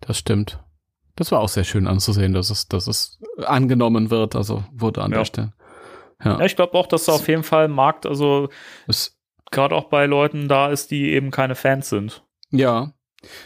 Das 0.00 0.16
stimmt. 0.16 0.62
Das 1.16 1.32
war 1.32 1.40
auch 1.40 1.48
sehr 1.50 1.64
schön 1.64 1.86
anzusehen, 1.86 2.32
dass 2.32 2.48
es, 2.48 2.68
dass 2.68 2.86
es 2.86 3.20
angenommen 3.44 4.10
wird, 4.10 4.36
also 4.36 4.64
wurde 4.72 5.02
an 5.02 5.10
Ja. 5.10 5.18
der 5.18 5.24
Stelle. 5.26 5.52
Ja, 6.24 6.40
ich 6.44 6.54
glaube 6.56 6.74
auch, 6.78 6.86
dass 6.86 7.06
da 7.06 7.12
auf 7.12 7.28
jeden 7.28 7.42
Fall 7.42 7.68
Markt, 7.68 8.06
also 8.06 8.48
gerade 9.50 9.74
auch 9.74 9.84
bei 9.88 10.06
Leuten 10.06 10.48
da 10.48 10.68
ist, 10.70 10.90
die 10.90 11.10
eben 11.12 11.30
keine 11.30 11.54
Fans 11.54 11.88
sind. 11.88 12.24
Ja. 12.50 12.92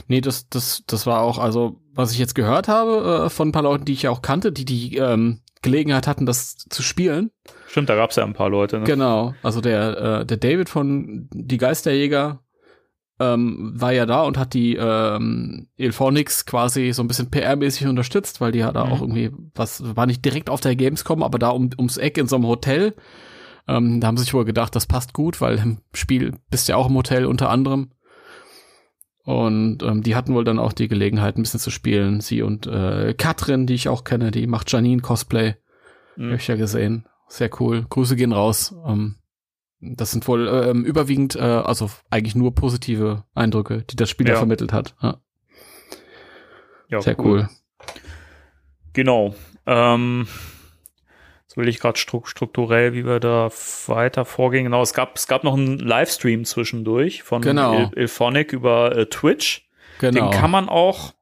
Nee, 0.08 0.20
das, 0.20 0.48
das, 0.48 0.82
das 0.86 1.06
war 1.06 1.20
auch, 1.20 1.38
also, 1.38 1.80
was 1.94 2.12
ich 2.12 2.18
jetzt 2.18 2.34
gehört 2.34 2.68
habe 2.68 3.24
äh, 3.26 3.30
von 3.30 3.48
ein 3.48 3.52
paar 3.52 3.62
Leuten, 3.62 3.84
die 3.84 3.92
ich 3.92 4.02
ja 4.02 4.10
auch 4.10 4.22
kannte, 4.22 4.52
die 4.52 4.64
die 4.64 4.96
ähm, 4.96 5.40
Gelegenheit 5.62 6.06
hatten, 6.06 6.26
das 6.26 6.56
zu 6.56 6.82
spielen. 6.82 7.30
Stimmt, 7.68 7.88
da 7.88 7.96
gab 7.96 8.10
es 8.10 8.16
ja 8.16 8.24
ein 8.24 8.34
paar 8.34 8.50
Leute. 8.50 8.78
Ne? 8.78 8.84
Genau. 8.84 9.34
Also 9.42 9.60
der, 9.60 10.20
äh, 10.20 10.26
der 10.26 10.36
David 10.36 10.68
von 10.68 11.28
Die 11.32 11.56
Geisterjäger 11.56 12.40
ähm, 13.20 13.72
war 13.74 13.92
ja 13.92 14.06
da 14.06 14.22
und 14.22 14.36
hat 14.36 14.54
die 14.54 14.74
ähm, 14.76 15.68
Ilphonics 15.76 16.46
quasi 16.46 16.92
so 16.92 17.02
ein 17.02 17.08
bisschen 17.08 17.30
PR-mäßig 17.30 17.88
unterstützt, 17.88 18.40
weil 18.40 18.52
die 18.52 18.58
ja 18.58 18.72
da 18.72 18.84
Mhm. 18.84 18.92
auch 18.92 19.00
irgendwie, 19.00 19.30
was 19.54 19.96
war 19.96 20.06
nicht 20.06 20.24
direkt 20.24 20.50
auf 20.50 20.60
der 20.60 20.76
Gamescom, 20.76 21.22
aber 21.22 21.38
da 21.38 21.50
um, 21.50 21.70
ums 21.78 21.96
Eck 21.96 22.18
in 22.18 22.26
so 22.26 22.36
einem 22.36 22.46
Hotel. 22.46 22.94
Ähm, 23.66 24.00
da 24.00 24.08
haben 24.08 24.16
sie 24.16 24.24
sich 24.24 24.34
wohl 24.34 24.44
gedacht, 24.44 24.74
das 24.76 24.86
passt 24.86 25.14
gut, 25.14 25.40
weil 25.40 25.58
im 25.58 25.78
Spiel 25.94 26.34
bist 26.50 26.68
ja 26.68 26.76
auch 26.76 26.88
im 26.88 26.96
Hotel 26.96 27.24
unter 27.24 27.48
anderem. 27.50 27.90
Und 29.24 29.82
ähm, 29.82 30.02
die 30.02 30.14
hatten 30.16 30.34
wohl 30.34 30.44
dann 30.44 30.58
auch 30.58 30.72
die 30.74 30.88
Gelegenheit, 30.88 31.36
ein 31.36 31.42
bisschen 31.42 31.60
zu 31.60 31.70
spielen. 31.70 32.20
Sie 32.20 32.42
und 32.42 32.66
äh, 32.66 33.14
Katrin, 33.16 33.66
die 33.66 33.74
ich 33.74 33.88
auch 33.88 34.04
kenne, 34.04 34.30
die 34.30 34.46
macht 34.46 34.70
Janine 34.70 35.00
Cosplay. 35.00 35.54
Mhm. 36.16 36.32
Hab 36.32 36.40
ich 36.40 36.46
ja 36.48 36.56
gesehen. 36.56 37.06
Sehr 37.28 37.50
cool. 37.60 37.86
Grüße 37.88 38.16
gehen 38.16 38.32
raus. 38.32 38.74
Ähm, 38.86 39.16
das 39.80 40.10
sind 40.10 40.28
wohl 40.28 40.48
ähm, 40.48 40.84
überwiegend, 40.84 41.36
äh, 41.36 41.40
also 41.40 41.90
eigentlich 42.10 42.34
nur 42.34 42.54
positive 42.54 43.24
Eindrücke, 43.34 43.82
die 43.90 43.96
das 43.96 44.10
Spiel 44.10 44.28
ja 44.28 44.36
vermittelt 44.36 44.72
hat. 44.72 44.94
Ja, 45.02 45.20
Ja, 46.88 47.00
sehr 47.00 47.18
cool. 47.20 47.48
Genau. 48.92 49.34
Ähm, 49.66 50.26
jetzt 51.54 51.56
will 51.56 51.68
ich 51.68 51.78
gerade 51.78 51.98
stru 51.98 52.22
strukturell, 52.24 52.94
wie 52.94 53.06
wir 53.06 53.20
da 53.20 53.48
weiter 53.86 54.24
vorgehen. 54.24 54.64
Genau, 54.64 54.82
es 54.82 54.92
gab, 54.92 55.16
es 55.16 55.26
gab 55.26 55.44
noch 55.44 55.54
einen 55.54 55.78
Livestream 55.78 56.44
zwischendurch 56.44 57.22
von 57.22 57.42
Genau. 57.42 57.74
Il 57.74 57.90
Ilphonic 57.94 58.52
über 58.52 58.96
äh, 58.96 59.06
Twitch. 59.06 59.68
Genau. 60.00 60.30
Den 60.30 60.38
kann 60.38 60.50
man 60.50 60.68
auch. 60.68 61.14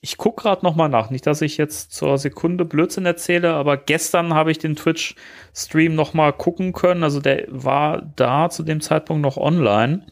Ich 0.00 0.16
guck 0.16 0.36
gerade 0.36 0.64
noch 0.64 0.74
mal 0.74 0.88
nach, 0.88 1.10
nicht, 1.10 1.26
dass 1.28 1.42
ich 1.42 1.56
jetzt 1.56 1.92
zur 1.92 2.18
Sekunde 2.18 2.64
Blödsinn 2.64 3.06
erzähle, 3.06 3.54
aber 3.54 3.76
gestern 3.76 4.34
habe 4.34 4.50
ich 4.50 4.58
den 4.58 4.74
Twitch-Stream 4.74 5.94
noch 5.94 6.12
mal 6.12 6.32
gucken 6.32 6.72
können. 6.72 7.04
Also 7.04 7.20
der 7.20 7.44
war 7.48 8.02
da 8.16 8.50
zu 8.50 8.64
dem 8.64 8.80
Zeitpunkt 8.80 9.22
noch 9.22 9.36
online. 9.36 10.06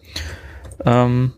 Ähm, 0.84 1.32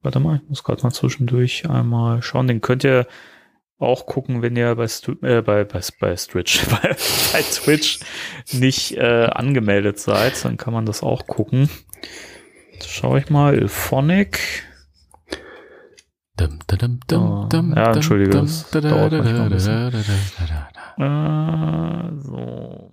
warte 0.00 0.18
mal, 0.18 0.40
ich 0.42 0.48
muss 0.48 0.64
gerade 0.64 0.82
mal 0.82 0.90
zwischendurch 0.90 1.68
einmal 1.68 2.22
schauen. 2.22 2.46
Den 2.46 2.62
könnt 2.62 2.84
ihr 2.84 3.06
auch 3.78 4.06
gucken, 4.06 4.42
wenn 4.42 4.56
ihr 4.56 4.74
bei, 4.74 4.84
äh, 4.84 5.42
bei, 5.42 5.64
bei, 5.64 5.80
bei, 6.00 6.14
Twitch, 6.14 6.66
bei, 6.70 6.96
bei 7.32 7.42
Twitch 7.42 8.00
nicht 8.52 8.96
äh, 8.96 9.26
angemeldet 9.26 10.00
seid. 10.00 10.44
Dann 10.44 10.56
kann 10.56 10.72
man 10.72 10.86
das 10.86 11.02
auch 11.02 11.26
gucken. 11.26 11.68
Jetzt 12.72 12.90
schaue 12.90 13.18
ich 13.20 13.30
mal. 13.30 13.54
Ilphonic. 13.54 14.64
Dum, 16.36 16.60
dum, 16.68 17.00
dum, 17.08 17.48
dum, 17.48 17.74
ja, 17.74 17.92
entschuldige, 17.92 18.30
das 18.30 18.70
da, 18.70 18.80
da, 18.80 18.90
dauert 18.90 19.12
da, 19.12 19.16
manchmal 19.22 19.40
ein 19.40 19.50
bisschen. 19.50 19.92
Äh, 20.98 22.22
so. 22.22 22.92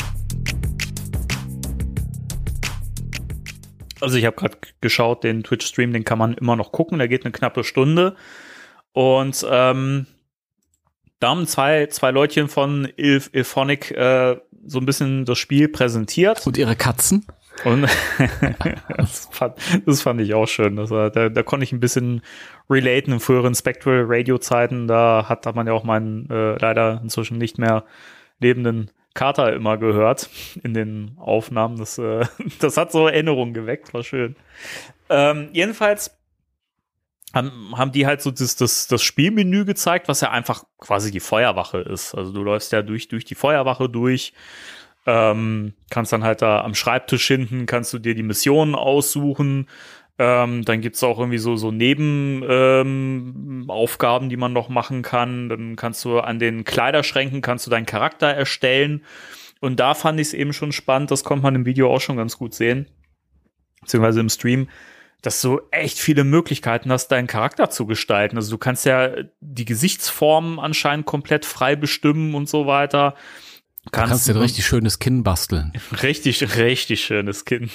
Also 4.01 4.17
ich 4.17 4.25
habe 4.25 4.35
gerade 4.35 4.57
geschaut, 4.81 5.23
den 5.23 5.43
Twitch-Stream, 5.43 5.93
den 5.93 6.03
kann 6.03 6.17
man 6.17 6.33
immer 6.33 6.55
noch 6.55 6.71
gucken. 6.71 6.97
Der 6.97 7.07
geht 7.07 7.25
eine 7.25 7.31
knappe 7.31 7.63
Stunde. 7.63 8.15
Und 8.93 9.45
ähm, 9.49 10.07
da 11.19 11.29
haben 11.29 11.47
zwei, 11.47 11.85
zwei 11.87 12.11
Leutchen 12.11 12.47
von 12.47 12.91
Il 12.97 13.21
Ilphonic 13.31 13.91
äh, 13.91 14.37
so 14.65 14.79
ein 14.79 14.85
bisschen 14.85 15.25
das 15.25 15.37
Spiel 15.37 15.69
präsentiert. 15.69 16.45
Und 16.45 16.57
ihre 16.57 16.75
Katzen? 16.75 17.25
Und 17.63 17.87
das, 18.97 19.29
fand, 19.31 19.55
das 19.85 20.01
fand 20.01 20.21
ich 20.21 20.33
auch 20.33 20.47
schön. 20.47 20.75
Das 20.75 20.89
da, 20.89 21.09
da 21.09 21.43
konnte 21.43 21.63
ich 21.63 21.71
ein 21.71 21.79
bisschen 21.79 22.21
relaten 22.69 23.13
in 23.13 23.19
früheren 23.19 23.53
Spectral 23.55 24.05
Radio 24.07 24.37
Zeiten. 24.37 24.87
Da 24.87 25.25
hat, 25.27 25.45
hat 25.45 25.55
man 25.55 25.67
ja 25.67 25.73
auch 25.73 25.83
meinen 25.83 26.29
äh, 26.29 26.57
leider 26.57 26.99
inzwischen 27.03 27.37
nicht 27.37 27.57
mehr 27.57 27.85
lebenden 28.39 28.91
Kater 29.13 29.53
immer 29.53 29.77
gehört 29.77 30.29
in 30.63 30.73
den 30.73 31.15
Aufnahmen. 31.17 31.77
Das, 31.77 31.97
äh, 31.97 32.25
das 32.59 32.77
hat 32.77 32.91
so 32.91 33.07
Erinnerungen 33.07 33.53
geweckt, 33.53 33.93
war 33.93 34.03
schön. 34.03 34.35
Ähm, 35.09 35.49
jedenfalls 35.51 36.17
haben, 37.33 37.77
haben 37.77 37.91
die 37.91 38.05
halt 38.05 38.21
so 38.21 38.31
das, 38.31 38.55
das, 38.55 38.87
das 38.87 39.03
Spielmenü 39.03 39.65
gezeigt, 39.65 40.07
was 40.07 40.21
ja 40.21 40.31
einfach 40.31 40.63
quasi 40.79 41.11
die 41.11 41.19
Feuerwache 41.19 41.79
ist. 41.79 42.13
Also 42.13 42.31
du 42.31 42.43
läufst 42.43 42.71
ja 42.71 42.81
durch, 42.81 43.07
durch 43.07 43.25
die 43.25 43.35
Feuerwache 43.35 43.89
durch, 43.89 44.33
ähm, 45.05 45.73
kannst 45.89 46.13
dann 46.13 46.23
halt 46.23 46.41
da 46.41 46.61
am 46.61 46.75
Schreibtisch 46.75 47.27
hinten, 47.27 47.65
kannst 47.65 47.93
du 47.93 47.99
dir 47.99 48.15
die 48.15 48.23
Missionen 48.23 48.75
aussuchen. 48.75 49.67
Ähm, 50.23 50.63
dann 50.65 50.81
gibt's 50.81 51.01
auch 51.01 51.17
irgendwie 51.17 51.39
so, 51.39 51.55
so 51.55 51.71
Nebenaufgaben, 51.71 54.25
ähm, 54.25 54.29
die 54.29 54.37
man 54.37 54.53
noch 54.53 54.69
machen 54.69 55.01
kann. 55.01 55.49
Dann 55.49 55.75
kannst 55.75 56.05
du 56.05 56.19
an 56.19 56.37
den 56.37 56.63
Kleiderschränken, 56.63 57.41
kannst 57.41 57.65
du 57.65 57.71
deinen 57.71 57.87
Charakter 57.87 58.27
erstellen. 58.27 59.03
Und 59.61 59.79
da 59.79 59.95
fand 59.95 60.19
ich 60.19 60.27
es 60.27 60.35
eben 60.35 60.53
schon 60.53 60.73
spannend, 60.73 61.09
das 61.09 61.23
konnte 61.23 61.41
man 61.41 61.55
im 61.55 61.65
Video 61.65 61.91
auch 61.91 62.01
schon 62.01 62.17
ganz 62.17 62.37
gut 62.37 62.53
sehen, 62.53 62.85
beziehungsweise 63.79 64.19
im 64.19 64.29
Stream, 64.29 64.69
dass 65.23 65.41
du 65.41 65.59
echt 65.71 65.97
viele 65.97 66.23
Möglichkeiten 66.23 66.91
hast, 66.91 67.07
deinen 67.07 67.25
Charakter 67.25 67.71
zu 67.71 67.87
gestalten. 67.87 68.37
Also 68.37 68.51
du 68.51 68.59
kannst 68.59 68.85
ja 68.85 69.09
die 69.39 69.65
Gesichtsformen 69.65 70.59
anscheinend 70.59 71.07
komplett 71.07 71.45
frei 71.45 71.75
bestimmen 71.75 72.35
und 72.35 72.47
so 72.47 72.67
weiter. 72.67 73.15
Kannst, 73.89 73.95
du 73.95 74.09
kannst 74.09 74.27
dir 74.27 74.33
ein 74.33 74.41
richtig 74.41 74.65
schönes 74.67 74.99
Kinn 74.99 75.23
basteln. 75.23 75.73
Richtig, 76.03 76.55
richtig 76.55 77.03
schönes 77.03 77.45
Kinn. 77.45 77.71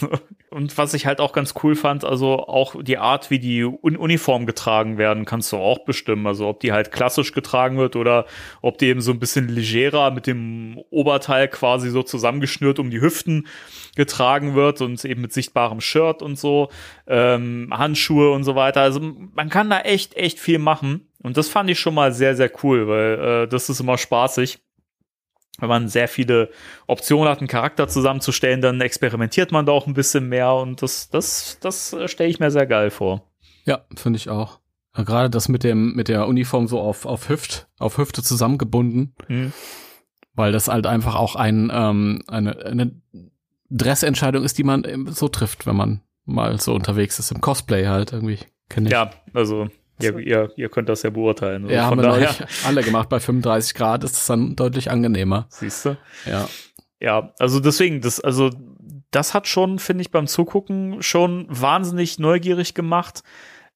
Und 0.51 0.79
was 0.79 0.95
ich 0.95 1.05
halt 1.05 1.21
auch 1.21 1.33
ganz 1.33 1.55
cool 1.65 1.75
fand, 1.75 2.05
also 2.05 2.47
auch 2.47 2.81
die 2.81 2.97
Art, 2.97 3.29
wie 3.31 3.41
die 3.41 3.65
Un 3.65 3.97
Uniform 3.97 4.47
getragen 4.47 4.99
werden, 4.99 5.25
kannst 5.25 5.51
du 5.51 5.57
auch 5.57 5.85
bestimmen. 5.85 6.29
Also 6.29 6.47
ob 6.47 6.61
die 6.61 6.71
halt 6.71 6.93
klassisch 6.93 7.33
getragen 7.33 7.77
wird 7.77 7.97
oder 7.97 8.27
ob 8.63 8.79
die 8.79 8.87
eben 8.87 9.01
so 9.01 9.11
ein 9.11 9.19
bisschen 9.19 9.49
legerer 9.49 10.13
mit 10.13 10.29
dem 10.29 10.79
Oberteil 10.91 11.49
quasi 11.49 11.91
so 11.91 12.05
zusammengeschnürt 12.05 12.79
um 12.79 12.91
die 12.91 13.01
Hüften 13.01 13.49
getragen 13.97 14.55
wird 14.55 14.81
und 14.83 15.05
eben 15.05 15.23
mit 15.23 15.33
sichtbarem 15.33 15.81
Shirt 15.81 16.23
und 16.23 16.39
so, 16.39 16.71
ähm, 17.09 17.73
Handschuhe 17.73 18.31
und 18.31 18.45
so 18.45 18.55
weiter. 18.55 18.81
Also 18.81 19.01
man 19.35 19.49
kann 19.49 19.69
da 19.71 19.81
echt, 19.81 20.15
echt 20.15 20.39
viel 20.39 20.61
machen. 20.61 21.09
Und 21.21 21.37
das 21.37 21.49
fand 21.49 21.69
ich 21.69 21.81
schon 21.81 21.95
mal 21.95 22.13
sehr, 22.13 22.37
sehr 22.37 22.53
cool, 22.63 22.87
weil 22.87 23.45
äh, 23.45 23.49
das 23.49 23.69
ist 23.69 23.81
immer 23.81 23.99
spaßig 23.99 24.61
wenn 25.59 25.69
man 25.69 25.89
sehr 25.89 26.09
viele 26.09 26.51
Optionen 26.87 27.29
hat, 27.29 27.39
einen 27.39 27.49
Charakter 27.49 27.89
zusammenzustellen, 27.89 28.61
dann 28.61 28.81
experimentiert 28.81 29.53
man 29.53 29.67
da 29.67 29.73
auch 29.73 29.87
ein 29.87 29.95
bisschen 29.95 30.29
mehr 30.29 30.53
und 30.55 30.83
das, 30.83 31.11
das, 31.11 31.59
das 31.61 31.97
stelle 32.07 32.31
ich 32.31 32.41
mir 32.41 32.51
sehr 32.51 32.67
geil 32.67 32.91
vor. 32.91 33.31
Ja, 33.65 33.85
finde 33.95 34.19
ich 34.19 34.29
auch. 34.29 34.61
Gerade 34.95 35.29
das 35.29 35.49
mit 35.49 35.63
dem, 35.63 35.95
mit 35.95 36.09
der 36.09 36.27
Uniform 36.27 36.69
so 36.69 36.81
auf, 36.81 37.05
auf 37.05 37.29
Hüft, 37.29 37.69
auf 37.79 37.99
Hüfte 37.99 38.23
zusammengebunden. 38.23 39.15
Mhm. 39.29 39.53
Weil 40.35 40.53
das 40.53 40.69
halt 40.69 40.87
einfach 40.87 41.15
auch 41.15 41.37
ein, 41.37 41.71
ähm, 41.73 42.23
eine, 42.29 42.65
eine 42.65 42.93
Dressentscheidung 43.71 44.45
ist, 44.45 44.59
die 44.59 44.65
man 44.65 45.07
so 45.11 45.29
trifft, 45.29 45.67
wenn 45.67 45.77
man 45.77 46.03
mal 46.25 46.61
so 46.61 46.75
unterwegs 46.75 47.19
ist, 47.19 47.31
im 47.31 47.41
Cosplay 47.41 47.87
halt 47.87 48.13
irgendwie. 48.13 48.39
Kenn 48.69 48.87
ich. 48.87 48.93
Ja, 48.93 49.11
also 49.33 49.69
Ihr, 50.01 50.19
ihr, 50.19 50.51
ihr 50.57 50.69
könnt 50.69 50.89
das 50.89 51.03
ja 51.03 51.11
beurteilen. 51.11 51.65
Also 51.65 51.75
ja, 51.75 51.85
haben 51.87 52.01
wir 52.01 52.09
neulich 52.09 52.45
alle 52.67 52.83
gemacht. 52.83 53.09
Bei 53.09 53.21
35 53.21 53.75
Grad 53.75 54.05
ist 54.05 54.17
es 54.17 54.27
dann 54.27 54.57
deutlich 54.57 54.91
angenehmer. 54.91 55.47
Siehst 55.49 55.85
du? 55.87 55.97
Ja. 56.27 56.49
Ja, 57.01 57.33
also 57.39 57.61
deswegen, 57.61 58.01
das, 58.01 58.21
also 58.21 58.51
das 59.11 59.35
hat 59.35 59.47
schon, 59.49 59.79
finde 59.79 60.03
ich, 60.03 60.11
beim 60.11 60.27
Zugucken 60.27 61.03
schon 61.03 61.47
wahnsinnig 61.49 62.19
neugierig 62.19 62.75
gemacht. 62.75 63.23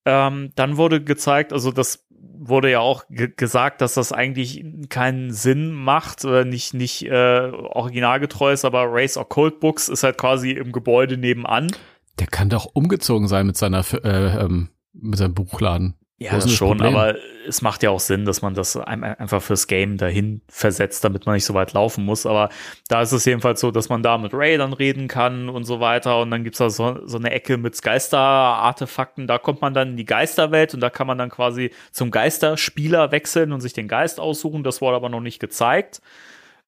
Ähm, 0.04 0.52
dann 0.54 0.76
wurde 0.76 1.02
gezeigt, 1.02 1.52
also 1.52 1.70
das 1.70 2.06
wurde 2.42 2.70
ja 2.70 2.80
auch 2.80 3.04
gesagt, 3.08 3.82
dass 3.82 3.94
das 3.94 4.12
eigentlich 4.12 4.64
keinen 4.88 5.32
Sinn 5.32 5.72
macht 5.72 6.24
oder 6.24 6.44
nicht, 6.44 6.72
nicht 6.72 7.06
äh, 7.06 7.50
originalgetreu 7.52 8.52
ist, 8.52 8.64
aber 8.64 8.86
Race 8.88 9.18
or 9.18 9.28
Cold 9.28 9.60
Books 9.60 9.88
ist 9.88 10.02
halt 10.02 10.16
quasi 10.16 10.52
im 10.52 10.72
Gebäude 10.72 11.18
nebenan. 11.18 11.70
Der 12.18 12.26
kann 12.26 12.48
doch 12.48 12.66
umgezogen 12.72 13.28
sein 13.28 13.46
mit 13.46 13.56
seiner 13.56 13.84
äh, 14.04 14.44
ähm, 14.44 14.70
mit 14.92 15.18
seinem 15.18 15.34
Buchladen. 15.34 15.94
Ja, 16.22 16.32
das 16.34 16.52
schon, 16.52 16.76
Problem? 16.76 16.94
aber 16.94 17.16
es 17.48 17.62
macht 17.62 17.82
ja 17.82 17.88
auch 17.88 17.98
Sinn, 17.98 18.26
dass 18.26 18.42
man 18.42 18.52
das 18.52 18.76
einfach 18.76 19.40
fürs 19.40 19.66
Game 19.66 19.96
dahin 19.96 20.42
versetzt, 20.48 21.02
damit 21.02 21.24
man 21.24 21.34
nicht 21.36 21.46
so 21.46 21.54
weit 21.54 21.72
laufen 21.72 22.04
muss. 22.04 22.26
Aber 22.26 22.50
da 22.88 23.00
ist 23.00 23.12
es 23.12 23.24
jedenfalls 23.24 23.58
so, 23.60 23.70
dass 23.70 23.88
man 23.88 24.02
da 24.02 24.18
mit 24.18 24.34
Ray 24.34 24.58
dann 24.58 24.74
reden 24.74 25.08
kann 25.08 25.48
und 25.48 25.64
so 25.64 25.80
weiter. 25.80 26.20
Und 26.20 26.30
dann 26.30 26.44
gibt's 26.44 26.58
da 26.58 26.68
so, 26.68 26.98
so 27.06 27.16
eine 27.16 27.30
Ecke 27.30 27.56
mit 27.56 27.80
Geisterartefakten. 27.80 29.26
Da 29.26 29.38
kommt 29.38 29.62
man 29.62 29.72
dann 29.72 29.92
in 29.92 29.96
die 29.96 30.04
Geisterwelt 30.04 30.74
und 30.74 30.80
da 30.80 30.90
kann 30.90 31.06
man 31.06 31.16
dann 31.16 31.30
quasi 31.30 31.70
zum 31.90 32.10
Geisterspieler 32.10 33.12
wechseln 33.12 33.50
und 33.52 33.62
sich 33.62 33.72
den 33.72 33.88
Geist 33.88 34.20
aussuchen. 34.20 34.62
Das 34.62 34.82
wurde 34.82 34.96
aber 34.96 35.08
noch 35.08 35.22
nicht 35.22 35.40
gezeigt. 35.40 36.02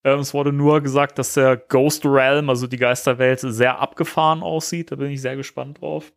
Ähm, 0.02 0.20
es 0.20 0.32
wurde 0.32 0.54
nur 0.54 0.80
gesagt, 0.80 1.18
dass 1.18 1.34
der 1.34 1.58
Ghost 1.58 2.06
Realm, 2.06 2.48
also 2.48 2.66
die 2.66 2.78
Geisterwelt, 2.78 3.40
sehr 3.40 3.80
abgefahren 3.80 4.42
aussieht. 4.42 4.92
Da 4.92 4.96
bin 4.96 5.10
ich 5.10 5.20
sehr 5.20 5.36
gespannt 5.36 5.82
drauf. 5.82 6.10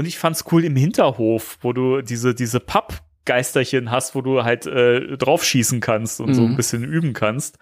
Und 0.00 0.06
ich 0.06 0.18
fand's 0.18 0.46
cool 0.50 0.64
im 0.64 0.76
Hinterhof, 0.76 1.58
wo 1.60 1.74
du 1.74 2.00
diese, 2.00 2.34
diese 2.34 2.58
Pappgeisterchen 2.58 3.90
hast, 3.90 4.14
wo 4.14 4.22
du 4.22 4.44
halt 4.44 4.64
äh, 4.64 5.18
draufschießen 5.18 5.80
kannst 5.80 6.22
und 6.22 6.30
mhm. 6.30 6.34
so 6.34 6.42
ein 6.44 6.52
mhm. 6.52 6.56
bisschen 6.56 6.84
üben 6.84 7.12
kannst. 7.12 7.58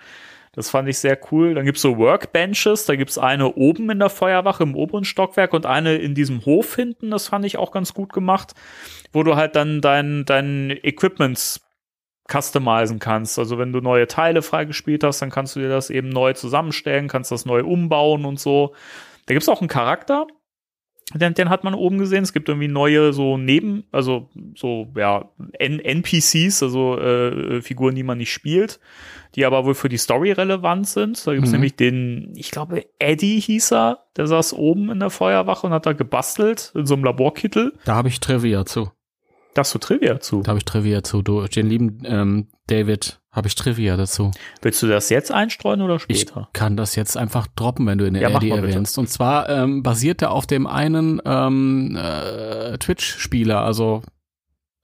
Das 0.53 0.71
fand 0.71 0.89
ich 0.89 1.01
sehr 1.01 1.19
cool. 1.33 1.55
Dann 1.55 1.65
gibt's 1.65 1.83
so 1.83 1.99
Workbenches. 1.99 2.87
Da 2.87 2.95
gibt's 2.95 3.19
eine 3.19 3.57
oben 3.57 3.91
in 3.91 3.99
der 3.99 4.09
Feuerwache 4.09 4.63
im 4.63 4.77
oberen 4.77 5.05
Stockwerk 5.05 5.53
und 5.53 5.67
eine 5.67 5.97
in 5.97 6.15
diesem 6.15 6.45
Hof 6.45 6.77
hinten. 6.77 7.11
Das 7.11 7.27
fand 7.27 7.45
ich 7.45 7.59
auch 7.59 7.73
ganz 7.73 7.93
gut 7.93 8.13
gemacht, 8.13 8.53
wo 9.13 9.25
du 9.25 9.35
halt 9.35 9.57
dann 9.57 9.81
dein, 9.81 10.25
dein 10.25 10.71
Equipment 10.71 11.61
customizen 12.31 13.01
kannst. 13.01 13.37
Also 13.41 13.59
wenn 13.59 13.73
du 13.73 13.81
neue 13.81 14.07
Teile 14.07 14.43
freigespielt 14.43 15.03
hast, 15.03 15.23
dann 15.23 15.31
kannst 15.31 15.57
du 15.57 15.61
dir 15.61 15.71
das 15.71 15.91
eben 15.91 16.09
neu 16.09 16.35
zusammenstellen, 16.35 17.09
kannst 17.09 17.33
das 17.33 17.47
neu 17.47 17.65
umbauen 17.65 18.25
und 18.25 18.39
so. 18.39 18.77
Da 19.27 19.35
gibt's 19.35 19.49
auch 19.49 19.61
einen 19.61 19.67
Charakter, 19.67 20.29
den, 21.15 21.35
den 21.35 21.49
hat 21.49 21.65
man 21.65 21.75
oben 21.75 21.99
gesehen. 21.99 22.23
Es 22.23 22.33
gibt 22.33 22.49
irgendwie 22.49 22.69
neue 22.69 23.13
so 23.13 23.39
Neben, 23.39 23.85
also 23.93 24.29
so 24.55 24.89
ja 24.97 25.31
N 25.59 25.81
NPCs, 25.81 26.63
also 26.63 26.99
äh, 26.99 27.63
Figuren, 27.63 27.95
die 27.95 28.03
man 28.03 28.19
nicht 28.19 28.33
spielt, 28.33 28.79
die 29.35 29.47
aber 29.47 29.65
wohl 29.65 29.75
für 29.75 29.89
die 29.89 29.97
Story 29.97 30.33
relevant 30.33 30.87
sind. 30.87 31.27
Da 31.27 31.33
gibt 31.33 31.45
es 31.45 31.51
mhm. 31.51 31.57
nämlich 31.57 31.77
den, 31.77 32.33
ich 32.37 32.51
glaube 32.51 32.85
Eddie 32.99 33.41
hieß 33.41 33.73
er, 33.73 34.05
der 34.17 34.27
saß 34.27 34.53
oben 34.55 34.91
in 34.91 35.01
der 35.01 35.11
Feuerwache 35.11 35.67
und 35.67 35.73
hat 35.73 35.87
da 35.87 35.93
gebastelt 35.93 36.73
in 36.75 36.87
so 36.87 36.95
einem 36.95 37.05
Laborkittel. 37.05 37.73
Da 37.85 37.95
habe 37.95 38.09
ich 38.09 38.21
Trivia 38.21 38.67
zu. 38.67 38.91
Da 39.55 39.61
hast 39.61 39.75
du 39.75 39.79
Trivia 39.79 40.21
zu. 40.21 40.43
Da 40.43 40.51
habe 40.51 40.59
ich 40.59 40.65
Trivia 40.65 41.03
zu. 41.03 41.23
Du, 41.23 41.47
den 41.47 41.69
lieben 41.69 42.03
ähm, 42.05 42.49
David 42.67 43.21
habe 43.39 43.49
ich 43.49 43.55
Trivia 43.55 43.97
dazu. 43.97 44.31
Willst 44.61 44.83
du 44.83 44.87
das 44.87 45.09
jetzt 45.09 45.33
einstreuen 45.33 45.81
oder 45.81 45.99
später? 45.99 46.49
Ich 46.53 46.53
kann 46.53 46.77
das 46.77 46.95
jetzt 46.97 47.17
einfach 47.17 47.47
droppen, 47.47 47.87
wenn 47.87 47.97
du 47.97 48.07
in 48.07 48.15
der 48.15 48.29
ja, 48.29 48.37
RD 48.37 48.51
erwähnst. 48.51 48.99
Und 48.99 49.09
zwar 49.09 49.49
ähm, 49.49 49.83
basiert 49.83 50.21
er 50.21 50.33
auf 50.33 50.47
dem 50.47 50.67
einen 50.67 51.23
ähm, 51.25 51.97
äh, 51.97 52.77
Twitch-Spieler, 52.77 53.63
also 53.63 54.03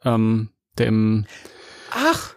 ähm, 0.04 0.48
dem 0.78 1.26
Ach, 1.90 2.34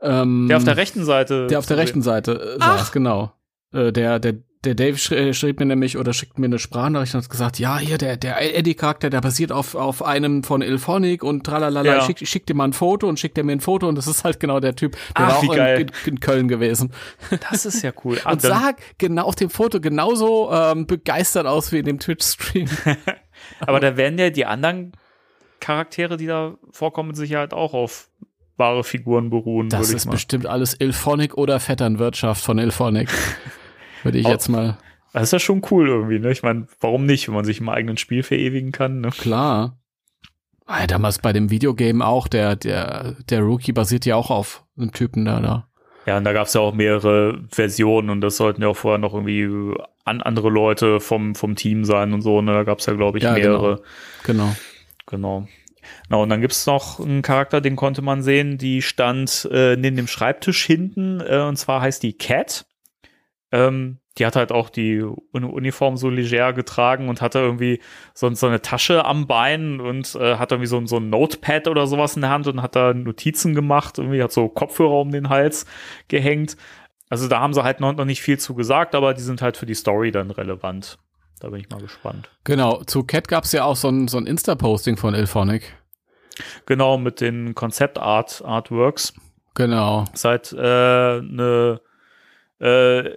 ähm, 0.00 0.46
der 0.48 0.58
auf 0.58 0.64
der 0.64 0.76
rechten 0.76 1.04
Seite. 1.04 1.46
Der 1.46 1.58
auf 1.58 1.66
der 1.66 1.76
rechten 1.76 2.02
Seite 2.02 2.56
äh, 2.56 2.62
saß, 2.62 2.92
genau. 2.92 3.32
Äh, 3.72 3.92
der, 3.92 4.18
der 4.18 4.34
der 4.64 4.74
Dave 4.74 4.98
äh, 5.16 5.32
schrieb 5.32 5.58
mir 5.58 5.66
nämlich 5.66 5.96
oder 5.96 6.12
schickt 6.12 6.38
mir 6.38 6.46
eine 6.46 6.58
Sprachnachricht 6.58 7.14
und 7.14 7.22
hat 7.22 7.30
gesagt, 7.30 7.58
ja, 7.58 7.78
hier, 7.78 7.96
der, 7.96 8.18
der 8.18 8.56
Eddie-Charakter, 8.58 9.08
der 9.08 9.22
basiert 9.22 9.52
auf, 9.52 9.74
auf 9.74 10.02
einem 10.02 10.42
von 10.44 10.60
Ilphonic 10.60 11.24
und 11.24 11.44
tralalala, 11.44 11.96
ja. 11.96 12.00
schick, 12.02 12.26
schick 12.28 12.46
dir 12.46 12.54
mal 12.54 12.64
ein 12.64 12.72
Foto 12.74 13.08
und 13.08 13.18
schickt 13.18 13.38
er 13.38 13.44
mir 13.44 13.52
ein 13.52 13.60
Foto 13.60 13.88
und 13.88 13.96
das 13.96 14.06
ist 14.06 14.22
halt 14.22 14.38
genau 14.38 14.60
der 14.60 14.76
Typ, 14.76 14.92
der 15.16 15.26
Ach, 15.26 15.42
war 15.42 15.50
auch 15.50 15.78
in, 15.78 15.90
in, 16.04 16.20
Köln 16.20 16.48
gewesen. 16.48 16.92
Das 17.50 17.64
ist 17.64 17.82
ja 17.82 17.92
cool. 18.04 18.20
und 18.24 18.42
sah 18.42 18.72
genau 18.98 19.24
auf 19.24 19.34
dem 19.34 19.48
Foto 19.48 19.80
genauso 19.80 20.52
ähm, 20.52 20.86
begeistert 20.86 21.46
aus 21.46 21.72
wie 21.72 21.78
in 21.78 21.86
dem 21.86 21.98
Twitch-Stream. 21.98 22.68
Aber 23.60 23.80
da 23.80 23.96
werden 23.96 24.18
ja 24.18 24.28
die 24.28 24.44
anderen 24.44 24.92
Charaktere, 25.60 26.18
die 26.18 26.26
da 26.26 26.56
vorkommen, 26.70 27.08
mit 27.08 27.16
Sicherheit 27.16 27.54
auch 27.54 27.72
auf 27.72 28.10
wahre 28.58 28.84
Figuren 28.84 29.30
beruhen. 29.30 29.70
Das 29.70 29.90
ist 29.90 30.10
bestimmt 30.10 30.46
alles 30.46 30.74
Ilphonic 30.74 31.38
oder 31.38 31.60
Vetternwirtschaft 31.60 32.44
von 32.44 32.58
Ilphonic. 32.58 33.08
Würde 34.02 34.18
ich 34.18 34.26
jetzt 34.26 34.48
mal. 34.48 34.78
Das 35.12 35.24
ist 35.24 35.32
ja 35.32 35.38
schon 35.38 35.62
cool 35.70 35.88
irgendwie, 35.88 36.18
ne? 36.18 36.30
Ich 36.30 36.42
meine, 36.42 36.66
warum 36.80 37.04
nicht, 37.06 37.26
wenn 37.26 37.34
man 37.34 37.44
sich 37.44 37.60
im 37.60 37.68
eigenen 37.68 37.96
Spiel 37.96 38.22
verewigen 38.22 38.72
kann, 38.72 39.00
ne? 39.00 39.10
Klar. 39.10 39.76
Ah, 40.66 40.86
damals 40.86 41.18
bei 41.18 41.32
dem 41.32 41.50
Videogame 41.50 42.06
auch, 42.06 42.28
der, 42.28 42.54
der, 42.54 43.16
der 43.28 43.40
Rookie 43.40 43.72
basiert 43.72 44.06
ja 44.06 44.14
auch 44.14 44.30
auf 44.30 44.64
einem 44.78 44.92
Typen 44.92 45.24
da, 45.24 45.40
da. 45.40 45.66
Ja, 46.06 46.16
und 46.16 46.24
da 46.24 46.32
gab 46.32 46.46
es 46.46 46.54
ja 46.54 46.60
auch 46.60 46.72
mehrere 46.72 47.42
Versionen 47.50 48.08
und 48.10 48.20
das 48.20 48.36
sollten 48.36 48.62
ja 48.62 48.68
auch 48.68 48.76
vorher 48.76 48.98
noch 48.98 49.12
irgendwie 49.12 49.76
an 50.04 50.22
andere 50.22 50.48
Leute 50.48 51.00
vom, 51.00 51.34
vom 51.34 51.56
Team 51.56 51.84
sein 51.84 52.12
und 52.12 52.22
so. 52.22 52.40
Ne? 52.40 52.52
Da 52.52 52.64
gab 52.64 52.78
es 52.78 52.86
ja, 52.86 52.94
glaube 52.94 53.18
ich, 53.18 53.24
ja, 53.24 53.32
mehrere. 53.32 53.82
Genau. 54.24 54.54
Genau. 55.06 55.48
Genau, 56.08 56.22
und 56.22 56.28
dann 56.28 56.40
gibt's 56.40 56.66
noch 56.66 57.00
einen 57.00 57.22
Charakter, 57.22 57.60
den 57.60 57.76
konnte 57.76 58.02
man 58.02 58.22
sehen, 58.22 58.58
die 58.58 58.82
stand 58.82 59.48
äh, 59.50 59.76
neben 59.76 59.96
dem 59.96 60.06
Schreibtisch 60.06 60.64
hinten, 60.64 61.20
äh, 61.20 61.40
und 61.40 61.56
zwar 61.56 61.80
heißt 61.80 62.02
die 62.02 62.12
Cat. 62.12 62.66
Ähm, 63.52 63.98
die 64.18 64.26
hat 64.26 64.36
halt 64.36 64.52
auch 64.52 64.70
die 64.70 65.02
Uniform 65.32 65.96
so 65.96 66.08
leger 66.10 66.52
getragen 66.52 67.08
und 67.08 67.20
hatte 67.20 67.38
irgendwie 67.38 67.80
so, 68.12 68.32
so 68.34 68.46
eine 68.46 68.60
Tasche 68.60 69.04
am 69.04 69.26
Bein 69.26 69.80
und 69.80 70.14
äh, 70.16 70.36
hat 70.36 70.52
irgendwie 70.52 70.68
so, 70.68 70.84
so 70.86 70.98
ein 70.98 71.10
Notepad 71.10 71.68
oder 71.68 71.86
sowas 71.86 72.16
in 72.16 72.22
der 72.22 72.30
Hand 72.30 72.46
und 72.46 72.60
hat 72.60 72.76
da 72.76 72.92
Notizen 72.92 73.54
gemacht. 73.54 73.98
Irgendwie 73.98 74.22
hat 74.22 74.32
so 74.32 74.48
Kopfhörer 74.48 75.00
um 75.00 75.10
den 75.10 75.28
Hals 75.28 75.64
gehängt. 76.08 76.56
Also 77.08 77.28
da 77.28 77.40
haben 77.40 77.54
sie 77.54 77.64
halt 77.64 77.80
noch, 77.80 77.92
noch 77.94 78.04
nicht 78.04 78.20
viel 78.20 78.38
zu 78.38 78.54
gesagt, 78.54 78.94
aber 78.94 79.14
die 79.14 79.22
sind 79.22 79.42
halt 79.42 79.56
für 79.56 79.66
die 79.66 79.74
Story 79.74 80.10
dann 80.10 80.30
relevant. 80.30 80.98
Da 81.40 81.48
bin 81.48 81.60
ich 81.60 81.70
mal 81.70 81.80
gespannt. 81.80 82.28
Genau, 82.44 82.82
zu 82.84 83.04
Cat 83.04 83.26
gab 83.26 83.44
es 83.44 83.52
ja 83.52 83.64
auch 83.64 83.76
so 83.76 83.88
ein, 83.88 84.08
so 84.08 84.18
ein 84.18 84.26
Insta-Posting 84.26 84.96
von 84.96 85.14
Ilphonic. 85.14 85.76
Genau, 86.66 86.98
mit 86.98 87.20
den 87.20 87.54
Konzept-Art-Artworks. 87.54 89.14
Genau. 89.54 90.04
Seit 90.14 90.52
äh, 90.52 90.58
eine 90.58 91.80
äh, 92.60 93.14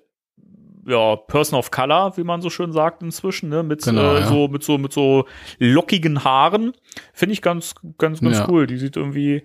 ja, 0.85 1.15
Person 1.15 1.57
of 1.59 1.71
Color, 1.71 2.17
wie 2.17 2.23
man 2.23 2.41
so 2.41 2.49
schön 2.49 2.71
sagt 2.71 3.01
inzwischen, 3.03 3.49
ne? 3.49 3.63
Mit 3.63 3.83
Genau, 3.83 4.15
äh, 4.15 4.19
ja. 4.21 4.27
so 4.27 4.47
mit 4.47 4.63
so 4.63 4.77
mit 4.77 4.93
so 4.93 5.25
lockigen 5.59 6.23
Haaren, 6.23 6.73
finde 7.13 7.33
ich 7.33 7.41
ganz 7.41 7.75
ganz 7.97 8.21
ganz 8.21 8.37
Ja. 8.39 8.47
cool. 8.49 8.67
Die 8.67 8.77
sieht 8.77 8.95
irgendwie 8.97 9.43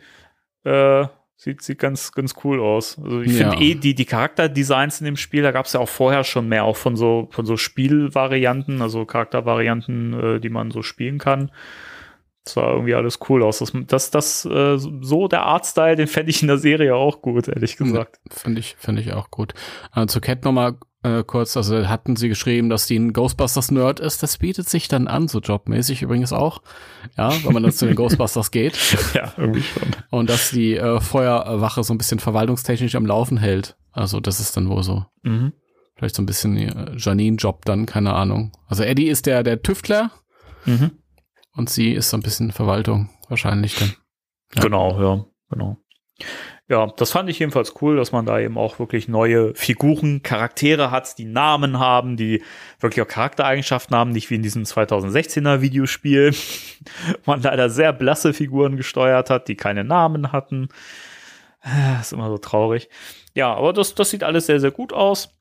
äh, 0.65 1.07
sieht 1.37 1.63
sieht 1.63 1.79
ganz 1.79 2.11
ganz 2.13 2.35
cool 2.43 2.61
aus. 2.61 2.99
Also 3.03 3.21
ich 3.21 3.39
Ja. 3.39 3.51
finde 3.51 3.65
eh 3.65 3.75
die 3.77 3.95
die 3.95 4.05
Charakterdesigns 4.05 5.01
in 5.01 5.05
dem 5.05 5.17
Spiel, 5.17 5.43
da 5.43 5.53
gab 5.53 5.67
es 5.67 5.73
ja 5.75 5.81
auch 5.81 5.89
vorher 5.89 6.25
schon 6.25 6.49
mehr 6.49 6.65
auch 6.65 6.77
von 6.77 6.97
so 6.97 7.29
von 7.31 7.47
so 7.47 7.57
Spielvarianten, 7.57 8.83
also 8.83 9.05
Charaktervarianten, 9.05 10.37
äh, 10.37 10.41
die 10.41 10.49
man 10.51 10.71
so 10.71 10.83
spielen 10.83 11.19
kann. 11.19 11.51
Das 12.45 12.55
sah 12.55 12.73
irgendwie 12.73 12.95
alles 12.95 13.19
cool 13.29 13.43
aus. 13.43 13.59
Das, 13.59 13.73
das, 13.87 14.11
das 14.11 14.45
äh, 14.47 14.79
so 14.79 15.29
der 15.29 15.43
Artstyle, 15.43 15.97
den 15.97 16.07
fände 16.07 16.31
ich 16.31 16.41
in 16.41 16.49
der 16.49 16.57
Serie 16.57 16.95
auch 16.97 17.21
gut, 17.21 17.47
ehrlich 17.47 17.77
gesagt. 17.77 18.21
Finde 18.31 18.61
ich, 18.61 18.75
finde 18.79 19.03
ich 19.03 19.13
auch 19.13 19.31
gut. 19.31 19.53
Äh, 19.95 20.07
zu 20.07 20.21
Cat 20.23 20.45
nochmal 20.45 20.77
äh, 21.03 21.23
kurz, 21.25 21.57
also 21.57 21.87
hatten 21.89 22.17
sie 22.17 22.29
geschrieben, 22.29 22.69
dass 22.69 22.87
die 22.87 22.97
ein 22.99 23.13
Ghostbusters-Nerd 23.13 24.01
ist. 24.01 24.23
Das 24.23 24.39
bietet 24.39 24.69
sich 24.69 24.89
dann 24.89 25.07
an, 25.09 25.29
so 25.29 25.39
jobmäßig 25.41 26.03
übrigens 26.03 26.33
auch. 26.33 26.63
Ja, 27.17 27.33
wenn 27.45 27.53
man 27.53 27.63
dann 27.63 27.73
zu 27.73 27.87
den 27.87 27.95
Ghostbusters 27.97 28.51
geht. 28.51 28.77
Ja, 29.15 29.33
irgendwie 29.37 29.63
schon. 29.63 29.89
Und 30.11 30.29
dass 30.31 30.51
die 30.51 30.75
äh, 30.77 31.01
Feuerwache 31.01 31.83
so 31.85 31.95
ein 31.95 31.99
bisschen 31.99 32.19
verwaltungstechnisch 32.19 32.95
am 32.97 33.07
Laufen 33.07 33.37
hält. 33.39 33.77
Also 33.93 34.21
das 34.21 34.41
ist 34.41 34.57
dann 34.57 34.69
wohl 34.69 34.83
so. 34.83 35.05
Mhm. 35.23 35.53
Vielleicht 35.97 36.15
so 36.15 36.23
ein 36.23 36.27
bisschen 36.27 36.57
äh, 36.57 36.93
Janine-Job 36.97 37.65
dann, 37.65 37.87
keine 37.87 38.13
Ahnung. 38.15 38.53
Also 38.67 38.83
Eddie 38.83 39.09
ist 39.09 39.27
der, 39.27 39.43
der 39.43 39.63
Tüftler 39.63 40.11
Mhm. 40.67 40.91
und 41.55 41.71
sie 41.71 41.93
ist 41.93 42.11
so 42.11 42.17
ein 42.17 42.23
bisschen 42.23 42.51
Verwaltung 42.53 43.09
wahrscheinlich 43.29 43.77
dann. 43.77 43.95
Ja. 44.55 44.63
Genau, 44.63 45.01
ja, 45.01 45.25
genau. 45.51 45.77
Ja, 46.71 46.87
das 46.87 47.13
fand 47.13 47.31
ich 47.31 47.39
jedenfalls 47.39 47.81
cool, 47.81 47.97
dass 47.97 48.13
man 48.13 48.27
da 48.27 48.39
eben 48.39 48.59
auch 48.59 48.79
wirklich 48.79 49.09
neue 49.09 49.55
Figuren, 49.55 50.23
Charaktere 50.23 50.91
hat, 50.91 51.17
die 51.17 51.25
Namen 51.25 51.79
haben, 51.79 52.19
die 52.19 52.43
wirklich 52.79 53.03
auch 53.03 53.09
Charaktereigenschaften 53.09 53.97
haben, 53.97 54.11
nicht 54.11 54.29
wie 54.29 54.35
in 54.35 54.43
diesem 54.43 54.65
2016er 54.65 55.63
Videospiel. 55.63 56.35
man 57.25 57.41
leider 57.41 57.71
sehr 57.71 57.95
blasse 57.95 58.35
Figuren 58.35 58.77
gesteuert 58.77 59.31
hat, 59.31 59.49
die 59.49 59.57
keine 59.57 59.83
Namen 59.83 60.31
hatten. 60.31 60.69
Äh, 61.65 62.01
Ist 62.03 62.13
immer 62.13 62.29
so 62.29 62.37
traurig. 62.37 62.91
Ja, 63.35 63.55
aber 63.55 63.73
das, 63.73 63.95
das 63.95 64.11
sieht 64.11 64.23
alles 64.23 64.45
sehr, 64.45 64.61
sehr 64.61 64.71
gut 64.71 64.93
aus. 64.93 65.38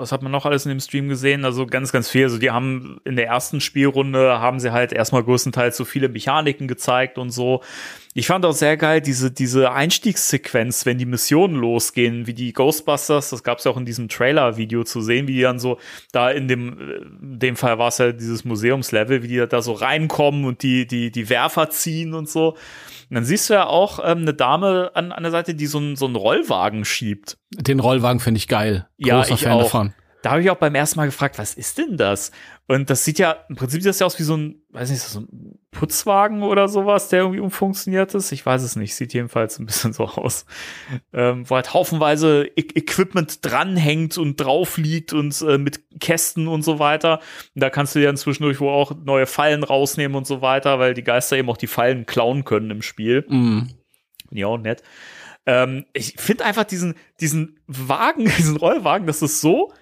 Was 0.00 0.12
hat 0.12 0.22
man 0.22 0.32
noch 0.32 0.46
alles 0.46 0.64
in 0.64 0.70
dem 0.70 0.80
Stream 0.80 1.08
gesehen? 1.08 1.44
Also 1.44 1.66
ganz, 1.66 1.92
ganz 1.92 2.08
viel. 2.08 2.24
Also 2.24 2.38
die 2.38 2.50
haben 2.50 3.00
in 3.04 3.16
der 3.16 3.26
ersten 3.26 3.60
Spielrunde 3.60 4.40
haben 4.40 4.58
sie 4.58 4.72
halt 4.72 4.92
erstmal 4.92 5.22
größtenteils 5.22 5.76
so 5.76 5.84
viele 5.84 6.08
Mechaniken 6.08 6.68
gezeigt 6.68 7.18
und 7.18 7.30
so. 7.30 7.62
Ich 8.14 8.26
fand 8.26 8.44
auch 8.44 8.52
sehr 8.52 8.76
geil 8.76 9.00
diese, 9.00 9.30
diese 9.30 9.70
Einstiegssequenz, 9.70 10.84
wenn 10.84 10.98
die 10.98 11.06
Missionen 11.06 11.54
losgehen, 11.54 12.26
wie 12.26 12.34
die 12.34 12.52
Ghostbusters, 12.52 13.30
das 13.30 13.44
gab 13.44 13.58
es 13.58 13.64
ja 13.64 13.70
auch 13.70 13.76
in 13.76 13.84
diesem 13.84 14.08
Trailer-Video 14.08 14.82
zu 14.82 15.00
sehen, 15.00 15.28
wie 15.28 15.34
die 15.34 15.42
dann 15.42 15.60
so 15.60 15.78
da 16.10 16.30
in 16.30 16.48
dem, 16.48 16.76
in 17.22 17.38
dem 17.38 17.56
Fall 17.56 17.78
war 17.78 17.88
es 17.88 17.98
ja 17.98 18.10
dieses 18.10 18.44
Museumslevel, 18.44 19.22
wie 19.22 19.28
die 19.28 19.46
da 19.46 19.62
so 19.62 19.74
reinkommen 19.74 20.44
und 20.44 20.64
die, 20.64 20.86
die, 20.86 21.12
die 21.12 21.28
Werfer 21.28 21.70
ziehen 21.70 22.14
und 22.14 22.28
so. 22.28 22.56
Und 23.10 23.16
dann 23.16 23.24
siehst 23.24 23.50
du 23.50 23.54
ja 23.54 23.66
auch 23.66 23.98
ähm, 23.98 24.18
eine 24.18 24.34
Dame 24.34 24.92
an, 24.94 25.10
an 25.10 25.24
der 25.24 25.32
Seite, 25.32 25.54
die 25.54 25.66
so 25.66 25.78
einen 25.78 25.96
so 25.96 26.06
einen 26.06 26.14
Rollwagen 26.14 26.84
schiebt. 26.84 27.38
Den 27.56 27.80
Rollwagen 27.80 28.20
finde 28.20 28.38
ich 28.38 28.46
geil. 28.46 28.86
Ja, 28.98 29.16
Großer 29.16 29.34
ich 29.34 29.42
Fan 29.42 29.52
auch. 29.52 29.62
davon. 29.64 29.94
Da 30.22 30.32
habe 30.32 30.42
ich 30.42 30.50
auch 30.50 30.56
beim 30.56 30.74
ersten 30.74 30.98
Mal 30.98 31.06
gefragt, 31.06 31.38
was 31.38 31.54
ist 31.54 31.78
denn 31.78 31.96
das? 31.96 32.30
Und 32.66 32.90
das 32.90 33.04
sieht 33.04 33.18
ja, 33.18 33.36
im 33.48 33.56
Prinzip 33.56 33.80
sieht 33.80 33.88
das 33.88 34.00
ja 34.00 34.06
aus 34.06 34.18
wie 34.18 34.22
so 34.22 34.36
ein, 34.36 34.62
weiß 34.70 34.90
nicht, 34.90 35.00
so 35.00 35.20
ein 35.20 35.58
Putzwagen 35.70 36.42
oder 36.42 36.68
sowas, 36.68 37.08
der 37.08 37.20
irgendwie 37.20 37.40
umfunktioniert 37.40 38.14
ist. 38.14 38.30
Ich 38.30 38.44
weiß 38.44 38.62
es 38.62 38.76
nicht, 38.76 38.94
sieht 38.94 39.14
jedenfalls 39.14 39.58
ein 39.58 39.66
bisschen 39.66 39.92
so 39.92 40.04
aus. 40.04 40.44
Ähm, 41.12 41.48
wo 41.48 41.56
halt 41.56 41.72
haufenweise 41.72 42.44
e 42.54 42.60
Equipment 42.60 43.44
dranhängt 43.44 44.18
und 44.18 44.36
drauf 44.36 44.76
liegt 44.76 45.12
und 45.12 45.40
äh, 45.42 45.58
mit 45.58 45.80
Kästen 46.00 46.48
und 46.48 46.62
so 46.62 46.78
weiter. 46.78 47.20
Und 47.54 47.62
da 47.62 47.70
kannst 47.70 47.94
du 47.94 47.98
ja 47.98 48.14
zwischendurch 48.14 48.60
wo 48.60 48.68
auch 48.68 48.92
neue 48.94 49.26
Fallen 49.26 49.64
rausnehmen 49.64 50.16
und 50.16 50.26
so 50.26 50.42
weiter, 50.42 50.78
weil 50.78 50.94
die 50.94 51.04
Geister 51.04 51.38
eben 51.38 51.48
auch 51.48 51.56
die 51.56 51.66
Fallen 51.66 52.04
klauen 52.04 52.44
können 52.44 52.70
im 52.70 52.82
Spiel. 52.82 53.24
Mm. 53.28 53.68
Ja, 54.32 54.46
auch 54.46 54.58
nett. 54.58 54.82
Ähm, 55.46 55.86
ich 55.92 56.14
finde 56.18 56.44
einfach 56.44 56.64
diesen, 56.64 56.94
diesen 57.20 57.58
Wagen, 57.66 58.24
diesen 58.38 58.56
Rollwagen, 58.56 59.06
das 59.06 59.22
ist 59.22 59.40
so, 59.40 59.72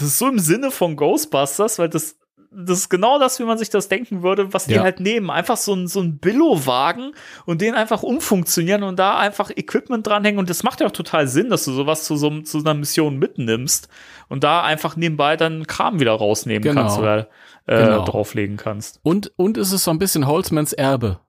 das 0.00 0.08
ist 0.08 0.18
so 0.18 0.28
im 0.28 0.38
Sinne 0.38 0.70
von 0.70 0.96
Ghostbusters, 0.96 1.78
weil 1.78 1.88
das, 1.88 2.16
das 2.52 2.78
ist 2.80 2.88
genau 2.88 3.18
das, 3.20 3.38
wie 3.38 3.44
man 3.44 3.58
sich 3.58 3.70
das 3.70 3.88
denken 3.88 4.22
würde, 4.22 4.52
was 4.52 4.66
die 4.66 4.74
Ja. 4.74 4.82
halt 4.82 4.98
nehmen. 4.98 5.30
Einfach 5.30 5.56
so 5.56 5.72
ein, 5.74 5.86
so 5.86 6.00
ein 6.00 6.18
Billo-Wagen 6.18 7.12
und 7.46 7.60
den 7.60 7.74
einfach 7.74 8.02
umfunktionieren 8.02 8.82
und 8.82 8.98
da 8.98 9.18
einfach 9.18 9.50
Equipment 9.54 10.06
dranhängen. 10.06 10.38
Und 10.40 10.50
das 10.50 10.62
macht 10.64 10.80
ja 10.80 10.86
auch 10.88 10.92
total 10.92 11.28
Sinn, 11.28 11.48
dass 11.50 11.64
du 11.64 11.72
sowas 11.72 12.04
zu 12.04 12.16
so, 12.16 12.40
zu 12.40 12.58
einer 12.58 12.74
Mission 12.74 13.18
mitnimmst 13.18 13.88
und 14.28 14.42
da 14.42 14.62
einfach 14.62 14.96
nebenbei 14.96 15.36
dann 15.36 15.66
Kram 15.68 16.00
wieder 16.00 16.12
rausnehmen 16.12 16.62
Genau. 16.62 16.80
kannst 16.82 16.98
oder 16.98 17.28
äh, 17.66 17.84
Genau. 17.84 18.04
drauflegen 18.04 18.56
kannst. 18.56 18.98
Und, 19.04 19.32
und 19.36 19.56
es 19.56 19.70
ist 19.70 19.84
so 19.84 19.92
ein 19.92 19.98
bisschen 20.00 20.26
Holzmans 20.26 20.72
Erbe. 20.72 21.20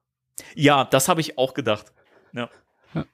Ja, 0.55 0.85
das 0.85 1.07
habe 1.07 1.21
ich 1.21 1.37
auch 1.37 1.53
gedacht. 1.53 1.91
Ja. 2.33 2.49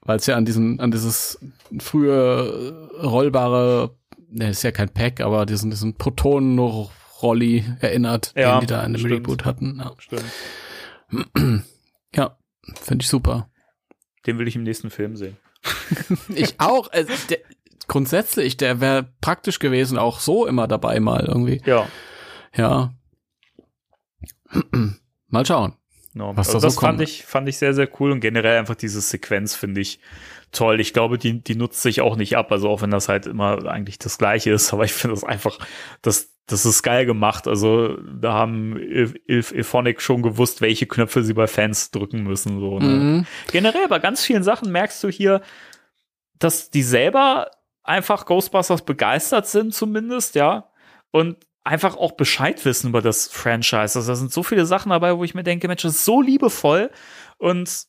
Weil 0.02 0.18
es 0.18 0.26
ja 0.28 0.36
an 0.38 0.46
diesen, 0.46 0.80
an 0.80 0.92
dieses 0.92 1.40
frühe 1.80 2.90
rollbare, 3.04 3.96
ne, 4.38 4.50
ist 4.50 4.64
ja 4.64 4.72
kein 4.72 4.90
Pack, 4.90 5.22
aber 5.22 5.46
diesen, 5.46 5.70
diesen 5.70 5.96
Protonen-Rolli 5.98 7.66
erinnert, 7.80 8.34
Ja, 8.36 8.56
den 8.56 8.62
die 8.62 8.68
da 8.68 8.84
in 8.84 8.94
dem 8.94 9.00
stimmt. 9.00 9.14
Reboot 9.14 9.46
hatten. 9.46 9.78
Ja, 9.80 9.94
Stimmt. 9.98 11.64
ja 12.16 12.38
finde 12.82 13.04
ich 13.04 13.10
super. 13.10 13.50
Den 14.26 14.40
will 14.40 14.48
ich 14.48 14.56
im 14.56 14.64
nächsten 14.64 14.90
Film 14.90 15.16
sehen. 15.16 15.38
Ich 16.36 16.60
auch. 16.60 16.92
Also, 16.92 17.14
der, 17.30 17.40
grundsätzlich, 17.88 18.58
der 18.58 18.80
wäre 18.82 19.14
praktisch 19.22 19.60
gewesen, 19.60 19.98
auch 19.98 20.20
so 20.20 20.46
immer 20.46 20.68
dabei 20.68 21.00
mal 21.00 21.26
irgendwie. 21.26 21.62
Ja. 21.66 21.88
Ja. 22.56 22.94
mal 25.28 25.46
schauen. 25.46 25.74
Genau. 26.14 26.36
Was 26.36 26.48
also 26.50 26.54
da 26.54 26.62
so 26.62 26.68
das 26.68 26.76
fand 26.76 26.98
kommt. 26.98 27.10
ich, 27.10 27.26
fand 27.26 27.50
ich 27.50 27.58
sehr, 27.58 27.74
sehr 27.74 27.90
cool 28.00 28.12
und 28.12 28.20
generell 28.22 28.58
einfach 28.58 28.76
diese 28.76 29.02
Sequenz 29.02 29.56
finde 29.56 29.82
ich 29.82 30.00
toll. 30.52 30.80
Ich 30.80 30.94
glaube, 30.94 31.18
die, 31.18 31.42
die 31.44 31.56
nutzt 31.56 31.82
sich 31.82 32.02
auch 32.02 32.16
nicht 32.16 32.38
ab, 32.38 32.52
also 32.52 32.70
auch 32.70 32.82
wenn 32.82 32.92
das 32.92 33.10
halt 33.10 33.26
immer 33.28 33.66
eigentlich 33.68 34.00
das 34.00 34.18
Gleiche 34.18 34.52
ist, 34.52 34.74
aber 34.74 34.86
ich 34.86 34.94
finde 34.94 35.16
das 35.16 35.24
einfach, 35.24 35.58
das, 36.02 36.34
das 36.48 36.66
ist 36.66 36.82
geil 36.84 37.06
gemacht. 37.06 37.48
Also 37.48 37.98
da 38.02 38.34
haben 38.34 38.78
Il- 38.78 39.20
Il- 39.28 39.54
Ilphonic 39.54 40.02
schon 40.02 40.22
gewusst, 40.22 40.62
welche 40.62 40.86
Knöpfe 40.88 41.24
sie 41.24 41.34
bei 41.34 41.48
Fans 41.48 41.92
drücken 41.92 42.24
müssen. 42.24 42.60
So, 42.60 42.80
ne? 42.80 42.86
Mhm. 42.88 43.26
Generell 43.52 43.88
bei 43.90 44.00
ganz 44.00 44.24
vielen 44.24 44.44
Sachen 44.44 44.72
merkst 44.72 45.04
du 45.04 45.10
hier, 45.10 45.42
dass 46.40 46.70
die 46.70 46.84
selber 46.84 47.52
einfach 47.84 48.26
Ghostbusters 48.26 48.84
begeistert 48.84 49.48
sind, 49.48 49.74
zumindest, 49.74 50.36
ja. 50.36 50.70
Und 51.12 51.38
einfach 51.64 51.98
auch 51.98 52.14
Bescheid 52.14 52.64
wissen 52.64 52.90
über 52.90 53.02
das 53.02 53.28
Franchise. 53.28 53.98
Also 54.00 54.08
da 54.08 54.16
sind 54.16 54.32
so 54.32 54.44
viele 54.44 54.66
Sachen 54.66 54.90
dabei, 54.92 55.18
wo 55.18 55.24
ich 55.24 55.36
mir 55.36 55.44
denke, 55.44 55.68
Mensch, 55.68 55.82
das 55.82 55.96
ist 55.96 56.06
so 56.06 56.22
liebevoll. 56.22 56.92
Und 57.38 57.84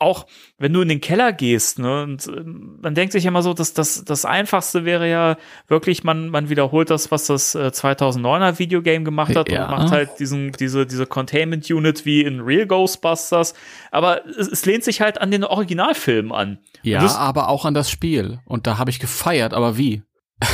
auch 0.00 0.26
wenn 0.58 0.72
du 0.72 0.80
in 0.82 0.88
den 0.88 1.00
Keller 1.00 1.32
gehst, 1.32 1.78
ne, 1.78 2.02
und 2.02 2.26
ähm, 2.28 2.78
man 2.80 2.94
denkt 2.94 3.12
sich 3.12 3.24
immer 3.26 3.42
so, 3.42 3.54
dass 3.54 3.74
das, 3.74 4.04
das 4.04 4.24
Einfachste 4.24 4.84
wäre 4.84 5.08
ja 5.08 5.36
wirklich, 5.66 6.04
man, 6.04 6.28
man 6.28 6.48
wiederholt 6.48 6.90
das, 6.90 7.10
was 7.10 7.26
das 7.26 7.54
äh, 7.54 7.68
2009er 7.72 8.58
Videogame 8.58 9.04
gemacht 9.04 9.34
hat 9.36 9.50
Ja. 9.50 9.64
und 9.64 9.70
macht 9.70 9.90
halt 9.90 10.10
diesen, 10.18 10.52
diese, 10.52 10.86
diese 10.86 11.06
Containment 11.06 11.68
Unit 11.70 12.04
wie 12.04 12.22
in 12.22 12.40
Real 12.40 12.66
Ghostbusters. 12.66 13.54
Aber 13.90 14.26
es, 14.26 14.48
es 14.48 14.64
lehnt 14.66 14.84
sich 14.84 15.00
halt 15.00 15.20
an 15.20 15.30
den 15.30 15.44
Originalfilm 15.44 16.32
an. 16.32 16.58
Ja, 16.82 17.00
das, 17.00 17.16
aber 17.16 17.48
auch 17.48 17.64
an 17.64 17.74
das 17.74 17.90
Spiel. 17.90 18.38
Und 18.44 18.66
da 18.66 18.78
habe 18.78 18.90
ich 18.90 18.98
gefeiert, 19.00 19.54
aber 19.54 19.76
wie? 19.78 20.02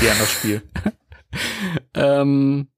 ja, 0.03 0.13
an 0.13 0.19
das 0.19 0.33
Spiel. 0.33 0.63
Ähm, 1.95 2.69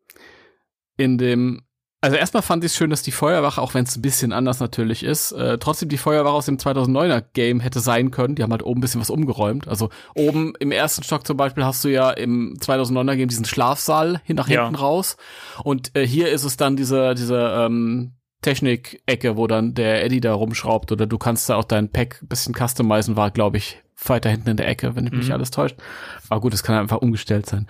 in 0.97 1.19
dem, 1.19 1.66
also 2.03 2.17
erstmal 2.17 2.43
fand 2.43 2.63
ich 2.63 2.73
es 2.73 2.77
schön, 2.77 2.91
dass 2.91 3.03
die 3.03 3.11
Feuerwache, 3.11 3.61
auch 3.61 3.75
wenn 3.75 3.85
es 3.85 3.97
ein 3.97 4.03
bisschen 4.03 4.33
anders 4.33 4.61
natürlich 4.61 5.03
ist, 5.03 5.33
äh, 5.33 5.59
trotzdem 5.59 5.89
die 5.89 5.97
Feuerwache 5.99 6.35
aus 6.35 6.47
dem 6.47 6.59
2009er 6.59 7.25
Game 7.33 7.61
hätte 7.61 7.81
sein 7.81 8.11
können. 8.11 8.35
Die 8.37 8.43
haben 8.43 8.53
halt 8.53 8.63
oben 8.63 8.79
ein 8.79 8.81
bisschen 8.83 9.01
was 9.01 9.11
umgeräumt. 9.11 9.67
Also 9.67 9.89
oben 10.15 10.53
im 10.61 10.71
ersten 10.73 11.03
Stock 11.03 11.27
zum 11.27 11.37
Beispiel 11.37 11.65
hast 11.65 11.83
du 11.85 11.89
ja 11.89 12.11
im 12.11 12.55
2009er 12.61 13.17
Game 13.17 13.29
diesen 13.29 13.45
Schlafsaal 13.47 14.21
hin 14.25 14.37
nach 14.37 14.49
Ja. 14.49 14.63
hinten 14.65 14.77
raus. 14.77 15.17
Und 15.65 15.97
äh, 15.97 16.07
hier 16.07 16.29
ist 16.31 16.45
es 16.45 16.57
dann 16.57 16.77
diese, 16.77 17.15
diese 17.15 17.39
ähm, 17.59 18.13
Technik-Ecke, 18.43 19.37
wo 19.37 19.47
dann 19.47 19.75
der 19.75 20.05
Eddie 20.05 20.21
da 20.21 20.33
rumschraubt 20.35 20.93
oder 20.93 21.07
du 21.07 21.19
kannst 21.19 21.49
da 21.49 21.57
auch 21.57 21.65
dein 21.65 21.91
Pack 21.91 22.21
ein 22.23 22.29
bisschen 22.29 22.55
customizen, 22.55 23.17
war, 23.17 23.31
glaube 23.31 23.57
ich, 23.57 23.83
weiter 24.05 24.31
hinten 24.31 24.51
in 24.51 24.57
der 24.57 24.69
Ecke, 24.69 24.95
wenn 24.95 25.07
ich 25.07 25.13
mich 25.13 25.27
Mhm. 25.29 25.33
alles 25.33 25.51
täuscht. 25.51 25.77
Aber 26.29 26.41
gut, 26.41 26.55
es 26.55 26.63
kann 26.63 26.77
einfach 26.77 26.99
umgestellt 26.99 27.47
sein. 27.47 27.67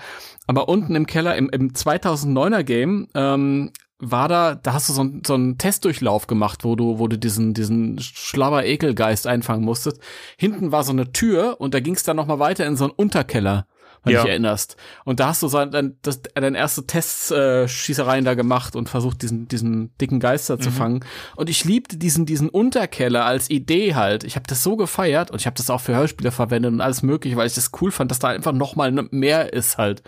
Aber 0.47 0.69
unten 0.69 0.95
im 0.95 1.07
Keller, 1.07 1.37
im, 1.37 1.49
im 1.51 1.73
2009er 1.73 2.63
Game, 2.65 3.09
ähm, 3.15 3.71
war 3.99 4.29
da, 4.29 4.55
da 4.55 4.75
hast 4.75 4.89
du 4.89 4.93
so, 4.93 5.03
ein, 5.03 5.23
so 5.27 5.35
einen 5.35 5.59
Testdurchlauf 5.59 6.27
gemacht, 6.27 6.65
wo 6.65 6.77
du, 6.77 6.99
wo 6.99 7.09
du 7.09 7.19
diesen, 7.19 7.55
diesen 7.55 7.99
Schlabber-Ekelgeist 7.99 9.27
einfangen 9.27 9.65
musstest. 9.65 10.01
Hinten 10.37 10.73
war 10.73 10.85
so 10.85 10.93
eine 10.93 11.13
Tür 11.13 11.57
und 11.61 11.73
da 11.75 11.81
ging 11.81 11.95
es 11.95 12.03
dann 12.03 12.17
noch 12.17 12.27
mal 12.27 12.39
weiter 12.39 12.67
in 12.67 12.77
so 12.77 12.85
einen 12.85 12.93
Unterkeller, 12.93 13.67
wenn 14.07 14.15
Ja. 14.15 14.21
du 14.21 14.25
dich 14.25 14.31
erinnerst. 14.31 14.77
Und 15.05 15.21
da 15.21 15.29
hast 15.29 15.43
du 15.43 15.49
so 15.49 15.63
dein, 15.65 15.99
das, 16.03 16.23
deine 16.23 16.57
erste 16.57 16.87
Testschießereien 16.87 18.25
da 18.25 18.35
gemacht 18.35 18.77
und 18.77 18.89
versucht, 18.89 19.23
diesen, 19.23 19.49
diesen 19.49 19.97
dicken 19.99 20.21
Geister 20.21 20.59
zu 20.59 20.71
fangen. 20.71 21.05
Und 21.37 21.51
ich 21.51 21.65
liebte 21.65 21.97
diesen, 21.97 22.27
diesen 22.27 22.49
Unterkeller 22.49 23.25
als 23.25 23.51
Idee 23.51 23.95
halt. 23.95 24.25
Ich 24.25 24.37
habe 24.37 24.47
das 24.49 24.63
so 24.63 24.77
gefeiert 24.77 25.31
und 25.31 25.41
ich 25.41 25.47
habe 25.47 25.57
das 25.57 25.71
auch 25.71 25.81
für 25.81 25.95
Hörspiele 25.95 26.31
verwendet 26.33 26.73
und 26.73 26.81
alles 26.81 27.03
mögliche, 27.03 27.37
weil 27.37 27.47
ich 27.47 27.55
das 27.55 27.71
cool 27.81 27.91
fand, 27.91 28.11
dass 28.11 28.19
da 28.19 28.29
einfach 28.29 28.53
noch 28.53 28.77
mal 28.77 28.91
mehr 29.11 29.53
ist 29.53 29.79
halt. 29.79 30.03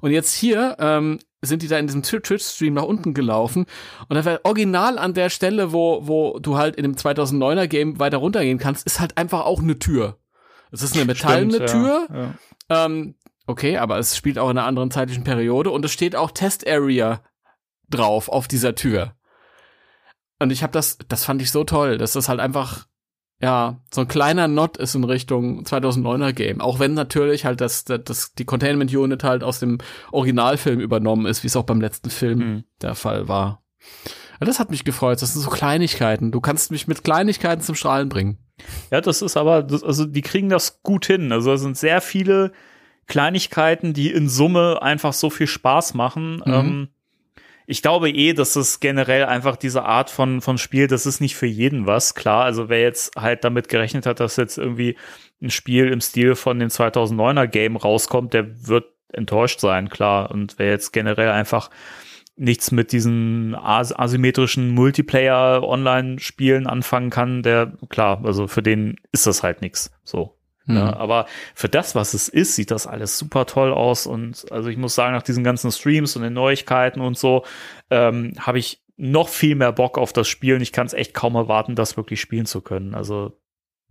Und 0.00 0.10
jetzt 0.10 0.34
hier 0.34 0.76
ähm, 0.78 1.18
sind 1.42 1.62
die 1.62 1.68
da 1.68 1.78
in 1.78 1.86
diesem 1.86 2.02
Twi- 2.02 2.20
Twitch-Stream 2.20 2.74
nach 2.74 2.82
unten 2.82 3.14
gelaufen 3.14 3.66
und 4.08 4.16
da 4.16 4.24
war 4.24 4.40
original 4.44 4.98
an 4.98 5.14
der 5.14 5.30
Stelle, 5.30 5.72
wo, 5.72 6.00
wo 6.06 6.38
du 6.40 6.56
halt 6.56 6.76
in 6.76 6.82
dem 6.82 6.94
2009er 6.96 7.66
Game 7.68 7.98
weiter 8.00 8.16
runtergehen 8.18 8.58
kannst, 8.58 8.84
ist 8.86 9.00
halt 9.00 9.16
einfach 9.16 9.44
auch 9.44 9.60
eine 9.60 9.78
Tür. 9.78 10.18
Es 10.72 10.82
ist 10.82 10.94
eine 10.96 11.04
metallene 11.04 11.54
Stimmt, 11.54 11.70
Tür, 11.70 12.06
Ja, 12.12 12.34
ja. 12.70 12.84
ähm, 12.86 13.14
okay, 13.46 13.76
aber 13.78 13.98
es 13.98 14.16
spielt 14.16 14.38
auch 14.38 14.50
in 14.50 14.58
einer 14.58 14.66
anderen 14.66 14.90
zeitlichen 14.90 15.24
Periode 15.24 15.70
und 15.70 15.84
es 15.84 15.92
steht 15.92 16.16
auch 16.16 16.30
Test 16.30 16.66
Area 16.68 17.22
drauf 17.88 18.28
auf 18.28 18.48
dieser 18.48 18.74
Tür. 18.74 19.14
Und 20.38 20.50
ich 20.50 20.62
habe 20.62 20.72
das, 20.72 20.98
das 21.08 21.24
fand 21.24 21.40
ich 21.40 21.50
so 21.50 21.64
toll, 21.64 21.96
dass 21.98 22.12
das 22.12 22.28
halt 22.28 22.40
einfach, 22.40 22.86
ja, 23.40 23.80
so 23.92 24.02
ein 24.02 24.08
kleiner 24.08 24.48
Not 24.48 24.76
ist 24.76 24.94
in 24.94 25.04
Richtung 25.04 25.64
2009er 25.64 26.32
Game. 26.32 26.60
Auch 26.60 26.78
wenn 26.78 26.94
natürlich 26.94 27.44
halt 27.44 27.60
das, 27.60 27.84
das, 27.84 28.00
das 28.04 28.34
die 28.34 28.44
Containment 28.44 28.94
Unit 28.94 29.24
halt 29.24 29.42
aus 29.42 29.60
dem 29.60 29.78
Originalfilm 30.12 30.80
übernommen 30.80 31.26
ist, 31.26 31.42
wie 31.42 31.46
es 31.46 31.56
auch 31.56 31.64
beim 31.64 31.80
letzten 31.80 32.10
Film 32.10 32.38
Mhm. 32.38 32.64
der 32.82 32.94
Fall 32.94 33.28
war. 33.28 33.62
Ja, 34.40 34.46
das 34.46 34.58
hat 34.58 34.70
mich 34.70 34.84
gefreut. 34.84 35.22
Das 35.22 35.32
sind 35.32 35.42
so 35.42 35.48
Kleinigkeiten. 35.50 36.32
Du 36.32 36.40
kannst 36.42 36.70
mich 36.70 36.86
mit 36.86 37.04
Kleinigkeiten 37.04 37.62
zum 37.62 37.74
Strahlen 37.74 38.10
bringen. 38.10 38.38
Ja, 38.90 39.00
das 39.00 39.22
ist 39.22 39.36
aber, 39.36 39.66
also 39.70 40.04
die 40.04 40.22
kriegen 40.22 40.48
das 40.50 40.82
gut 40.82 41.06
hin. 41.06 41.32
Also 41.32 41.52
es 41.52 41.60
sind 41.62 41.78
sehr 41.78 42.00
viele 42.02 42.52
Kleinigkeiten, 43.06 43.92
die 43.92 44.10
in 44.10 44.28
Summe 44.28 44.82
einfach 44.82 45.12
so 45.12 45.30
viel 45.30 45.46
Spaß 45.46 45.94
machen. 45.94 46.42
Mhm. 46.44 46.52
Ähm, 46.52 46.88
ich 47.66 47.82
glaube 47.82 48.10
eh, 48.10 48.32
dass 48.32 48.54
es 48.54 48.78
generell 48.78 49.24
einfach 49.24 49.56
diese 49.56 49.84
Art 49.84 50.10
von, 50.10 50.40
von 50.40 50.56
Spiel, 50.56 50.86
das 50.86 51.04
ist 51.04 51.20
nicht 51.20 51.34
für 51.34 51.46
jeden 51.46 51.86
was, 51.86 52.14
klar. 52.14 52.44
Also 52.44 52.68
wer 52.68 52.80
jetzt 52.80 53.16
halt 53.16 53.42
damit 53.44 53.68
gerechnet 53.68 54.06
hat, 54.06 54.20
dass 54.20 54.36
jetzt 54.36 54.56
irgendwie 54.56 54.96
ein 55.42 55.50
Spiel 55.50 55.88
im 55.88 56.00
Stil 56.00 56.36
von 56.36 56.58
dem 56.58 56.68
2009er 56.68 57.48
Game 57.48 57.76
rauskommt, 57.76 58.34
der 58.34 58.68
wird 58.68 58.86
enttäuscht 59.12 59.60
sein, 59.60 59.88
klar. 59.88 60.30
Und 60.30 60.58
wer 60.58 60.70
jetzt 60.70 60.92
generell 60.92 61.30
einfach 61.30 61.70
nichts 62.36 62.70
mit 62.70 62.92
diesen 62.92 63.54
as 63.54 63.92
asymmetrischen 63.92 64.70
Multiplayer-Online-Spielen 64.70 66.66
anfangen 66.66 67.10
kann, 67.10 67.42
der, 67.42 67.72
klar, 67.88 68.20
also 68.24 68.46
für 68.46 68.62
den 68.62 68.96
ist 69.10 69.26
das 69.26 69.42
halt 69.42 69.62
nix. 69.62 69.90
So. 70.04 70.36
Mhm. 70.66 70.76
Ja, 70.76 70.96
aber 70.96 71.26
für 71.54 71.68
das, 71.68 71.94
was 71.94 72.12
es 72.14 72.28
ist, 72.28 72.54
sieht 72.56 72.70
das 72.70 72.86
alles 72.86 73.18
super 73.18 73.46
toll 73.46 73.72
aus. 73.72 74.06
Und 74.06 74.50
also 74.52 74.68
ich 74.68 74.76
muss 74.76 74.94
sagen, 74.94 75.14
nach 75.14 75.22
diesen 75.22 75.44
ganzen 75.44 75.72
Streams 75.72 76.16
und 76.16 76.22
den 76.22 76.32
Neuigkeiten 76.34 77.00
und 77.00 77.16
so, 77.16 77.44
ähm, 77.90 78.32
habe 78.38 78.58
ich 78.58 78.82
noch 78.96 79.28
viel 79.28 79.54
mehr 79.54 79.72
Bock 79.72 79.98
auf 79.98 80.12
das 80.12 80.26
Spiel 80.28 80.54
und 80.54 80.62
ich 80.62 80.72
kann 80.72 80.86
es 80.86 80.92
echt 80.94 81.14
kaum 81.14 81.34
erwarten, 81.34 81.74
das 81.74 81.96
wirklich 81.96 82.20
spielen 82.20 82.46
zu 82.46 82.62
können. 82.62 82.94
Also, 82.94 83.32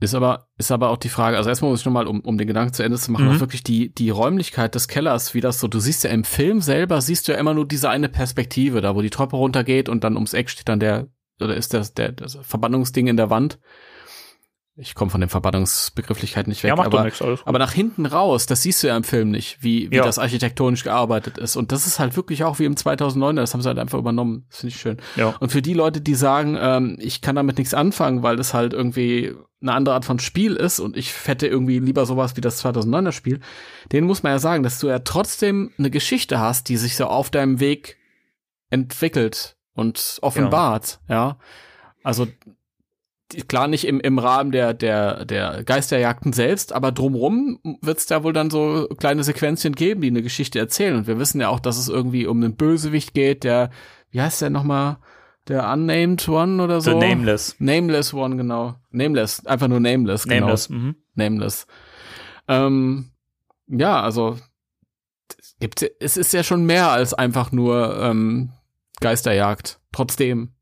Ist 0.02 0.16
aber, 0.16 0.48
ist 0.58 0.72
aber 0.72 0.90
auch 0.90 0.98
die 0.98 1.10
Frage, 1.10 1.38
also 1.38 1.48
erstmal 1.48 1.72
muss 1.72 1.82
ich 1.82 1.86
nochmal, 1.86 2.08
um, 2.08 2.20
um 2.22 2.38
den 2.38 2.48
Gedanken 2.48 2.74
zu 2.74 2.84
Ende 2.84 2.98
zu 2.98 3.12
machen, 3.12 3.26
Mhm. 3.30 3.36
auch 3.36 3.40
wirklich 3.40 3.64
die, 3.64 3.94
die 3.94 4.10
Räumlichkeit 4.10 4.76
des 4.76 4.88
Kellers, 4.88 5.34
wie 5.34 5.42
das 5.42 5.60
so, 5.60 5.68
du 5.70 5.80
siehst 5.80 6.04
ja 6.04 6.10
im 6.10 6.24
Film 6.26 6.60
selber, 6.60 7.00
siehst 7.02 7.28
du 7.28 7.32
ja 7.34 7.38
immer 7.38 7.54
nur 7.54 7.66
diese 7.68 7.90
eine 7.90 8.10
Perspektive, 8.10 8.82
da 8.82 8.96
wo 8.96 9.02
die 9.02 9.10
Treppe 9.12 9.38
runtergeht 9.38 9.88
und 9.88 10.04
dann 10.04 10.16
ums 10.16 10.34
Eck 10.34 10.50
steht 10.50 10.68
dann 10.68 10.80
der, 10.80 11.08
oder 11.40 11.56
ist 11.56 11.74
das, 11.74 11.94
der, 11.94 12.12
das 12.12 12.38
Verbannungsding 12.42 13.08
in 13.08 13.16
der 13.16 13.30
Wand. 13.30 13.60
Ich 14.78 14.94
komme 14.94 15.10
von 15.10 15.22
den 15.22 15.30
Verbannungsbegrifflichkeiten 15.30 16.50
nicht 16.50 16.62
weg, 16.64 16.70
ja, 16.70 16.76
macht 16.76 16.88
aber, 16.94 17.10
gut. 17.10 17.42
aber 17.46 17.60
nach 17.60 17.72
hinten 17.72 18.06
raus, 18.06 18.46
das 18.46 18.62
siehst 18.62 18.84
du 18.84 18.88
ja 18.88 18.98
im 18.98 19.06
Film 19.06 19.32
nicht, 19.32 19.64
wie, 19.64 19.90
wie 19.90 19.96
Ja. 19.96 20.04
das 20.04 20.20
architektonisch 20.20 20.84
gearbeitet 20.84 21.38
ist. 21.38 21.56
Und 21.56 21.72
das 21.72 21.88
ist 21.88 21.98
halt 22.00 22.18
wirklich 22.18 22.44
auch 22.44 22.60
wie 22.60 22.66
im 22.66 22.76
2009, 22.76 23.38
das 23.38 23.54
haben 23.54 23.62
sie 23.62 23.70
halt 23.70 23.80
einfach 23.80 23.98
übernommen. 23.98 24.46
Das 24.50 24.60
finde 24.60 24.76
ich 24.76 24.82
schön. 24.82 24.98
ja. 25.16 25.30
Und 25.40 25.54
für 25.54 25.62
die 25.62 25.74
Leute, 25.74 26.02
die 26.02 26.14
sagen, 26.16 26.58
ähm, 26.60 26.98
ich 27.00 27.22
kann 27.22 27.38
damit 27.38 27.58
nichts 27.58 27.74
anfangen, 27.74 28.22
weil 28.22 28.36
das 28.36 28.54
halt 28.54 28.74
irgendwie 28.74 29.34
eine 29.62 29.72
andere 29.74 29.96
Art 29.96 30.04
von 30.04 30.20
Spiel 30.20 30.56
ist 30.58 30.80
und 30.82 30.98
ich 30.98 31.14
hätte 31.26 31.48
irgendwie 31.48 31.80
lieber 31.80 32.06
sowas 32.06 32.36
wie 32.36 32.42
das 32.42 32.64
2009er 32.64 33.14
Spiel, 33.14 33.40
denen 33.94 34.06
muss 34.08 34.24
man 34.24 34.34
ja 34.34 34.40
sagen, 34.40 34.62
dass 34.64 34.80
du 34.80 34.88
ja 34.88 35.00
trotzdem 35.00 35.72
eine 35.78 35.90
Geschichte 35.90 36.40
hast, 36.40 36.68
die 36.68 36.76
sich 36.76 36.98
so 36.98 37.06
auf 37.06 37.30
deinem 37.32 37.62
Weg 37.62 37.98
entwickelt 38.70 39.56
und 39.74 40.18
offenbart, 40.22 41.00
ja. 41.08 41.38
Also 42.04 42.28
klar 43.48 43.68
nicht 43.68 43.86
im, 43.86 44.00
im 44.00 44.20
Rahmen 44.20 44.52
der, 44.52 44.74
der, 44.74 45.26
der 45.26 45.64
Geisterjagden 45.64 46.34
selbst, 46.34 46.74
aber 46.74 46.92
drumrum 46.92 47.60
wird 47.82 47.98
es 47.98 48.06
da 48.06 48.24
wohl 48.24 48.34
dann 48.34 48.50
so 48.50 48.88
kleine 48.98 49.24
Sequenzien 49.24 49.74
geben, 49.74 50.02
die 50.02 50.08
eine 50.08 50.22
Geschichte 50.22 50.60
erzählen. 50.60 50.96
Und 50.96 51.08
wir 51.08 51.20
wissen 51.20 51.42
ja 51.42 51.50
auch, 51.50 51.60
dass 51.60 51.78
es 51.78 51.90
irgendwie 51.90 52.28
um 52.28 52.44
einen 52.44 52.56
Bösewicht 52.56 53.14
geht, 53.14 53.44
der, 53.44 53.72
wie 54.12 54.22
heißt 54.22 54.42
der 54.42 54.50
nochmal, 54.50 54.98
der 55.48 55.72
Unnamed 55.72 56.28
One 56.28 56.64
oder 56.64 56.82
so? 56.82 56.92
The 56.92 56.98
Nameless. 56.98 57.56
Nameless 57.60 58.14
One, 58.14 58.38
genau. 58.38 58.76
Nameless, 58.92 59.46
einfach 59.46 59.68
nur 59.68 59.80
Nameless, 59.80 60.24
genau. 60.24 60.42
Nameless. 60.42 60.70
Mhm. 60.70 60.96
Nameless. 61.16 61.68
Ähm, 62.48 63.12
ja, 63.68 64.02
also 64.02 64.38
es 65.40 65.56
gibt, 65.60 65.86
es 66.00 66.18
ist 66.18 66.34
ja 66.34 66.44
schon 66.44 66.66
mehr 66.66 66.92
als 66.92 67.14
einfach 67.14 67.52
nur 67.52 67.98
ähm, 68.00 68.52
Geisterjagd. 69.00 69.80
Trotzdem. 69.92 70.54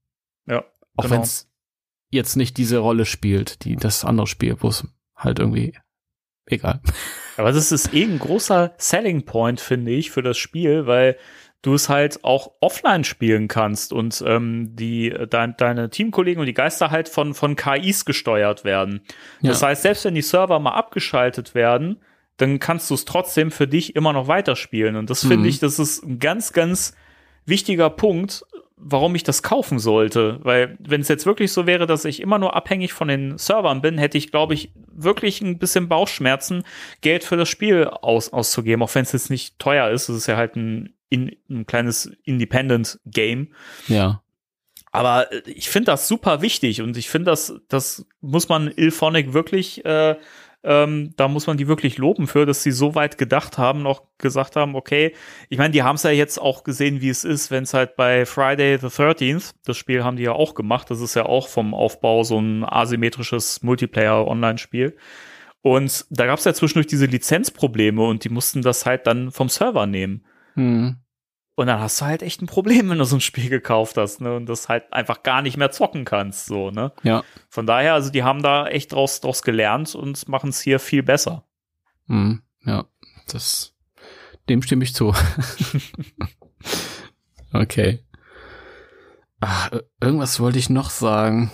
Ja, 0.46 0.64
Auch 0.96 1.04
genau. 1.04 1.16
wenn 1.16 1.22
es 1.22 1.50
jetzt 2.14 2.36
nicht 2.36 2.58
diese 2.58 2.78
Rolle 2.78 3.06
spielt, 3.06 3.66
die 3.66 3.76
das 3.76 4.06
andere 4.06 4.28
Spiel, 4.28 4.56
wo 4.60 4.70
es 4.70 4.88
halt 5.16 5.40
irgendwie 5.40 5.74
egal. 6.46 6.82
Aber 7.38 7.52
das 7.52 7.72
ist 7.72 7.94
eh 7.94 8.04
ein 8.04 8.20
großer 8.20 8.74
Selling 8.78 9.24
Point, 9.26 9.60
finde 9.60 9.92
ich, 9.92 10.12
für 10.12 10.22
das 10.22 10.38
Spiel, 10.38 10.86
weil 10.86 11.18
du 11.62 11.74
es 11.74 11.88
halt 11.88 12.24
auch 12.26 12.52
offline 12.60 13.06
spielen 13.06 13.48
kannst 13.48 13.94
und 13.94 14.22
ähm, 14.28 14.76
die 14.76 15.16
dein, 15.30 15.56
deine 15.58 15.90
Teamkollegen 15.90 16.42
und 16.42 16.46
die 16.46 16.54
Geister 16.54 16.92
halt 16.92 17.08
von 17.08 17.34
von 17.34 17.56
KIs 17.56 18.04
gesteuert 18.06 18.66
werden. 18.66 19.02
Das 19.42 19.62
Ja. 19.62 19.68
heißt, 19.68 19.84
selbst 19.84 20.04
wenn 20.06 20.16
die 20.16 20.22
Server 20.22 20.60
mal 20.60 20.74
abgeschaltet 20.74 21.56
werden, 21.56 22.02
dann 22.38 22.60
kannst 22.60 22.90
du 22.90 22.96
es 22.96 23.06
trotzdem 23.06 23.50
für 23.50 23.68
dich 23.68 23.96
immer 23.96 24.12
noch 24.12 24.28
weiterspielen. 24.28 24.98
Und 24.98 25.10
das 25.10 25.24
Mhm. 25.24 25.28
finde 25.30 25.50
ich, 25.50 25.60
das 25.60 25.80
ist 25.80 26.04
ein 26.04 26.20
ganz, 26.20 26.52
ganz 26.52 26.96
wichtiger 27.46 27.90
Punkt, 27.90 28.44
warum 28.84 29.16
ich 29.16 29.24
das 29.24 29.44
kaufen 29.44 29.80
sollte. 29.80 30.40
Weil 30.44 30.78
wenn 30.80 31.02
es 31.02 31.08
jetzt 31.08 31.26
wirklich 31.26 31.52
so 31.52 31.66
wäre, 31.66 31.88
dass 31.88 32.06
ich 32.06 32.22
immer 32.22 32.38
nur 32.38 32.56
abhängig 32.56 32.94
von 32.94 33.08
den 33.08 33.38
Servern 33.38 33.82
bin, 33.82 33.98
hätte 33.98 34.18
ich, 34.18 34.32
glaube 34.32 34.54
ich, 34.54 34.72
wirklich 34.92 35.42
ein 35.42 35.58
bisschen 35.58 35.88
Bauchschmerzen, 35.88 36.64
Geld 37.02 37.24
für 37.24 37.38
das 37.38 37.50
Spiel 37.50 37.86
aus, 37.88 38.32
auszugeben, 38.32 38.84
auch 38.84 38.94
wenn 38.94 39.04
es 39.04 39.14
jetzt 39.14 39.30
nicht 39.30 39.58
teuer 39.60 39.90
ist. 39.90 40.10
Es 40.10 40.18
ist 40.18 40.28
ja 40.28 40.38
halt 40.38 40.56
ein, 40.56 40.94
in, 41.10 41.36
ein 41.50 41.66
kleines 41.66 42.12
Independent-Game. 42.24 43.54
Ja. 43.88 44.22
Aber 44.92 45.32
äh, 45.32 45.42
ich 45.50 45.70
finde 45.70 45.88
das 45.88 46.08
super 46.08 46.42
wichtig 46.42 46.82
und 46.82 46.96
ich 46.98 47.10
finde, 47.10 47.32
das, 47.32 47.56
das 47.68 48.06
muss 48.22 48.48
man 48.48 48.72
Ilphonic 48.74 49.34
wirklich, 49.34 49.84
äh, 49.86 50.16
ähm, 50.64 51.14
da 51.18 51.28
muss 51.28 51.48
man 51.48 51.58
die 51.58 51.68
wirklich 51.68 51.98
loben 51.98 52.28
für, 52.28 52.46
dass 52.46 52.64
sie 52.64 52.72
so 52.72 52.96
weit 52.96 53.18
gedacht 53.18 53.58
haben, 53.58 53.82
noch 53.82 54.04
gesagt 54.18 54.56
haben, 54.56 54.76
okay, 54.76 55.14
ich 55.50 55.58
meine, 55.58 55.72
die 55.72 55.84
haben 55.84 55.96
es 55.96 56.04
ja 56.04 56.12
jetzt 56.12 56.40
auch 56.40 56.64
gesehen, 56.64 57.02
wie 57.02 57.10
es 57.10 57.26
ist, 57.26 57.52
wenn 57.52 57.64
es 57.64 57.74
halt 57.74 57.96
bei 57.96 58.26
Friday 58.26 58.78
the 58.78 58.88
13th, 58.88 59.54
das 59.66 59.78
Spiel 59.78 60.04
haben 60.04 60.16
die 60.16 60.24
ja 60.24 60.32
auch 60.32 60.54
gemacht, 60.54 60.90
das 60.90 61.02
ist 61.02 61.16
ja 61.16 61.26
auch 61.26 61.50
vom 61.50 61.74
Aufbau 61.74 62.24
so 62.24 62.40
ein 62.40 62.64
asymmetrisches 62.64 63.62
Multiplayer-Online-Spiel. 63.64 64.96
Und 65.62 66.06
da 66.10 66.26
gab 66.26 66.40
es 66.40 66.46
ja 66.46 66.54
zwischendurch 66.54 66.88
diese 66.88 67.06
Lizenzprobleme 67.06 68.02
und 68.02 68.24
die 68.24 68.30
mussten 68.30 68.62
das 68.62 68.86
halt 68.86 69.08
dann 69.08 69.32
vom 69.32 69.50
Server 69.50 69.86
nehmen. 69.86 70.26
Hm. 70.56 70.98
Und 71.56 71.68
dann 71.68 71.80
hast 71.80 72.02
du 72.02 72.06
halt 72.06 72.24
echt 72.24 72.42
ein 72.42 72.48
Problem, 72.48 72.90
wenn 72.90 72.98
du 72.98 73.06
so 73.06 73.16
ein 73.18 73.22
Spiel 73.22 73.50
gekauft 73.50 73.96
hast, 73.98 74.22
ne? 74.22 74.36
Und 74.36 74.48
das 74.48 74.70
halt 74.70 74.92
einfach 74.92 75.22
gar 75.22 75.42
nicht 75.44 75.56
mehr 75.56 75.70
zocken 75.72 76.04
kannst, 76.04 76.48
so, 76.48 76.72
ne? 76.72 76.92
Ja. 77.04 77.24
Von 77.50 77.68
daher, 77.68 77.94
also 77.94 78.10
die 78.10 78.24
haben 78.24 78.42
da 78.42 78.66
echt 78.68 78.92
draus, 78.94 79.22
draus 79.22 79.44
gelernt 79.44 79.94
und 79.94 80.28
machen 80.28 80.50
es 80.50 80.62
hier 80.62 80.80
viel 80.80 81.04
besser. 81.04 81.44
Hm. 82.08 82.42
Ja. 82.66 82.86
Das, 83.28 83.76
dem 84.50 84.62
stimme 84.64 84.84
ich 84.84 84.96
zu. 84.96 85.14
okay. 87.54 88.00
Ir- 89.42 89.84
irgendwas 90.02 90.40
wollte 90.40 90.60
ich 90.60 90.70
noch 90.70 90.90
sagen. 90.90 91.52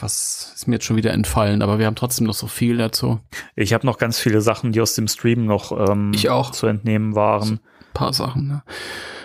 Was 0.00 0.52
ist 0.54 0.68
mir 0.68 0.76
jetzt 0.76 0.84
schon 0.84 0.96
wieder 0.96 1.12
entfallen, 1.12 1.60
aber 1.60 1.80
wir 1.80 1.86
haben 1.86 1.96
trotzdem 1.96 2.26
noch 2.28 2.34
so 2.34 2.46
viel 2.46 2.76
dazu. 2.76 3.20
Ich 3.56 3.72
habe 3.72 3.84
noch 3.84 3.98
ganz 3.98 4.18
viele 4.20 4.40
Sachen, 4.40 4.70
die 4.70 4.80
aus 4.80 4.94
dem 4.94 5.08
Stream 5.08 5.44
noch 5.44 5.72
ähm, 5.72 6.12
Ich 6.14 6.28
auch. 6.30 6.52
zu 6.52 6.68
entnehmen 6.68 7.16
waren. 7.16 7.58
paar 7.94 8.12
Sachen. 8.12 8.46
Ne? 8.46 8.62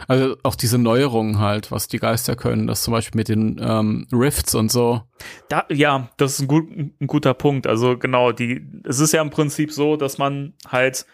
Also 0.07 0.35
auch 0.43 0.55
diese 0.55 0.77
Neuerungen 0.77 1.39
halt, 1.39 1.71
was 1.71 1.87
die 1.87 1.99
Geister 1.99 2.35
können, 2.35 2.67
das 2.67 2.83
zum 2.83 2.93
Beispiel 2.93 3.17
mit 3.17 3.29
den 3.29 3.59
ähm, 3.61 4.07
Rifts 4.11 4.55
und 4.55 4.71
so. 4.71 5.01
Da, 5.49 5.65
ja, 5.69 6.09
das 6.17 6.33
ist 6.33 6.41
ein, 6.41 6.47
gut, 6.47 6.69
ein 6.69 7.07
guter 7.07 7.33
Punkt. 7.33 7.67
Also 7.67 7.97
genau, 7.97 8.31
die, 8.31 8.65
es 8.83 8.99
ist 8.99 9.13
ja 9.13 9.21
im 9.21 9.29
Prinzip 9.29 9.71
so, 9.71 9.95
dass 9.95 10.17
man 10.17 10.53
halt 10.67 11.05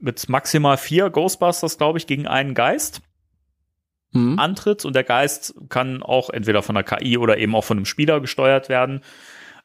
mit 0.00 0.28
maximal 0.28 0.76
vier 0.76 1.10
Ghostbusters, 1.10 1.78
glaube 1.78 1.98
ich, 1.98 2.06
gegen 2.06 2.26
einen 2.26 2.54
Geist 2.54 3.02
Hm? 4.12 4.38
antritt 4.38 4.84
und 4.84 4.94
der 4.94 5.04
Geist 5.04 5.54
kann 5.70 6.02
auch 6.02 6.28
entweder 6.28 6.62
von 6.62 6.74
der 6.74 6.84
KI 6.84 7.16
oder 7.16 7.38
eben 7.38 7.54
auch 7.54 7.64
von 7.64 7.78
einem 7.78 7.86
Spieler 7.86 8.20
gesteuert 8.20 8.68
werden. 8.68 9.00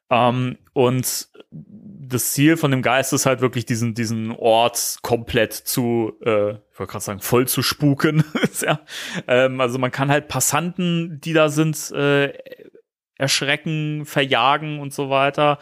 Ähm, 0.09 0.57
und 0.73 1.29
das 1.51 2.31
Ziel 2.31 2.57
von 2.57 2.71
dem 2.71 2.81
Geist 2.81 3.13
ist 3.13 3.25
halt 3.25 3.41
wirklich 3.41 3.65
diesen, 3.65 3.93
diesen 3.93 4.31
Ort 4.31 4.97
komplett 5.01 5.53
zu, 5.53 6.13
äh, 6.23 6.51
ich 6.51 6.79
wollte 6.79 6.91
gerade 6.91 7.03
sagen, 7.03 7.19
voll 7.19 7.47
zu 7.47 7.61
spuken. 7.61 8.23
ja. 8.61 8.79
ähm, 9.27 9.59
also 9.59 9.77
man 9.79 9.91
kann 9.91 10.09
halt 10.09 10.27
Passanten, 10.27 11.19
die 11.21 11.33
da 11.33 11.49
sind, 11.49 11.91
äh, 11.91 12.33
erschrecken, 13.17 14.05
verjagen 14.05 14.79
und 14.79 14.93
so 14.93 15.09
weiter. 15.09 15.57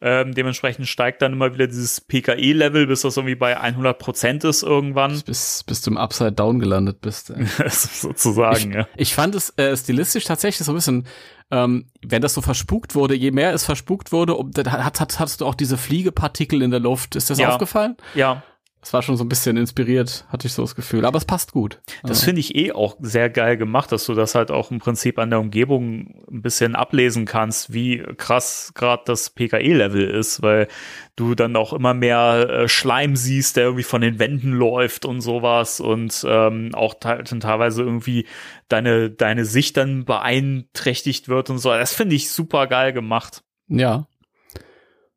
Ähm, 0.00 0.34
dementsprechend 0.34 0.86
steigt 0.86 1.22
dann 1.22 1.32
immer 1.32 1.52
wieder 1.54 1.66
dieses 1.66 2.00
PKE-Level, 2.02 2.86
bis 2.86 3.00
das 3.00 3.16
irgendwie 3.16 3.34
bei 3.34 3.58
100 3.58 3.98
Prozent 3.98 4.44
ist 4.44 4.62
irgendwann. 4.62 5.20
Bis, 5.22 5.64
bis 5.64 5.80
du 5.80 5.90
im 5.90 5.96
Upside 5.96 6.32
Down 6.32 6.60
gelandet 6.60 7.00
bist. 7.00 7.32
Sozusagen, 7.68 8.72
ja. 8.72 8.88
Ich 8.96 9.14
fand 9.14 9.34
es 9.34 9.50
äh, 9.56 9.76
stilistisch 9.76 10.24
tatsächlich 10.24 10.64
so 10.66 10.72
ein 10.72 10.76
bisschen, 10.76 11.06
ähm, 11.50 11.86
wenn 12.06 12.22
das 12.22 12.34
so 12.34 12.40
verspukt 12.42 12.94
wurde, 12.94 13.14
je 13.14 13.30
mehr 13.30 13.52
es 13.54 13.64
verspukt 13.64 14.12
wurde, 14.12 14.34
um, 14.34 14.50
hat, 14.56 15.00
hat, 15.00 15.18
hattest 15.20 15.40
du 15.40 15.46
auch 15.46 15.54
diese 15.54 15.76
Fliegepartikel 15.78 16.62
in 16.62 16.70
der 16.70 16.80
Luft. 16.80 17.16
Ist 17.16 17.30
das 17.30 17.38
Ja. 17.38 17.50
aufgefallen? 17.50 17.96
Ja, 18.14 18.42
Das 18.80 18.92
war 18.92 19.02
schon 19.02 19.16
so 19.16 19.24
ein 19.24 19.28
bisschen 19.28 19.56
inspiriert, 19.56 20.24
hatte 20.28 20.46
ich 20.46 20.52
so 20.52 20.62
das 20.62 20.76
Gefühl. 20.76 21.04
Aber 21.04 21.18
es 21.18 21.24
passt 21.24 21.52
gut. 21.52 21.80
Das 22.04 22.22
finde 22.22 22.40
ich 22.40 22.54
eh 22.54 22.70
auch 22.70 22.96
sehr 23.00 23.28
geil 23.28 23.56
gemacht, 23.56 23.90
dass 23.90 24.06
du 24.06 24.14
das 24.14 24.36
halt 24.36 24.52
auch 24.52 24.70
im 24.70 24.78
Prinzip 24.78 25.18
an 25.18 25.30
der 25.30 25.40
Umgebung 25.40 26.14
ein 26.30 26.42
bisschen 26.42 26.76
ablesen 26.76 27.24
kannst, 27.24 27.72
wie 27.72 28.04
krass 28.16 28.72
gerade 28.74 29.02
das 29.04 29.30
PKE-Level 29.30 30.08
ist, 30.08 30.42
weil 30.42 30.68
du 31.16 31.34
dann 31.34 31.56
auch 31.56 31.72
immer 31.72 31.92
mehr 31.92 32.48
äh, 32.48 32.68
Schleim 32.68 33.16
siehst, 33.16 33.56
der 33.56 33.64
irgendwie 33.64 33.82
von 33.82 34.00
den 34.00 34.20
Wänden 34.20 34.52
läuft 34.52 35.04
und 35.04 35.22
sowas 35.22 35.80
und 35.80 36.24
ähm, 36.28 36.70
auch 36.72 36.94
te 36.94 37.24
teilweise 37.24 37.82
irgendwie 37.82 38.26
deine, 38.68 39.10
deine 39.10 39.44
Sicht 39.44 39.76
dann 39.76 40.04
beeinträchtigt 40.04 41.28
wird 41.28 41.50
und 41.50 41.58
so. 41.58 41.70
Das 41.70 41.92
finde 41.92 42.14
ich 42.14 42.30
super 42.30 42.68
geil 42.68 42.92
gemacht. 42.92 43.42
ja. 43.68 44.06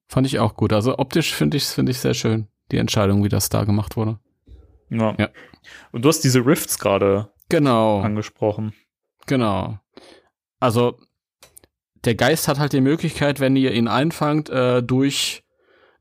Fand 0.08 0.28
ich 0.28 0.40
auch 0.40 0.56
gut. 0.56 0.74
Also 0.74 1.00
optisch 1.00 1.34
finde 1.34 1.56
ich 1.56 1.64
finde 1.64 1.94
ich 1.94 2.00
sehr 2.00 2.14
schön, 2.14 2.50
die 2.72 2.78
Entscheidung, 2.78 3.24
wie 3.24 3.30
das 3.30 3.50
da 3.50 3.64
gemacht 3.64 3.96
wurde. 3.98 4.20
Ja. 4.90 5.16
Ja. 5.18 5.30
Und 5.92 6.04
du 6.04 6.10
hast 6.10 6.22
diese 6.22 6.46
Rifts 6.46 6.80
gerade 6.80 7.30
Genau. 7.50 8.00
angesprochen. 8.02 8.74
Genau. 9.28 9.78
Also 10.60 10.98
der 12.06 12.16
Geist 12.16 12.48
hat 12.48 12.60
halt 12.60 12.74
die 12.74 12.82
Möglichkeit, 12.82 13.40
wenn 13.40 13.56
ihr 13.56 13.74
ihn 13.74 13.88
einfangt, 13.88 14.50
äh, 14.50 14.82
durch 14.82 15.44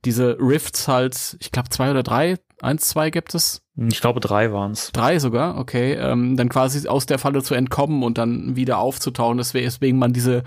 diese 0.05 0.38
Rifts 0.40 0.88
halt, 0.88 1.36
ich 1.40 1.52
glaube 1.52 1.68
zwei 1.68 1.90
oder 1.90 2.02
drei, 2.02 2.38
eins, 2.62 2.88
zwei 2.88 3.10
gibt 3.10 3.34
es, 3.34 3.62
Ich 3.76 4.01
glaube, 4.01 4.20
drei 4.20 4.52
waren's. 4.52 4.92
drei 4.92 5.18
sogar, 5.18 5.59
okay, 5.59 5.92
ähm, 5.94 6.36
dann 6.36 6.48
quasi 6.48 6.86
aus 6.88 7.05
der 7.06 7.18
Falle 7.18 7.42
zu 7.42 7.55
entkommen 7.55 8.02
und 8.02 8.16
dann 8.18 8.56
wieder 8.56 8.78
aufzutauchen. 8.78 9.36
Deswegen 9.38 9.98
man 9.98 10.12
diese 10.12 10.42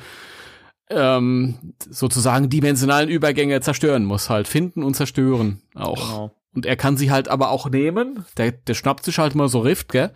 ähm, 0.96 1.74
sozusagen 1.90 2.50
dimensionalen 2.50 3.10
Übergänge 3.10 3.62
zerstören 3.62 4.06
muss, 4.06 4.30
halt 4.30 4.48
finden 4.48 4.84
und 4.84 4.96
zerstören 4.96 5.62
auch. 5.76 5.96
Genau. 5.96 6.32
Und 6.56 6.66
er 6.68 6.76
kann 6.76 6.98
sie 6.98 7.10
halt 7.10 7.30
aber 7.30 7.50
auch 7.50 7.70
nehmen. 7.70 8.26
Der, 8.38 8.52
der 8.52 8.76
schnappt 8.76 9.04
sich 9.04 9.18
halt 9.18 9.34
mal 9.34 9.50
so 9.50 9.60
Rift, 9.60 9.92
gell? 9.92 10.12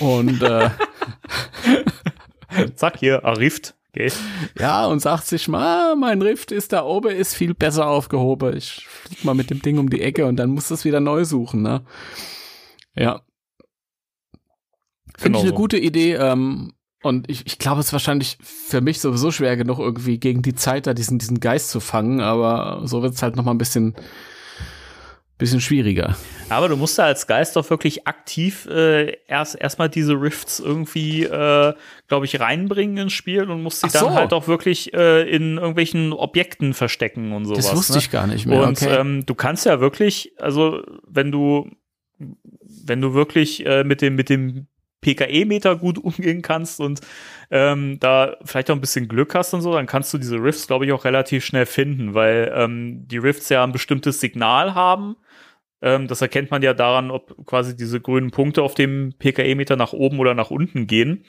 Und 0.00 0.42
äh, 0.42 0.68
Zack, 2.74 2.98
hier, 2.98 3.24
Arift. 3.24 3.74
Geht. 3.94 4.14
Ja, 4.58 4.84
und 4.84 5.00
sagt 5.00 5.26
sich 5.26 5.48
mal, 5.48 5.96
mein 5.96 6.20
Rift 6.20 6.52
ist 6.52 6.74
da 6.74 6.84
oben, 6.84 7.08
ist 7.10 7.34
viel 7.34 7.54
besser 7.54 7.86
aufgehoben. 7.86 8.54
Ich 8.54 8.86
flieg 8.86 9.24
mal 9.24 9.32
mit 9.34 9.48
dem 9.48 9.62
Ding 9.62 9.78
um 9.78 9.88
die 9.88 10.02
Ecke 10.02 10.26
und 10.26 10.36
dann 10.36 10.50
muss 10.50 10.68
das 10.68 10.84
wieder 10.84 11.00
neu 11.00 11.24
suchen, 11.24 11.62
ne? 11.62 11.84
Ja. 12.94 13.22
Finde 15.16 15.22
Genau 15.22 15.38
ich 15.38 15.42
eine 15.44 15.50
so. 15.50 15.54
gute 15.56 15.78
Idee, 15.78 16.14
ähm, 16.14 16.74
und 17.02 17.30
ich, 17.30 17.46
ich 17.46 17.58
glaube, 17.58 17.80
es 17.80 17.86
ist 17.86 17.92
wahrscheinlich 17.92 18.38
für 18.42 18.80
mich 18.80 19.00
sowieso 19.00 19.30
schwer 19.30 19.56
genug, 19.56 19.78
irgendwie 19.78 20.18
gegen 20.18 20.42
die 20.42 20.54
Zeit 20.54 20.86
da 20.86 20.94
diesen, 20.94 21.18
diesen 21.18 21.38
Geist 21.38 21.70
zu 21.70 21.80
fangen, 21.80 22.20
aber 22.20 22.80
so 22.84 23.02
wird 23.02 23.14
es 23.14 23.22
halt 23.22 23.36
noch 23.36 23.44
mal 23.44 23.52
ein 23.52 23.58
bisschen, 23.58 23.94
bisschen 25.38 25.60
schwieriger. 25.60 26.16
Aber 26.48 26.68
du 26.68 26.76
musst 26.76 26.98
da 26.98 27.04
als 27.04 27.28
Geist 27.28 27.54
doch 27.54 27.70
wirklich 27.70 28.08
aktiv 28.08 28.66
äh, 28.66 29.16
erst 29.28 29.54
erstmal 29.54 29.88
diese 29.88 30.14
Rifts 30.14 30.58
irgendwie, 30.58 31.22
äh, 31.22 31.72
glaube 32.08 32.26
ich, 32.26 32.40
reinbringen 32.40 32.96
ins 32.96 33.12
Spiel 33.12 33.48
und 33.48 33.62
musst 33.62 33.80
sie 33.80 33.86
Ach 33.86 33.92
dann 33.92 34.04
so. 34.04 34.14
halt 34.14 34.32
auch 34.32 34.48
wirklich 34.48 34.92
äh, 34.92 35.22
in 35.30 35.56
irgendwelchen 35.56 36.12
Objekten 36.12 36.74
verstecken 36.74 37.32
und 37.32 37.44
sowas. 37.44 37.66
Das 37.66 37.76
wusste 37.76 37.92
ne? 37.92 37.98
ich 38.00 38.10
gar 38.10 38.26
nicht 38.26 38.46
mehr. 38.46 38.60
Und 38.60 38.82
okay. 38.82 38.96
ähm, 38.96 39.24
du 39.24 39.36
kannst 39.36 39.66
ja 39.66 39.78
wirklich, 39.78 40.32
also 40.38 40.82
wenn 41.06 41.30
du, 41.30 41.70
wenn 42.18 43.00
du 43.00 43.14
wirklich 43.14 43.64
äh, 43.64 43.84
mit 43.84 44.02
dem, 44.02 44.16
mit 44.16 44.28
dem 44.30 44.66
PKE-Meter 45.00 45.76
gut 45.76 45.98
umgehen 46.02 46.42
kannst 46.42 46.80
und 46.80 47.00
ähm, 47.50 47.98
da 48.00 48.36
vielleicht 48.44 48.70
auch 48.70 48.74
ein 48.74 48.80
bisschen 48.80 49.08
Glück 49.08 49.34
hast 49.34 49.54
und 49.54 49.60
so, 49.62 49.72
dann 49.72 49.86
kannst 49.86 50.12
du 50.12 50.18
diese 50.18 50.36
Rifts, 50.36 50.66
glaube 50.66 50.86
ich, 50.86 50.92
auch 50.92 51.04
relativ 51.04 51.44
schnell 51.44 51.66
finden, 51.66 52.14
weil 52.14 52.52
ähm, 52.54 53.06
die 53.08 53.18
Rifts 53.18 53.48
ja 53.48 53.64
ein 53.64 53.72
bestimmtes 53.72 54.20
Signal 54.20 54.74
haben. 54.74 55.16
Ähm, 55.80 56.08
das 56.08 56.20
erkennt 56.20 56.50
man 56.50 56.62
ja 56.62 56.74
daran, 56.74 57.10
ob 57.10 57.46
quasi 57.46 57.76
diese 57.76 58.00
grünen 58.00 58.30
Punkte 58.30 58.62
auf 58.62 58.74
dem 58.74 59.14
PKE-Meter 59.18 59.76
nach 59.76 59.92
oben 59.92 60.18
oder 60.18 60.34
nach 60.34 60.50
unten 60.50 60.86
gehen. 60.86 61.24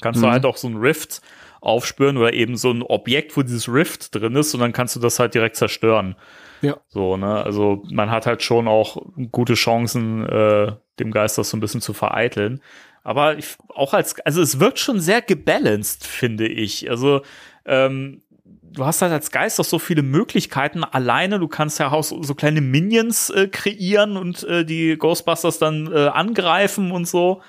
Kannst 0.00 0.22
du 0.22 0.26
Mhm. 0.26 0.30
halt 0.32 0.44
auch 0.46 0.56
so 0.56 0.68
ein 0.68 0.76
Rift 0.76 1.20
aufspüren 1.60 2.16
oder 2.16 2.32
eben 2.32 2.56
so 2.56 2.70
ein 2.72 2.82
Objekt, 2.82 3.36
wo 3.36 3.42
dieses 3.42 3.68
Rift 3.68 4.14
drin 4.14 4.34
ist 4.34 4.52
und 4.54 4.60
dann 4.60 4.72
kannst 4.72 4.96
du 4.96 5.00
das 5.00 5.18
halt 5.18 5.34
direkt 5.34 5.56
zerstören. 5.56 6.16
Ja. 6.62 6.78
So, 6.88 7.16
ne? 7.16 7.44
Also 7.44 7.82
man 7.90 8.10
hat 8.10 8.26
halt 8.26 8.42
schon 8.42 8.68
auch 8.68 9.04
gute 9.30 9.54
Chancen, 9.54 10.26
äh, 10.26 10.72
dem 10.98 11.10
Geist 11.10 11.36
das 11.38 11.50
so 11.50 11.56
ein 11.56 11.60
bisschen 11.60 11.80
zu 11.80 11.92
vereiteln. 11.92 12.62
Aber 13.04 13.36
ich, 13.36 13.56
auch 13.68 13.94
als, 13.94 14.18
also 14.20 14.40
es 14.40 14.60
wirkt 14.60 14.78
schon 14.78 15.00
sehr 15.00 15.22
gebalanced, 15.22 16.06
finde 16.06 16.46
ich. 16.46 16.88
Also, 16.88 17.22
ähm, 17.66 18.22
du 18.44 18.84
hast 18.84 19.02
halt 19.02 19.12
als 19.12 19.30
Geist 19.30 19.60
auch 19.60 19.64
so 19.64 19.78
viele 19.78 20.02
Möglichkeiten 20.02 20.84
alleine. 20.84 21.38
Du 21.38 21.48
kannst 21.48 21.80
ja 21.80 21.90
auch 21.90 22.04
so, 22.04 22.22
so 22.22 22.34
kleine 22.34 22.60
Minions 22.60 23.30
äh, 23.30 23.48
kreieren 23.48 24.16
und 24.16 24.44
äh, 24.44 24.64
die 24.64 24.96
Ghostbusters 24.96 25.58
dann 25.58 25.92
äh, 25.92 26.08
angreifen 26.08 26.92
und 26.92 27.06
so, 27.06 27.42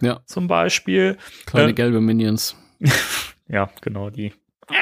ja, 0.00 0.20
zum 0.26 0.48
Beispiel. 0.48 1.16
kleine 1.46 1.70
äh, 1.70 1.74
gelbe 1.74 2.00
Minions. 2.00 2.56
Ja, 3.50 3.70
genau, 3.80 4.10
die. 4.10 4.34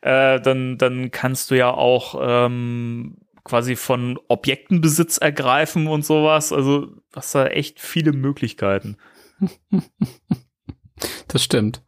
Äh, 0.00 0.40
dann, 0.40 0.78
dann 0.78 1.10
kannst 1.10 1.50
du 1.50 1.56
ja 1.56 1.70
auch 1.70 2.18
ähm, 2.20 3.18
quasi 3.44 3.76
von 3.76 4.18
Objektenbesitz 4.28 5.18
ergreifen 5.18 5.86
und 5.86 6.04
sowas. 6.04 6.52
Also 6.52 6.88
hast 7.14 7.34
da 7.34 7.46
echt 7.46 7.80
viele 7.80 8.12
Möglichkeiten. 8.12 8.96
Das 11.28 11.42
stimmt. 11.42 11.82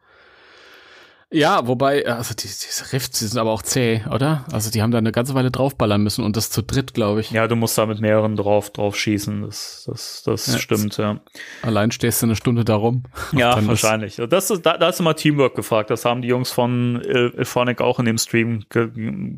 Ja, 1.33 1.67
wobei, 1.67 2.07
also 2.07 2.35
die, 2.35 2.43
diese 2.43 2.93
Rifts, 2.93 3.19
die 3.21 3.25
sind 3.27 3.39
aber 3.39 3.51
auch 3.51 3.63
zäh, 3.63 4.03
oder? 4.11 4.45
Also 4.53 4.71
die 4.71 4.83
haben 4.83 4.91
da 4.91 4.99
eine 4.99 5.13
ganze 5.13 5.35
Weile 5.35 5.51
draufballern 5.51 6.03
müssen 6.03 6.25
und 6.25 6.37
das 6.37 6.51
zu 6.51 6.63
dritt, 6.63 6.93
glaube 6.95 7.21
ich. 7.21 7.31
Ja, 7.31 7.49
du 7.49 7.57
musst 7.57 7.77
da 7.79 7.87
mit 7.87 8.01
mehreren 8.01 8.37
drauf, 8.37 8.71
drauf 8.71 8.97
schießen. 8.97 9.43
Das, 9.43 9.85
das, 9.87 10.23
das 10.25 10.47
Ja, 10.53 10.59
stimmt, 10.59 10.97
ja. 10.99 11.21
Allein 11.63 11.91
stehst 11.91 12.21
du 12.23 12.27
eine 12.27 12.37
Stunde 12.37 12.65
da 12.65 12.75
rum. 12.77 13.05
Ja, 13.33 13.67
wahrscheinlich. 13.67 14.17
Das 14.29 14.51
ist, 14.51 14.67
da, 14.67 14.77
da 14.77 14.91
ist 14.91 15.01
immer 15.01 15.17
Teamwork 15.17 15.55
gefragt. 15.57 15.89
Das 15.91 16.05
haben 16.05 16.21
die 16.23 16.29
Jungs 16.29 16.51
von 16.53 17.01
Il- 17.03 17.33
Ilphonic 17.37 17.81
auch 17.81 17.99
in 17.99 18.05
dem 18.05 18.19
Stream 18.19 18.65
ge 18.69 18.91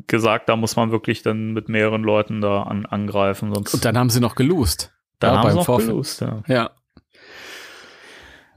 gesagt. 0.07 0.49
Da 0.49 0.55
muss 0.57 0.75
man 0.75 0.91
wirklich 0.91 1.21
dann 1.21 1.53
mit 1.53 1.69
mehreren 1.69 2.03
Leuten 2.03 2.41
da 2.41 2.63
an, 2.63 2.85
angreifen. 2.85 3.53
Sonst 3.53 3.73
Und 3.73 3.85
dann 3.85 3.97
haben 3.97 4.09
sie 4.09 4.19
noch 4.19 4.35
gelost. 4.35 4.91
dann 5.19 5.33
ja, 5.35 5.39
haben 5.39 5.49
sie 5.51 5.55
noch 5.55 5.65
Vorfeld. 5.65 5.89
gelost, 5.91 6.21
ja. 6.21 6.43
Ja. 6.47 6.71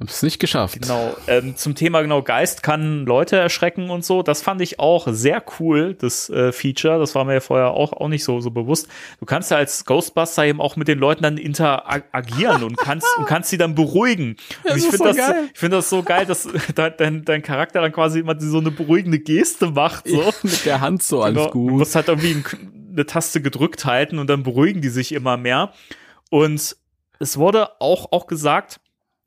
Hab's 0.00 0.22
nicht 0.22 0.38
geschafft. 0.38 0.80
Genau. 0.80 1.16
Ähm, 1.26 1.56
zum 1.56 1.74
Thema 1.74 2.02
genau 2.02 2.22
Geist 2.22 2.62
kann 2.62 3.04
Leute 3.04 3.36
erschrecken 3.36 3.90
und 3.90 4.04
so. 4.04 4.22
Das 4.22 4.42
fand 4.42 4.60
ich 4.60 4.78
auch 4.78 5.08
sehr 5.10 5.42
cool, 5.58 5.94
das 5.94 6.30
äh, 6.30 6.52
Feature. 6.52 7.00
Das 7.00 7.16
war 7.16 7.24
mir 7.24 7.34
ja 7.34 7.40
vorher 7.40 7.70
auch, 7.72 7.92
auch 7.92 8.06
nicht 8.06 8.22
so, 8.22 8.40
so 8.40 8.52
bewusst. 8.52 8.86
Du 9.18 9.26
kannst 9.26 9.50
ja 9.50 9.56
als 9.56 9.84
Ghostbuster 9.84 10.44
eben 10.46 10.60
auch 10.60 10.76
mit 10.76 10.86
den 10.86 11.00
Leuten 11.00 11.24
dann 11.24 11.36
interagieren 11.36 12.62
und 12.62 12.76
kannst, 12.76 13.06
und 13.18 13.26
kannst 13.26 13.50
sie 13.50 13.58
dann 13.58 13.74
beruhigen. 13.74 14.36
Und 14.64 14.70
Das 14.70 14.76
ich 14.76 14.82
finde 14.84 14.96
so 14.98 15.04
das, 15.04 15.16
geil. 15.16 15.48
ich 15.52 15.58
finde 15.58 15.76
das 15.78 15.90
so 15.90 16.02
geil, 16.04 16.26
dass 16.26 16.48
dein, 16.76 16.92
dein, 16.96 17.24
dein 17.24 17.42
Charakter 17.42 17.80
dann 17.80 17.92
quasi 17.92 18.20
immer 18.20 18.38
so 18.40 18.58
eine 18.58 18.70
beruhigende 18.70 19.18
Geste 19.18 19.72
macht. 19.72 20.06
So. 20.08 20.32
Mit 20.44 20.64
der 20.64 20.80
Hand 20.80 21.02
so 21.02 21.22
alles 21.22 21.38
Genau. 21.38 21.50
Du 21.52 21.58
gut. 21.68 21.72
musst 21.78 21.94
halt 21.96 22.06
irgendwie 22.08 22.34
ein- 22.34 22.44
eine 22.92 23.06
Taste 23.06 23.40
gedrückt 23.40 23.84
halten 23.84 24.18
und 24.18 24.28
dann 24.28 24.42
beruhigen 24.42 24.80
die 24.80 24.88
sich 24.88 25.12
immer 25.12 25.36
mehr. 25.36 25.72
Und 26.30 26.76
es 27.20 27.36
wurde 27.38 27.80
auch, 27.80 28.12
auch 28.12 28.26
gesagt, 28.26 28.80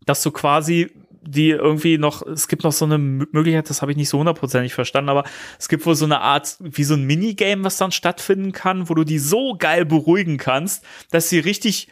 dass 0.05 0.23
du 0.23 0.31
quasi 0.31 0.89
die 1.23 1.49
irgendwie 1.49 1.97
noch, 1.97 2.25
es 2.25 2.47
gibt 2.47 2.63
noch 2.63 2.71
so 2.71 2.85
eine 2.85 2.97
Möglichkeit, 2.97 3.69
das 3.69 3.81
habe 3.81 3.91
ich 3.91 3.97
nicht 3.97 4.09
so 4.09 4.17
hundertprozentig 4.17 4.73
verstanden, 4.73 5.09
aber 5.09 5.23
es 5.59 5.69
gibt 5.69 5.85
wohl 5.85 5.95
so 5.95 6.05
eine 6.05 6.19
Art, 6.19 6.57
wie 6.59 6.83
so 6.83 6.95
ein 6.95 7.03
Minigame, 7.03 7.63
was 7.63 7.77
dann 7.77 7.91
stattfinden 7.91 8.51
kann, 8.51 8.89
wo 8.89 8.95
du 8.95 9.03
die 9.03 9.19
so 9.19 9.55
geil 9.57 9.85
beruhigen 9.85 10.37
kannst, 10.37 10.83
dass 11.11 11.29
sie 11.29 11.39
richtig 11.39 11.89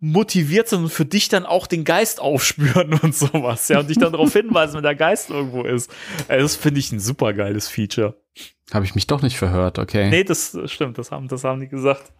motiviert 0.00 0.68
sind 0.68 0.84
und 0.84 0.92
für 0.92 1.04
dich 1.04 1.28
dann 1.28 1.46
auch 1.46 1.66
den 1.66 1.84
Geist 1.84 2.18
aufspüren 2.18 2.94
und 3.02 3.14
sowas, 3.14 3.68
ja, 3.68 3.80
und 3.80 3.90
dich 3.90 3.98
dann 3.98 4.12
darauf 4.12 4.32
hinweisen, 4.32 4.76
wenn 4.76 4.82
der 4.82 4.96
Geist 4.96 5.30
irgendwo 5.30 5.62
ist. 5.62 5.90
Also 6.26 6.42
das 6.42 6.56
finde 6.56 6.80
ich 6.80 6.90
ein 6.92 7.00
super 7.00 7.34
geiles 7.34 7.68
Feature. 7.68 8.16
Habe 8.72 8.86
ich 8.86 8.94
mich 8.94 9.06
doch 9.06 9.22
nicht 9.22 9.36
verhört, 9.36 9.78
okay. 9.78 10.08
Nee, 10.08 10.24
das 10.24 10.58
stimmt, 10.64 10.96
das 10.96 11.10
haben, 11.10 11.28
das 11.28 11.44
haben 11.44 11.60
die 11.60 11.68
gesagt. 11.68 12.10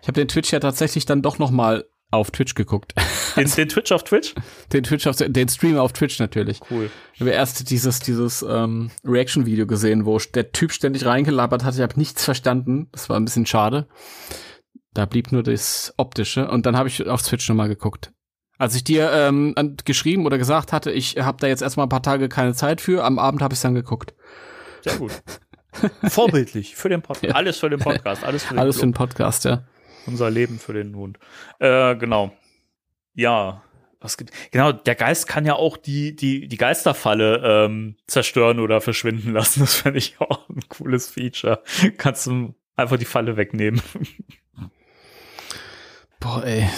Ich 0.00 0.08
habe 0.08 0.18
den 0.18 0.28
Twitch 0.28 0.52
ja 0.52 0.60
tatsächlich 0.60 1.06
dann 1.06 1.22
doch 1.22 1.38
noch 1.38 1.50
mal 1.50 1.84
auf 2.10 2.30
Twitch 2.30 2.54
geguckt. 2.54 2.94
Den, 3.36 3.48
den 3.48 3.68
Twitch 3.68 3.92
auf 3.92 4.02
Twitch? 4.02 4.34
Den 4.72 4.82
Twitch 4.82 5.06
auf 5.06 5.14
den 5.16 5.48
Stream 5.48 5.76
auf 5.78 5.92
Twitch 5.92 6.18
natürlich. 6.18 6.60
Cool. 6.68 6.90
Ich 7.14 7.20
habe 7.20 7.30
erst 7.30 7.70
dieses 7.70 8.00
dieses 8.00 8.42
ähm, 8.42 8.90
Reaction-Video 9.04 9.64
gesehen, 9.64 10.06
wo 10.06 10.18
der 10.18 10.50
Typ 10.50 10.72
ständig 10.72 11.06
reingelabert 11.06 11.62
hat. 11.62 11.74
Ich 11.74 11.80
habe 11.80 11.96
nichts 11.96 12.24
verstanden. 12.24 12.88
Das 12.90 13.08
war 13.08 13.16
ein 13.16 13.24
bisschen 13.24 13.46
schade. 13.46 13.86
Da 14.92 15.06
blieb 15.06 15.30
nur 15.30 15.44
das 15.44 15.94
Optische. 15.98 16.50
Und 16.50 16.66
dann 16.66 16.76
habe 16.76 16.88
ich 16.88 17.06
auf 17.06 17.22
Twitch 17.22 17.48
nochmal 17.48 17.68
geguckt. 17.68 18.10
Als 18.58 18.74
ich 18.74 18.82
dir 18.82 19.12
ähm, 19.12 19.54
geschrieben 19.84 20.26
oder 20.26 20.36
gesagt 20.36 20.72
hatte, 20.72 20.90
ich 20.90 21.18
habe 21.18 21.38
da 21.40 21.46
jetzt 21.46 21.62
erstmal 21.62 21.86
ein 21.86 21.90
paar 21.90 22.02
Tage 22.02 22.28
keine 22.28 22.54
Zeit 22.54 22.80
für, 22.80 23.04
am 23.04 23.20
Abend 23.20 23.40
habe 23.40 23.54
ich 23.54 23.60
dann 23.60 23.74
geguckt. 23.74 24.14
Sehr 24.82 24.96
gut. 24.96 25.12
Vorbildlich 26.08 26.74
für 26.74 26.88
den 26.88 27.02
Podcast. 27.02 27.30
Ja. 27.30 27.36
Alles 27.36 27.58
für 27.58 27.70
den 27.70 27.78
Podcast. 27.78 28.24
Alles 28.24 28.42
für 28.42 28.54
den 28.54 28.58
Alles 28.58 28.76
für 28.76 28.86
den 28.86 28.94
Podcast, 28.94 29.44
ja. 29.44 29.62
Unser 30.06 30.30
Leben 30.30 30.58
für 30.58 30.72
den 30.72 30.94
Hund. 30.96 31.18
Äh, 31.58 31.96
genau. 31.96 32.32
Ja. 33.14 33.62
Was 34.00 34.16
gibt, 34.16 34.32
genau, 34.52 34.70
der 34.70 34.94
Geist 34.94 35.26
kann 35.26 35.44
ja 35.44 35.54
auch 35.54 35.76
die, 35.76 36.14
die, 36.14 36.46
die 36.46 36.56
Geisterfalle 36.56 37.42
ähm, 37.44 37.96
zerstören 38.06 38.60
oder 38.60 38.80
verschwinden 38.80 39.32
lassen. 39.32 39.60
Das 39.68 39.74
fände 39.74 39.98
ich 39.98 40.20
auch 40.20 40.48
ein 40.48 40.60
cooles 40.68 41.08
Feature. 41.08 41.62
Kannst 41.96 42.26
du 42.26 42.54
einfach 42.76 42.96
die 42.96 43.04
Falle 43.04 43.36
wegnehmen. 43.36 43.82
Boah, 46.20 46.44
ey, 46.44 46.68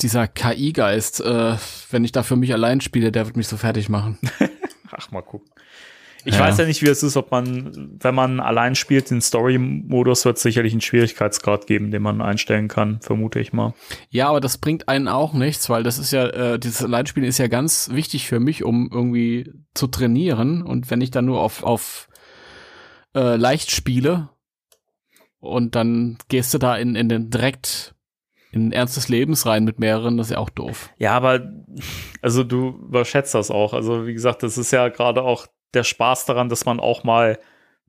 dieser 0.00 0.28
KI-Geist, 0.28 1.20
äh, 1.20 1.56
wenn 1.90 2.04
ich 2.04 2.12
da 2.12 2.22
für 2.22 2.36
mich 2.36 2.52
allein 2.52 2.80
spiele, 2.80 3.10
der 3.10 3.26
wird 3.26 3.36
mich 3.36 3.48
so 3.48 3.56
fertig 3.56 3.88
machen. 3.88 4.18
Ach, 4.90 5.10
mal 5.10 5.22
gucken. 5.22 5.50
Ich 6.24 6.34
Ja. 6.34 6.40
weiß 6.40 6.58
ja 6.58 6.66
nicht, 6.66 6.82
wie 6.82 6.88
es 6.88 7.02
ist, 7.02 7.16
ob 7.16 7.30
man, 7.30 7.96
wenn 8.00 8.14
man 8.14 8.40
allein 8.40 8.74
spielt, 8.74 9.10
den 9.10 9.20
Story-Modus 9.20 10.24
wird 10.24 10.36
es 10.36 10.42
sicherlich 10.42 10.72
einen 10.72 10.80
Schwierigkeitsgrad 10.80 11.66
geben, 11.66 11.90
den 11.90 12.02
man 12.02 12.20
einstellen 12.20 12.68
kann, 12.68 13.00
vermute 13.00 13.40
ich 13.40 13.52
mal. 13.52 13.74
Ja, 14.10 14.28
aber 14.28 14.40
das 14.40 14.58
bringt 14.58 14.88
einen 14.88 15.08
auch 15.08 15.32
nichts, 15.32 15.70
weil 15.70 15.82
das 15.82 15.98
ist 15.98 16.10
ja, 16.12 16.26
äh, 16.26 16.58
dieses 16.58 16.82
Alleinspielen 16.82 17.28
ist 17.28 17.38
ja 17.38 17.46
ganz 17.48 17.90
wichtig 17.92 18.26
für 18.28 18.40
mich, 18.40 18.64
um 18.64 18.90
irgendwie 18.92 19.50
zu 19.74 19.86
trainieren. 19.86 20.62
Und 20.62 20.90
wenn 20.90 21.00
ich 21.00 21.10
dann 21.10 21.24
nur 21.24 21.40
auf, 21.40 21.62
auf 21.62 22.08
äh, 23.14 23.36
leicht 23.36 23.70
spiele 23.70 24.28
und 25.38 25.74
dann 25.74 26.18
gehst 26.28 26.52
du 26.54 26.58
da 26.58 26.76
in, 26.76 26.94
in 26.96 27.08
den 27.08 27.30
direkt 27.30 27.94
in 28.52 28.72
ernstes 28.72 29.08
Lebens 29.08 29.46
rein 29.46 29.64
mit 29.64 29.78
mehreren, 29.78 30.16
das 30.16 30.26
ist 30.26 30.32
ja 30.32 30.38
auch 30.38 30.50
doof. 30.50 30.90
Ja, 30.98 31.12
aber 31.12 31.48
also 32.20 32.42
du 32.42 32.70
überschätzt 32.88 33.32
das 33.34 33.50
auch. 33.50 33.72
Also 33.72 34.06
wie 34.08 34.12
gesagt, 34.12 34.42
das 34.42 34.58
ist 34.58 34.72
ja 34.72 34.88
gerade 34.88 35.22
auch 35.22 35.46
der 35.74 35.84
Spaß 35.84 36.26
daran, 36.26 36.48
dass 36.48 36.64
man 36.64 36.80
auch 36.80 37.04
mal 37.04 37.38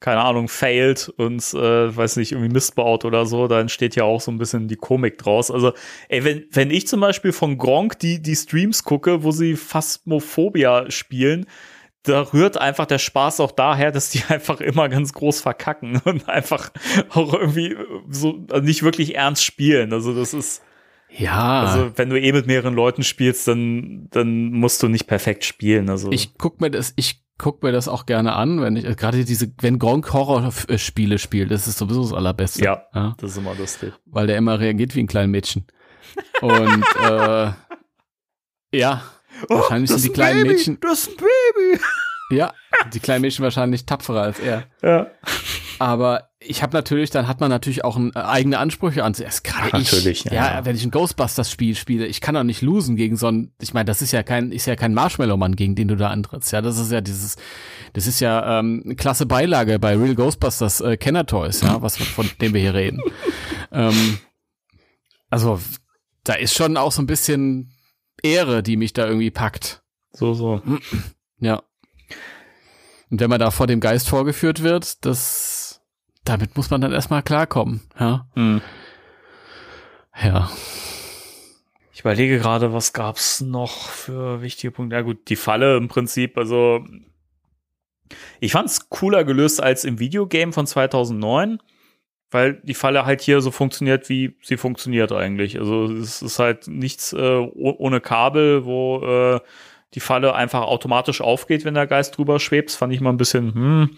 keine 0.02 0.22
Ahnung, 0.22 0.48
failt 0.48 1.10
und, 1.18 1.54
äh, 1.54 1.96
weiß 1.96 2.16
nicht, 2.16 2.32
irgendwie 2.32 2.52
Mist 2.52 2.74
baut 2.74 3.06
oder 3.06 3.28
so, 3.28 3.48
da 3.48 3.62
entsteht 3.62 3.96
ja 3.96 4.04
auch 4.04 4.20
so 4.20 4.32
ein 4.32 4.40
bisschen 4.40 4.68
die 4.68 4.76
Komik 4.76 5.20
draus. 5.20 5.52
Also, 5.52 5.74
ey, 6.10 6.24
wenn, 6.24 6.46
wenn 6.52 6.72
ich 6.72 6.88
zum 6.88 7.02
Beispiel 7.02 7.32
von 7.32 7.60
Gronk 7.60 8.00
die, 8.00 8.20
die 8.20 8.36
Streams 8.36 8.84
gucke, 8.84 9.24
wo 9.24 9.30
sie 9.30 9.56
Phasmophobia 9.56 10.90
spielen, 10.90 11.46
da 12.02 12.22
rührt 12.22 12.58
einfach 12.58 12.88
der 12.88 12.98
Spaß 12.98 13.40
auch 13.42 13.52
daher, 13.52 13.92
dass 13.92 14.10
die 14.10 14.24
einfach 14.30 14.60
immer 14.60 14.90
ganz 14.90 15.14
groß 15.14 15.40
verkacken 15.40 16.02
und 16.04 16.28
einfach 16.28 16.72
auch 17.12 17.36
irgendwie 17.36 17.78
so 18.10 18.44
nicht 18.60 18.82
wirklich 18.82 19.14
ernst 19.16 19.44
spielen. 19.44 19.94
Also, 19.94 20.16
das 20.16 20.34
ist, 20.34 20.64
Ja. 21.10 21.62
also, 21.62 21.92
wenn 21.96 22.10
du 22.10 22.20
eh 22.20 22.32
mit 22.32 22.48
mehreren 22.48 22.74
Leuten 22.74 23.04
spielst, 23.04 23.48
dann, 23.48 24.08
dann 24.10 24.52
musst 24.52 24.82
du 24.82 24.88
nicht 24.88 25.06
perfekt 25.06 25.46
spielen. 25.46 25.92
Also, 25.92 26.12
Ich 26.12 26.40
guck 26.40 26.60
mir 26.60 26.72
das, 26.72 26.94
ich 26.96 27.22
guck 27.42 27.64
mir 27.64 27.72
das 27.72 27.88
auch 27.88 28.06
gerne 28.06 28.34
an, 28.34 28.62
wenn 28.62 28.76
ich, 28.76 28.86
gerade 28.98 29.26
diese, 29.26 29.52
wenn 29.62 29.80
Gronk 29.80 30.14
Horrorspiele 30.14 31.18
spielt, 31.18 31.50
das 31.50 31.68
ist 31.68 31.80
sowieso 31.80 32.04
das 32.04 32.14
Allerbeste. 32.14 32.64
Ja. 32.64 32.86
ja. 32.94 33.16
das 33.18 33.32
ist 33.32 33.38
immer 33.38 33.56
lustig. 33.56 33.94
Weil 34.06 34.28
der 34.28 34.38
immer 34.38 34.60
reagiert 34.60 34.96
wie 34.96 35.00
ein 35.00 35.08
kleines 35.08 35.32
Mädchen. 35.32 35.66
Und, 36.42 36.84
äh, 37.04 37.52
ja. 38.74 39.04
Wahrscheinlich 39.50 39.90
sind 39.90 40.04
die 40.04 40.10
kleinen 40.10 40.44
Mädchen, 40.44 40.78
Oh, 40.84 40.88
Das 40.88 41.08
ist 41.08 41.10
ein 41.10 41.16
Baby. 41.18 41.82
ja, 42.30 42.54
die 42.94 43.00
kleinen 43.00 43.22
Mädchen 43.22 43.44
wahrscheinlich 43.44 43.88
tapferer 43.88 44.22
als 44.22 44.40
er. 44.40 44.66
Ja. 44.84 45.08
Aber 45.80 46.31
ich 46.44 46.64
habe 46.64 46.76
natürlich, 46.76 47.12
dann 47.12 47.28
hat 47.28 47.40
man 47.40 47.50
natürlich 47.50 47.86
auch 47.86 47.98
ein, 47.98 48.12
äh, 48.16 48.20
eigene 48.20 48.58
Ansprüche 48.58 49.04
an 49.04 49.14
sich. 49.14 49.28
Ich, 49.28 49.72
Natürlich, 49.72 50.24
ja, 50.26 50.34
ja, 50.34 50.66
wenn 50.66 50.76
ich 50.76 50.84
ein 50.84 50.92
Ghostbusters-Spiel 50.92 51.76
spiele, 51.76 52.08
ich 52.08 52.20
kann 52.20 52.34
doch 52.34 52.44
nicht 52.44 52.64
losen 52.64 52.96
gegen 52.96 53.16
so 53.16 53.28
ein, 53.28 53.52
ich 53.62 53.74
meine, 53.74 53.86
das 53.86 54.02
ist 54.02 54.12
ja 54.12 54.24
kein, 54.24 54.52
ist 54.52 54.66
ja 54.66 54.76
kein 54.76 54.94
Marshmallow-Mann, 54.96 55.56
gegen 55.56 55.76
den 55.76 55.88
du 55.88 55.96
da 55.96 56.10
antrittst. 56.10 56.52
Ja, 56.52 56.62
das 56.62 56.80
ist 56.80 56.92
ja 56.92 57.02
dieses, 57.02 57.38
das 57.94 58.08
ist 58.08 58.20
ja 58.22 58.60
ähm, 58.60 58.82
eine 58.84 58.96
klasse 58.96 59.28
Beilage 59.28 59.78
bei 59.78 59.96
Real 59.96 60.16
Ghostbusters 60.16 60.82
äh, 60.82 60.98
Kenner 60.98 61.28
Toys, 61.28 61.62
ja, 61.62 61.82
was 61.82 61.98
von 61.98 62.28
dem 62.42 62.56
wir 62.56 62.62
hier 62.62 62.74
reden. 62.74 63.00
ähm, 63.72 64.18
also 65.30 65.60
da 66.24 66.34
ist 66.34 66.56
schon 66.56 66.76
auch 66.76 66.92
so 66.92 67.04
ein 67.04 67.08
bisschen 67.08 67.72
Ehre, 68.24 68.64
die 68.64 68.78
mich 68.78 68.94
da 68.94 69.06
irgendwie 69.06 69.32
packt. 69.32 69.84
So, 70.12 70.34
so. 70.34 70.62
Ja. 71.40 71.62
Und 73.10 73.20
wenn 73.20 73.30
man 73.30 73.40
da 73.40 73.52
vor 73.52 73.68
dem 73.68 73.80
Geist 73.80 74.10
vorgeführt 74.10 74.64
wird, 74.64 75.06
das, 75.06 75.61
damit 76.24 76.56
muss 76.56 76.70
man 76.70 76.82
dann 76.82 76.92
erstmal 76.94 77.24
klarkommen, 77.24 77.82
ja. 78.00 78.28
Hm. 78.36 78.62
Ja. 80.22 80.50
Ich 81.94 82.02
überlege 82.02 82.38
gerade, 82.40 82.74
was 82.74 82.94
gab's 82.94 83.42
noch 83.42 83.88
für 83.88 84.42
wichtige 84.42 84.72
Punkte. 84.72 84.96
Ja 84.96 85.02
gut, 85.02 85.30
die 85.30 85.36
Falle 85.36 85.78
im 85.78 85.88
Prinzip, 85.88 86.38
also 86.38 86.84
ich 88.40 88.52
fand's 88.52 88.90
cooler 88.90 89.24
gelöst 89.24 89.62
als 89.62 89.84
im 89.84 90.00
Videogame 90.00 90.52
von 90.52 90.68
2009, 90.68 91.60
weil 92.30 92.62
die 92.64 92.74
Falle 92.74 93.06
halt 93.06 93.22
hier 93.22 93.42
so 93.42 93.52
funktioniert, 93.52 94.10
wie 94.10 94.36
sie 94.42 94.58
funktioniert 94.58 95.12
eigentlich. 95.12 95.60
Also 95.60 95.86
es 95.86 96.22
ist 96.22 96.40
halt 96.40 96.68
nichts 96.68 97.14
äh, 97.14 97.18
oh- 97.38 97.76
ohne 97.78 98.02
Kabel, 98.02 98.66
wo 98.66 99.04
äh, 99.06 99.40
die 99.94 100.00
Falle 100.00 100.34
einfach 100.36 100.62
automatisch 100.62 101.22
aufgeht, 101.22 101.66
wenn 101.66 101.74
der 101.74 101.88
Geist 101.88 102.18
drüber 102.18 102.40
schwebt. 102.40 102.70
Das 102.70 102.76
fand 102.76 102.94
ich 102.94 103.02
mal 103.02 103.10
ein 103.10 103.18
bisschen, 103.18 103.54
hm, 103.54 103.90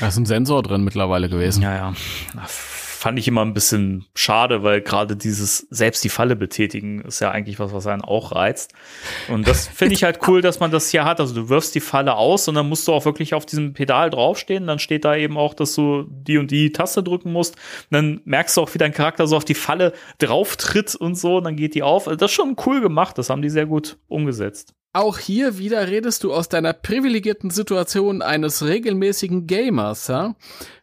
Da 0.00 0.08
ist 0.08 0.16
ein 0.16 0.26
Sensor 0.26 0.62
drin 0.62 0.84
mittlerweile 0.84 1.28
gewesen. 1.28 1.62
ja, 1.62 1.74
ja. 1.74 1.94
Na, 2.34 2.46
Fand 2.46 3.18
ich 3.18 3.26
immer 3.26 3.40
ein 3.40 3.54
bisschen 3.54 4.04
schade, 4.14 4.62
weil 4.62 4.82
gerade 4.82 5.16
dieses 5.16 5.66
selbst 5.70 6.04
die 6.04 6.10
Falle 6.10 6.36
betätigen 6.36 7.00
ist 7.00 7.20
ja 7.20 7.30
eigentlich 7.30 7.58
was, 7.58 7.72
was 7.72 7.86
einen 7.86 8.02
auch 8.02 8.32
reizt. 8.32 8.74
Und 9.28 9.48
das 9.48 9.68
finde 9.68 9.94
ich 9.94 10.04
halt 10.04 10.18
cool, 10.28 10.42
dass 10.42 10.60
man 10.60 10.70
das 10.70 10.90
hier 10.90 11.06
hat. 11.06 11.18
Also 11.18 11.34
du 11.34 11.48
wirfst 11.48 11.74
die 11.74 11.80
Falle 11.80 12.16
aus 12.16 12.46
und 12.46 12.56
dann 12.56 12.68
musst 12.68 12.86
du 12.86 12.92
auch 12.92 13.06
wirklich 13.06 13.32
auf 13.32 13.46
diesem 13.46 13.72
Pedal 13.72 14.10
draufstehen. 14.10 14.66
Dann 14.66 14.78
steht 14.78 15.06
da 15.06 15.16
eben 15.16 15.38
auch, 15.38 15.54
dass 15.54 15.74
du 15.74 16.04
die 16.10 16.36
und 16.36 16.50
die 16.50 16.72
Taste 16.72 17.02
drücken 17.02 17.32
musst. 17.32 17.54
Und 17.54 17.92
dann 17.92 18.20
merkst 18.26 18.58
du 18.58 18.60
auch, 18.60 18.74
wie 18.74 18.78
dein 18.78 18.92
Charakter 18.92 19.26
so 19.26 19.34
auf 19.38 19.46
die 19.46 19.54
Falle 19.54 19.94
drauftritt 20.18 20.94
und 20.94 21.14
so. 21.14 21.38
Und 21.38 21.44
dann 21.44 21.56
geht 21.56 21.74
die 21.74 21.82
auf. 21.82 22.06
Also 22.06 22.16
das 22.18 22.30
ist 22.30 22.34
schon 22.36 22.54
cool 22.66 22.82
gemacht. 22.82 23.16
Das 23.16 23.30
haben 23.30 23.40
die 23.40 23.48
sehr 23.48 23.64
gut 23.64 23.96
umgesetzt. 24.08 24.74
Auch 24.92 25.18
hier 25.18 25.56
wieder 25.56 25.86
redest 25.86 26.24
du 26.24 26.34
aus 26.34 26.48
deiner 26.48 26.72
privilegierten 26.72 27.50
Situation 27.50 28.22
eines 28.22 28.64
regelmäßigen 28.64 29.46
Gamers, 29.46 30.08
ja? 30.08 30.34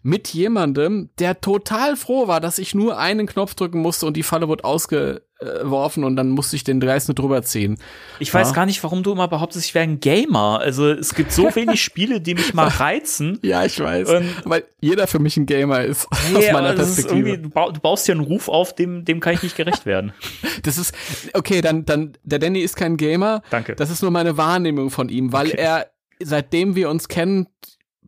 Mit 0.07 0.29
jemandem, 0.29 1.09
der 1.19 1.41
total 1.41 1.97
froh 1.97 2.27
war, 2.29 2.39
dass 2.39 2.59
ich 2.59 2.73
nur 2.73 2.97
einen 2.97 3.27
Knopf 3.27 3.55
drücken 3.55 3.81
musste 3.81 4.05
und 4.05 4.15
die 4.15 4.23
Falle 4.23 4.47
wurde 4.47 4.63
ausgeworfen 4.63 6.05
und 6.05 6.15
dann 6.15 6.29
musste 6.29 6.55
ich 6.55 6.63
den 6.63 6.79
Geist 6.79 7.09
nur 7.09 7.15
drüber 7.15 7.43
ziehen. 7.43 7.77
Ich 8.19 8.33
weiß 8.33 8.49
Ja. 8.49 8.53
gar 8.55 8.65
nicht, 8.65 8.81
warum 8.83 9.03
du 9.03 9.11
immer 9.11 9.27
behauptest, 9.27 9.65
ich 9.65 9.75
wäre 9.75 9.83
ein 9.83 9.99
Gamer. 9.99 10.59
Also 10.61 10.89
es 10.89 11.13
gibt 11.13 11.33
so 11.33 11.53
wenig 11.55 11.83
Spiele, 11.83 12.21
die 12.21 12.35
mich 12.35 12.53
mal 12.53 12.67
reizen. 12.79 13.37
Ja, 13.43 13.65
ich 13.65 13.77
weiß. 13.79 14.09
Und- 14.09 14.33
weil 14.45 14.63
jeder 14.79 15.07
für 15.07 15.19
mich 15.19 15.35
ein 15.35 15.45
Gamer 15.45 15.83
ist, 15.83 16.07
aus 16.11 16.19
Nee, 16.33 16.51
meiner 16.53 16.69
aber 16.69 16.75
das 16.77 16.89
ist 16.97 17.07
Perspektive. 17.07 17.39
du, 17.39 17.49
du 17.73 17.79
baust 17.81 18.07
dir 18.07 18.13
einen 18.13 18.21
Ruf 18.21 18.47
auf, 18.47 18.73
dem, 18.75 19.03
dem 19.03 19.19
kann 19.19 19.33
ich 19.33 19.43
nicht 19.43 19.57
gerecht 19.57 19.85
werden. 19.85 20.13
Das 20.63 20.77
ist, 20.77 20.93
okay, 21.33 21.61
dann, 21.61 21.85
dann, 21.85 22.13
der 22.23 22.39
Danny 22.39 22.61
ist 22.61 22.75
kein 22.75 22.97
Gamer. 22.97 23.41
Danke. 23.51 23.75
Das 23.75 23.89
ist 23.91 24.01
nur 24.01 24.11
meine 24.11 24.37
Wahrnehmung 24.37 24.89
von 24.89 25.07
ihm, 25.09 25.31
weil 25.33 25.47
Okay. 25.47 25.57
er, 25.57 25.87
seitdem 26.23 26.75
wir 26.75 26.89
uns 26.89 27.07
kennen, 27.09 27.47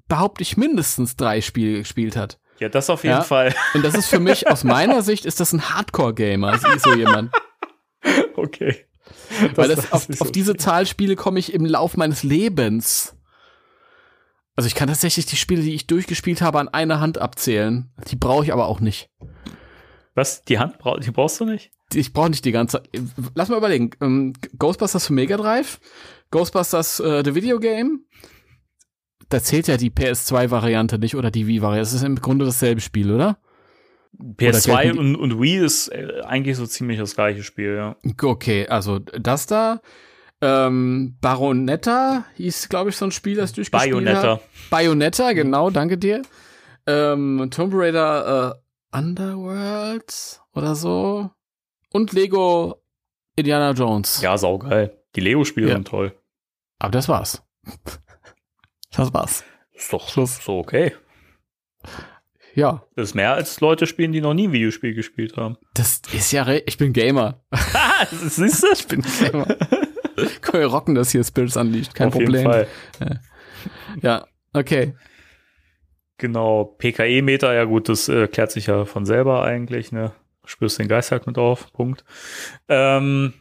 behaupte 0.09 0.41
ich 0.41 0.57
mindestens 0.57 1.15
drei 1.15 1.39
Spiele 1.39 1.79
gespielt 1.79 2.17
hat. 2.17 2.39
Ja, 2.59 2.67
das 2.67 2.89
auf 2.89 3.03
jeden 3.05 3.15
Ja. 3.17 3.21
Fall. 3.23 3.55
Und 3.73 3.85
das 3.85 3.93
ist 3.95 4.07
für 4.07 4.19
mich, 4.19 4.49
aus 4.49 4.65
meiner 4.65 5.01
Sicht, 5.03 5.25
ist 5.25 5.39
das 5.39 5.53
ein 5.53 5.69
Hardcore-Gamer, 5.73 6.57
so- 6.59 6.77
so 6.77 6.93
jemand. 6.95 7.31
Okay. 8.35 8.85
Weil 9.55 9.69
Das 9.69 9.77
das, 9.81 9.91
auf, 9.93 10.09
auf 10.09 10.27
so. 10.27 10.31
diese 10.31 10.57
Zahlspiele 10.57 11.15
komme 11.15 11.39
ich 11.39 11.53
im 11.53 11.65
Lauf 11.65 11.95
meines 11.95 12.23
Lebens. 12.23 13.15
Also 14.55 14.67
ich 14.67 14.75
kann 14.75 14.89
tatsächlich 14.89 15.25
die 15.25 15.37
Spiele, 15.37 15.61
die 15.61 15.73
ich 15.73 15.87
durchgespielt 15.87 16.41
habe, 16.41 16.59
an 16.59 16.67
einer 16.67 16.99
Hand 16.99 17.17
abzählen. 17.17 17.91
Die 18.09 18.17
brauche 18.17 18.43
ich 18.43 18.51
aber 18.51 18.65
auch 18.67 18.81
nicht. 18.81 19.09
Was? 20.15 20.43
Die 20.43 20.59
Hand 20.59 20.79
brauch, 20.79 20.99
die 20.99 21.11
brauchst 21.11 21.39
du 21.39 21.45
nicht? 21.45 21.71
Ich 21.93 22.11
brauche 22.11 22.29
nicht 22.29 22.43
die 22.43 22.51
ganze. 22.51 22.83
Lass 23.35 23.47
mal 23.49 23.57
überlegen. 23.57 23.91
Ähm, 24.01 24.33
Ghostbusters 24.57 25.07
für 25.07 25.13
Mega 25.13 25.37
Drive, 25.37 25.79
Ghostbusters 26.31 26.99
äh, 26.99 27.23
The 27.23 27.35
Video 27.35 27.59
Game. 27.59 28.05
Da 29.29 29.41
zählt 29.41 29.67
ja 29.67 29.77
die 29.77 29.91
PS2-Variante 29.91 30.97
nicht 30.99 31.15
oder 31.15 31.29
die 31.31 31.45
Wii-Variante. 31.47 31.81
Das 31.81 31.93
ist 31.93 32.03
im 32.03 32.15
Grunde 32.15 32.45
dasselbe 32.45 32.81
Spiel, 32.81 33.13
oder? 33.13 33.37
PS2 34.17 34.81
gelten 34.81 34.93
die- 34.93 34.99
und, 34.99 35.15
und 35.15 35.39
Wii 35.41 35.57
ist 35.63 35.87
äh, 35.89 36.21
eigentlich 36.25 36.57
so 36.57 36.65
ziemlich 36.65 36.97
das 36.99 37.15
gleiche 37.15 37.43
Spiel, 37.43 37.75
ja. 37.75 37.95
Okay, 38.21 38.67
also 38.67 38.97
das 38.99 39.45
da. 39.45 39.81
Ähm, 40.41 41.17
Baronetta 41.21 42.25
hieß, 42.35 42.69
glaube 42.69 42.89
ich, 42.89 42.97
so 42.97 43.05
ein 43.05 43.11
Spiel, 43.11 43.35
das 43.35 43.51
du 43.51 43.57
durchgespielt 43.57 43.91
Bayonetta. 43.93 44.37
hast. 44.37 44.69
Bayonetta, 44.69 45.33
genau, 45.33 45.69
danke 45.69 45.97
dir. 45.97 46.21
Ähm, 46.87 47.49
Tomb 47.51 47.73
Raider 47.75 48.55
äh, 48.93 48.97
Underworld 48.97 50.41
oder 50.55 50.75
so. 50.75 51.29
Und 51.91 52.13
Lego 52.13 52.81
Indiana 53.35 53.71
Jones. 53.71 54.21
Ja, 54.21 54.37
saugeil. 54.37 54.97
Die 55.15 55.21
Lego-Spiele 55.21 55.67
Ja. 55.69 55.73
sind 55.75 55.87
toll. 55.87 56.13
Aber 56.79 56.91
das 56.91 57.07
war's. 57.09 57.43
Das 58.95 59.13
war's. 59.13 59.43
Ist 59.73 59.93
doch 59.93 60.09
so 60.09 60.57
okay. 60.59 60.93
Ja, 62.55 62.83
Das 62.95 63.09
ist 63.09 63.15
mehr 63.15 63.33
als 63.33 63.59
Leute 63.61 63.85
spielen, 63.87 64.11
die 64.11 64.21
noch 64.21 64.33
nie 64.33 64.47
ein 64.47 64.51
Videospiel 64.51 64.93
gespielt 64.93 65.37
haben. 65.37 65.57
das 65.75 66.01
ist 66.11 66.31
ja, 66.31 66.47
ich 66.49 66.77
bin 66.77 66.93
Gamer. 66.93 67.41
das 67.51 68.35
siehst 68.35 68.63
du? 68.63 68.67
Ich 68.73 68.87
bin 68.87 69.01
Gamer. 69.01 69.45
Können 70.41 70.63
wir 70.63 70.65
rocken 70.67 70.95
das 70.95 71.11
hier, 71.11 71.23
Spirits 71.23 71.55
Unleashed, 71.55 71.95
kein 71.95 72.07
Auf 72.07 72.13
Problem. 72.13 72.33
jeden 72.33 72.51
Fall. 72.51 72.67
Ja, 74.01 74.25
okay. 74.53 74.93
Genau, 76.17 76.65
PKE-Meter, 76.65 77.53
ja 77.53 77.63
gut, 77.63 77.87
das 77.87 78.09
äh, 78.09 78.27
klärt 78.27 78.51
sich 78.51 78.67
ja 78.67 78.83
von 78.83 79.05
selber 79.05 79.43
eigentlich, 79.43 79.93
ne? 79.93 80.11
Spürst 80.43 80.79
den 80.79 80.89
Geist 80.89 81.11
halt 81.11 81.27
mit 81.27 81.37
auf, 81.37 81.71
Punkt. 81.71 82.03
Ähm, 82.67 83.33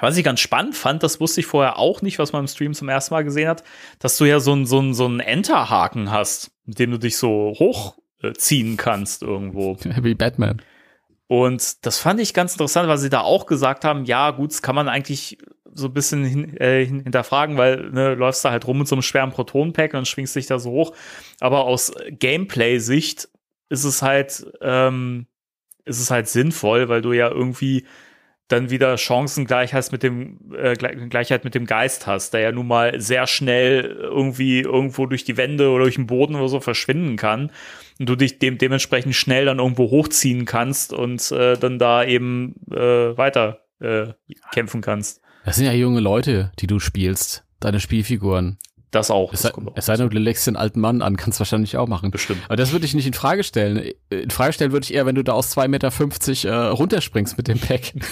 was 0.00 0.16
ich 0.16 0.24
ganz 0.24 0.40
spannend 0.40 0.76
fand, 0.76 1.02
das 1.02 1.20
wusste 1.20 1.40
ich 1.40 1.46
vorher 1.46 1.78
auch 1.78 2.02
nicht, 2.02 2.18
was 2.18 2.32
man 2.32 2.42
im 2.44 2.48
Stream 2.48 2.74
zum 2.74 2.88
ersten 2.88 3.14
Mal 3.14 3.24
gesehen 3.24 3.48
hat, 3.48 3.64
dass 3.98 4.16
du 4.16 4.24
ja 4.24 4.40
so 4.40 4.52
einen 4.52 4.66
so 4.66 4.78
einen- 4.78 4.94
so 4.94 5.04
einen 5.06 5.20
Enterhaken 5.20 6.10
hast, 6.10 6.50
mit 6.64 6.78
dem 6.78 6.90
du 6.92 6.98
dich 6.98 7.16
so 7.16 7.54
hochziehen 7.58 8.76
kannst 8.76 9.22
irgendwo. 9.22 9.76
Wie 10.02 10.14
Batman. 10.14 10.62
Und 11.26 11.84
das 11.84 11.98
fand 11.98 12.20
ich 12.20 12.32
ganz 12.32 12.52
interessant, 12.52 12.88
weil 12.88 12.96
sie 12.98 13.10
da 13.10 13.20
auch 13.20 13.44
gesagt 13.46 13.84
haben, 13.84 14.04
ja, 14.04 14.30
gut, 14.30 14.50
das 14.52 14.62
kann 14.62 14.74
man 14.74 14.88
eigentlich 14.88 15.36
so 15.74 15.88
ein 15.88 15.92
bisschen 15.92 16.24
hin, 16.24 16.56
äh, 16.56 16.84
hin- 16.86 17.00
hinterfragen, 17.02 17.56
weil 17.58 17.90
ne, 17.90 18.14
läufst 18.14 18.44
da 18.44 18.50
halt 18.50 18.66
rum 18.66 18.78
mit 18.78 18.88
so 18.88 18.94
einem 18.94 19.02
schweren 19.02 19.30
Protonenpack 19.30 19.92
und 19.94 20.08
schwingst 20.08 20.34
dich 20.36 20.46
da 20.46 20.58
so 20.58 20.70
hoch. 20.70 20.94
Aber 21.40 21.64
aus 21.64 21.92
Gameplay-Sicht 22.10 23.28
ist 23.68 23.84
es 23.84 24.00
halt, 24.02 24.46
ähm, 24.62 25.26
ist 25.84 26.00
es 26.00 26.10
halt 26.10 26.28
sinnvoll, 26.28 26.88
weil 26.88 27.02
du 27.02 27.12
ja 27.12 27.28
irgendwie 27.30 27.84
dann 28.48 28.70
wieder 28.70 28.96
Chancengleich 28.96 29.74
hast 29.74 29.92
mit 29.92 30.02
dem 30.02 30.38
äh, 30.52 30.72
Gle- 30.72 31.08
Gleichheit 31.08 31.44
mit 31.44 31.54
dem 31.54 31.66
Geist 31.66 32.06
hast, 32.06 32.32
der 32.32 32.40
ja 32.40 32.52
nun 32.52 32.66
mal 32.66 33.00
sehr 33.00 33.26
schnell 33.26 33.84
irgendwie 34.00 34.60
irgendwo 34.60 35.06
durch 35.06 35.24
die 35.24 35.36
Wände 35.36 35.70
oder 35.70 35.84
durch 35.84 35.96
den 35.96 36.06
Boden 36.06 36.34
oder 36.34 36.48
so 36.48 36.60
verschwinden 36.60 37.16
kann 37.16 37.50
und 37.98 38.08
du 38.08 38.16
dich 38.16 38.38
dem 38.38 38.56
dementsprechend 38.58 39.14
schnell 39.14 39.44
dann 39.44 39.58
irgendwo 39.58 39.90
hochziehen 39.90 40.46
kannst 40.46 40.92
und 40.92 41.30
äh, 41.30 41.56
dann 41.58 41.78
da 41.78 42.04
eben 42.04 42.54
äh, 42.70 43.16
weiter 43.16 43.60
äh, 43.80 44.08
kämpfen 44.52 44.80
kannst. 44.80 45.20
Das 45.44 45.56
sind 45.56 45.66
ja 45.66 45.72
junge 45.72 46.00
Leute, 46.00 46.50
die 46.58 46.66
du 46.66 46.78
spielst. 46.78 47.44
Deine 47.60 47.80
Spielfiguren. 47.80 48.58
Das 48.90 49.10
auch. 49.10 49.32
Es 49.32 49.42
Das 49.42 49.52
sei, 49.52 49.62
es 49.74 49.86
sei 49.86 49.96
denn, 49.96 50.08
du 50.10 50.18
legst 50.18 50.46
den 50.46 50.56
alten 50.56 50.80
Mann 50.80 51.02
an, 51.02 51.16
kannst 51.16 51.38
wahrscheinlich 51.40 51.76
auch 51.76 51.88
machen. 51.88 52.10
bestimmt. 52.10 52.42
Aber 52.46 52.56
das 52.56 52.72
würde 52.72 52.86
ich 52.86 52.94
nicht 52.94 53.06
in 53.06 53.12
Frage 53.12 53.44
stellen. 53.44 53.92
In 54.08 54.30
Frage 54.30 54.52
stellen 54.54 54.72
würde 54.72 54.84
ich 54.84 54.94
eher, 54.94 55.04
wenn 55.04 55.14
du 55.14 55.22
da 55.22 55.32
aus 55.32 55.56
2,50 55.56 55.68
Meter 55.68 56.50
äh, 56.50 56.68
runterspringst 56.68 57.36
mit 57.36 57.48
dem 57.48 57.58
Pack. 57.58 57.92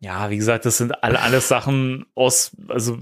Ja, 0.00 0.28
wie 0.28 0.36
gesagt, 0.36 0.66
das 0.66 0.76
sind 0.76 1.02
alle 1.02 1.18
alles 1.18 1.48
Sachen 1.48 2.04
aus, 2.14 2.54
also 2.68 2.98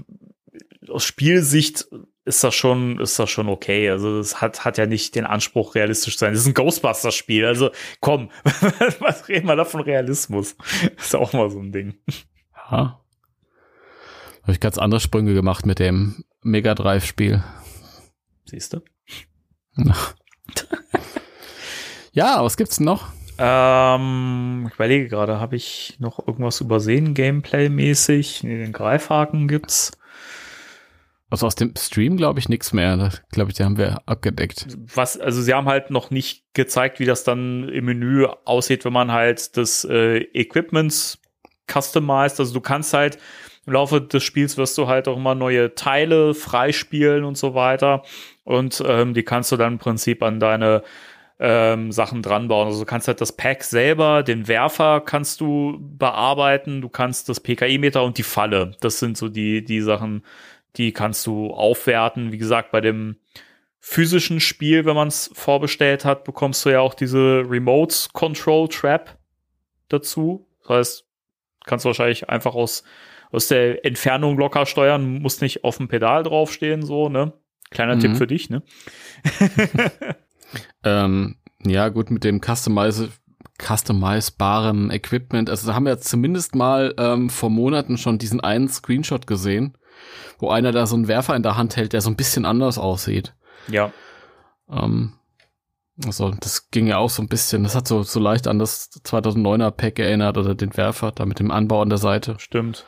aus 0.87 1.03
Spielsicht 1.03 1.85
ist 2.23 2.43
das 2.45 2.55
schon, 2.55 2.97
ist 2.99 3.19
das 3.19 3.29
schon 3.29 3.49
okay. 3.49 3.89
Also 3.89 4.19
es 4.19 4.39
hat, 4.39 4.63
hat 4.63 4.77
ja 4.77 4.85
nicht 4.85 5.13
den 5.15 5.25
Anspruch, 5.25 5.75
realistisch 5.75 6.13
zu 6.13 6.19
sein. 6.19 6.31
Das 6.31 6.41
ist 6.43 6.47
ein 6.47 6.53
Ghostbusters-Spiel. 6.53 7.45
Also 7.45 7.71
komm, 7.99 8.29
was 8.99 9.27
reden 9.27 9.47
wir 9.47 9.57
da 9.57 9.65
von 9.65 9.81
Realismus? 9.81 10.55
ist 10.97 11.15
auch 11.15 11.33
mal 11.33 11.49
so 11.49 11.59
ein 11.59 11.73
Ding. 11.73 11.95
Ja. 12.71 13.01
Habe 14.43 14.51
ich 14.51 14.61
ganz 14.61 14.77
andere 14.77 15.01
Sprünge 15.01 15.33
gemacht 15.33 15.65
mit 15.65 15.79
dem 15.79 16.23
Mega 16.43 16.75
Drive 16.75 17.05
Spiel. 17.05 17.43
Siehst 18.45 18.73
du? 18.73 18.81
Ja, 22.15 22.43
was 22.43 22.57
gibt's 22.57 22.77
denn 22.77 22.85
noch? 22.85 23.11
Ähm, 23.39 24.67
ich 24.67 24.75
überlege 24.75 25.07
gerade, 25.07 25.39
habe 25.39 25.55
ich 25.55 25.95
noch 25.97 26.19
irgendwas 26.19 26.61
übersehen, 26.61 27.15
Gameplay-mäßig? 27.15 28.43
Nee, 28.43 28.59
den 28.59 28.71
Greifhaken 28.71 29.47
gibt's. 29.47 29.91
Also 31.31 31.47
aus 31.47 31.55
dem 31.55 31.73
Stream 31.75 32.15
glaube 32.15 32.39
ich 32.39 32.49
nichts 32.49 32.71
mehr. 32.71 32.95
Das 32.95 33.23
glaube 33.31 33.49
ich, 33.49 33.57
die 33.57 33.63
haben 33.63 33.79
wir 33.79 34.07
abgedeckt. 34.07 34.67
Was, 34.93 35.19
also 35.19 35.41
sie 35.41 35.55
haben 35.55 35.65
halt 35.65 35.89
noch 35.89 36.11
nicht 36.11 36.43
gezeigt, 36.53 36.99
wie 36.99 37.05
das 37.05 37.23
dann 37.23 37.67
im 37.69 37.85
Menü 37.85 38.27
aussieht, 38.45 38.85
wenn 38.85 38.93
man 38.93 39.11
halt 39.11 39.57
das 39.57 39.83
äh, 39.83 40.17
Equipment 40.35 41.17
customized. 41.67 42.39
Also 42.39 42.53
du 42.53 42.61
kannst 42.61 42.93
halt 42.93 43.17
im 43.65 43.73
Laufe 43.73 44.01
des 44.01 44.23
Spiels 44.23 44.57
wirst 44.57 44.77
du 44.77 44.87
halt 44.87 45.07
auch 45.07 45.17
immer 45.17 45.35
neue 45.35 45.75
Teile 45.75 46.33
freispielen 46.33 47.23
und 47.23 47.37
so 47.37 47.53
weiter. 47.53 48.03
Und 48.43 48.83
ähm, 48.85 49.13
die 49.13 49.23
kannst 49.23 49.51
du 49.51 49.57
dann 49.57 49.73
im 49.73 49.79
Prinzip 49.79 50.21
an 50.21 50.39
deine 50.39 50.83
ähm, 51.39 51.91
Sachen 51.91 52.21
dran 52.21 52.47
bauen. 52.47 52.67
Also 52.67 52.81
du 52.81 52.85
kannst 52.85 53.07
halt 53.07 53.21
das 53.21 53.31
Pack 53.31 53.63
selber, 53.63 54.23
den 54.23 54.47
Werfer 54.47 55.01
kannst 55.01 55.41
du 55.41 55.77
bearbeiten, 55.79 56.81
du 56.81 56.89
kannst 56.89 57.29
das 57.29 57.39
PKI-Meter 57.39 58.03
und 58.03 58.17
die 58.17 58.23
Falle. 58.23 58.71
Das 58.81 58.99
sind 58.99 59.17
so 59.17 59.29
die, 59.29 59.63
die 59.63 59.81
Sachen, 59.81 60.23
die 60.75 60.91
kannst 60.91 61.25
du 61.27 61.51
aufwerten. 61.51 62.31
Wie 62.31 62.37
gesagt, 62.37 62.71
bei 62.71 62.81
dem 62.81 63.17
physischen 63.79 64.39
Spiel, 64.39 64.85
wenn 64.85 64.95
man 64.95 65.09
es 65.09 65.31
vorbestellt 65.33 66.05
hat, 66.05 66.23
bekommst 66.23 66.65
du 66.65 66.69
ja 66.69 66.79
auch 66.79 66.93
diese 66.93 67.43
Remote 67.45 67.95
Control 68.13 68.67
Trap 68.69 69.17
dazu. 69.89 70.47
Das 70.61 70.69
heißt, 70.69 71.05
kannst 71.65 71.83
du 71.83 71.89
wahrscheinlich 71.89 72.29
einfach 72.29 72.55
aus, 72.55 72.83
aus 73.33 73.47
der 73.47 73.85
Entfernung 73.85 74.37
locker 74.37 74.65
steuern, 74.65 75.21
musst 75.21 75.41
nicht 75.41 75.63
auf 75.63 75.77
dem 75.77 75.87
Pedal 75.87 76.23
draufstehen, 76.23 76.83
so, 76.83 77.09
ne? 77.09 77.33
Kleiner 77.71 77.95
Mhm. 77.95 77.99
Tipp 77.99 78.17
für 78.17 78.27
dich, 78.27 78.49
ne? 78.49 78.63
Ähm, 80.83 81.37
ja, 81.65 81.89
gut, 81.89 82.11
mit 82.11 82.23
dem 82.23 82.41
Customize 82.41 83.09
customizebaren 83.61 84.91
Equipment. 84.91 85.49
Also 85.49 85.67
da 85.67 85.75
haben 85.75 85.85
wir 85.85 85.99
zumindest 85.99 86.55
mal 86.55 86.93
ähm, 86.97 87.29
vor 87.29 87.49
Monaten 87.49 87.97
schon 87.97 88.17
diesen 88.17 88.41
einen 88.41 88.67
Screenshot 88.67 89.27
gesehen, 89.27 89.77
wo 90.39 90.49
einer 90.49 90.71
da 90.71 90.85
so 90.85 90.95
einen 90.95 91.07
Werfer 91.07 91.35
in 91.35 91.43
der 91.43 91.55
Hand 91.55 91.77
hält, 91.77 91.93
der 91.93 92.01
so 92.01 92.09
ein 92.09 92.15
bisschen 92.15 92.45
anders 92.45 92.77
aussieht. 92.77 93.33
Ja. 93.67 93.91
Ähm, 94.69 95.13
also 96.03 96.31
das 96.39 96.71
ging 96.71 96.87
ja 96.87 96.97
auch 96.97 97.11
so 97.11 97.21
ein 97.21 97.27
bisschen, 97.27 97.63
das 97.63 97.75
hat 97.75 97.87
so, 97.87 98.03
so 98.03 98.19
leicht 98.19 98.47
an 98.47 98.59
das 98.59 98.89
2009er 99.05 99.71
Pack 99.71 99.99
erinnert 99.99 100.37
oder 100.37 100.55
den 100.55 100.75
Werfer, 100.75 101.11
da 101.11 101.25
mit 101.25 101.39
dem 101.39 101.51
Anbau 101.51 101.81
an 101.81 101.89
der 101.89 101.99
Seite. 101.99 102.35
Stimmt. 102.39 102.85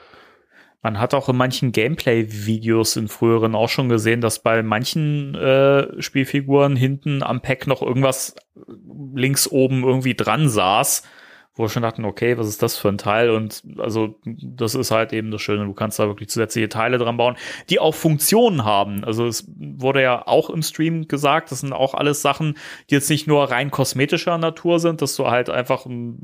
Man 0.86 1.00
hat 1.00 1.16
auch 1.16 1.30
in 1.30 1.36
manchen 1.36 1.72
Gameplay-Videos 1.72 2.96
in 2.96 3.08
früheren 3.08 3.56
auch 3.56 3.70
schon 3.70 3.90
gesehen, 3.90 4.22
dass 4.22 4.38
bei 4.38 4.62
manchen 4.62 5.34
äh, 5.34 6.00
Spielfiguren 6.00 6.76
hinten 6.76 7.24
am 7.24 7.42
Pack 7.42 7.66
noch 7.66 7.82
irgendwas 7.82 8.36
links 9.16 9.48
oben 9.48 9.84
irgendwie 9.84 10.14
dran 10.14 10.48
saß, 10.48 11.02
wo 11.56 11.64
wir 11.64 11.70
schon 11.70 11.82
dachten, 11.82 12.06
okay, 12.06 12.38
was 12.38 12.48
ist 12.48 12.62
das 12.62 12.78
für 12.78 12.90
ein 12.90 13.00
Teil? 13.00 13.32
Und 13.32 13.64
also 13.80 14.20
das 14.24 14.76
ist 14.76 14.92
halt 14.92 15.12
eben 15.12 15.32
das 15.32 15.42
Schöne, 15.42 15.66
du 15.66 15.74
kannst 15.74 15.98
da 15.98 16.06
wirklich 16.06 16.30
zusätzliche 16.30 16.70
Teile 16.70 17.00
dran 17.00 17.18
bauen, 17.18 17.36
die 17.72 17.80
auch 17.80 17.96
Funktionen 17.96 18.64
haben. 18.64 19.04
Also 19.06 19.26
es 19.26 19.52
wurde 19.58 20.04
ja 20.04 20.28
auch 20.28 20.52
im 20.52 20.62
Stream 20.62 21.08
gesagt, 21.08 21.52
das 21.52 21.62
sind 21.62 21.74
auch 21.74 21.96
alles 21.96 22.22
Sachen, 22.22 22.60
die 22.92 22.94
jetzt 22.94 23.10
nicht 23.10 23.26
nur 23.26 23.50
rein 23.50 23.72
kosmetischer 23.72 24.38
Natur 24.38 24.80
sind, 24.80 25.02
dass 25.02 25.16
du 25.16 25.26
halt 25.26 25.50
einfach 25.50 25.88
ein 25.88 26.22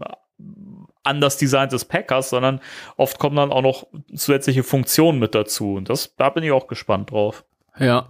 anders 1.03 1.37
designtes 1.37 1.85
Pack 1.85 2.11
hast, 2.11 2.29
sondern 2.29 2.59
oft 2.97 3.19
kommen 3.19 3.35
dann 3.35 3.51
auch 3.51 3.61
noch 3.61 3.87
zusätzliche 4.15 4.63
Funktionen 4.63 5.19
mit 5.19 5.33
dazu. 5.35 5.75
Und 5.75 5.89
das, 5.89 6.15
da 6.17 6.29
bin 6.29 6.43
ich 6.43 6.51
auch 6.51 6.67
gespannt 6.67 7.11
drauf. 7.11 7.43
Ja. 7.79 8.09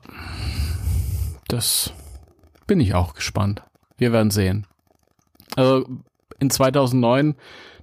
Das 1.48 1.94
bin 2.68 2.80
ich 2.80 2.94
auch 2.94 3.14
gespannt. 3.14 3.64
Wir 3.98 4.12
werden 4.12 4.32
sehen. 4.32 4.68
Also 5.56 5.86
in 6.40 6.50
2009, 6.50 7.36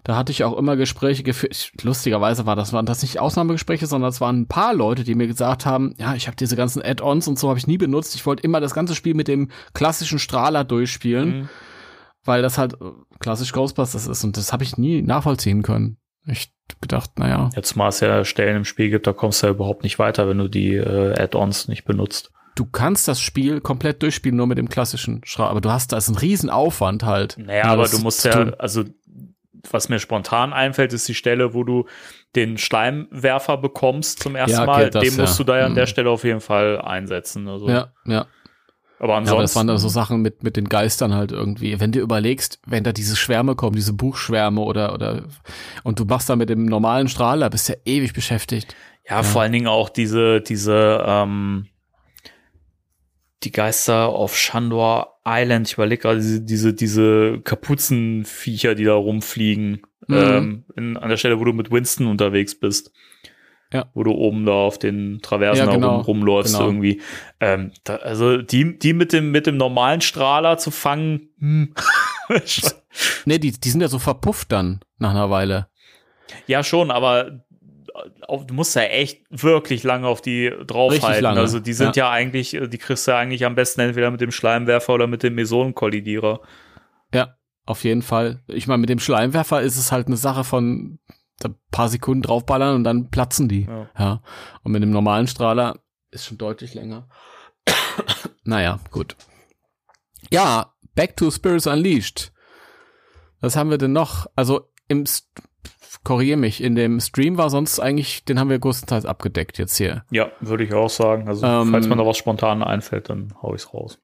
da 0.05 0.16
hatte 0.16 0.32
ich 0.32 0.43
auch 0.44 0.56
immer 0.56 0.76
Gespräche 0.76 1.22
geführt. 1.22 1.72
Lustigerweise 1.82 2.47
war 2.47 2.56
das, 2.56 2.72
waren 2.72 2.86
das 2.86 3.02
nicht 3.02 3.20
Ausnahmegespräche, 3.20 3.86
sondern 3.86 4.09
es 4.09 4.20
waren 4.20 4.40
ein 4.40 4.48
paar 4.48 4.74
Leute, 4.74 5.05
die 5.05 5.14
mir 5.14 5.26
gesagt 5.26 5.66
haben, 5.66 5.94
ja, 5.98 6.14
ich 6.14 6.26
habe 6.26 6.36
diese 6.36 6.56
ganzen 6.56 6.82
Add-ons 6.82 7.28
und 7.28 7.39
so 7.39 7.48
habe 7.51 7.59
ich 7.59 7.66
nie 7.66 7.78
benutzt. 7.78 8.14
Ich 8.14 8.24
wollte 8.24 8.43
immer 8.43 8.60
das 8.60 8.74
ganze 8.74 8.94
Spiel 8.94 9.14
mit 9.14 9.28
dem 9.28 9.51
klassischen 9.74 10.18
Strahler 10.18 10.64
durchspielen, 10.64 11.28
Mhm. 11.40 11.48
Weil 12.24 12.43
das 12.43 12.59
halt 12.59 12.74
äh, 12.74 12.85
klassisch 13.20 13.53
Ghostbusters 13.53 14.07
ist 14.07 14.24
und 14.24 14.36
das 14.36 14.53
habe 14.53 14.65
ich 14.65 14.77
nie 14.77 15.03
nachvollziehen 15.03 15.62
können. 15.62 15.99
Ich 16.27 16.53
gedacht, 16.82 17.19
naja, 17.19 17.49
Jetzt 17.57 17.77
mal 17.77 17.89
es 17.89 18.01
ja 18.01 18.24
Stellen 18.24 18.57
im 18.59 18.65
Spiel 18.66 18.90
gibt, 18.90 19.07
da 19.07 19.12
kommst 19.15 19.43
du 19.43 19.47
ja 19.47 19.53
überhaupt 19.53 19.82
nicht 19.85 19.99
weiter, 19.99 20.28
wenn 20.28 20.36
du 20.39 20.49
die 20.49 20.74
äh, 20.74 21.19
Add-ons 21.19 21.69
nicht 21.69 21.85
benutzt. 21.85 22.31
du 22.57 22.66
kannst 22.66 23.09
das 23.09 23.20
Spiel 23.20 23.61
komplett 23.62 24.03
durchspielen, 24.03 24.36
nur 24.36 24.47
mit 24.47 24.59
dem 24.59 24.69
klassischen 24.69 25.23
Strahler, 25.24 25.51
aber 25.51 25.61
du 25.62 25.70
hast 25.70 25.93
da 25.93 25.97
ist 25.97 26.09
ein 26.09 26.16
Riesenaufwand 26.16 27.05
halt. 27.05 27.36
Naja, 27.39 27.65
aber 27.65 27.89
du 27.89 27.99
musst 28.01 28.24
ja, 28.24 28.32
tun. 28.32 28.55
also 28.59 28.85
was 29.70 29.89
mir 29.89 29.99
spontan 29.99 30.53
einfällt, 30.53 30.93
ist 30.93 31.09
die 31.09 31.15
Stelle, 31.15 31.53
wo 31.55 31.65
du 31.65 31.86
den 32.36 32.59
Schleimwerfer 32.59 33.57
bekommst 33.57 34.23
zum 34.23 34.36
ersten 34.36 34.53
Ja, 34.53 34.62
okay, 34.62 34.66
Mal. 34.70 34.90
das 34.90 35.03
Den 35.03 35.16
musst 35.16 35.39
ja. 35.39 35.45
du 35.45 35.53
da 35.53 35.59
ja 35.59 35.66
an 35.66 35.74
der 35.74 35.85
Mhm. 35.85 35.89
Stelle 35.89 36.11
auf 36.11 36.24
jeden 36.24 36.40
Fall 36.40 36.81
einsetzen. 36.81 37.49
Also 37.49 37.69
Ja, 37.69 37.93
ja. 38.07 38.27
Aber 38.98 39.12
Ja, 39.12 39.18
ansonsten. 39.18 39.32
aber 39.34 39.42
das 39.42 39.56
waren 39.56 39.66
da 39.68 39.78
so 39.78 39.88
Sachen 39.88 40.22
mit, 40.22 40.42
mit 40.42 40.56
den 40.56 40.68
Geistern 40.68 41.14
halt 41.14 41.30
irgendwie. 41.32 41.78
Wenn 41.80 41.92
du 41.92 42.00
überlegst, 42.00 42.60
wenn 42.66 42.84
da 42.84 42.92
diese 42.92 43.16
Schwärme 43.16 43.54
kommen, 43.54 43.76
diese 43.76 43.92
Buchschwärme 43.92 44.60
oder, 44.60 44.92
oder, 44.92 45.24
und 45.84 46.00
du 46.00 46.04
machst 46.04 46.28
da 46.28 46.36
mit 46.36 46.48
dem 46.48 46.64
normalen 46.64 47.08
Strahler, 47.08 47.48
bist 47.50 47.68
ja 47.68 47.76
ewig 47.84 48.12
beschäftigt. 48.12 48.74
Ja, 49.08 49.22
vor 49.22 49.42
allen 49.42 49.52
Dingen 49.52 49.68
auch 49.68 49.88
diese, 49.88 50.40
diese, 50.40 51.02
ähm, 51.06 51.66
die 53.44 53.52
Geister 53.52 54.08
auf 54.08 54.36
Shandor 54.36 55.20
Island. 55.24 55.68
Ich 55.68 55.74
überlege 55.74 56.02
gerade 56.02 56.18
diese, 56.18 56.40
diese, 56.42 56.74
diese 56.74 57.40
Kapuzenviecher, 57.42 58.74
die 58.74 58.84
da 58.84 58.94
rumfliegen. 58.94 59.82
Mhm. 60.08 60.16
Ähm, 60.16 60.64
in, 60.76 60.96
an 60.96 61.08
der 61.08 61.16
Stelle, 61.16 61.38
wo 61.38 61.44
du 61.44 61.52
mit 61.52 61.70
Winston 61.70 62.06
unterwegs 62.06 62.58
bist. 62.58 62.92
Ja. 63.73 63.90
Wo 63.93 64.03
du 64.03 64.12
oben 64.12 64.47
da 64.47 64.53
auf 64.53 64.78
den 64.78 65.20
Traversen 65.20 65.66
Ja, 65.66 65.73
genau. 65.73 65.97
rum, 65.97 66.05
rumläufst 66.05 66.55
Genau. 66.55 66.66
irgendwie. 66.69 67.03
Ähm, 67.39 67.73
da, 67.85 67.97
also 67.97 68.39
die, 68.39 68.78
die 68.78 68.95
mit 68.95 69.12
dem, 69.12 69.31
mit 69.31 69.47
dem 69.47 69.57
normalen 69.59 70.01
Strahler 70.01 70.57
zu 70.59 70.70
fangen, 70.70 71.28
hm. 71.39 71.74
Nee, 73.24 73.39
die, 73.39 73.53
die 73.53 73.70
sind 73.70 73.81
ja 73.81 73.89
so 73.89 73.99
verpufft 73.99 74.53
dann 74.53 74.81
nach 74.99 75.11
einer 75.11 75.31
Weile. 75.31 75.69
Ja, 76.47 76.65
schon, 76.65 76.90
aber 76.90 77.45
auf, 78.27 78.47
du 78.47 78.55
musst 78.55 78.74
ja 78.77 78.82
echt 78.82 79.23
wirklich 79.31 79.82
lange 79.82 80.07
auf 80.07 80.20
die 80.20 80.53
draufhalten. 80.66 81.27
Also 81.27 81.61
die 81.61 81.73
sind 81.73 81.97
ja. 81.97 82.11
eigentlich, 82.11 82.55
äh, 82.55 82.69
die 82.69 82.78
kriegst 82.78 83.07
du 83.07 83.12
ja 83.12 83.19
eigentlich 83.19 83.45
am 83.45 83.55
besten 83.55 83.81
entweder 83.81 84.11
mit 84.11 84.20
dem 84.20 84.31
Schleimwerfer 84.31 84.95
oder 84.95 85.07
mit 85.07 85.23
dem 85.23 85.35
Mesonenkollidierer. 85.35 86.40
Ja, 87.15 87.36
auf 87.66 87.85
jeden 87.85 88.03
Fall. 88.03 88.43
Ich 88.47 88.66
meine, 88.66 88.78
mit 88.78 88.90
dem 88.90 88.99
Schleimwerfer 88.99 89.62
ist 89.62 89.77
es 89.77 89.93
halt 89.93 90.07
eine 90.07 90.16
Sache 90.16 90.45
von 90.45 90.99
ein 91.44 91.55
paar 91.70 91.89
Sekunden 91.89 92.23
draufballern 92.23 92.74
und 92.77 92.85
dann 92.85 93.10
platzen 93.10 93.48
die. 93.48 93.62
Ja. 93.65 93.89
Ja. 93.98 94.23
Und 94.62 94.73
mit 94.73 94.82
dem 94.82 94.90
normalen 94.90 95.27
Strahler 95.27 95.78
ist 96.10 96.27
schon 96.27 96.39
deutlich 96.39 96.74
länger. 96.74 97.09
naja, 98.44 98.81
gut. 98.90 99.16
Ja, 100.31 100.74
Back 100.94 101.16
to 101.16 101.31
Spirits 101.31 101.66
Unleashed. 101.66 102.32
Was 103.40 103.56
haben 103.56 103.70
wir 103.70 103.78
denn 103.78 103.93
noch? 103.93 104.27
Also 104.35 104.69
im 104.89 105.06
St 105.06 105.28
korrigiere 106.05 106.36
mich, 106.39 106.62
in 106.62 106.74
dem 106.74 107.01
Stream 107.01 107.39
war 107.39 107.51
sonst 107.51 107.81
eigentlich, 107.81 108.24
den 108.24 108.39
haben 108.39 108.51
wir 108.51 108.59
größtenteils 108.59 109.05
abgedeckt 109.05 109.59
jetzt 109.59 109.77
hier. 109.77 110.05
Ja, 110.10 110.31
würde 110.40 110.65
ich 110.65 110.73
auch 110.73 110.90
sagen. 110.90 111.28
Also 111.28 111.47
Ähm, 111.47 111.70
falls 111.70 111.86
mir 111.86 111.97
da 111.97 112.06
was 112.06 112.16
spontan 112.16 112.62
einfällt, 112.62 113.10
dann 113.10 113.35
hau 113.43 113.55
ich's 113.55 113.73
raus. 113.73 113.98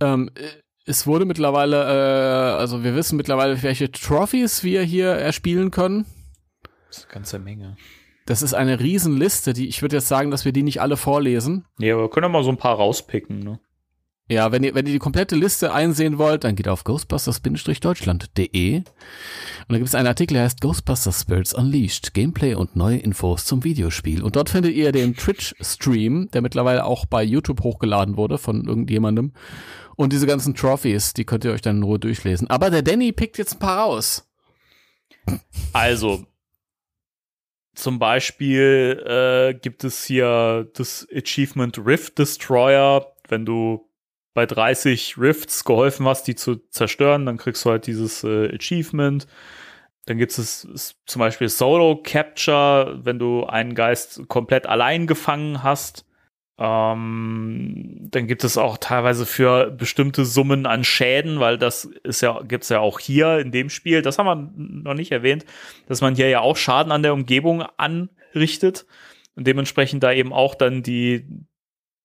Ähm, 0.00 0.30
äh, 0.34 0.42
es 0.86 1.06
wurde 1.06 1.24
mittlerweile, 1.24 1.84
äh, 1.84 2.58
also 2.58 2.84
wir 2.84 2.94
wissen 2.94 3.16
mittlerweile, 3.16 3.62
welche 3.62 3.90
Trophies 3.90 4.62
wir 4.62 4.82
hier 4.82 5.08
erspielen 5.08 5.70
können. 5.70 6.06
Das 6.96 7.04
ist 7.04 7.04
eine 7.04 7.14
ganze 7.14 7.38
Menge. 7.38 7.76
Das 8.26 8.42
ist 8.42 8.54
eine 8.54 8.80
Riesenliste, 8.80 9.52
die 9.52 9.68
ich 9.68 9.82
würde 9.82 9.96
jetzt 9.96 10.08
sagen, 10.08 10.30
dass 10.30 10.44
wir 10.44 10.52
die 10.52 10.62
nicht 10.64 10.80
alle 10.80 10.96
vorlesen. 10.96 11.64
Nee, 11.78 11.92
aber 11.92 12.02
wir 12.02 12.10
können 12.10 12.24
ja 12.24 12.28
mal 12.28 12.42
so 12.42 12.50
ein 12.50 12.56
paar 12.56 12.76
rauspicken, 12.76 13.38
ne? 13.38 13.60
Ja, 14.28 14.50
wenn 14.50 14.64
ihr, 14.64 14.74
wenn 14.74 14.86
ihr 14.86 14.92
die 14.92 14.98
komplette 14.98 15.36
Liste 15.36 15.72
einsehen 15.72 16.18
wollt, 16.18 16.42
dann 16.42 16.56
geht 16.56 16.66
auf 16.66 16.82
ghostbusters-deutschland.de 16.82 18.78
und 18.78 18.84
da 19.68 19.76
gibt 19.76 19.86
es 19.86 19.94
einen 19.94 20.08
Artikel, 20.08 20.34
der 20.34 20.42
heißt 20.42 20.60
Ghostbusters 20.60 21.20
Spirits 21.20 21.54
Unleashed, 21.54 22.12
Gameplay 22.12 22.54
und 22.54 22.74
neue 22.74 22.98
Infos 22.98 23.44
zum 23.44 23.62
Videospiel. 23.62 24.24
Und 24.24 24.34
dort 24.34 24.50
findet 24.50 24.74
ihr 24.74 24.90
den 24.90 25.14
Twitch-Stream, 25.14 26.28
der 26.32 26.42
mittlerweile 26.42 26.84
auch 26.84 27.06
bei 27.06 27.22
YouTube 27.22 27.62
hochgeladen 27.62 28.16
wurde 28.16 28.38
von 28.38 28.66
irgendjemandem. 28.66 29.32
Und 29.94 30.12
diese 30.12 30.26
ganzen 30.26 30.56
Trophies, 30.56 31.14
die 31.14 31.24
könnt 31.24 31.44
ihr 31.44 31.52
euch 31.52 31.62
dann 31.62 31.76
in 31.76 31.82
Ruhe 31.84 32.00
durchlesen. 32.00 32.50
Aber 32.50 32.70
der 32.70 32.82
Danny 32.82 33.12
pickt 33.12 33.38
jetzt 33.38 33.54
ein 33.54 33.60
paar 33.60 33.78
raus. 33.78 34.28
Also, 35.72 36.24
zum 37.76 37.98
Beispiel 37.98 39.04
äh, 39.06 39.54
gibt 39.54 39.84
es 39.84 40.04
hier 40.04 40.68
das 40.74 41.06
Achievement 41.14 41.78
Rift 41.84 42.18
Destroyer. 42.18 43.12
Wenn 43.28 43.44
du 43.44 43.86
bei 44.32 44.46
30 44.46 45.18
Rifts 45.18 45.64
geholfen 45.64 46.06
hast, 46.06 46.24
die 46.24 46.34
zu 46.34 46.56
zerstören, 46.70 47.26
dann 47.26 47.36
kriegst 47.36 47.64
du 47.64 47.70
halt 47.70 47.86
dieses 47.86 48.24
äh, 48.24 48.54
Achievement. 48.54 49.26
Dann 50.06 50.16
gibt 50.16 50.38
es 50.38 50.96
zum 51.04 51.20
Beispiel 51.20 51.50
Solo 51.50 52.00
Capture, 52.02 53.00
wenn 53.04 53.18
du 53.18 53.44
einen 53.44 53.74
Geist 53.74 54.26
komplett 54.28 54.66
allein 54.66 55.06
gefangen 55.06 55.62
hast. 55.62 56.05
Ähm, 56.58 58.08
dann 58.10 58.26
gibt 58.26 58.42
es 58.42 58.56
auch 58.56 58.78
teilweise 58.78 59.26
für 59.26 59.70
bestimmte 59.70 60.24
Summen 60.24 60.64
an 60.64 60.84
Schäden, 60.84 61.38
weil 61.38 61.58
das 61.58 61.84
ist 61.84 62.22
ja, 62.22 62.40
gibt's 62.42 62.70
ja 62.70 62.80
auch 62.80 62.98
hier 62.98 63.38
in 63.40 63.52
dem 63.52 63.68
Spiel, 63.68 64.00
das 64.00 64.18
haben 64.18 64.26
wir 64.26 64.52
noch 64.56 64.94
nicht 64.94 65.12
erwähnt, 65.12 65.44
dass 65.86 66.00
man 66.00 66.14
hier 66.16 66.30
ja 66.30 66.40
auch 66.40 66.56
Schaden 66.56 66.92
an 66.92 67.02
der 67.02 67.12
Umgebung 67.12 67.62
anrichtet 67.76 68.86
und 69.34 69.46
dementsprechend 69.46 70.02
da 70.02 70.12
eben 70.12 70.32
auch 70.32 70.54
dann 70.54 70.82
die, 70.82 71.26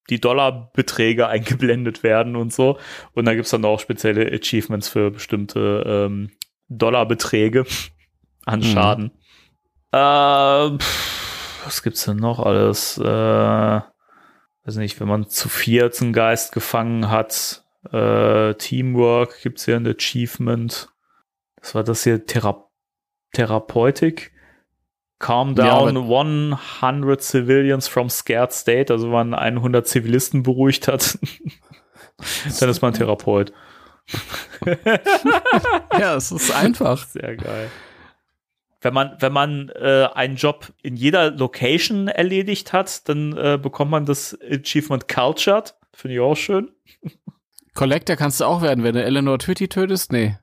die 0.09 0.19
Dollarbeträge 0.19 1.27
eingeblendet 1.29 2.03
werden 2.03 2.35
und 2.35 2.51
so. 2.51 2.77
Und 3.13 3.25
da 3.25 3.35
gibt's 3.35 3.51
dann 3.51 3.63
auch 3.63 3.79
spezielle 3.79 4.29
Achievements 4.33 4.89
für 4.89 5.11
bestimmte 5.11 5.83
ähm, 5.87 6.31
Dollarbeträge 6.67 7.65
an 8.45 8.59
Mhm. 8.59 8.63
Schaden. 8.63 9.11
Äh, 9.93 10.77
pff, 10.77 11.65
was 11.65 11.83
gibt's 11.83 12.03
denn 12.03 12.17
noch 12.17 12.39
alles? 12.39 12.97
Äh, 12.97 13.81
weiß 14.65 14.75
nicht, 14.75 14.99
wenn 14.99 15.07
man 15.07 15.27
zu 15.27 15.49
viert 15.49 16.01
einen 16.01 16.13
Geist 16.13 16.51
gefangen 16.51 17.09
hat, 17.09 17.63
äh, 17.91 18.53
Teamwork 18.55 19.41
gibt's 19.41 19.65
hier 19.65 19.75
ein 19.75 19.87
Achievement. 19.87 20.89
Das 21.55 21.75
war 21.75 21.83
das 21.83 22.03
hier 22.03 22.25
Thera 22.25 22.67
Therapeutik. 23.33 24.33
Calm 25.19 25.55
Ja, 25.55 25.85
down 25.85 26.57
100 26.71 27.21
civilians 27.21 27.87
from 27.87 28.09
scared 28.09 28.51
state, 28.51 28.91
also 28.91 29.05
wenn 29.05 29.29
man 29.29 29.33
100 29.35 29.87
Zivilisten 29.87 30.43
beruhigt 30.43 30.87
hat, 30.87 31.17
dann 32.59 32.69
ist 32.69 32.81
man 32.81 32.93
Therapeut. 32.93 33.53
Ja, 35.97 36.15
es 36.15 36.31
ist 36.31 36.51
einfach. 36.51 37.05
Sehr 37.07 37.35
geil. 37.35 37.69
Wenn 38.81 38.93
man, 38.93 39.15
wenn 39.19 39.31
man 39.31 39.69
äh, 39.69 40.07
einen 40.13 40.35
Job 40.35 40.73
in 40.81 40.95
jeder 40.95 41.31
Location 41.31 42.07
erledigt 42.07 42.73
hat, 42.73 43.07
dann 43.07 43.37
äh, 43.37 43.59
bekommt 43.61 43.91
man 43.91 44.05
das 44.05 44.37
Achievement 44.41 45.07
Cultured. 45.07 45.75
Finde 45.93 46.15
ich 46.15 46.19
auch 46.19 46.35
schön. 46.35 46.71
Collector 47.75 48.15
kannst 48.15 48.41
du 48.41 48.45
auch 48.45 48.61
werden, 48.61 48.83
wenn 48.83 48.95
du 48.95 49.03
Eleanor 49.03 49.39
Twitty 49.39 49.67
tötest? 49.67 50.11
Nee. 50.11 50.37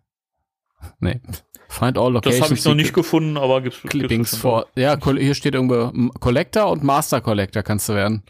Nee. 1.01 1.21
Find 1.69 1.99
all 1.99 2.13
Das 2.15 2.25
locations. 2.25 2.43
habe 2.45 2.55
ich 2.55 2.65
noch 2.65 2.75
nicht 2.75 2.95
gefunden, 2.95 3.37
aber 3.37 3.61
gibt's 3.61 3.83
Clippings 3.83 4.31
gibt's 4.31 4.37
vor. 4.37 4.67
Ja, 4.75 4.97
hier 5.05 5.35
steht 5.35 5.55
irgendwo 5.55 5.93
Collector 6.21 6.71
und 6.71 6.83
Master 6.83 7.21
Collector 7.21 7.63
kannst 7.63 7.89
du 7.89 7.95
werden. 7.95 8.23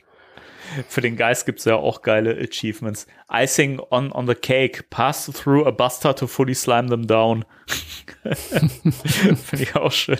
Für 0.88 1.00
den 1.00 1.16
Geist 1.16 1.46
gibt's 1.46 1.64
ja 1.64 1.76
auch 1.76 2.02
geile 2.02 2.36
Achievements. 2.38 3.06
Icing 3.32 3.80
on, 3.90 4.12
on 4.12 4.26
the 4.26 4.34
cake. 4.34 4.90
Pass 4.90 5.26
through 5.26 5.66
a 5.66 5.70
buster 5.70 6.14
to 6.14 6.26
fully 6.26 6.54
slime 6.54 6.88
them 6.88 7.06
down. 7.06 7.44
Finde 8.34 9.62
ich 9.62 9.76
auch 9.76 9.92
schön. 9.92 10.18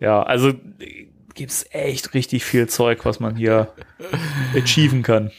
Ja, 0.00 0.22
also 0.22 0.48
äh, 0.48 1.08
gibt's 1.34 1.64
echt 1.70 2.14
richtig 2.14 2.44
viel 2.44 2.68
Zeug, 2.68 3.04
was 3.04 3.20
man 3.20 3.36
hier 3.36 3.72
achieven 4.56 5.02
kann. 5.02 5.30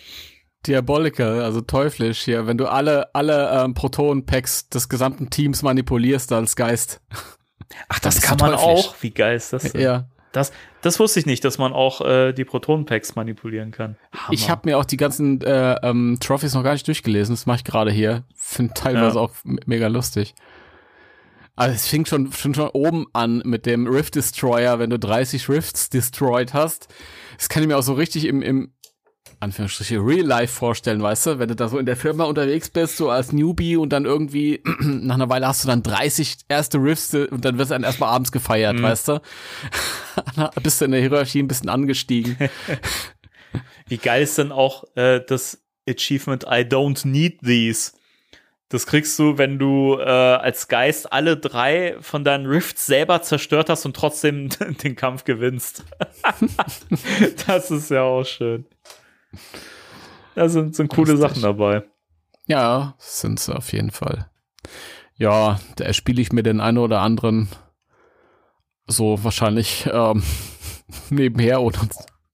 Diabolical, 0.65 1.41
also 1.41 1.60
teuflisch 1.60 2.22
hier, 2.22 2.48
wenn 2.48 2.57
du 2.57 2.68
alle, 2.68 3.14
alle 3.14 3.64
ähm, 3.64 3.73
Proton-Packs 3.73 4.69
des 4.69 4.88
gesamten 4.88 5.30
Teams 5.30 5.61
manipulierst 5.61 6.31
als 6.31 6.56
Geist. 6.56 7.02
Ach, 7.90 7.99
das 7.99 8.15
das, 8.15 8.23
kann 8.23 8.38
man 8.38 8.52
teuflisch. 8.52 8.88
auch. 8.88 8.95
Wie 9.02 9.11
geil 9.11 9.35
ist 9.35 9.52
das 9.52 9.72
denn? 9.72 9.81
Ja. 9.81 10.07
Das, 10.34 10.51
das 10.81 10.99
wusste 10.99 11.19
ich 11.22 11.26
nicht, 11.26 11.45
dass 11.45 11.57
man 11.57 11.72
auch 11.72 12.01
äh, 12.01 12.34
die 12.34 12.43
Proton-Packs 12.43 13.15
manipulieren 13.15 13.72
kann. 13.72 13.95
Hammer. 14.11 14.34
Ich 14.34 14.49
habe 14.49 14.61
mir 14.69 14.77
auch 14.77 14.85
die 14.85 14.97
ganzen 14.97 15.39
äh, 15.41 15.76
ähm, 15.84 16.18
Trophies 16.19 16.53
noch 16.53 16.64
gar 16.64 16.73
nicht 16.73 16.88
durchgelesen. 16.88 17.34
Das 17.34 17.45
mache 17.45 17.57
ich 17.57 17.64
gerade 17.64 17.91
hier. 17.91 18.23
Finde 18.35 18.73
teilweise 18.73 19.15
Ja. 19.18 19.22
auch 19.22 19.31
mega 19.43 19.88
lustig. 19.88 20.35
Also 21.55 21.76
es 21.76 21.88
fing 21.88 22.05
schon, 22.05 22.31
schon 22.34 22.55
schon 22.55 22.69
oben 22.69 23.05
an 23.14 23.43
mit 23.45 23.68
dem 23.68 23.85
Rift 23.88 24.15
Destroyer, 24.15 24.80
wenn 24.80 24.89
du 24.89 24.97
30 24.97 25.47
Rifts 25.49 25.89
destroyed 25.89 26.53
hast. 26.53 26.88
Das 27.38 27.47
kann 27.47 27.61
ich 27.61 27.68
mir 27.68 27.77
auch 27.77 27.84
so 27.84 27.93
richtig 27.93 28.26
im, 28.26 28.41
im 28.41 28.72
Anführungsstriche 29.44 29.98
Real 29.99 30.26
Life 30.26 30.53
vorstellen, 30.53 31.02
weißt 31.02 31.26
du, 31.28 31.40
wenn 31.40 31.48
du 31.48 31.56
da 31.56 31.68
so 31.68 31.78
in 31.78 31.86
der 31.86 31.95
Firma 31.95 32.24
unterwegs 32.26 32.70
bist, 32.70 32.98
so 32.98 33.10
als 33.10 33.32
Newbie 33.32 33.76
und 33.78 33.90
dann 33.90 34.06
irgendwie 34.06 34.61
nach 34.80 35.15
einer 35.15 35.30
Weile 35.30 35.48
hast 35.48 35.64
du 35.64 35.68
dann 35.68 35.84
30 35.84 36.38
erste 36.49 36.78
Rifts 36.80 37.14
äh, 37.14 37.26
und 37.30 37.45
dann 37.45 37.57
wirst 37.57 37.72
du 37.72 37.76
dann 37.76 37.84
erstmal 37.84 38.10
abends 38.10 38.32
gefeiert, 38.32 38.78
Mhm. 38.78 38.84
weißt 38.84 39.07
du? 39.10 39.22
bist 40.64 40.82
du 40.82 40.86
in 40.86 40.91
der 40.91 41.02
Hierarchie 41.02 41.40
ein 41.44 41.48
bisschen 41.48 41.70
angestiegen. 41.70 42.38
Wie 43.88 43.98
geil 43.98 44.24
ist 44.24 44.38
denn 44.38 44.52
auch 44.52 44.86
äh, 44.95 45.22
das 45.28 45.61
Achievement 45.88 46.44
I 46.45 46.61
don't 46.64 47.06
need 47.07 47.41
these? 47.41 47.91
Das 48.70 48.88
kriegst 48.88 49.20
du, 49.20 49.38
wenn 49.38 49.60
du 49.60 49.99
äh, 49.99 50.03
als 50.03 50.68
Geist 50.68 51.14
alle 51.14 51.38
drei 51.38 51.95
von 52.02 52.24
deinen 52.24 52.48
Rifts 52.48 52.88
selber 52.88 53.22
zerstört 53.22 53.70
hast 53.70 53.86
und 53.86 53.95
trotzdem 53.95 54.49
den 54.84 54.95
Kampf 54.95 55.26
gewinnst. 55.26 55.84
das 57.45 57.70
ist 57.70 57.91
ja 57.91 58.02
auch 58.02 58.24
schön. 58.26 58.65
Da 60.35 60.49
sind, 60.49 60.76
sind 60.76 60.88
coole. 60.89 61.18
Sachen 61.18 61.41
dabei. 61.41 61.84
Ja, 62.47 62.95
sind 62.97 63.39
sie 63.39 63.55
auf 63.55 63.72
jeden 63.72 63.91
Fall. 63.91 64.30
Ja, 65.15 65.60
da 65.76 65.84
erspiele 65.85 66.22
ich 66.22 66.31
mir 66.34 66.43
den 66.43 66.60
einen 66.60 66.80
oder 66.80 67.01
anderen 67.01 67.47
so 68.88 69.23
wahrscheinlich 69.23 69.88
ähm, 69.91 70.23
nebenher 71.10 71.61
oder 71.61 71.80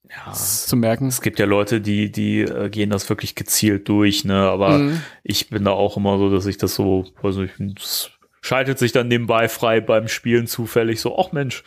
Ja, 0.09 0.31
zu 0.31 0.75
merken. 0.75 1.07
es 1.07 1.21
gibt 1.21 1.37
ja 1.39 1.45
Leute, 1.45 1.81
die, 1.81 2.11
die 2.11 2.41
äh, 2.41 2.69
gehen 2.69 2.89
das 2.89 3.07
wirklich 3.09 3.35
gezielt 3.35 3.87
durch, 3.89 4.25
ne? 4.25 4.49
Aber 4.49 4.79
Mhm. 4.79 5.01
ich 5.23 5.49
bin 5.49 5.63
da 5.65 5.71
auch 5.71 5.97
immer 5.97 6.17
so, 6.17 6.29
dass 6.31 6.45
ich 6.45 6.57
das 6.57 6.73
so, 6.75 7.05
weiß 7.21 7.35
nicht, 7.35 7.55
das 7.79 8.11
schaltet 8.41 8.79
sich 8.79 8.91
dann 8.91 9.07
nebenbei 9.07 9.49
frei 9.49 9.81
beim 9.81 10.07
Spielen 10.07 10.47
zufällig 10.47 11.01
so, 11.01 11.17
ach 11.19 11.31
Mensch. 11.31 11.63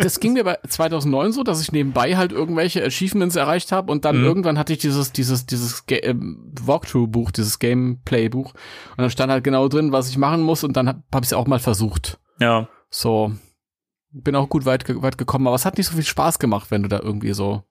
Das 0.00 0.20
ging 0.20 0.32
mir 0.34 0.44
bei 0.44 0.58
2009 0.66 1.32
so, 1.32 1.42
dass 1.42 1.60
ich 1.60 1.72
nebenbei 1.72 2.16
halt 2.16 2.32
irgendwelche 2.32 2.84
Achievements 2.84 3.36
erreicht 3.36 3.72
habe 3.72 3.90
und 3.92 4.04
dann 4.04 4.18
Mhm. 4.18 4.24
irgendwann 4.24 4.58
hatte 4.58 4.72
ich 4.72 4.78
dieses 4.78 5.12
dieses 5.12 5.46
dieses 5.46 5.86
Ga 5.86 5.96
ähm, 6.02 6.52
Walkthrough-Buch, 6.60 7.30
dieses 7.30 7.58
Gameplay-Buch 7.58 8.52
und 8.54 8.98
dann 8.98 9.10
stand 9.10 9.30
halt 9.32 9.44
genau 9.44 9.68
drin, 9.68 9.92
was 9.92 10.08
ich 10.08 10.16
machen 10.18 10.42
muss 10.42 10.64
und 10.64 10.76
dann 10.76 10.88
habe 10.88 11.02
hab 11.12 11.22
ich 11.22 11.28
es 11.28 11.32
auch 11.34 11.46
mal 11.46 11.58
versucht. 11.58 12.18
Ja, 12.40 12.68
So 12.90 13.32
bin 14.10 14.36
auch 14.36 14.48
gut 14.48 14.66
weit, 14.66 14.84
weit 15.02 15.16
gekommen, 15.18 15.46
aber 15.46 15.56
es 15.56 15.64
hat 15.64 15.78
nicht 15.78 15.86
so 15.86 15.94
viel 15.94 16.04
Spaß 16.04 16.38
gemacht, 16.38 16.70
wenn 16.70 16.82
du 16.82 16.88
da 16.88 17.00
irgendwie 17.00 17.32
so 17.32 17.62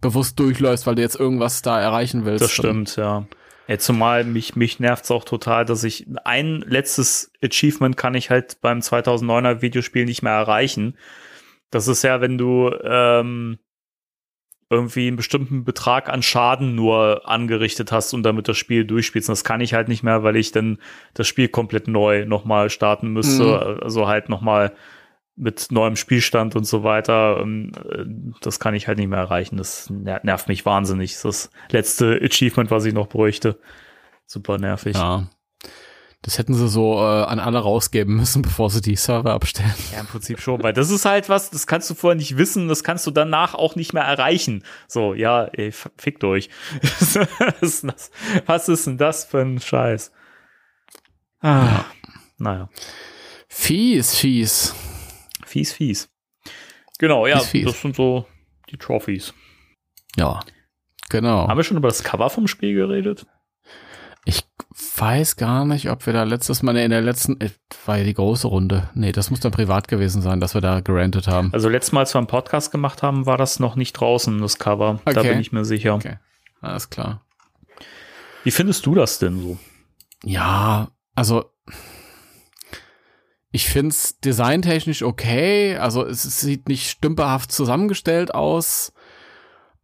bewusst 0.00 0.38
durchläufst, 0.38 0.86
weil 0.86 0.94
du 0.94 1.02
jetzt 1.02 1.18
irgendwas 1.18 1.62
da 1.62 1.80
erreichen 1.80 2.24
willst. 2.24 2.44
das 2.44 2.50
stimmt, 2.52 2.96
ja. 2.96 3.26
Ja 3.68 3.78
zumal 3.78 4.24
mich, 4.24 4.56
mich 4.56 4.80
nervt's 4.80 5.10
auch 5.10 5.24
total, 5.24 5.64
dass 5.64 5.84
ich 5.84 6.06
ein 6.24 6.60
letztes 6.60 7.32
Achievement 7.42 7.96
kann 7.96 8.14
ich 8.14 8.30
halt 8.30 8.60
beim 8.60 8.78
2009er 8.80 9.62
Videospiel 9.62 10.04
nicht 10.04 10.22
mehr 10.22 10.32
erreichen. 10.32 10.96
Das 11.70 11.88
ist 11.88 12.02
ja, 12.02 12.20
wenn 12.20 12.38
du 12.38 12.70
ähm, 12.84 13.58
irgendwie 14.68 15.06
einen 15.06 15.16
bestimmten 15.16 15.64
Betrag 15.64 16.08
an 16.08 16.22
Schaden 16.22 16.74
nur 16.74 17.28
angerichtet 17.28 17.92
hast 17.92 18.12
und 18.14 18.24
damit 18.24 18.48
das 18.48 18.56
Spiel 18.56 18.84
durchspielst. 18.84 19.28
Und 19.28 19.34
das 19.34 19.44
kann 19.44 19.60
ich 19.60 19.74
halt 19.74 19.88
nicht 19.88 20.02
mehr, 20.02 20.24
weil 20.24 20.36
ich 20.36 20.50
dann 20.50 20.78
das 21.14 21.28
Spiel 21.28 21.48
komplett 21.48 21.86
neu 21.86 22.24
nochmal 22.26 22.68
starten 22.70 23.12
müsste. 23.12 23.80
Also 23.82 24.08
halt 24.08 24.28
nochmal 24.28 24.72
mit 25.36 25.68
neuem 25.70 25.96
Spielstand 25.96 26.56
und 26.56 26.64
so 26.64 26.82
weiter. 26.82 27.38
Ähm, 27.42 27.72
äh, 27.88 28.04
Das 28.40 28.58
kann 28.58 28.74
ich 28.74 28.88
halt 28.88 28.98
nicht 28.98 29.08
mehr 29.08 29.18
erreichen. 29.18 29.56
Das 29.58 29.90
ner- 29.90 30.20
nervt 30.24 30.48
mich 30.48 30.64
wahnsinnig. 30.66 31.12
Das 31.12 31.24
ist 31.24 31.24
das 31.24 31.72
letzte 31.72 32.20
Achievement, 32.22 32.70
was 32.70 32.84
ich 32.86 32.94
noch 32.94 33.08
bräuchte. 33.08 33.58
Super 34.26 34.58
nervig. 34.58 34.96
Ja. 34.96 35.28
Das 36.22 36.38
hätten 36.38 36.54
sie 36.54 36.68
so 36.68 36.94
äh, 36.98 37.22
an 37.24 37.38
alle 37.38 37.58
rausgeben 37.58 38.16
müssen, 38.16 38.42
bevor 38.48 38.70
sie 38.70 38.80
die 38.80 38.96
Server 38.96 39.32
abstellen. 39.34 39.72
Ja, 39.92 40.00
im 40.00 40.06
Prinzip 40.06 40.40
schon, 40.40 40.60
weil 40.62 40.72
das 40.72 40.90
ist 40.90 41.04
halt 41.04 41.28
was, 41.28 41.50
das 41.50 41.66
kannst 41.68 41.88
du 41.90 41.94
vorher 41.94 42.16
nicht 42.16 42.36
wissen, 42.36 42.66
das 42.66 42.82
kannst 42.82 43.06
du 43.06 43.10
danach 43.12 43.54
auch 43.54 43.76
nicht 43.76 43.92
mehr 43.92 44.02
erreichen. 44.02 44.64
So, 44.88 45.14
ja, 45.14 45.44
ey, 45.44 45.70
fickt 45.70 46.24
euch. 46.24 46.48
was, 46.82 47.16
ist 47.60 47.84
das, 47.84 48.10
was 48.46 48.68
ist 48.68 48.86
denn 48.88 48.96
das 48.98 49.24
für 49.26 49.40
ein 49.40 49.60
Scheiß? 49.60 50.10
Ah, 51.40 51.84
Naja, 52.38 52.68
Fies, 53.48 54.14
fies. 54.16 54.74
Fies, 55.56 55.72
fies. 55.72 56.08
Genau, 56.98 57.26
ja, 57.26 57.38
Fies, 57.38 57.48
fies. 57.48 57.64
das 57.66 57.80
sind 57.80 57.96
so 57.96 58.26
die 58.70 58.76
Trophies. 58.76 59.32
Ja. 60.16 60.40
Genau. 61.08 61.46
Haben 61.48 61.56
wir 61.58 61.64
schon 61.64 61.76
über 61.76 61.88
das 61.88 62.02
Cover 62.02 62.28
vom 62.30 62.46
Spiel 62.48 62.74
geredet? 62.74 63.26
Ich 64.24 64.42
weiß 64.96 65.36
gar 65.36 65.64
nicht, 65.64 65.88
ob 65.90 66.04
wir 66.04 66.12
da 66.12 66.24
letztes 66.24 66.62
Mal, 66.62 66.72
nee, 66.72 66.84
in 66.84 66.90
der 66.90 67.00
letzten, 67.00 67.40
äh, 67.40 67.50
war 67.86 67.98
ja 67.98 68.04
die 68.04 68.14
große 68.14 68.48
Runde. 68.48 68.90
Nee, 68.94 69.12
das 69.12 69.30
muss 69.30 69.38
dann 69.40 69.52
privat 69.52 69.86
gewesen 69.88 70.20
sein, 70.20 70.40
dass 70.40 70.54
wir 70.54 70.60
da 70.60 70.80
gerantet 70.80 71.28
haben. 71.28 71.50
Also 71.52 71.68
letztes 71.68 71.92
Mal, 71.92 72.00
als 72.00 72.14
wir 72.14 72.18
einen 72.18 72.26
Podcast 72.26 72.72
gemacht 72.72 73.02
haben, 73.04 73.24
war 73.26 73.38
das 73.38 73.60
noch 73.60 73.76
nicht 73.76 73.92
draußen, 73.92 74.40
das 74.40 74.58
Cover. 74.58 75.00
Da 75.04 75.12
Okay. 75.20 75.30
bin 75.30 75.40
ich 75.40 75.52
mir 75.52 75.64
sicher. 75.64 75.94
Okay. 75.94 76.18
Alles 76.60 76.90
klar. 76.90 77.24
Wie 78.42 78.50
findest 78.50 78.84
du 78.86 78.94
das 78.94 79.18
denn 79.20 79.40
so? 79.40 79.58
Ja, 80.24 80.88
also 81.14 81.50
ich 83.56 83.68
find's 83.68 84.18
designtechnisch 84.20 85.02
okay. 85.02 85.76
Also 85.78 86.04
es 86.06 86.22
sieht 86.40 86.68
nicht 86.68 86.90
stümperhaft 86.90 87.50
zusammengestellt 87.50 88.34
aus. 88.34 88.92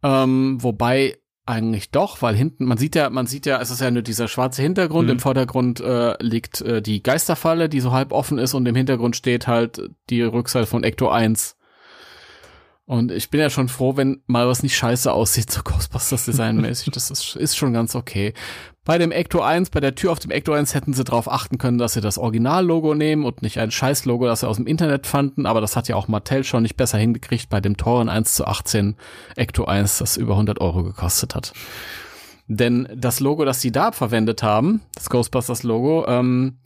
Ähm, 0.03 0.57
wobei 0.61 1.17
eigentlich 1.45 1.89
doch, 1.91 2.21
weil 2.21 2.35
hinten, 2.35 2.65
man 2.65 2.77
sieht 2.77 2.95
ja, 2.95 3.09
man 3.09 3.25
sieht 3.27 3.45
ja, 3.45 3.59
es 3.59 3.69
ist 3.71 3.81
ja 3.81 3.89
nur 3.91 4.01
dieser 4.03 4.27
schwarze 4.27 4.61
Hintergrund, 4.61 5.07
Mhm. 5.07 5.13
im 5.13 5.19
Vordergrund 5.19 5.81
äh, 5.81 6.15
liegt 6.23 6.61
äh, 6.61 6.81
die 6.81 7.01
Geisterfalle, 7.03 7.67
die 7.67 7.81
so 7.81 7.91
halb 7.91 8.11
offen 8.13 8.37
ist 8.37 8.53
und 8.53 8.65
im 8.65 8.75
Hintergrund 8.75 9.15
steht 9.15 9.47
halt 9.47 9.81
die 10.09 10.21
Rückseite 10.21 10.67
von 10.67 10.83
Ecto 10.83 11.09
1. 11.09 11.57
Und 12.85 13.11
ich 13.11 13.29
bin 13.29 13.39
ja 13.39 13.49
schon 13.49 13.69
froh, 13.69 13.95
wenn 13.95 14.21
mal 14.27 14.45
was 14.47 14.61
nicht 14.61 14.75
scheiße 14.75 15.11
aussieht, 15.11 15.49
so 15.49 15.61
Ghostbusters 15.63 16.25
designmäßig. 16.25 16.89
Das 16.93 17.09
ist, 17.09 17.35
ist 17.37 17.55
schon 17.55 17.71
ganz 17.73 17.95
okay. 17.95 18.33
Bei 18.83 18.97
dem 18.97 19.13
Ecto 19.13 19.41
1, 19.41 19.69
bei 19.69 19.79
der 19.79 19.95
Tür 19.95 20.11
auf 20.11 20.19
dem 20.19 20.31
Ecto 20.31 20.51
1 20.51 20.73
hätten 20.73 20.91
sie 20.91 21.05
darauf 21.05 21.31
achten 21.31 21.57
können, 21.57 21.77
dass 21.77 21.93
sie 21.93 22.01
das 22.01 22.17
Originallogo 22.17 22.93
nehmen 22.93 23.23
und 23.23 23.41
nicht 23.41 23.57
ein 23.57 23.71
Scheiß-Logo, 23.71 24.25
das 24.25 24.41
sie 24.41 24.47
aus 24.49 24.57
dem 24.57 24.67
Internet 24.67 25.07
fanden. 25.07 25.45
Aber 25.45 25.61
das 25.61 25.77
hat 25.77 25.87
ja 25.87 25.95
auch 25.95 26.09
Mattel 26.09 26.43
schon 26.43 26.63
nicht 26.63 26.75
besser 26.75 26.97
hingekriegt 26.97 27.49
bei 27.49 27.61
dem 27.61 27.77
teuren 27.77 28.09
1 28.09 28.35
zu 28.35 28.45
18 28.45 28.97
Ecto 29.37 29.63
1, 29.63 29.99
das 29.99 30.17
über 30.17 30.33
100 30.33 30.59
Euro 30.59 30.83
gekostet 30.83 31.35
hat. 31.35 31.53
Denn 32.47 32.89
das 32.93 33.21
Logo, 33.21 33.45
das 33.45 33.61
sie 33.61 33.71
da 33.71 33.93
verwendet 33.93 34.43
haben, 34.43 34.81
das 34.95 35.09
Ghostbusters-Logo, 35.09 36.05
ähm, 36.07 36.57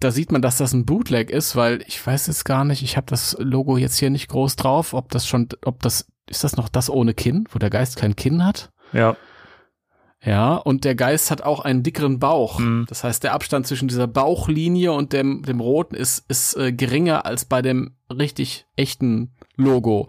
da 0.00 0.10
sieht 0.10 0.32
man, 0.32 0.42
dass 0.42 0.56
das 0.56 0.72
ein 0.72 0.86
Bootleg 0.86 1.30
ist, 1.30 1.56
weil 1.56 1.82
ich 1.86 2.04
weiß 2.04 2.26
jetzt 2.26 2.44
gar 2.44 2.64
nicht, 2.64 2.82
ich 2.82 2.96
habe 2.96 3.06
das 3.08 3.36
Logo 3.38 3.76
jetzt 3.76 3.98
hier 3.98 4.10
nicht 4.10 4.28
groß 4.28 4.56
drauf, 4.56 4.94
ob 4.94 5.10
das 5.10 5.26
schon, 5.26 5.48
ob 5.64 5.82
das, 5.82 6.06
ist 6.26 6.42
das 6.42 6.56
noch 6.56 6.68
das 6.68 6.90
ohne 6.90 7.14
Kinn, 7.14 7.46
wo 7.50 7.58
der 7.58 7.70
Geist 7.70 7.96
kein 7.96 8.16
Kinn 8.16 8.44
hat? 8.44 8.70
Ja. 8.92 9.16
Ja, 10.22 10.56
und 10.56 10.84
der 10.84 10.94
Geist 10.94 11.30
hat 11.30 11.42
auch 11.42 11.60
einen 11.60 11.82
dickeren 11.82 12.18
Bauch. 12.18 12.58
Mhm. 12.58 12.84
Das 12.88 13.04
heißt, 13.04 13.24
der 13.24 13.32
Abstand 13.32 13.66
zwischen 13.66 13.88
dieser 13.88 14.06
Bauchlinie 14.06 14.92
und 14.92 15.14
dem, 15.14 15.42
dem 15.42 15.60
roten 15.60 15.94
ist, 15.94 16.24
ist 16.28 16.56
äh, 16.56 16.72
geringer 16.72 17.24
als 17.24 17.46
bei 17.46 17.62
dem 17.62 17.94
richtig 18.10 18.66
echten 18.76 19.32
Logo. 19.56 20.08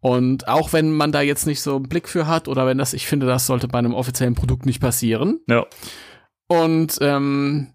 Und 0.00 0.48
auch 0.48 0.72
wenn 0.72 0.92
man 0.92 1.12
da 1.12 1.20
jetzt 1.20 1.46
nicht 1.46 1.62
so 1.62 1.76
einen 1.76 1.88
Blick 1.88 2.08
für 2.08 2.26
hat 2.26 2.48
oder 2.48 2.66
wenn 2.66 2.78
das, 2.78 2.92
ich 2.92 3.06
finde, 3.06 3.26
das 3.26 3.46
sollte 3.46 3.68
bei 3.68 3.78
einem 3.78 3.94
offiziellen 3.94 4.34
Produkt 4.34 4.66
nicht 4.66 4.80
passieren. 4.80 5.40
Ja. 5.46 5.66
Und 6.46 6.98
ähm, 7.00 7.68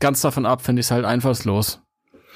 ganz 0.00 0.20
davon 0.20 0.46
ab 0.46 0.62
finde 0.62 0.80
ich 0.80 0.86
es 0.86 0.90
halt 0.90 1.04
einfallslos. 1.04 1.82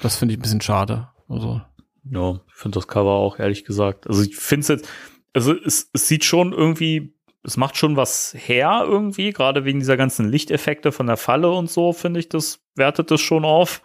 Das 0.01 0.15
finde 0.15 0.33
ich 0.33 0.39
ein 0.39 0.41
bisschen 0.41 0.61
schade. 0.61 1.09
Also, 1.29 1.61
Ja, 2.03 2.39
ich 2.47 2.55
finde 2.55 2.77
das 2.79 2.87
Cover 2.87 3.11
auch, 3.11 3.39
ehrlich 3.39 3.65
gesagt. 3.65 4.07
Also 4.07 4.21
ich 4.23 4.35
finde 4.35 4.61
es 4.61 4.67
jetzt, 4.67 4.89
also 5.33 5.53
es, 5.53 5.89
es 5.93 6.07
sieht 6.07 6.25
schon 6.25 6.53
irgendwie, 6.53 7.13
es 7.43 7.57
macht 7.57 7.77
schon 7.77 7.95
was 7.95 8.35
her 8.37 8.83
irgendwie, 8.85 9.31
gerade 9.31 9.65
wegen 9.65 9.79
dieser 9.79 9.97
ganzen 9.97 10.29
Lichteffekte 10.29 10.91
von 10.91 11.07
der 11.07 11.17
Falle 11.17 11.51
und 11.51 11.69
so, 11.69 11.93
finde 11.93 12.19
ich, 12.19 12.29
das 12.29 12.59
wertet 12.75 13.11
das 13.11 13.21
schon 13.21 13.45
auf. 13.45 13.81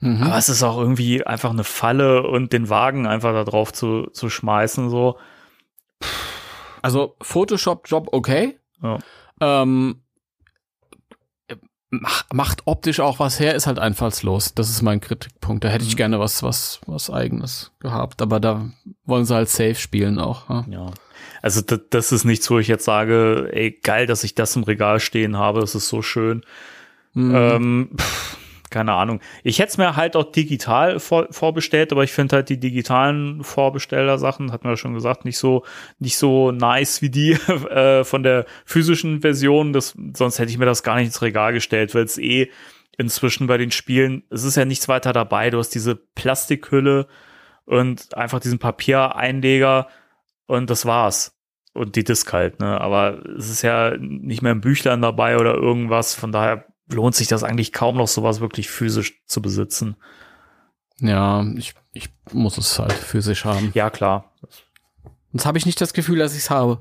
mhm. 0.00 0.22
Aber 0.22 0.38
es 0.38 0.48
ist 0.48 0.62
auch 0.62 0.78
irgendwie 0.78 1.24
einfach 1.26 1.50
eine 1.50 1.64
Falle 1.64 2.22
und 2.22 2.52
den 2.52 2.68
Wagen 2.68 3.06
einfach 3.06 3.32
da 3.32 3.44
drauf 3.44 3.72
zu, 3.72 4.06
zu 4.12 4.30
schmeißen, 4.30 4.88
so. 4.88 5.18
also 6.82 7.16
Photoshop-Job 7.20 8.08
okay. 8.12 8.58
Ja. 8.82 8.98
Ähm, 9.40 10.03
macht 12.32 12.62
optisch 12.66 13.00
auch 13.00 13.18
was 13.18 13.38
her, 13.40 13.54
ist 13.54 13.66
halt 13.66 13.78
einfallslos. 13.78 14.54
Das 14.54 14.70
ist 14.70 14.82
mein 14.82 15.00
Kritikpunkt. 15.00 15.64
Da 15.64 15.68
hätte 15.68 15.84
ich 15.84 15.92
Mhm. 15.94 15.98
gerne 15.98 16.20
was, 16.20 16.42
was, 16.42 16.80
was 16.86 17.10
eigenes 17.10 17.72
gehabt. 17.80 18.22
Aber 18.22 18.40
da 18.40 18.66
wollen 19.06 19.24
sie 19.24 19.34
halt 19.34 19.48
safe 19.48 19.74
spielen 19.74 20.18
auch. 20.18 20.48
Ja. 20.48 20.64
Ja. 20.70 20.86
Also 21.42 21.60
das, 21.60 21.80
das 21.90 22.12
ist 22.12 22.24
nichts, 22.24 22.50
wo 22.50 22.58
ich 22.58 22.68
jetzt 22.68 22.84
sage, 22.84 23.50
ey, 23.52 23.78
geil, 23.82 24.06
dass 24.06 24.24
ich 24.24 24.34
das 24.34 24.56
im 24.56 24.62
Regal 24.64 24.98
stehen 25.00 25.36
habe, 25.36 25.60
das 25.60 25.74
ist 25.74 25.88
so 25.88 26.00
schön. 26.02 26.42
Mhm. 27.12 27.34
Ähm, 27.34 27.90
pff, 27.98 28.36
keine 28.74 28.92
Ahnung. 28.92 29.20
Ich 29.44 29.60
hätte 29.60 29.70
es 29.70 29.78
mir 29.78 29.94
halt 29.94 30.16
auch 30.16 30.30
digital 30.30 30.98
vor, 30.98 31.28
vorbestellt, 31.30 31.92
aber 31.92 32.02
ich 32.02 32.12
finde 32.12 32.36
halt 32.36 32.48
die 32.48 32.58
digitalen 32.58 33.44
Vorbesteller-Sachen, 33.44 34.50
hat 34.50 34.64
man 34.64 34.72
ja 34.72 34.76
schon 34.76 34.94
gesagt, 34.94 35.24
nicht 35.24 35.38
so, 35.38 35.64
nicht 36.00 36.18
so 36.18 36.50
nice 36.50 37.00
wie 37.00 37.08
die 37.08 37.32
äh, 37.70 38.02
von 38.02 38.24
der 38.24 38.46
physischen 38.64 39.20
Version. 39.20 39.72
Das, 39.72 39.94
sonst 40.14 40.40
hätte 40.40 40.50
ich 40.50 40.58
mir 40.58 40.66
das 40.66 40.82
gar 40.82 40.96
nicht 40.96 41.06
ins 41.06 41.22
Regal 41.22 41.52
gestellt, 41.52 41.94
weil 41.94 42.02
es 42.02 42.18
eh 42.18 42.50
inzwischen 42.98 43.46
bei 43.46 43.58
den 43.58 43.70
Spielen, 43.70 44.24
es 44.28 44.42
ist 44.42 44.56
ja 44.56 44.64
nichts 44.64 44.88
weiter 44.88 45.12
dabei. 45.12 45.50
Du 45.50 45.58
hast 45.58 45.70
diese 45.70 45.94
Plastikhülle 45.94 47.06
und 47.64 48.16
einfach 48.16 48.40
diesen 48.40 48.58
Papiereinleger 48.58 49.86
und 50.46 50.68
das 50.68 50.84
war's. 50.84 51.38
Und 51.74 51.96
die 51.96 52.04
Disk 52.04 52.32
halt, 52.32 52.60
ne? 52.60 52.80
Aber 52.80 53.24
es 53.36 53.50
ist 53.50 53.62
ja 53.62 53.96
nicht 53.98 54.42
mehr 54.42 54.52
ein 54.52 54.60
Büchlein 54.60 55.02
dabei 55.02 55.38
oder 55.38 55.54
irgendwas. 55.54 56.14
Von 56.14 56.30
daher 56.30 56.66
lohnt 56.88 57.14
sich 57.14 57.28
das 57.28 57.42
eigentlich 57.42 57.72
kaum 57.72 57.96
noch, 57.96 58.08
sowas 58.08 58.40
wirklich 58.40 58.68
physisch 58.68 59.22
zu 59.26 59.40
besitzen. 59.42 59.96
ja, 61.00 61.44
ich, 61.56 61.74
ich 61.92 62.08
muss 62.32 62.58
es 62.58 62.78
halt 62.78 62.92
physisch 62.92 63.44
haben. 63.44 63.70
Ja, 63.74 63.90
klar. 63.90 64.32
Sonst 65.32 65.46
habe 65.46 65.58
ich 65.58 65.66
nicht 65.66 65.80
das 65.80 65.92
Gefühl, 65.94 66.18
dass 66.18 66.32
ich 66.32 66.40
es 66.40 66.50
habe. 66.50 66.78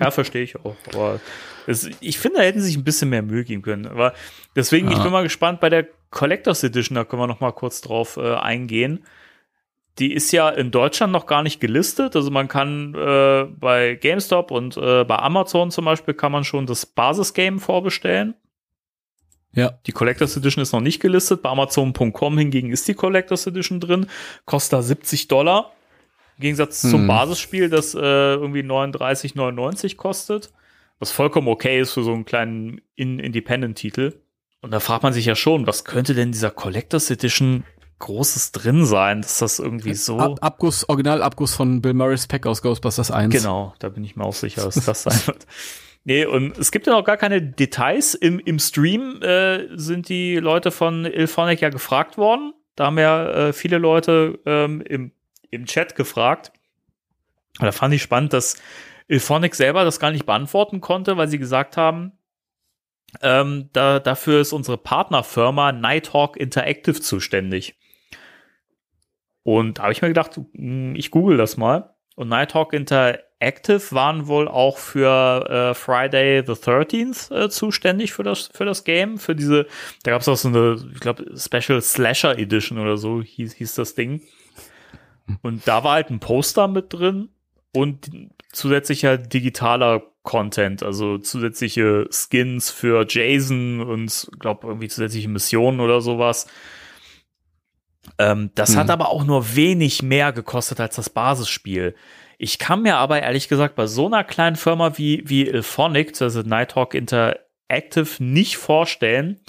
Ja, 0.00 0.10
verstehe 0.10 0.42
ich 0.42 0.56
auch. 0.56 0.76
Aber 0.94 1.20
es, 1.66 1.88
ich 2.00 2.18
finde, 2.18 2.38
da 2.38 2.44
hätten 2.44 2.60
sie 2.60 2.66
sich 2.68 2.76
ein 2.76 2.84
bisschen 2.84 3.10
mehr 3.10 3.22
Mühe 3.22 3.44
geben 3.44 3.62
können. 3.62 3.86
Aber 3.86 4.14
deswegen, 4.56 4.88
ich 4.90 4.96
Ja. 4.96 5.02
bin 5.02 5.12
mal 5.12 5.22
gespannt 5.22 5.60
bei 5.60 5.68
der 5.68 5.86
Collectors 6.10 6.62
Edition, 6.64 6.94
da 6.94 7.04
können 7.04 7.22
wir 7.22 7.26
noch 7.26 7.40
mal 7.40 7.52
kurz 7.52 7.80
drauf 7.80 8.16
äh, 8.16 8.34
eingehen. 8.34 9.04
Die 9.98 10.12
ist 10.12 10.30
ja 10.32 10.48
in 10.48 10.70
Deutschland 10.70 11.12
noch 11.12 11.26
gar 11.26 11.42
nicht 11.42 11.60
gelistet. 11.60 12.14
Also 12.16 12.30
man 12.30 12.46
kann 12.48 12.94
äh, 12.94 13.44
bei 13.58 13.96
GameStop 13.96 14.50
und 14.52 14.76
äh, 14.76 15.04
bei 15.04 15.16
Amazon 15.18 15.70
zum 15.72 15.84
Beispiel 15.84 16.14
kann 16.14 16.30
man 16.32 16.44
schon 16.44 16.66
das 16.66 16.86
Basisgame 16.86 17.58
vorbestellen. 17.58 18.34
Ja. 19.52 19.78
Die 19.86 19.92
Collectors 19.92 20.36
Edition 20.36 20.62
ist 20.62 20.72
noch 20.72 20.80
nicht 20.80 21.00
gelistet. 21.00 21.42
Bei 21.42 21.50
Amazon.com 21.50 22.38
hingegen 22.38 22.70
ist 22.70 22.86
die 22.86 22.94
Collectors 22.94 23.46
Edition 23.46 23.80
drin. 23.80 24.06
Kostet 24.44 24.74
da 24.74 24.82
70 24.82 25.28
Dollar. 25.28 25.72
Im 26.36 26.42
Gegensatz 26.42 26.80
zum 26.82 27.00
Hm. 27.00 27.06
Basisspiel, 27.08 27.68
das 27.68 27.94
äh, 27.94 27.98
irgendwie 27.98 28.60
39,99 28.60 29.96
kostet. 29.96 30.52
Was 31.00 31.10
vollkommen 31.10 31.48
okay 31.48 31.80
ist 31.80 31.92
für 31.92 32.02
so 32.02 32.12
einen 32.12 32.24
kleinen 32.24 32.80
In 32.94 33.18
Independent-Titel. 33.18 34.20
Und 34.60 34.72
da 34.72 34.80
fragt 34.80 35.02
man 35.04 35.12
sich 35.12 35.26
ja 35.26 35.34
schon, 35.36 35.66
was 35.66 35.84
könnte 35.84 36.14
denn 36.14 36.32
dieser 36.32 36.50
Collectors 36.50 37.10
Edition 37.10 37.64
Großes 38.00 38.52
drin 38.52 38.86
sein, 38.86 39.22
dass 39.22 39.38
das 39.38 39.58
irgendwie 39.58 39.94
so. 39.94 40.18
Ab 40.18 40.38
Abguss, 40.40 40.88
Originalabguss 40.88 41.54
von 41.54 41.82
Bill 41.82 41.94
Murray's 41.94 42.28
Pack 42.28 42.46
aus 42.46 42.62
Ghostbusters 42.62 43.10
1. 43.10 43.32
Genau, 43.34 43.74
da 43.80 43.88
bin 43.88 44.04
ich 44.04 44.14
mir 44.14 44.24
auch 44.24 44.34
sicher, 44.34 44.62
dass 44.62 44.84
das 44.84 45.02
sein 45.02 45.20
wird. 45.26 45.46
Nee, 46.08 46.24
und 46.24 46.56
es 46.56 46.72
gibt 46.72 46.86
ja 46.86 46.94
noch 46.94 47.04
gar 47.04 47.18
keine 47.18 47.42
Details. 47.42 48.14
Im, 48.14 48.38
im 48.38 48.58
Stream 48.58 49.20
äh, 49.20 49.76
sind 49.76 50.08
die 50.08 50.36
Leute 50.36 50.70
von 50.70 51.04
Ilphonic 51.04 51.60
ja 51.60 51.68
gefragt 51.68 52.16
worden. 52.16 52.54
Da 52.76 52.86
haben 52.86 52.98
ja 52.98 53.28
äh, 53.28 53.52
viele 53.52 53.76
Leute 53.76 54.38
ähm, 54.46 54.80
im, 54.80 55.12
im 55.50 55.66
Chat 55.66 55.96
gefragt. 55.96 56.50
Und 57.60 57.66
da 57.66 57.72
fand 57.72 57.92
ich 57.92 58.00
spannend, 58.00 58.32
dass 58.32 58.56
Ilphonic 59.08 59.54
selber 59.54 59.84
das 59.84 60.00
gar 60.00 60.10
nicht 60.10 60.24
beantworten 60.24 60.80
konnte, 60.80 61.18
weil 61.18 61.28
sie 61.28 61.38
gesagt 61.38 61.76
haben, 61.76 62.12
ähm, 63.20 63.68
da, 63.74 64.00
dafür 64.00 64.40
ist 64.40 64.54
unsere 64.54 64.78
Partnerfirma 64.78 65.72
Nighthawk 65.72 66.38
Interactive 66.38 67.02
zuständig. 67.02 67.76
Und 69.42 69.76
da 69.76 69.82
habe 69.82 69.92
ich 69.92 70.00
mir 70.00 70.08
gedacht, 70.08 70.40
mh, 70.54 70.96
ich 70.96 71.10
google 71.10 71.36
das 71.36 71.58
mal. 71.58 71.94
Und 72.16 72.30
Nighthawk 72.30 72.72
Interactive 73.40 73.94
waren 73.94 74.26
wohl 74.26 74.48
auch 74.48 74.78
für 74.78 75.48
äh, 75.48 75.74
Friday 75.74 76.42
the 76.44 76.52
13th 76.52 77.32
äh, 77.34 77.48
zuständig 77.48 78.12
für 78.12 78.22
das, 78.24 78.50
für 78.52 78.64
das 78.64 78.84
Game. 78.84 79.18
Für 79.18 79.34
diese, 79.36 79.66
da 80.02 80.10
gab 80.10 80.22
es 80.22 80.28
auch 80.28 80.36
so 80.36 80.48
eine, 80.48 80.76
ich 80.92 81.00
glaube, 81.00 81.24
Special 81.36 81.80
Slasher 81.80 82.36
Edition 82.38 82.78
oder 82.78 82.96
so 82.96 83.22
hieß, 83.22 83.54
hieß 83.54 83.74
das 83.74 83.94
Ding. 83.94 84.22
Und 85.42 85.68
da 85.68 85.84
war 85.84 85.92
halt 85.92 86.10
ein 86.10 86.20
Poster 86.20 86.68
mit 86.68 86.92
drin 86.92 87.28
und 87.72 88.10
zusätzlicher 88.52 89.18
digitaler 89.18 90.02
Content, 90.22 90.82
also 90.82 91.18
zusätzliche 91.18 92.08
Skins 92.10 92.70
für 92.70 93.06
Jason 93.08 93.80
und 93.80 94.30
glaube 94.40 94.66
irgendwie 94.66 94.88
zusätzliche 94.88 95.28
Missionen 95.28 95.80
oder 95.80 96.00
sowas. 96.00 96.46
Ähm, 98.18 98.50
das 98.54 98.70
Mhm. 98.74 98.76
hat 98.76 98.90
aber 98.90 99.10
auch 99.10 99.24
nur 99.24 99.54
wenig 99.54 100.02
mehr 100.02 100.32
gekostet 100.32 100.80
als 100.80 100.96
das 100.96 101.10
Basisspiel. 101.10 101.94
Ich 102.38 102.60
kann 102.60 102.82
mir 102.82 102.96
aber 102.96 103.20
ehrlich 103.20 103.48
gesagt 103.48 103.74
bei 103.74 103.86
so 103.86 104.06
einer 104.06 104.22
kleinen 104.22 104.56
Firma 104.56 104.96
wie, 104.96 105.22
wie 105.26 105.48
Ilphonic, 105.48 106.20
also 106.22 106.42
Nighthawk 106.42 106.94
Interactive, 106.94 108.22
nicht 108.22 108.56
vorstellen, 108.56 109.40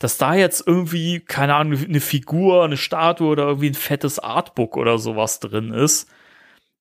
dass 0.00 0.18
da 0.18 0.34
jetzt 0.34 0.66
irgendwie, 0.66 1.20
keine 1.20 1.54
Ahnung, 1.54 1.78
eine 1.78 2.00
Figur, 2.00 2.64
eine 2.64 2.76
Statue 2.76 3.28
oder 3.28 3.44
irgendwie 3.44 3.70
ein 3.70 3.74
fettes 3.74 4.18
Artbook 4.18 4.76
oder 4.76 4.98
sowas 4.98 5.38
drin 5.38 5.72
ist. 5.72 6.10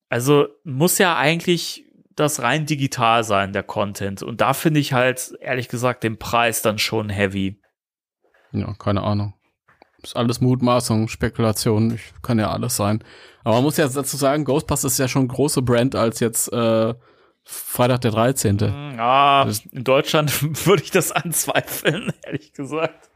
Also 0.10 0.48
muss 0.64 0.98
ja 0.98 1.16
eigentlich 1.16 1.86
das 2.16 2.42
rein 2.42 2.66
digital 2.66 3.24
sein, 3.24 3.54
der 3.54 3.64
Content. 3.64 4.24
Und 4.24 4.42
da 4.42 4.54
finde 4.54 4.80
ich 4.80 4.94
halt, 4.94 5.34
ehrlich 5.40 5.70
gesagt, 5.70 6.04
den 6.04 6.18
Preis 6.18 6.64
dann 6.64 6.80
schon 6.80 7.10
heavy. 7.10 7.62
Ja, 8.52 8.74
keine 8.74 9.04
Ahnung. 9.04 9.36
Ist 10.02 10.16
alles 10.16 10.42
Mutmaßung, 10.42 11.08
Spekulation, 11.08 11.94
ich, 11.94 12.14
kann 12.24 12.40
ja 12.40 12.50
alles 12.50 12.76
sein. 12.76 13.04
Aber 13.44 13.56
man 13.56 13.64
muss 13.64 13.78
ja 13.78 13.88
dazu 13.88 14.18
sagen, 14.18 14.46
Ghostbusters 14.46 14.94
ist 14.94 14.98
ja 15.00 15.08
schon 15.08 15.24
eine 15.24 15.30
große 15.34 15.62
Brand 15.62 15.96
als 15.96 16.20
jetzt 16.20 16.52
äh, 16.54 16.94
Freitag 17.44 18.02
der 18.02 18.12
13. 18.12 18.58
Ja, 18.98 19.46
Das- 19.46 19.66
in 19.66 19.84
Deutschland 19.84 20.32
würde 20.68 20.84
ich 20.84 20.92
das 20.92 21.12
anzweifeln, 21.12 22.12
ehrlich 22.26 22.54
gesagt. 22.54 23.10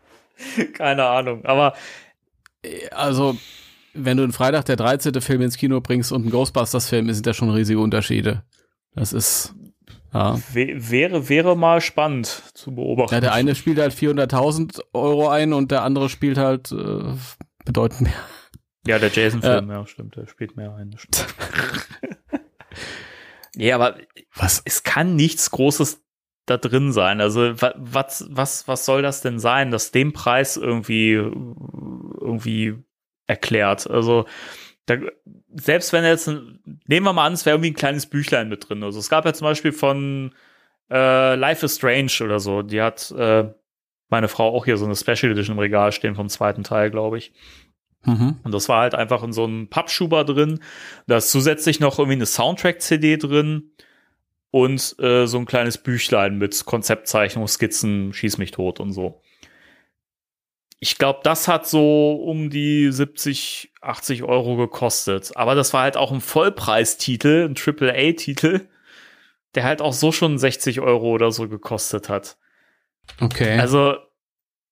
Keine 0.74 1.06
Ahnung. 1.06 1.46
Aber 1.46 1.74
Also, 2.92 3.38
wenn 3.94 4.18
du 4.18 4.24
einen 4.24 4.34
Freitag 4.34 4.66
der 4.66 4.76
13. 4.76 5.22
Film 5.22 5.42
ins 5.42 5.58
Kino 5.58 5.80
bringst 5.82 6.12
und 6.12 6.24
einen 6.24 6.32
Ghostbusters-Film, 6.32 7.12
sind 7.14 7.26
da 7.28 7.34
schon 7.34 7.50
riesige 7.50 7.80
Unterschiede. 7.80 8.44
Das 8.96 9.14
ist, 9.14 9.54
ja. 10.14 10.36
wä- 10.54 10.90
wäre, 10.90 11.30
wäre 11.30 11.56
mal 11.56 11.80
spannend 11.82 12.44
zu 12.54 12.74
beobachten. 12.74 13.14
ja 13.14 13.22
der 13.22 13.34
eine 13.34 13.56
spielt 13.56 13.78
halt 13.80 13.94
400.000 13.94 14.82
Euro 14.94 15.30
ein 15.30 15.54
und 15.54 15.72
der 15.72 15.84
andere 15.84 16.10
spielt 16.10 16.38
halt 16.38 16.72
äh, 16.72 17.14
bedeutend 17.64 18.02
mehr. 18.02 18.14
Ja, 18.88 19.00
der 19.00 19.10
Jason-Film, 19.10 19.70
ja. 19.70 19.86
stimmt, 19.88 20.16
der 20.16 20.28
spielt 20.28 20.56
mehr 20.58 20.74
ein. 20.76 20.96
nee, 23.56 23.72
aber 23.72 23.98
Was? 24.36 24.62
es 24.66 24.84
kann 24.84 25.16
nichts 25.16 25.52
Großes 25.52 26.04
da 26.46 26.58
drin 26.58 26.92
sein. 26.92 27.22
Also 27.22 27.60
wa- 27.62 27.74
was, 27.78 28.26
was, 28.30 28.68
was 28.68 28.86
soll 28.86 29.02
das 29.02 29.22
denn 29.22 29.40
sein, 29.40 29.72
dass 29.72 29.92
dem 29.92 30.14
Preis 30.14 30.58
irgendwie, 30.58 31.14
irgendwie 31.14 32.76
erklärt? 33.28 33.90
Also 33.90 34.26
da, 34.86 34.98
selbst 35.56 35.94
wenn 35.94 36.04
jetzt, 36.04 36.28
nehmen 36.28 37.06
wir 37.06 37.14
mal 37.14 37.26
an, 37.26 37.34
es 37.34 37.46
wäre 37.46 37.56
irgendwie 37.56 37.72
ein 37.72 37.76
kleines 37.76 38.06
Büchlein 38.06 38.50
mit 38.50 38.70
drin. 38.70 38.84
Also 38.84 39.00
es 39.00 39.10
gab 39.10 39.26
ja 39.26 39.34
zum 39.34 39.46
Beispiel 39.46 39.72
von 39.72 40.36
äh, 40.92 41.36
Life 41.36 41.66
is 41.66 41.76
Strange 41.78 42.12
oder 42.22 42.40
so, 42.40 42.62
die 42.62 42.82
hat 42.82 43.10
äh, 43.18 43.52
meine 44.10 44.28
Frau 44.28 44.56
auch 44.56 44.66
hier 44.66 44.78
so 44.78 44.86
eine 44.86 44.96
Special 44.96 45.32
Edition 45.32 45.56
im 45.56 45.60
Regal 45.60 45.92
stehen 45.92 46.14
vom 46.14 46.30
zweiten 46.30 46.64
Teil, 46.64 46.92
glaube 46.92 47.18
ich. 47.18 47.34
Mhm. 48.06 48.38
Und 48.44 48.54
das 48.54 48.70
war 48.70 48.82
halt 48.82 48.96
einfach 48.96 49.24
in 49.24 49.34
so 49.34 49.44
einem 49.44 49.68
Pappschuber 49.68 50.24
drin. 50.24 50.60
Da 51.08 51.18
ist 51.18 51.32
zusätzlich 51.32 51.80
noch 51.80 52.00
irgendwie 52.00 52.18
eine 52.18 52.26
Soundtrack-CD 52.26 53.18
drin 53.18 53.72
und 54.52 54.96
äh, 55.00 55.26
so 55.26 55.38
ein 55.38 55.46
kleines 55.46 55.78
Büchlein 55.78 56.38
mit 56.38 56.66
Konzeptzeichnung, 56.66 57.48
Skizzen, 57.48 58.14
Schieß 58.14 58.38
mich 58.38 58.52
tot 58.52 58.80
und 58.80 58.94
so. 58.94 59.22
Ich 60.80 60.98
glaube, 60.98 61.22
das 61.24 61.48
hat 61.48 61.68
so 61.68 62.14
um 62.14 62.50
die 62.50 62.92
70, 62.92 63.74
80 63.82 64.24
Euro 64.24 64.56
gekostet. 64.56 65.32
Aber 65.36 65.56
das 65.56 65.74
war 65.74 65.82
halt 65.82 65.98
auch 65.98 66.12
ein 66.12 66.22
Vollpreistitel, 66.22 67.50
ein 67.50 67.56
AAA-Titel, 67.58 68.68
der 69.56 69.64
halt 69.64 69.82
auch 69.82 69.94
so 69.94 70.12
schon 70.12 70.38
60 70.38 70.82
Euro 70.82 71.10
oder 71.10 71.32
so 71.32 71.50
gekostet 71.50 72.10
hat. 72.10 72.38
Okay. 73.20 73.58
Also, 73.58 73.96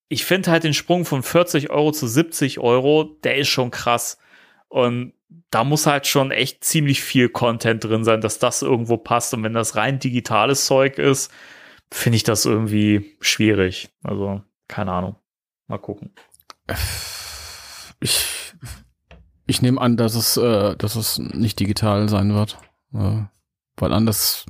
ich 0.10 0.26
finde 0.26 0.52
halt 0.52 0.64
den 0.64 0.74
Sprung 0.74 1.06
von 1.06 1.24
40 1.24 1.70
Euro 1.70 1.92
zu 1.92 2.08
70 2.08 2.60
Euro, 2.60 3.18
der 3.24 3.38
ist 3.38 3.48
schon 3.48 3.72
krass. 3.72 4.18
Und 4.68 5.14
da 5.50 5.64
muss 5.64 5.86
halt 5.86 6.08
schon 6.08 6.32
echt 6.32 6.64
ziemlich 6.64 7.02
viel 7.02 7.30
Content 7.30 7.84
drin 7.84 8.04
sein, 8.04 8.22
dass 8.22 8.40
das 8.40 8.62
irgendwo 8.62 8.98
passt. 8.98 9.34
Und 9.34 9.44
wenn 9.44 9.54
das 9.54 9.76
rein 9.76 10.00
digitales 10.00 10.66
Zeug 10.66 10.98
ist, 10.98 11.32
finde 11.92 12.16
ich 12.18 12.24
das 12.24 12.46
irgendwie 12.46 13.16
schwierig. 13.20 13.90
Also, 14.04 14.42
keine 14.68 14.92
Ahnung. 14.92 15.16
Mal 15.68 15.78
gucken. 15.78 16.14
ich, 18.00 18.54
ich 19.46 19.62
nehme 19.62 19.80
an, 19.80 19.98
dass 19.98 20.16
es, 20.16 20.38
äh, 20.38 20.76
dass 20.76 20.96
es 20.96 21.20
nicht 21.20 21.60
digital 21.60 22.10
sein 22.10 22.34
wird. 22.34 22.58
Äh, 22.94 23.24
weil 23.78 23.94
anders 23.94 24.46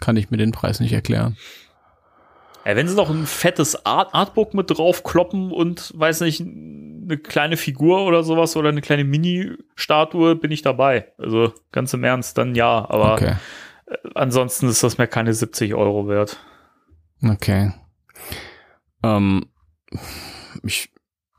kann 0.00 0.16
ich 0.16 0.30
mir 0.30 0.36
den 0.36 0.52
Preis 0.52 0.80
nicht 0.80 0.92
erklären. 0.92 1.36
Ja, 2.66 2.74
wenn 2.74 2.88
sie 2.88 2.96
noch 2.96 3.10
ein 3.10 3.26
fettes 3.26 3.86
Art 3.86 4.12
Artbook 4.12 4.52
mit 4.52 4.70
drauf 4.76 5.04
kloppen 5.04 5.52
und, 5.52 5.92
weiß 5.96 6.22
nicht, 6.22 6.40
eine 6.40 7.16
kleine 7.16 7.56
Figur 7.56 8.04
oder 8.04 8.24
sowas 8.24 8.56
oder 8.56 8.70
eine 8.70 8.80
kleine 8.80 9.04
Mini-Statue, 9.04 10.34
bin 10.34 10.50
ich 10.50 10.62
dabei. 10.62 11.12
Also, 11.16 11.52
ganz 11.70 11.94
im 11.94 12.02
Ernst, 12.02 12.36
dann 12.38 12.56
ja. 12.56 12.84
Aber 12.90 13.12
Okay. 13.14 13.34
ansonsten 14.16 14.68
ist 14.68 14.82
das 14.82 14.98
mir 14.98 15.06
keine 15.06 15.32
70 15.32 15.74
Euro 15.74 16.08
wert. 16.08 16.38
Okay. 17.24 17.72
Ähm, 19.04 19.46
ich, 20.64 20.90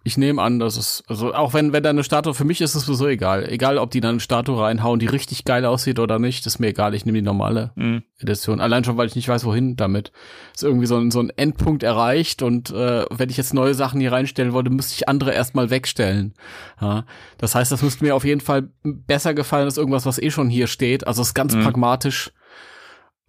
ich 0.07 0.17
nehme 0.17 0.41
an, 0.41 0.57
dass 0.57 0.75
es, 0.77 1.03
also 1.07 1.33
auch 1.33 1.53
wenn, 1.53 1.73
wenn 1.73 1.83
da 1.83 1.91
eine 1.91 2.03
Statue, 2.03 2.33
für 2.33 2.45
mich 2.45 2.61
ist 2.61 2.73
es 2.73 2.85
sowieso 2.85 3.07
egal. 3.07 3.47
Egal, 3.47 3.77
ob 3.77 3.91
die 3.91 3.99
dann 4.01 4.11
eine 4.11 4.19
Statue 4.19 4.59
reinhauen, 4.59 4.99
die 4.99 5.05
richtig 5.05 5.45
geil 5.45 5.65
aussieht 5.65 5.99
oder 5.99 6.17
nicht, 6.17 6.45
ist 6.47 6.57
mir 6.59 6.67
egal. 6.67 6.95
Ich 6.95 7.05
nehme 7.05 7.17
die 7.19 7.21
normale 7.23 7.71
Mhm. 7.75 8.01
Edition. 8.19 8.59
Allein 8.59 8.83
schon, 8.83 8.97
weil 8.97 9.07
ich 9.07 9.15
nicht 9.15 9.27
weiß, 9.27 9.45
wohin 9.45 9.75
damit. 9.75 10.11
Ist 10.55 10.63
irgendwie 10.63 10.87
so 10.87 10.97
ein, 10.97 11.11
so 11.11 11.19
ein 11.19 11.29
Endpunkt 11.29 11.83
erreicht 11.83 12.41
und 12.41 12.71
äh, 12.71 13.05
wenn 13.11 13.29
ich 13.29 13.37
jetzt 13.37 13.53
neue 13.53 13.73
Sachen 13.75 13.99
hier 14.01 14.11
reinstellen 14.11 14.53
wollte, 14.53 14.71
müsste 14.71 14.93
ich 14.95 15.07
andere 15.07 15.33
erstmal 15.33 15.69
wegstellen. 15.69 16.33
Ja, 16.81 17.05
das 17.37 17.53
heißt, 17.53 17.71
das 17.71 17.83
müsste 17.83 18.03
mir 18.03 18.15
auf 18.15 18.25
jeden 18.25 18.41
Fall 18.41 18.69
besser 18.83 19.33
gefallen 19.33 19.65
als 19.65 19.77
irgendwas, 19.77 20.05
was 20.07 20.17
eh 20.17 20.31
schon 20.31 20.49
hier 20.49 20.67
steht. 20.67 21.05
Also 21.05 21.21
es 21.21 21.29
ist 21.29 21.33
ganz 21.35 21.53
Mhm. 21.55 21.63
pragmatisch. 21.63 22.31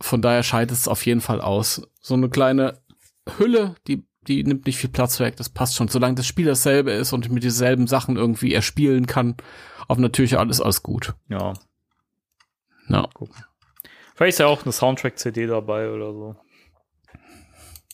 Von 0.01 0.23
daher 0.23 0.43
scheidet 0.45 0.77
es 0.77 0.87
auf 0.89 1.05
jeden 1.05 1.21
Fall 1.21 1.41
aus. 1.41 1.83
So 2.01 2.15
eine 2.15 2.29
kleine 2.29 2.79
Hülle, 3.39 3.75
die 3.89 4.05
die 4.23 4.43
nimmt 4.45 4.67
nicht 4.67 4.79
viel 4.79 4.91
Platz 4.91 5.21
weg, 5.21 5.37
das 5.37 5.49
passt 5.49 5.77
schon. 5.77 5.89
Solange 5.89 6.17
das 6.17 6.27
Spiel 6.27 6.47
dasselbe 6.47 6.93
ist 6.93 7.13
und 7.13 7.25
ich 7.27 7.33
mit 7.33 7.45
dieselben 7.45 7.87
Sachen 7.87 8.17
irgendwie 8.17 8.53
erspielen 8.53 9.07
kann, 9.07 9.37
auf 9.87 9.99
natürlich 9.99 10.39
alles 10.39 10.61
alles 10.61 10.83
gut. 10.83 11.15
Ja. 11.29 11.55
Ja. 12.89 13.09
Vielleicht 14.15 14.35
ist 14.35 14.39
ja 14.41 14.47
auch 14.47 14.65
eine 14.65 14.73
Soundtrack-CD 14.73 15.47
dabei 15.47 15.91
oder 15.91 16.13
so. 16.13 16.37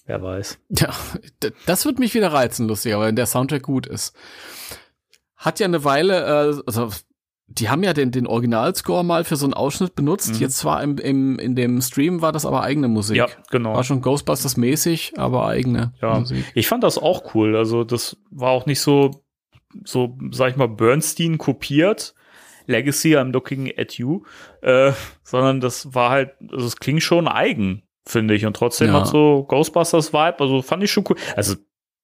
Wer 0.06 0.22
weiß. 0.22 0.59
Ja, 0.70 0.90
das 1.66 1.84
wird 1.86 1.98
mich 1.98 2.14
wieder 2.14 2.32
reizen, 2.32 2.68
lustig, 2.68 2.94
aber 2.94 3.06
wenn 3.06 3.16
der 3.16 3.26
Soundtrack 3.26 3.62
gut 3.62 3.86
ist. 3.86 4.14
Hat 5.36 5.60
ja 5.60 5.66
eine 5.66 5.84
Weile, 5.84 6.24
äh, 6.24 6.62
also 6.66 6.90
die 7.47 7.69
haben 7.69 7.83
ja 7.83 7.93
den, 7.93 8.11
den 8.11 8.27
Originalscore 8.27 9.05
mal 9.05 9.23
für 9.25 9.37
so 9.37 9.45
einen 9.47 9.55
Ausschnitt 9.55 9.95
benutzt. 9.95 10.35
Mhm. 10.35 10.41
Jetzt 10.41 10.65
war 10.65 10.83
im, 10.83 10.97
im, 10.99 11.39
in 11.39 11.55
dem 11.55 11.81
Stream 11.83 12.23
war 12.23 12.33
das 12.33 12.47
aber 12.47 12.62
eigene 12.62 12.89
Musik. 12.89 13.16
Ja, 13.16 13.27
genau. 13.51 13.75
War 13.75 13.85
schon 13.85 14.01
Ghostbusters-mäßig, 14.03 15.19
aber 15.19 15.47
eigene 15.47 15.93
Ja. 16.01 16.19
Musik. 16.19 16.45
Ich 16.55 16.66
fand 16.69 16.83
das 16.85 16.99
auch 16.99 17.35
cool. 17.35 17.57
Also, 17.57 17.85
das 17.85 18.16
war 18.31 18.51
auch 18.51 18.66
nicht 18.66 18.81
so, 18.81 19.25
so, 19.85 20.16
sag 20.31 20.51
ich 20.51 20.57
mal, 20.57 20.69
Bernstein 20.69 21.39
kopiert. 21.39 22.15
Legacy, 22.66 23.15
I'm 23.16 23.31
looking 23.33 23.71
at 23.77 23.93
you, 23.99 24.23
äh, 24.62 24.93
sondern 25.23 25.61
das 25.61 25.95
war 25.95 26.09
halt, 26.09 26.31
also 26.51 26.65
es 26.66 26.77
klingt 26.77 27.03
schon 27.03 27.29
eigen, 27.29 27.83
finde 28.07 28.33
ich. 28.35 28.47
Und 28.47 28.57
trotzdem 28.57 28.89
Ja. 28.89 28.95
hat 29.01 29.07
so 29.07 29.45
Ghostbusters-Vibe, 29.49 30.41
also 30.41 30.62
fand 30.62 30.83
ich 30.83 30.91
schon 30.91 31.05
cool. 31.11 31.16
Also 31.37 31.57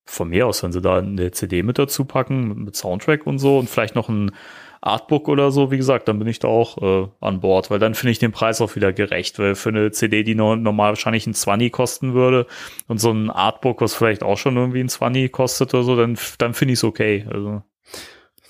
von 0.04 0.28
mir 0.28 0.46
aus, 0.46 0.62
wenn 0.62 0.72
sie 0.72 0.82
da 0.82 0.98
eine 0.98 1.30
CD 1.30 1.62
mit 1.62 1.78
dazu 1.78 2.04
packen, 2.04 2.64
mit 2.64 2.76
Soundtrack 2.76 3.26
und 3.26 3.38
so 3.38 3.58
und 3.58 3.70
vielleicht 3.70 3.94
noch 3.94 4.10
ein 4.10 4.32
Artbook 4.82 5.28
oder 5.28 5.50
so, 5.50 5.70
wie 5.70 5.76
gesagt, 5.76 6.08
dann 6.08 6.18
bin 6.18 6.26
ich 6.28 6.38
da 6.38 6.48
auch 6.48 6.78
äh, 6.78 7.08
an 7.20 7.40
Bord, 7.40 7.70
weil 7.70 7.78
dann 7.78 7.94
finde 7.94 8.12
ich 8.12 8.18
den 8.18 8.32
Preis 8.32 8.60
auch 8.62 8.76
wieder 8.76 8.92
gerecht, 8.94 9.38
weil 9.38 9.54
für 9.54 9.68
eine 9.68 9.90
CD, 9.90 10.22
die 10.22 10.34
no 10.34 10.56
normal 10.56 10.90
wahrscheinlich 10.92 11.26
ein 11.26 11.34
20 11.34 11.70
kosten 11.70 12.14
würde 12.14 12.46
und 12.88 12.98
so 12.98 13.10
ein 13.10 13.28
Artbook, 13.30 13.82
was 13.82 13.94
vielleicht 13.94 14.22
auch 14.22 14.38
schon 14.38 14.56
irgendwie 14.56 14.80
ein 14.80 14.88
20 14.88 15.30
kostet 15.30 15.74
oder 15.74 15.82
so, 15.82 15.96
dann, 15.96 16.18
dann 16.38 16.54
finde 16.54 16.72
ich 16.72 16.78
es 16.78 16.84
okay. 16.84 17.26
Also 17.30 17.62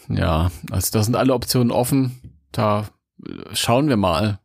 Ja, 0.08 0.50
also 0.70 0.96
da 0.96 1.02
sind 1.02 1.16
alle 1.16 1.34
Optionen 1.34 1.72
offen. 1.72 2.38
Da 2.52 2.86
äh, 3.26 3.32
schauen 3.54 3.88
wir 3.88 3.96
mal, 3.96 4.38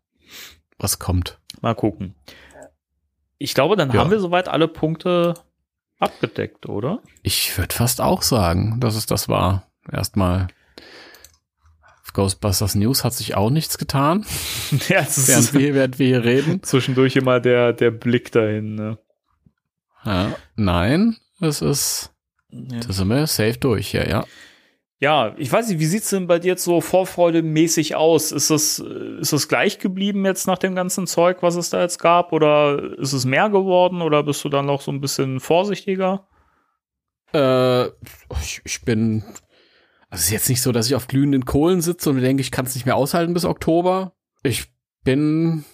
was 0.79 0.97
kommt. 0.99 1.39
mal 1.61 1.75
gucken. 1.75 2.15
Ich 3.37 3.53
glaube, 3.53 3.75
dann 3.75 3.91
Ja. 3.91 3.99
haben 3.99 4.11
wir 4.11 4.19
soweit 4.19 4.47
alle 4.47 4.67
Punkte 4.67 5.35
abgedeckt, 5.99 6.67
oder? 6.67 6.99
Ich 7.21 7.55
würde 7.57 7.75
fast 7.75 8.01
auch 8.01 8.21
sagen, 8.23 8.79
dass 8.79 8.95
es 8.95 9.05
das 9.05 9.29
war. 9.29 9.67
Erstmal. 9.91 10.47
Ghostbusters 12.15 12.73
News 12.75 13.03
hat 13.03 13.13
sich 13.13 13.35
auch 13.35 13.49
nichts 13.51 13.77
getan, 13.77 14.25
ja, 14.89 15.01
es 15.01 15.27
während 15.27 15.53
wir, 15.53 15.73
während 15.75 15.99
wir 15.99 16.07
hier 16.07 16.23
reden. 16.23 16.63
zwischendurch 16.63 17.15
immer 17.15 17.39
der, 17.39 17.73
der 17.73 17.91
Blick 17.91 18.31
dahin. 18.31 18.73
Ne? 18.75 18.97
Ja, 20.03 20.35
nein, 20.55 21.17
es 21.41 21.61
ist, 21.61 22.11
Ja. 22.49 22.79
da 22.79 22.93
sind 22.93 23.07
wir 23.09 23.27
safe 23.27 23.57
durch, 23.59 23.93
ja, 23.93 24.07
ja. 24.07 24.25
Ja, 24.99 25.35
ich 25.37 25.51
weiß 25.51 25.67
nicht, 25.67 25.79
wie 25.79 25.85
sieht's 25.85 26.09
denn 26.09 26.25
bei 26.25 26.39
dir 26.39 26.47
jetzt 26.53 26.63
so 26.63 26.79
vorfreudemäßig 26.79 27.95
aus? 27.95 28.31
Ist 28.31 28.49
das, 28.49 28.79
äh, 28.79 29.19
ist 29.19 29.33
das 29.33 29.49
gleich 29.49 29.77
geblieben 29.77 30.23
jetzt 30.25 30.47
nach 30.47 30.57
dem 30.57 30.73
ganzen 30.73 31.05
Zeug, 31.05 31.43
was 31.43 31.55
es 31.57 31.69
da 31.69 31.81
jetzt 31.81 31.99
gab? 31.99 32.31
Oder 32.31 32.97
ist 32.97 33.11
es 33.11 33.25
mehr 33.25 33.49
geworden? 33.49 34.01
Oder 34.01 34.23
bist 34.23 34.43
du 34.45 34.49
dann 34.49 34.65
noch 34.65 34.79
so 34.79 34.91
ein 34.91 35.01
bisschen 35.01 35.41
vorsichtiger? 35.41 36.25
Äh, 37.33 37.87
ich, 38.41 38.61
ich 38.63 38.81
bin, 38.83 39.23
also 40.09 40.21
es 40.21 40.25
ist 40.25 40.31
jetzt 40.31 40.49
nicht 40.49 40.61
so, 40.61 40.71
dass 40.71 40.87
ich 40.87 40.95
auf 40.95 41.07
glühenden 41.07 41.45
Kohlen 41.45 41.81
sitze 41.81 42.09
und 42.09 42.21
denke, 42.21 42.41
ich 42.41 42.51
kann 42.51 42.65
es 42.65 42.75
nicht 42.75 42.85
mehr 42.85 42.95
aushalten 42.95 43.33
bis 43.33 43.45
Oktober. 43.45 44.13
Ich 44.43 44.65
bin 45.03 45.65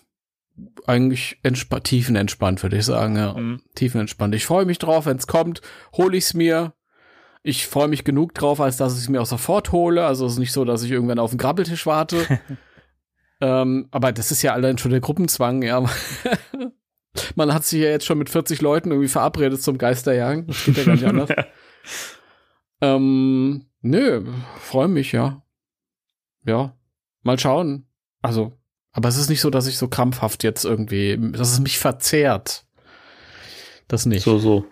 eigentlich 0.86 1.40
entspa 1.44 1.80
tiefenentspannt, 1.80 2.62
würde 2.64 2.78
ich 2.78 2.86
sagen, 2.86 3.16
ja. 3.16 3.34
Mhm. 3.34 3.62
Tiefenentspannt. 3.76 4.36
Ich 4.36 4.46
freue 4.46 4.66
mich 4.66 4.80
drauf, 4.80 5.06
wenn 5.06 5.18
es 5.18 5.28
kommt, 5.28 5.62
hole 5.94 6.18
ich 6.18 6.26
es 6.26 6.34
mir. 6.34 6.74
Ich 7.44 7.68
freue 7.68 7.88
mich 7.88 8.04
genug 8.04 8.36
drauf, 8.36 8.62
als 8.62 8.78
dass 8.78 8.94
ich 8.94 9.04
es 9.04 9.10
mir 9.10 9.22
auch 9.22 9.26
sofort 9.26 9.72
hole. 9.72 10.06
Also 10.06 10.26
es 10.26 10.34
ist 10.34 10.40
nicht 10.40 10.52
so, 10.52 10.64
dass 10.64 10.84
ich 10.84 10.92
irgendwann 10.92 11.20
auf 11.20 11.32
den 11.32 11.40
Grabbeltisch 11.40 11.86
warte. 11.88 12.26
ähm, 13.42 13.88
aber 13.92 14.12
das 14.12 14.32
ist 14.32 14.44
ja 14.44 14.54
allein 14.54 14.78
schon 14.78 14.92
der 14.92 15.00
Gruppenzwang, 15.02 15.64
ja. 15.64 15.84
Man 17.36 17.54
hat 17.54 17.66
sich 17.66 17.82
ja 17.82 17.90
jetzt 17.90 18.06
schon 18.06 18.20
mit 18.20 18.30
40 18.30 18.62
Leuten 18.62 18.92
irgendwie 18.92 19.10
verabredet 19.10 19.62
zum 19.62 19.78
Geisterjagen. 19.78 20.48
Das 20.48 20.64
geht 20.64 20.78
ja 20.78 20.84
gar 20.84 20.94
nicht 20.94 21.06
anders. 21.08 21.30
Ähm, 22.82 23.66
nö, 23.82 24.26
freue 24.60 24.88
mich, 24.88 25.12
ja. 25.12 25.44
Ja, 26.46 26.76
mal 27.22 27.40
schauen. 27.40 27.88
Also, 28.22 28.58
aber 28.92 29.10
es 29.10 29.18
ist 29.18 29.30
nicht 29.30 29.42
so, 29.42 29.50
dass 29.50 29.68
ich 29.68 29.78
so 29.78 29.88
krampfhaft 29.88 30.44
jetzt 30.44 30.66
irgendwie, 30.66 31.18
dass 31.32 31.52
es 31.52 31.60
mich 31.60 31.80
verzehrt. 31.80 32.66
Das 33.88 34.06
nicht. 34.06 34.24
So, 34.24 34.38
so. 34.38 34.66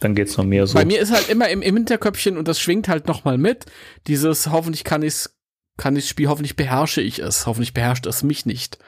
Dann 0.00 0.14
geht's 0.16 0.36
noch 0.36 0.44
mehr 0.44 0.66
so. 0.66 0.74
Bei 0.74 0.84
mir 0.84 1.00
ist 1.00 1.12
halt 1.12 1.28
immer 1.28 1.48
im, 1.48 1.62
im 1.62 1.76
Hinterköpfchen 1.76 2.36
und 2.36 2.48
das 2.48 2.60
schwingt 2.60 2.88
halt 2.88 3.06
noch 3.06 3.24
mal 3.24 3.38
mit. 3.38 3.66
Dieses 4.08 4.50
hoffentlich 4.50 4.82
kann 4.82 5.02
ich's, 5.02 5.38
kann 5.76 5.94
ich's 5.94 6.08
Spiel, 6.08 6.28
hoffentlich 6.28 6.56
beherrsche 6.56 7.00
ich 7.00 7.20
es, 7.20 7.46
hoffentlich 7.46 7.72
beherrscht 7.72 8.06
es 8.06 8.24
mich 8.24 8.44
nicht. 8.44 8.78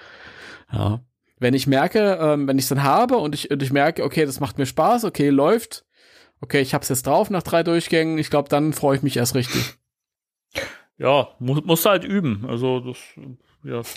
Ja. 0.72 1.04
Wenn 1.38 1.54
ich 1.54 1.68
merke, 1.68 2.18
ähm, 2.20 2.48
wenn 2.48 2.58
ich 2.58 2.64
es 2.64 2.68
dann 2.68 2.82
habe 2.82 3.16
und 3.18 3.34
ich, 3.34 3.50
und 3.50 3.62
ich 3.62 3.72
merke, 3.72 4.02
okay, 4.02 4.26
das 4.26 4.40
macht 4.40 4.58
mir 4.58 4.66
Spaß, 4.66 5.04
okay, 5.04 5.28
läuft, 5.28 5.84
okay, 6.40 6.60
ich 6.60 6.74
hab's 6.74 6.88
jetzt 6.88 7.06
drauf 7.06 7.30
nach 7.30 7.42
drei 7.42 7.62
Durchgängen, 7.62 8.18
ich 8.18 8.30
glaube, 8.30 8.48
dann 8.48 8.72
freue 8.72 8.96
ich 8.96 9.02
mich 9.02 9.16
erst 9.16 9.34
richtig. 9.34 9.74
Ja, 10.96 11.28
mu 11.40 11.60
musst 11.64 11.84
du 11.84 11.90
halt 11.90 12.04
üben. 12.04 12.44
Also 12.48 12.78
das, 12.78 12.98
ja, 13.64 13.78
das, 13.78 13.96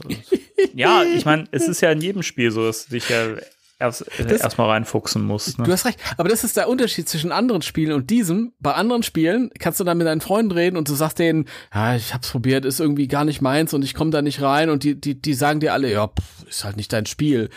ja 0.73 1.03
ich 1.03 1.25
meine, 1.25 1.43
es 1.51 1.67
ist 1.67 1.79
ja 1.81 1.91
in 1.91 2.01
jedem 2.01 2.23
Spiel 2.23 2.49
so, 2.49 2.65
dass 2.65 2.85
du 2.87 2.95
dich 2.95 3.07
ja 3.09 3.35
erst 3.79 4.01
äh, 4.19 4.25
Das- 4.25 4.41
erstmal 4.41 4.69
reinfuchsen 4.71 5.21
musst. 5.23 5.59
Du 5.59 5.61
Ne? 5.61 5.71
hast 5.71 5.85
recht, 5.85 5.99
aber 6.17 6.27
das 6.29 6.43
ist 6.43 6.57
der 6.57 6.67
Unterschied 6.67 7.07
zwischen 7.07 7.31
anderen 7.31 7.61
Spielen 7.61 7.91
und 7.91 8.09
diesem. 8.09 8.53
Bei 8.59 8.73
anderen 8.73 9.03
Spielen 9.03 9.51
kannst 9.59 9.79
du 9.79 9.83
dann 9.83 9.99
mit 9.99 10.07
deinen 10.07 10.21
Freunden 10.21 10.51
reden 10.53 10.75
und 10.75 10.89
du 10.89 10.95
sagst 10.95 11.19
denen, 11.19 11.45
ja, 11.71 11.95
ich 11.95 12.15
hab's 12.15 12.31
probiert, 12.31 12.65
ist 12.65 12.79
irgendwie 12.79 13.07
gar 13.07 13.25
nicht 13.25 13.41
meins 13.41 13.75
und 13.75 13.83
ich 13.83 13.93
komme 13.93 14.09
da 14.09 14.23
nicht 14.23 14.41
rein 14.41 14.71
und 14.71 14.81
die, 14.83 14.99
die, 14.99 15.21
die 15.21 15.33
sagen 15.35 15.59
dir 15.59 15.73
alle, 15.73 15.91
ja, 15.91 16.07
pff, 16.07 16.47
ist 16.49 16.63
halt 16.63 16.77
nicht 16.77 16.91
dein 16.91 17.05
Spiel. 17.05 17.49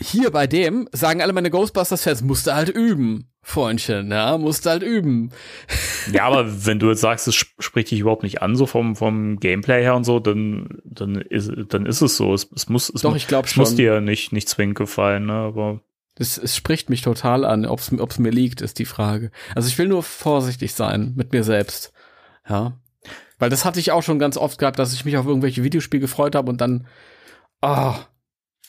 Hier 0.00 0.32
bei 0.32 0.48
dem 0.48 0.88
sagen 0.90 1.22
alle 1.22 1.32
meine 1.34 1.50
Ghostbusters-Fans, 1.50 2.22
musst 2.22 2.48
du 2.48 2.54
halt 2.56 2.70
üben, 2.70 3.28
Freundchen, 3.44 4.10
ja, 4.10 4.38
musst 4.38 4.66
halt 4.66 4.82
üben. 4.84 5.30
Ja, 6.12 6.24
aber 6.24 6.64
wenn 6.66 6.78
du 6.78 6.88
jetzt 6.90 7.00
sagst, 7.00 7.26
es 7.26 7.34
sp- 7.34 7.58
spricht 7.58 7.90
dich 7.90 8.00
überhaupt 8.00 8.22
nicht 8.22 8.40
an, 8.40 8.54
so 8.54 8.66
vom, 8.66 8.94
vom 8.94 9.40
Gameplay 9.40 9.82
her 9.82 9.96
und 9.96 10.04
so, 10.04 10.20
dann, 10.20 10.78
dann, 10.84 11.16
ist, 11.16 11.50
dann 11.68 11.84
ist 11.84 12.00
es 12.02 12.16
so. 12.16 12.32
Es, 12.34 12.48
es 12.54 12.68
muss, 12.68 12.88
es 12.88 13.02
Doch, 13.02 13.16
ich 13.16 13.26
glaub 13.26 13.46
es 13.46 13.56
muss 13.56 13.70
schon. 13.70 13.76
dir 13.78 14.00
nicht, 14.00 14.32
nicht 14.32 14.48
zwingend 14.48 14.76
gefallen, 14.76 15.26
ne? 15.26 15.32
Aber 15.32 15.80
Es, 16.16 16.38
es 16.38 16.54
spricht 16.56 16.88
mich 16.88 17.02
total 17.02 17.44
an, 17.44 17.66
ob's, 17.66 17.90
ob's 17.98 18.20
mir 18.20 18.30
liegt, 18.30 18.60
ist 18.60 18.78
die 18.78 18.84
Frage. 18.84 19.32
Also 19.56 19.68
ich 19.68 19.76
will 19.76 19.88
nur 19.88 20.04
vorsichtig 20.04 20.72
sein 20.74 21.12
mit 21.16 21.32
mir 21.32 21.42
selbst, 21.42 21.92
ja. 22.48 22.78
Weil 23.40 23.50
das 23.50 23.64
hatte 23.64 23.80
ich 23.80 23.90
auch 23.90 24.04
schon 24.04 24.20
ganz 24.20 24.36
oft 24.36 24.58
gehabt, 24.58 24.78
dass 24.78 24.94
ich 24.94 25.04
mich 25.04 25.16
auf 25.16 25.26
irgendwelche 25.26 25.64
Videospiele 25.64 26.00
gefreut 26.00 26.36
habe 26.36 26.48
und 26.48 26.60
dann, 26.60 26.86
ah, 27.60 27.96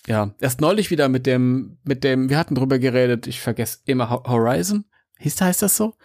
ja, 0.07 0.33
erst 0.39 0.61
neulich 0.61 0.91
wieder 0.91 1.09
mit 1.09 1.25
dem, 1.25 1.77
mit 1.83 2.03
dem, 2.03 2.29
wir 2.29 2.37
hatten 2.37 2.55
drüber 2.55 2.79
geredet, 2.79 3.27
ich 3.27 3.39
vergesse 3.39 3.79
immer 3.85 4.09
Ho- 4.09 4.23
Horizon, 4.25 4.85
hieß, 5.19 5.39
heißt 5.41 5.61
das 5.61 5.77
so? 5.77 5.95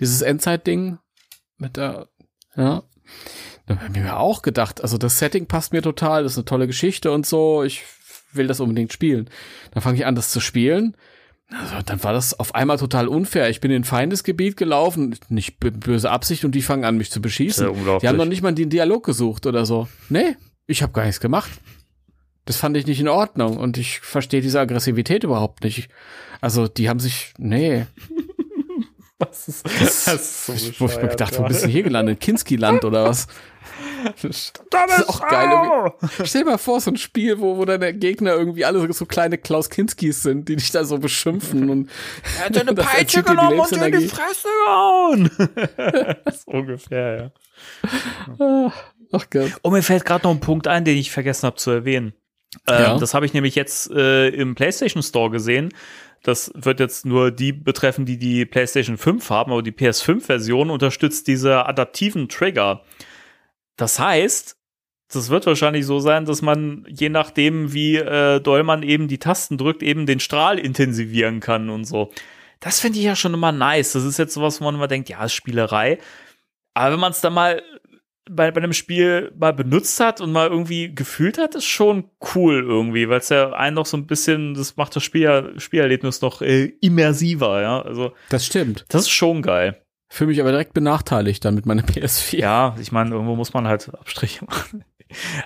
Dieses 0.00 0.22
Endzeit-Ding 0.22 0.98
mit 1.58 1.76
der, 1.76 2.08
ja. 2.56 2.82
Da 3.66 3.76
habe 3.76 3.86
ich 3.92 4.02
mir 4.02 4.18
auch 4.18 4.42
gedacht, 4.42 4.80
also 4.80 4.96
das 4.98 5.18
Setting 5.18 5.46
passt 5.46 5.72
mir 5.72 5.82
total, 5.82 6.22
das 6.22 6.32
ist 6.32 6.38
eine 6.38 6.44
tolle 6.44 6.66
Geschichte 6.66 7.10
und 7.10 7.26
so, 7.26 7.62
ich 7.64 7.82
will 8.32 8.46
das 8.46 8.60
unbedingt 8.60 8.92
spielen. 8.92 9.28
Dann 9.72 9.82
fange 9.82 9.96
ich 9.98 10.06
an, 10.06 10.14
das 10.14 10.30
zu 10.30 10.40
spielen. 10.40 10.96
Also, 11.50 11.76
dann 11.84 12.02
war 12.02 12.12
das 12.12 12.38
auf 12.38 12.54
einmal 12.56 12.76
total 12.76 13.06
unfair. 13.08 13.48
Ich 13.50 13.60
bin 13.60 13.70
in 13.70 13.82
ein 13.82 13.84
Feindesgebiet 13.84 14.56
gelaufen, 14.56 15.16
nicht 15.28 15.58
böse 15.60 16.10
Absicht, 16.10 16.44
und 16.44 16.52
die 16.56 16.62
fangen 16.62 16.84
an, 16.84 16.96
mich 16.96 17.10
zu 17.12 17.20
beschießen. 17.22 17.64
ja. 17.66 17.98
Die 18.00 18.08
haben 18.08 18.16
noch 18.16 18.24
nicht 18.24 18.42
mal 18.42 18.52
den 18.52 18.68
Dialog 18.70 19.04
gesucht 19.04 19.46
oder 19.46 19.64
so. 19.64 19.88
Nee, 20.08 20.36
ich 20.66 20.82
habe 20.82 20.92
gar 20.92 21.04
nichts 21.06 21.20
gemacht. 21.20 21.50
Das 22.46 22.56
fand 22.56 22.76
ich 22.76 22.86
nicht 22.86 23.00
in 23.00 23.08
Ordnung 23.08 23.56
und 23.58 23.76
ich 23.76 24.00
verstehe 24.00 24.40
diese 24.40 24.60
Aggressivität 24.60 25.24
überhaupt 25.24 25.64
nicht. 25.64 25.88
Also, 26.40 26.68
die 26.68 26.88
haben 26.88 27.00
sich, 27.00 27.34
nee. 27.38 27.86
das 29.18 29.48
ist, 29.48 29.64
das 29.64 30.06
ist 30.06 30.46
so 30.46 30.52
Ich 30.52 30.80
wo 30.80 30.86
ich 30.86 30.96
mir 30.96 31.08
gedacht, 31.08 31.38
wo 31.38 31.42
bist 31.42 31.64
du 31.64 31.68
hier 31.68 31.82
gelandet? 31.82 32.20
Kinski-Land 32.20 32.84
oder 32.84 33.04
was? 33.04 33.26
Das 34.22 34.24
ist 34.24 35.08
auch 35.08 35.26
geil. 35.28 35.92
Stell 36.24 36.44
dir 36.44 36.50
mal 36.50 36.58
vor, 36.58 36.80
so 36.80 36.90
ein 36.90 36.96
Spiel, 36.96 37.40
wo, 37.40 37.56
wo 37.56 37.64
deine 37.64 37.92
Gegner 37.94 38.34
irgendwie 38.34 38.64
alle 38.64 38.80
so, 38.80 38.92
so 38.92 39.06
kleine 39.06 39.38
Klaus 39.38 39.68
Kinskis 39.68 40.22
sind, 40.22 40.48
die 40.48 40.56
dich 40.56 40.70
da 40.70 40.84
so 40.84 40.98
beschimpfen 40.98 41.70
und 41.70 41.90
Er 42.38 42.46
hat 42.46 42.58
eine 42.58 42.74
das 42.74 42.86
Peitsche 42.86 43.22
genommen 43.22 43.58
und 43.58 43.70
dir 43.70 43.86
in 43.86 43.98
die. 43.98 44.08
Fresse 44.08 44.48
gehauen. 44.64 45.30
das 46.24 46.36
ist 46.36 46.48
ungefähr, 46.48 47.32
ja. 48.38 48.72
Ach 49.12 49.26
Gott. 49.30 49.52
Oh, 49.62 49.70
mir 49.70 49.82
fällt 49.82 50.04
gerade 50.04 50.24
noch 50.24 50.30
ein 50.32 50.40
Punkt 50.40 50.68
ein, 50.68 50.84
den 50.84 50.96
ich 50.96 51.10
vergessen 51.10 51.46
habe 51.46 51.56
zu 51.56 51.70
erwähnen. 51.70 52.14
Ähm, 52.66 52.82
Ja. 52.82 52.98
Das 52.98 53.14
habe 53.14 53.26
ich 53.26 53.34
nämlich 53.34 53.54
jetzt 53.54 53.90
äh, 53.90 54.28
im 54.28 54.54
PlayStation 54.54 55.02
Store 55.02 55.30
gesehen. 55.30 55.72
Das 56.22 56.50
wird 56.54 56.80
jetzt 56.80 57.06
nur 57.06 57.30
die 57.30 57.52
betreffen, 57.52 58.04
die 58.04 58.18
die 58.18 58.46
PlayStation 58.46 58.98
5 58.98 59.30
haben, 59.30 59.52
aber 59.52 59.62
die 59.62 59.72
PS5-Version 59.72 60.70
unterstützt 60.70 61.28
diese 61.28 61.66
adaptiven 61.66 62.28
Trigger. 62.28 62.82
Das 63.76 63.98
heißt, 63.98 64.56
das 65.12 65.30
wird 65.30 65.46
wahrscheinlich 65.46 65.86
so 65.86 66.00
sein, 66.00 66.24
dass 66.24 66.42
man 66.42 66.84
je 66.88 67.10
nachdem, 67.10 67.72
wie 67.72 67.96
äh, 67.96 68.40
doll 68.40 68.64
man 68.64 68.82
eben 68.82 69.06
die 69.06 69.18
Tasten 69.18 69.56
drückt, 69.56 69.82
eben 69.82 70.06
den 70.06 70.18
Strahl 70.18 70.58
intensivieren 70.58 71.38
kann 71.40 71.70
und 71.70 71.84
so. 71.84 72.10
Das 72.58 72.80
finde 72.80 72.98
ich 72.98 73.04
ja 73.04 73.14
schon 73.14 73.34
immer 73.34 73.52
nice. 73.52 73.92
Das 73.92 74.02
ist 74.02 74.18
jetzt 74.18 74.34
sowas, 74.34 74.60
wo 74.60 74.64
man 74.64 74.74
immer 74.74 74.88
denkt, 74.88 75.08
ja, 75.08 75.24
ist 75.24 75.34
Spielerei. 75.34 75.98
Aber 76.74 76.92
wenn 76.92 77.00
man 77.00 77.12
es 77.12 77.20
dann 77.20 77.34
mal 77.34 77.62
bei, 78.30 78.50
bei 78.50 78.60
einem 78.60 78.72
Spiel 78.72 79.32
mal 79.38 79.52
benutzt 79.52 80.00
hat 80.00 80.20
und 80.20 80.32
mal 80.32 80.48
irgendwie 80.48 80.94
gefühlt 80.94 81.38
hat, 81.38 81.54
ist 81.54 81.64
schon 81.66 82.10
cool 82.34 82.64
irgendwie, 82.66 83.08
weil 83.08 83.18
es 83.20 83.28
ja 83.28 83.52
einen 83.52 83.74
noch 83.76 83.86
so 83.86 83.96
ein 83.96 84.06
bisschen, 84.06 84.54
das 84.54 84.76
macht 84.76 84.96
das 84.96 85.04
Spiel, 85.04 85.54
Spielerlebnis 85.58 86.20
noch 86.22 86.42
äh, 86.42 86.66
immersiver, 86.80 87.62
ja. 87.62 87.82
Also, 87.82 88.12
Das 88.30 88.44
stimmt. 88.44 88.84
das 88.88 89.02
ist 89.02 89.10
schon 89.10 89.42
geil. 89.42 89.80
Fühle 90.08 90.28
mich 90.28 90.40
aber 90.40 90.50
direkt 90.50 90.72
benachteiligt 90.74 91.44
dann 91.44 91.54
mit 91.54 91.66
meiner 91.66 91.82
PS4. 91.86 92.36
Ja, 92.38 92.76
ich 92.80 92.92
meine, 92.92 93.10
irgendwo 93.14 93.36
muss 93.36 93.52
man 93.54 93.66
halt 93.66 93.92
Abstriche 93.94 94.44
machen. 94.44 94.84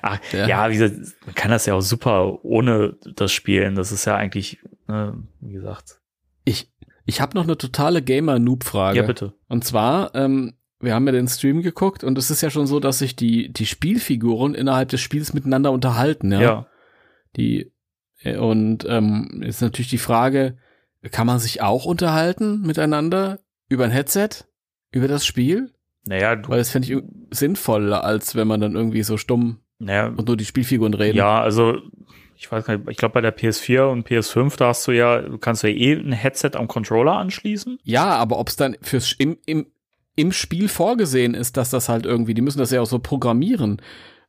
Ach, 0.02 0.18
Ja. 0.32 0.46
ja. 0.46 0.70
wie 0.70 0.76
gesagt, 0.78 0.96
man 1.26 1.34
kann 1.34 1.50
das 1.50 1.66
ja 1.66 1.74
auch 1.74 1.80
super 1.82 2.44
ohne 2.44 2.96
das 3.14 3.32
spielen. 3.32 3.74
Das 3.74 3.92
ist 3.92 4.04
ja 4.06 4.16
eigentlich, 4.16 4.58
ne, 4.86 5.22
wie 5.40 5.52
gesagt. 5.52 6.00
Ich, 6.44 6.70
ich 7.04 7.20
habe 7.20 7.36
noch 7.36 7.44
eine 7.44 7.58
totale 7.58 8.00
Gamer-Noob-Frage. 8.02 8.98
Ja, 8.98 9.06
bitte. 9.06 9.34
Und 9.48 9.64
zwar, 9.64 10.14
ähm, 10.14 10.54
wir 10.80 10.94
haben 10.94 11.06
ja 11.06 11.12
den 11.12 11.28
Stream 11.28 11.62
geguckt 11.62 12.04
und 12.04 12.16
es 12.18 12.30
ist 12.30 12.40
ja 12.40 12.50
schon 12.50 12.66
so, 12.66 12.80
dass 12.80 12.98
sich 12.98 13.14
die, 13.14 13.52
die 13.52 13.66
Spielfiguren 13.66 14.54
innerhalb 14.54 14.88
des 14.88 15.00
Spiels 15.00 15.34
miteinander 15.34 15.72
unterhalten, 15.72 16.32
ja. 16.32 16.40
Ja. 16.40 16.66
Die, 17.36 17.72
und 18.38 18.84
ähm, 18.88 19.42
ist 19.42 19.62
natürlich 19.62 19.90
die 19.90 19.98
Frage, 19.98 20.58
kann 21.10 21.26
man 21.26 21.38
sich 21.38 21.62
auch 21.62 21.84
unterhalten 21.84 22.62
miteinander 22.62 23.40
über 23.68 23.84
ein 23.84 23.90
Headset, 23.90 24.30
über 24.90 25.08
das 25.08 25.24
Spiel? 25.24 25.72
Naja, 26.04 26.36
du, 26.36 26.48
Weil 26.48 26.58
das 26.58 26.70
fände 26.70 26.92
ich 26.92 27.02
sinnvoller, 27.30 28.04
als 28.04 28.34
wenn 28.34 28.48
man 28.48 28.60
dann 28.60 28.74
irgendwie 28.74 29.02
so 29.02 29.16
stumm 29.16 29.60
naja, 29.78 30.08
und 30.08 30.26
nur 30.26 30.36
die 30.36 30.44
Spielfiguren 30.44 30.94
reden. 30.94 31.16
ja, 31.16 31.40
also 31.40 31.78
ich 32.36 32.50
weiß 32.50 32.64
gar 32.64 32.76
nicht, 32.76 32.88
ich 32.88 32.96
glaube 32.96 33.12
bei 33.12 33.20
der 33.20 33.36
PS4 33.36 33.90
und 33.90 34.08
PS5, 34.08 34.56
da 34.56 34.68
hast 34.68 34.86
du 34.86 34.92
ja, 34.92 35.20
du 35.20 35.36
kannst 35.38 35.62
ja 35.62 35.68
eh 35.68 35.92
ein 35.92 36.12
Headset 36.12 36.52
am 36.54 36.68
Controller 36.68 37.12
anschließen. 37.12 37.78
Ja, 37.82 38.16
aber 38.16 38.38
ob 38.38 38.48
es 38.48 38.56
dann 38.56 38.76
fürs 38.80 39.12
im, 39.12 39.38
im, 39.44 39.66
im 40.16 40.32
Spiel 40.32 40.68
vorgesehen 40.68 41.34
ist, 41.34 41.56
dass 41.56 41.70
das 41.70 41.88
halt 41.88 42.04
irgendwie, 42.06 42.34
die 42.34 42.42
müssen 42.42 42.58
das 42.58 42.70
ja 42.70 42.80
auch 42.80 42.86
so 42.86 42.98
programmieren. 42.98 43.80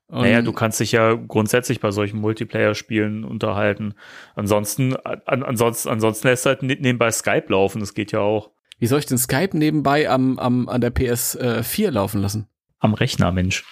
Und 0.07 0.21
Naja, 0.23 0.41
du 0.41 0.51
kannst 0.51 0.79
dich 0.79 0.91
ja 0.91 1.13
grundsätzlich 1.13 1.79
bei 1.79 1.91
solchen 1.91 2.19
Multiplayer-Spielen 2.19 3.23
unterhalten. 3.23 3.93
Ansonsten, 4.35 4.95
an, 4.97 5.43
ansonsten, 5.43 5.89
ansonsten 5.89 6.27
lässt 6.27 6.45
halt 6.45 6.63
ne- 6.63 6.77
nebenbei 6.79 7.11
Skype 7.11 7.45
laufen, 7.47 7.79
das 7.79 7.93
geht 7.93 8.11
ja 8.11 8.19
auch. 8.19 8.51
Wie 8.79 8.87
soll 8.87 8.99
ich 8.99 9.05
den 9.05 9.17
Skype 9.17 9.57
nebenbei 9.57 10.09
am, 10.09 10.37
am, 10.39 10.67
an 10.67 10.81
der 10.81 10.93
PS4 10.93 11.91
laufen 11.91 12.21
lassen? 12.21 12.47
Am 12.79 12.93
Rechner, 12.93 13.31
Mensch. 13.31 13.63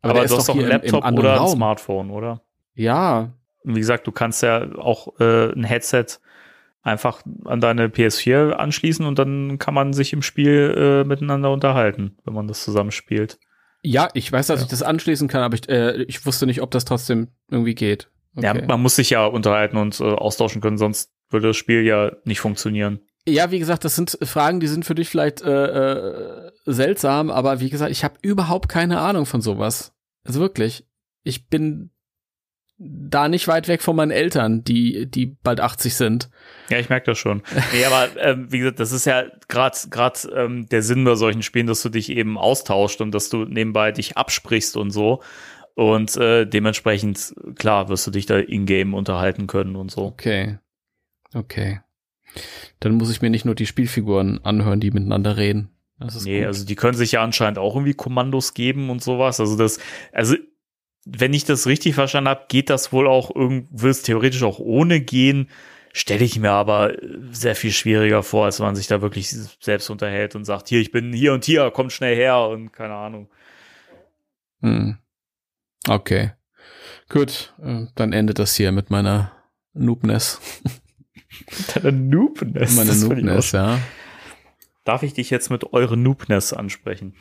Aber, 0.00 0.14
der 0.14 0.22
du 0.24 0.34
ist 0.34 0.38
hast 0.38 0.48
doch 0.48 0.54
hier 0.54 0.66
ein 0.66 0.80
im- 0.80 0.86
im 0.86 0.92
Laptop 0.94 1.18
oder 1.18 1.32
ein 1.32 1.38
Raum. 1.38 1.56
Smartphone, 1.56 2.10
oder? 2.10 2.42
Ja, 2.74 3.32
Und 3.64 3.74
Wie 3.74 3.80
gesagt, 3.80 4.06
du 4.06 4.12
kannst 4.12 4.42
ja 4.42 4.68
auch 4.76 5.18
äh, 5.20 5.52
ein 5.52 5.64
Headset 5.64 6.06
einfach 6.82 7.22
an 7.44 7.60
deine 7.60 7.88
PS4 7.88 8.50
anschließen 8.52 9.06
und 9.06 9.18
dann 9.18 9.58
kann 9.58 9.74
man 9.74 9.92
sich 9.92 10.12
im 10.12 10.22
Spiel 10.22 10.74
äh, 10.76 11.04
miteinander 11.08 11.50
unterhalten, 11.52 12.16
wenn 12.24 12.34
man 12.34 12.48
das 12.48 12.64
zusammenspielt. 12.64 13.38
ja, 13.84 14.08
ich 14.14 14.30
weiß, 14.30 14.46
dass 14.48 14.60
Ja. 14.60 14.64
ich 14.64 14.70
das 14.70 14.82
anschließen 14.82 15.26
kann, 15.28 15.42
aber 15.42 15.54
ich, 15.54 15.68
äh, 15.68 16.02
ich 16.04 16.24
wusste 16.26 16.46
nicht, 16.46 16.62
ob 16.62 16.70
das 16.70 16.84
trotzdem 16.84 17.28
irgendwie 17.50 17.74
geht. 17.74 18.10
Ja, 18.40 18.52
Okay. 18.52 18.64
man 18.66 18.80
muss 18.80 18.96
sich 18.96 19.10
ja 19.10 19.26
unterhalten 19.26 19.76
und 19.76 19.98
äh, 20.00 20.04
austauschen 20.04 20.60
können, 20.62 20.78
sonst 20.78 21.12
würde 21.30 21.48
das 21.48 21.56
Spiel 21.56 21.82
ja 21.82 22.12
nicht 22.24 22.40
funktionieren. 22.40 23.00
Ja, 23.28 23.50
wie 23.52 23.58
gesagt, 23.60 23.84
das 23.84 23.94
sind 23.96 24.18
Fragen, 24.22 24.58
die 24.60 24.66
sind 24.66 24.84
für 24.84 24.94
dich 24.96 25.08
vielleicht 25.08 25.42
äh, 25.42 25.50
äh, 26.46 26.50
seltsam, 26.64 27.30
aber 27.30 27.60
wie 27.60 27.70
gesagt, 27.70 27.90
ich 27.92 28.02
habe 28.04 28.14
überhaupt 28.22 28.68
keine 28.68 29.00
Ahnung 29.00 29.26
von 29.26 29.40
sowas. 29.40 29.92
Also 30.24 30.40
wirklich, 30.40 30.84
ich 31.22 31.48
bin 31.48 31.90
da 32.84 33.28
nicht 33.28 33.48
weit 33.48 33.68
weg 33.68 33.82
von 33.82 33.96
meinen 33.96 34.10
Eltern, 34.10 34.64
die 34.64 35.06
die 35.10 35.26
bald 35.26 35.60
80 35.60 35.94
sind. 35.94 36.30
Ja, 36.68 36.78
ich 36.78 36.88
merke 36.88 37.06
das 37.06 37.18
schon. 37.18 37.42
nee, 37.72 37.84
aber 37.84 38.08
ähm, 38.18 38.50
wie 38.50 38.58
gesagt, 38.58 38.80
das 38.80 38.92
ist 38.92 39.04
ja 39.04 39.24
gerade 39.48 39.76
gerade 39.90 40.18
ähm, 40.34 40.68
der 40.68 40.82
Sinn 40.82 41.04
bei 41.04 41.14
solchen 41.14 41.42
Spielen, 41.42 41.66
dass 41.66 41.82
du 41.82 41.88
dich 41.88 42.10
eben 42.10 42.38
austauscht 42.38 43.00
und 43.00 43.12
dass 43.12 43.28
du 43.28 43.44
nebenbei 43.44 43.92
dich 43.92 44.16
absprichst 44.16 44.76
und 44.76 44.90
so. 44.90 45.22
Und 45.74 46.16
äh, 46.16 46.44
dementsprechend, 46.46 47.34
klar, 47.56 47.88
wirst 47.88 48.06
du 48.06 48.10
dich 48.10 48.26
da 48.26 48.38
in-game 48.38 48.92
unterhalten 48.94 49.46
können 49.46 49.76
und 49.76 49.90
so. 49.90 50.02
Okay. 50.02 50.58
Okay. 51.34 51.80
Dann 52.80 52.94
muss 52.94 53.10
ich 53.10 53.22
mir 53.22 53.30
nicht 53.30 53.44
nur 53.44 53.54
die 53.54 53.66
Spielfiguren 53.66 54.44
anhören, 54.44 54.80
die 54.80 54.90
miteinander 54.90 55.36
reden. 55.36 55.70
Das 55.98 56.24
Nee, 56.24 56.40
gut. 56.40 56.48
also 56.48 56.66
die 56.66 56.74
können 56.74 56.96
sich 56.96 57.12
ja 57.12 57.22
anscheinend 57.22 57.58
auch 57.58 57.74
irgendwie 57.74 57.94
Kommandos 57.94 58.54
geben 58.54 58.90
und 58.90 59.02
sowas. 59.02 59.40
Also 59.40 59.56
das, 59.56 59.78
also 60.12 60.36
wenn 61.04 61.34
ich 61.34 61.44
das 61.44 61.66
richtig 61.66 61.94
verstanden 61.94 62.30
habe, 62.30 62.44
geht 62.48 62.70
das 62.70 62.92
wohl 62.92 63.06
auch 63.06 63.30
will 63.34 63.90
es 63.90 64.02
theoretisch 64.02 64.42
auch 64.42 64.58
ohne 64.58 65.00
gehen. 65.00 65.48
Stelle 65.92 66.24
ich 66.24 66.38
mir 66.38 66.52
aber 66.52 66.94
sehr 67.32 67.54
viel 67.54 67.72
schwieriger 67.72 68.22
vor, 68.22 68.46
als 68.46 68.58
wenn 68.58 68.66
man 68.66 68.76
sich 68.76 68.86
da 68.86 69.02
wirklich 69.02 69.30
selbst 69.60 69.90
unterhält 69.90 70.34
und 70.34 70.44
sagt, 70.44 70.68
hier, 70.68 70.80
ich 70.80 70.90
bin 70.90 71.12
hier 71.12 71.34
und 71.34 71.44
hier, 71.44 71.70
kommt 71.70 71.92
schnell 71.92 72.16
her 72.16 72.48
und 72.48 72.72
keine 72.72 72.94
Ahnung. 72.94 73.28
Hm. 74.60 74.96
Okay. 75.86 76.32
Gut, 77.08 77.52
äh, 77.62 77.86
dann 77.94 78.12
endet 78.12 78.38
das 78.38 78.54
hier 78.54 78.72
mit 78.72 78.88
meiner 78.90 79.32
Noobness. 79.74 80.40
Deine 81.74 81.92
Noobness. 81.92 82.74
Meine 82.74 82.94
Noobness, 82.94 83.52
ja. 83.52 83.78
Darf 84.84 85.02
ich 85.02 85.12
dich 85.12 85.30
jetzt 85.30 85.50
mit 85.50 85.72
eure 85.72 85.96
Noobness 85.96 86.52
ansprechen? 86.52 87.14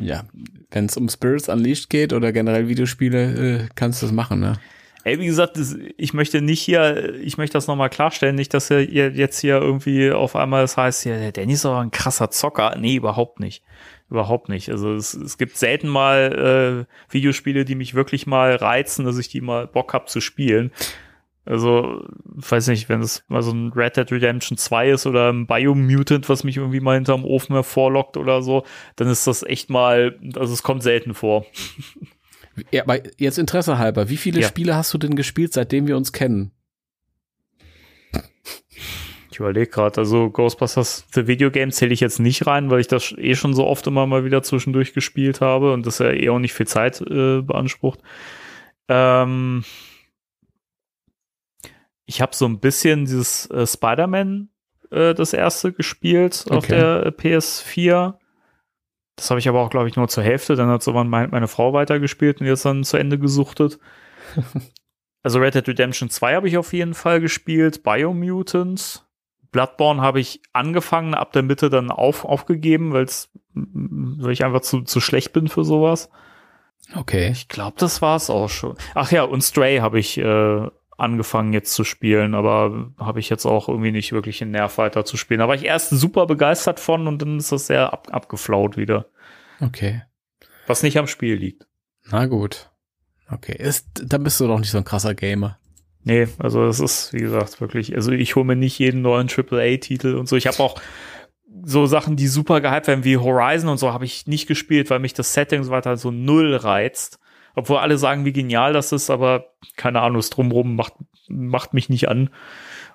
Ja, 0.00 0.24
wenn 0.70 0.86
es 0.86 0.96
um 0.96 1.08
Spirits 1.08 1.48
Unleashed 1.48 1.90
geht 1.90 2.12
oder 2.12 2.32
generell 2.32 2.68
Videospiele, 2.68 3.62
äh, 3.62 3.68
kannst 3.74 4.02
du 4.02 4.06
das 4.06 4.12
machen, 4.12 4.40
ne? 4.40 4.54
Ey, 5.02 5.18
wie 5.18 5.26
gesagt, 5.26 5.58
ich 5.96 6.12
möchte 6.12 6.42
nicht 6.42 6.60
hier, 6.60 7.14
ich 7.22 7.38
möchte 7.38 7.54
das 7.54 7.66
nochmal 7.66 7.88
klarstellen, 7.88 8.34
nicht, 8.36 8.52
dass 8.52 8.68
ihr 8.68 8.82
jetzt 8.82 9.38
hier 9.38 9.56
irgendwie 9.56 10.12
auf 10.12 10.36
einmal 10.36 10.60
das 10.62 10.76
heißt, 10.76 11.06
ja, 11.06 11.16
der 11.16 11.32
Danny 11.32 11.54
ist 11.54 11.64
aber 11.64 11.80
ein 11.80 11.90
krasser 11.90 12.30
Zocker. 12.30 12.76
Nee, 12.78 12.96
überhaupt 12.96 13.40
nicht. 13.40 13.62
Überhaupt 14.10 14.50
nicht. 14.50 14.68
Also 14.68 14.94
es, 14.94 15.14
es 15.14 15.38
gibt 15.38 15.56
selten 15.56 15.88
mal 15.88 16.86
äh, 16.86 17.12
Videospiele, 17.12 17.64
die 17.64 17.76
mich 17.76 17.94
wirklich 17.94 18.26
mal 18.26 18.56
reizen, 18.56 19.06
dass 19.06 19.16
ich 19.16 19.28
die 19.28 19.40
mal 19.40 19.66
Bock 19.66 19.94
hab 19.94 20.10
zu 20.10 20.20
spielen. 20.20 20.70
Also, 21.46 22.06
weiß 22.24 22.68
nicht, 22.68 22.88
wenn 22.88 23.00
es 23.00 23.24
mal 23.28 23.42
so 23.42 23.50
ein 23.50 23.72
Red 23.72 23.96
Dead 23.96 24.12
Redemption 24.12 24.58
2 24.58 24.90
ist 24.90 25.06
oder 25.06 25.32
ein 25.32 25.46
Biomutant, 25.46 26.28
was 26.28 26.44
mich 26.44 26.58
irgendwie 26.58 26.80
mal 26.80 26.94
hinterm 26.96 27.24
Ofen 27.24 27.54
hervorlockt 27.54 28.16
oder 28.16 28.42
so, 28.42 28.64
dann 28.96 29.08
ist 29.08 29.26
das 29.26 29.42
echt 29.42 29.70
mal, 29.70 30.18
also 30.36 30.52
es 30.52 30.62
kommt 30.62 30.82
selten 30.82 31.14
vor. 31.14 31.46
Ja, 32.70 32.82
aber 32.82 33.00
jetzt 33.18 33.38
Interesse 33.38 33.78
halber, 33.78 34.10
wie 34.10 34.16
viele 34.18 34.40
Ja. 34.40 34.48
Spiele 34.48 34.74
hast 34.74 34.92
du 34.92 34.98
denn 34.98 35.16
gespielt, 35.16 35.52
seitdem 35.52 35.86
wir 35.86 35.96
uns 35.96 36.12
kennen? 36.12 36.52
Ich 39.30 39.38
überlege 39.38 39.70
gerade, 39.70 39.98
also 39.98 40.28
Ghostbusters 40.28 41.06
The 41.14 41.26
Video 41.26 41.50
Game 41.50 41.70
zähle 41.70 41.94
ich 41.94 42.00
jetzt 42.00 42.18
nicht 42.18 42.46
rein, 42.46 42.70
weil 42.70 42.80
ich 42.80 42.88
das 42.88 43.14
eh 43.16 43.34
schon 43.34 43.54
so 43.54 43.66
oft 43.66 43.86
immer 43.86 44.06
mal 44.06 44.24
wieder 44.24 44.42
zwischendurch 44.42 44.92
gespielt 44.92 45.40
habe 45.40 45.72
und 45.72 45.86
das 45.86 46.00
ja 46.00 46.10
eh 46.10 46.28
auch 46.28 46.38
nicht 46.38 46.52
viel 46.52 46.66
Zeit 46.66 47.00
äh, 47.00 47.40
beansprucht. 47.40 48.00
Ähm, 48.88 49.64
ich 52.10 52.20
habe 52.20 52.34
so 52.34 52.44
ein 52.44 52.58
bisschen 52.58 53.04
dieses 53.04 53.48
äh, 53.52 53.64
Spider-Man 53.64 54.48
äh, 54.90 55.14
das 55.14 55.32
erste 55.32 55.72
gespielt 55.72 56.44
auf 56.50 56.64
Okay. 56.64 56.74
der 56.74 57.06
äh, 57.06 57.08
PS4. 57.10 58.14
Das 59.14 59.30
habe 59.30 59.38
ich 59.38 59.48
aber 59.48 59.60
auch, 59.60 59.70
glaube 59.70 59.88
ich, 59.88 59.94
nur 59.94 60.08
zur 60.08 60.24
Hälfte. 60.24 60.56
Dann 60.56 60.68
hat 60.68 60.82
so 60.82 60.92
mein, 60.92 61.30
meine 61.30 61.46
Frau 61.46 61.72
weitergespielt 61.72 62.40
und 62.40 62.48
jetzt 62.48 62.64
dann 62.64 62.82
zu 62.82 62.96
Ende 62.96 63.16
gesuchtet. 63.16 63.78
also 65.22 65.38
Red 65.38 65.54
Dead 65.54 65.68
Redemption 65.68 66.10
2 66.10 66.34
habe 66.34 66.48
ich 66.48 66.58
auf 66.58 66.72
jeden 66.72 66.94
Fall 66.94 67.20
gespielt. 67.20 67.84
Biomutant. 67.84 69.06
Bloodborne 69.52 70.02
habe 70.02 70.18
ich 70.18 70.42
angefangen, 70.52 71.14
ab 71.14 71.32
der 71.32 71.44
Mitte 71.44 71.70
dann 71.70 71.92
auf, 71.92 72.24
aufgegeben, 72.24 72.92
weil's, 72.92 73.30
weil 73.54 74.32
ich 74.32 74.44
einfach 74.44 74.62
zu, 74.62 74.82
zu 74.82 75.00
schlecht 75.00 75.32
bin 75.32 75.46
für 75.46 75.62
sowas. 75.62 76.10
Okay. 76.96 77.30
Ich 77.30 77.46
glaube, 77.46 77.76
das 77.78 78.02
war's 78.02 78.30
auch 78.30 78.48
schon. 78.48 78.76
Ach 78.94 79.12
ja, 79.12 79.22
und 79.22 79.42
Stray 79.42 79.78
habe 79.78 80.00
ich 80.00 80.18
äh, 80.18 80.68
angefangen 81.00 81.52
jetzt 81.52 81.72
zu 81.74 81.84
spielen, 81.84 82.34
aber 82.34 82.92
habe 82.98 83.20
ich 83.20 83.28
jetzt 83.28 83.46
auch 83.46 83.68
irgendwie 83.68 83.92
nicht 83.92 84.12
wirklich 84.12 84.38
den 84.38 84.50
Nerv 84.50 84.78
weiter 84.78 85.04
zu 85.04 85.16
spielen. 85.16 85.40
Da 85.40 85.48
war 85.48 85.54
ich 85.54 85.64
erst 85.64 85.90
super 85.90 86.26
begeistert 86.26 86.80
von 86.80 87.06
und 87.06 87.22
dann 87.22 87.38
ist 87.38 87.52
das 87.52 87.66
sehr 87.66 87.92
ab, 87.92 88.08
abgeflaut 88.10 88.76
wieder. 88.76 89.06
Okay. 89.60 90.02
Was 90.66 90.82
nicht 90.82 90.98
am 90.98 91.06
Spiel 91.06 91.34
liegt. 91.36 91.66
Na 92.10 92.26
gut. 92.26 92.70
Okay. 93.30 93.56
Ist, 93.56 93.86
dann 94.04 94.22
bist 94.22 94.40
du 94.40 94.46
doch 94.46 94.58
nicht 94.58 94.70
so 94.70 94.78
ein 94.78 94.84
krasser 94.84 95.14
Gamer. 95.14 95.58
Nee, 96.02 96.28
also 96.38 96.64
es 96.64 96.80
ist, 96.80 97.12
wie 97.12 97.20
gesagt, 97.20 97.60
wirklich, 97.60 97.94
also 97.94 98.10
ich 98.12 98.34
hole 98.34 98.46
mir 98.46 98.56
nicht 98.56 98.78
jeden 98.78 99.02
neuen 99.02 99.28
AAA-Titel 99.28 100.14
und 100.14 100.28
so. 100.28 100.36
Ich 100.36 100.46
habe 100.46 100.60
auch 100.60 100.80
so 101.62 101.86
Sachen, 101.86 102.16
die 102.16 102.26
super 102.26 102.60
gehypt 102.60 102.86
werden, 102.86 103.04
wie 103.04 103.18
Horizon 103.18 103.68
und 103.68 103.78
so, 103.78 103.92
habe 103.92 104.04
ich 104.04 104.26
nicht 104.26 104.46
gespielt, 104.46 104.88
weil 104.88 104.98
mich 104.98 105.12
das 105.12 105.34
Setting 105.34 105.60
und 105.60 105.64
so 105.64 105.70
weiter 105.70 105.96
so 105.96 106.10
null 106.10 106.54
reizt. 106.54 107.18
Obwohl 107.60 107.76
alle 107.76 107.98
sagen, 107.98 108.24
wie 108.24 108.32
genial 108.32 108.72
das 108.72 108.90
ist, 108.90 109.10
aber 109.10 109.52
keine 109.76 110.00
Ahnung, 110.00 110.16
das 110.16 110.30
drumrum 110.30 110.76
macht, 110.76 110.94
macht 111.28 111.74
mich 111.74 111.90
nicht 111.90 112.08
an. 112.08 112.30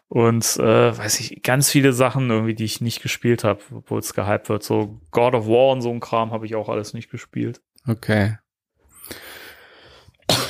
Und 0.08 0.58
äh, 0.58 0.98
weiß 0.98 1.20
ich, 1.20 1.44
ganz 1.44 1.70
viele 1.70 1.94
Sachen 1.94 2.32
irgendwie, 2.32 2.56
die 2.56 2.64
ich 2.64 2.82
nicht 2.82 3.04
gespielt 3.04 3.44
habe, 3.44 3.62
obwohl 3.76 4.00
es 4.00 4.16
gehypt 4.16 4.50
wird. 4.50 4.64
So 4.64 5.00
God 5.12 5.36
of 5.36 5.46
War 5.48 5.72
und 5.72 5.82
so 5.82 5.92
ein 5.92 6.00
Kram 6.00 6.32
habe 6.32 6.48
ich 6.48 6.56
auch 6.56 6.68
alles 6.68 6.96
nicht 6.96 7.12
gespielt. 7.12 7.62
Okay. 7.88 8.40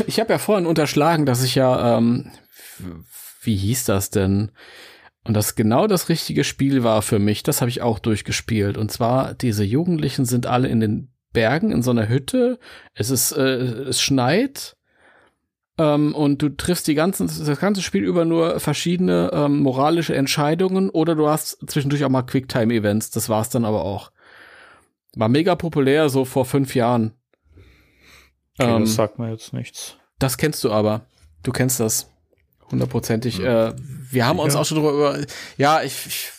Ich 0.07 0.21
habe 0.21 0.31
ja 0.31 0.39
vorhin 0.39 0.65
unterschlagen, 0.65 1.25
dass 1.25 1.43
ich 1.43 1.55
ja, 1.55 1.97
ähm, 1.97 2.31
wie 3.41 3.57
hieß 3.57 3.83
das 3.83 4.11
denn? 4.11 4.51
Und 5.25 5.33
das 5.33 5.55
genau 5.55 5.87
das 5.87 6.07
richtige 6.07 6.45
Spiel 6.45 6.85
war 6.85 7.01
für 7.01 7.19
mich. 7.19 7.43
Das 7.43 7.59
habe 7.59 7.69
ich 7.69 7.81
auch 7.81 7.99
durchgespielt. 7.99 8.77
Und 8.77 8.93
zwar, 8.93 9.33
diese 9.33 9.65
Jugendlichen 9.65 10.23
sind 10.23 10.47
alle 10.47 10.69
in 10.69 10.79
den 10.79 11.14
Bergen 11.35 11.71
in 11.71 11.83
so 11.83 11.91
einer 11.91 12.09
Hütte. 12.09 12.57
Es 12.95 13.11
ist, 13.11 13.31
äh, 13.33 13.41
es 13.43 14.01
schneit. 14.01 14.75
Ähm, 15.77 16.15
und 16.15 16.41
du 16.41 16.49
triffst 16.49 16.87
die 16.87 16.95
ganzen, 16.95 17.27
das 17.27 17.59
ganze 17.59 17.81
Spiel 17.83 18.03
über 18.03 18.25
nur 18.25 18.59
verschiedene 18.59 19.29
ähm, 19.33 19.59
moralische 19.59 20.15
Entscheidungen 20.15 20.89
oder 20.89 21.13
du 21.15 21.27
hast 21.27 21.57
zwischendurch 21.69 22.03
auch 22.05 22.09
mal 22.09 22.23
Quicktime-Events. 22.23 23.11
Das 23.11 23.29
war's 23.29 23.49
dann 23.49 23.65
aber 23.65 23.83
auch. 23.83 24.11
War 25.15 25.29
mega 25.29 25.55
populär, 25.55 26.09
so 26.09 26.25
vor 26.25 26.45
fünf 26.45 26.73
Jahren. 26.75 27.11
Okay, 28.57 28.73
Ähm, 28.73 28.81
das 28.81 28.95
sagt 28.95 29.19
mir 29.19 29.29
jetzt 29.31 29.53
nichts. 29.53 29.97
das 30.17 30.37
kennst 30.37 30.63
du 30.63 30.71
aber. 30.71 31.05
Du 31.43 31.51
kennst 31.51 31.79
das. 31.79 32.09
Hundertprozentig. 32.71 33.39
Äh, 33.41 33.73
wir 34.09 34.25
haben 34.25 34.39
uns 34.39 34.55
auch 34.55 34.65
schon 34.65 34.77
drüber 34.77 34.93
über. 34.93 35.19
Ja, 35.57 35.83
ich, 35.83 36.05
ich, 36.07 36.31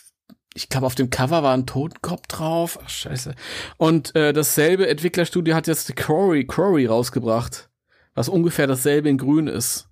ich 0.57 0.71
glaube, 0.71 0.87
auf 0.87 0.95
dem 0.95 1.11
Cover 1.11 1.43
war 1.43 1.55
ein 1.55 1.67
Totenkopf 1.67 2.27
drauf. 2.27 2.79
Ach, 2.83 2.89
scheiße. 2.89 3.35
Und 3.77 4.17
äh, 4.17 4.33
dasselbe 4.33 4.89
Entwicklerstudio 4.89 5.55
hat 5.55 5.67
jetzt 5.67 5.95
Quarry, 5.97 6.47
Quarry 6.47 6.87
rausgebracht, 6.87 7.69
was 8.15 8.31
ungefähr 8.31 8.67
dasselbe 8.67 9.11
in 9.11 9.19
grün 9.19 9.47
ist. 9.49 9.89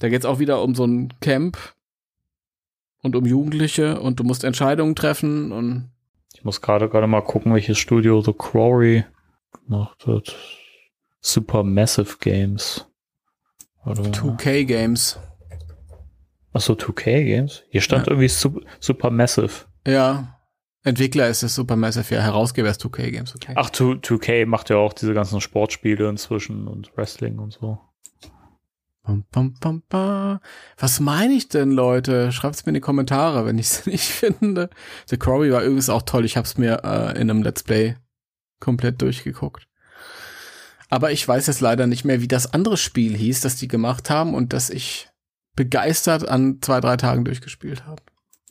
Da 0.00 0.08
geht's 0.08 0.26
auch 0.26 0.40
wieder 0.40 0.62
um 0.62 0.74
so 0.74 0.84
ein 0.84 1.14
Camp 1.20 1.56
und 3.02 3.14
um 3.14 3.24
Jugendliche 3.24 4.00
und 4.00 4.18
du 4.18 4.24
musst 4.24 4.42
Entscheidungen 4.42 4.96
treffen 4.96 5.52
und 5.52 5.90
Ich 6.34 6.42
muss 6.42 6.60
gerade 6.60 6.88
gerade 6.88 7.06
mal 7.06 7.22
gucken, 7.22 7.54
welches 7.54 7.78
Studio 7.78 8.20
The 8.22 8.32
Quarry 8.32 9.04
gemacht 9.52 10.06
hat. 10.06 10.36
Supermassive 11.20 12.16
Games. 12.18 12.86
Oder 13.84 14.02
2K 14.02 14.64
Games. 14.64 15.18
Achso, 16.52 16.72
2K 16.74 17.24
Games? 17.24 17.62
Hier 17.70 17.80
stand 17.80 18.06
Ja. 18.06 18.12
irgendwie 18.12 18.28
Sup 18.28 18.60
Supermassive. 18.80 19.50
Ja. 19.86 20.36
Entwickler 20.82 21.28
ist 21.28 21.42
es 21.42 21.54
Supermassive, 21.54 22.14
ja. 22.14 22.22
Herausgeber 22.22 22.70
ist 22.70 22.80
2K 22.82 23.10
Games, 23.10 23.34
okay. 23.34 23.52
Ach, 23.56 23.70
2, 23.70 24.00
2K 24.00 24.46
macht 24.46 24.70
ja 24.70 24.76
auch 24.76 24.92
diese 24.94 25.12
ganzen 25.14 25.40
Sportspiele 25.40 26.08
inzwischen 26.08 26.66
und 26.66 26.90
Wrestling 26.96 27.38
und 27.38 27.52
so. 27.52 27.78
Bum, 29.02 29.24
bum, 29.30 29.54
bum, 29.60 29.82
bum. 29.88 30.40
Was 30.78 31.00
meine 31.00 31.34
ich 31.34 31.48
denn, 31.48 31.70
Leute? 31.70 32.32
Schreibt's 32.32 32.64
mir 32.64 32.70
in 32.70 32.74
die 32.74 32.80
Kommentare, 32.80 33.44
wenn 33.46 33.58
ich 33.58 33.66
es 33.66 33.86
nicht 33.86 34.04
finde. 34.04 34.70
The 35.06 35.16
Quarry 35.18 35.52
war 35.52 35.62
übrigens 35.62 35.90
auch 35.90 36.02
toll. 36.02 36.24
Ich 36.24 36.36
habe 36.36 36.46
es 36.46 36.56
mir 36.58 36.82
äh, 36.84 37.12
in 37.20 37.30
einem 37.30 37.42
Let's 37.42 37.62
Play 37.62 37.96
komplett 38.58 39.00
durchgeguckt. 39.02 39.66
Aber 40.88 41.12
ich 41.12 41.26
weiß 41.26 41.46
jetzt 41.46 41.60
leider 41.60 41.86
nicht 41.86 42.04
mehr, 42.04 42.20
wie 42.20 42.28
das 42.28 42.52
andere 42.52 42.76
Spiel 42.76 43.16
hieß, 43.16 43.40
das 43.42 43.56
die 43.56 43.68
gemacht 43.68 44.10
haben 44.10 44.34
und 44.34 44.52
das 44.52 44.70
ich 44.70 45.08
begeistert 45.64 46.26
an 46.26 46.58
zwei, 46.62 46.80
drei 46.80 46.96
Tagen 46.96 47.24
durchgespielt 47.26 47.84
habe. 47.86 48.02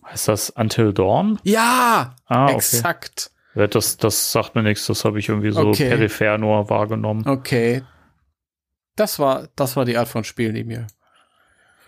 Heißt 0.06 0.28
das 0.28 0.52
Until 0.52 0.94
Dawn? 0.94 1.40
Ja, 1.44 2.16
Ah, 2.28 2.46
okay. 2.46 2.56
exakt. 2.56 3.32
Das, 3.56 3.98
das 3.98 4.32
sagt 4.32 4.54
mir 4.54 4.62
nichts, 4.64 4.86
das 4.86 5.04
habe 5.06 5.18
ich 5.20 5.28
irgendwie 5.28 5.52
so 5.52 5.70
Okay. 5.70 5.90
peripher 5.90 6.38
nur 6.38 6.70
wahrgenommen. 6.70 7.28
Okay. 7.28 7.82
Das 8.96 9.18
war, 9.18 9.48
das 9.56 9.76
war 9.76 9.86
die 9.86 9.98
Art 9.98 10.08
von 10.08 10.24
Spiel, 10.24 10.54
die 10.54 10.64
mir, 10.64 10.86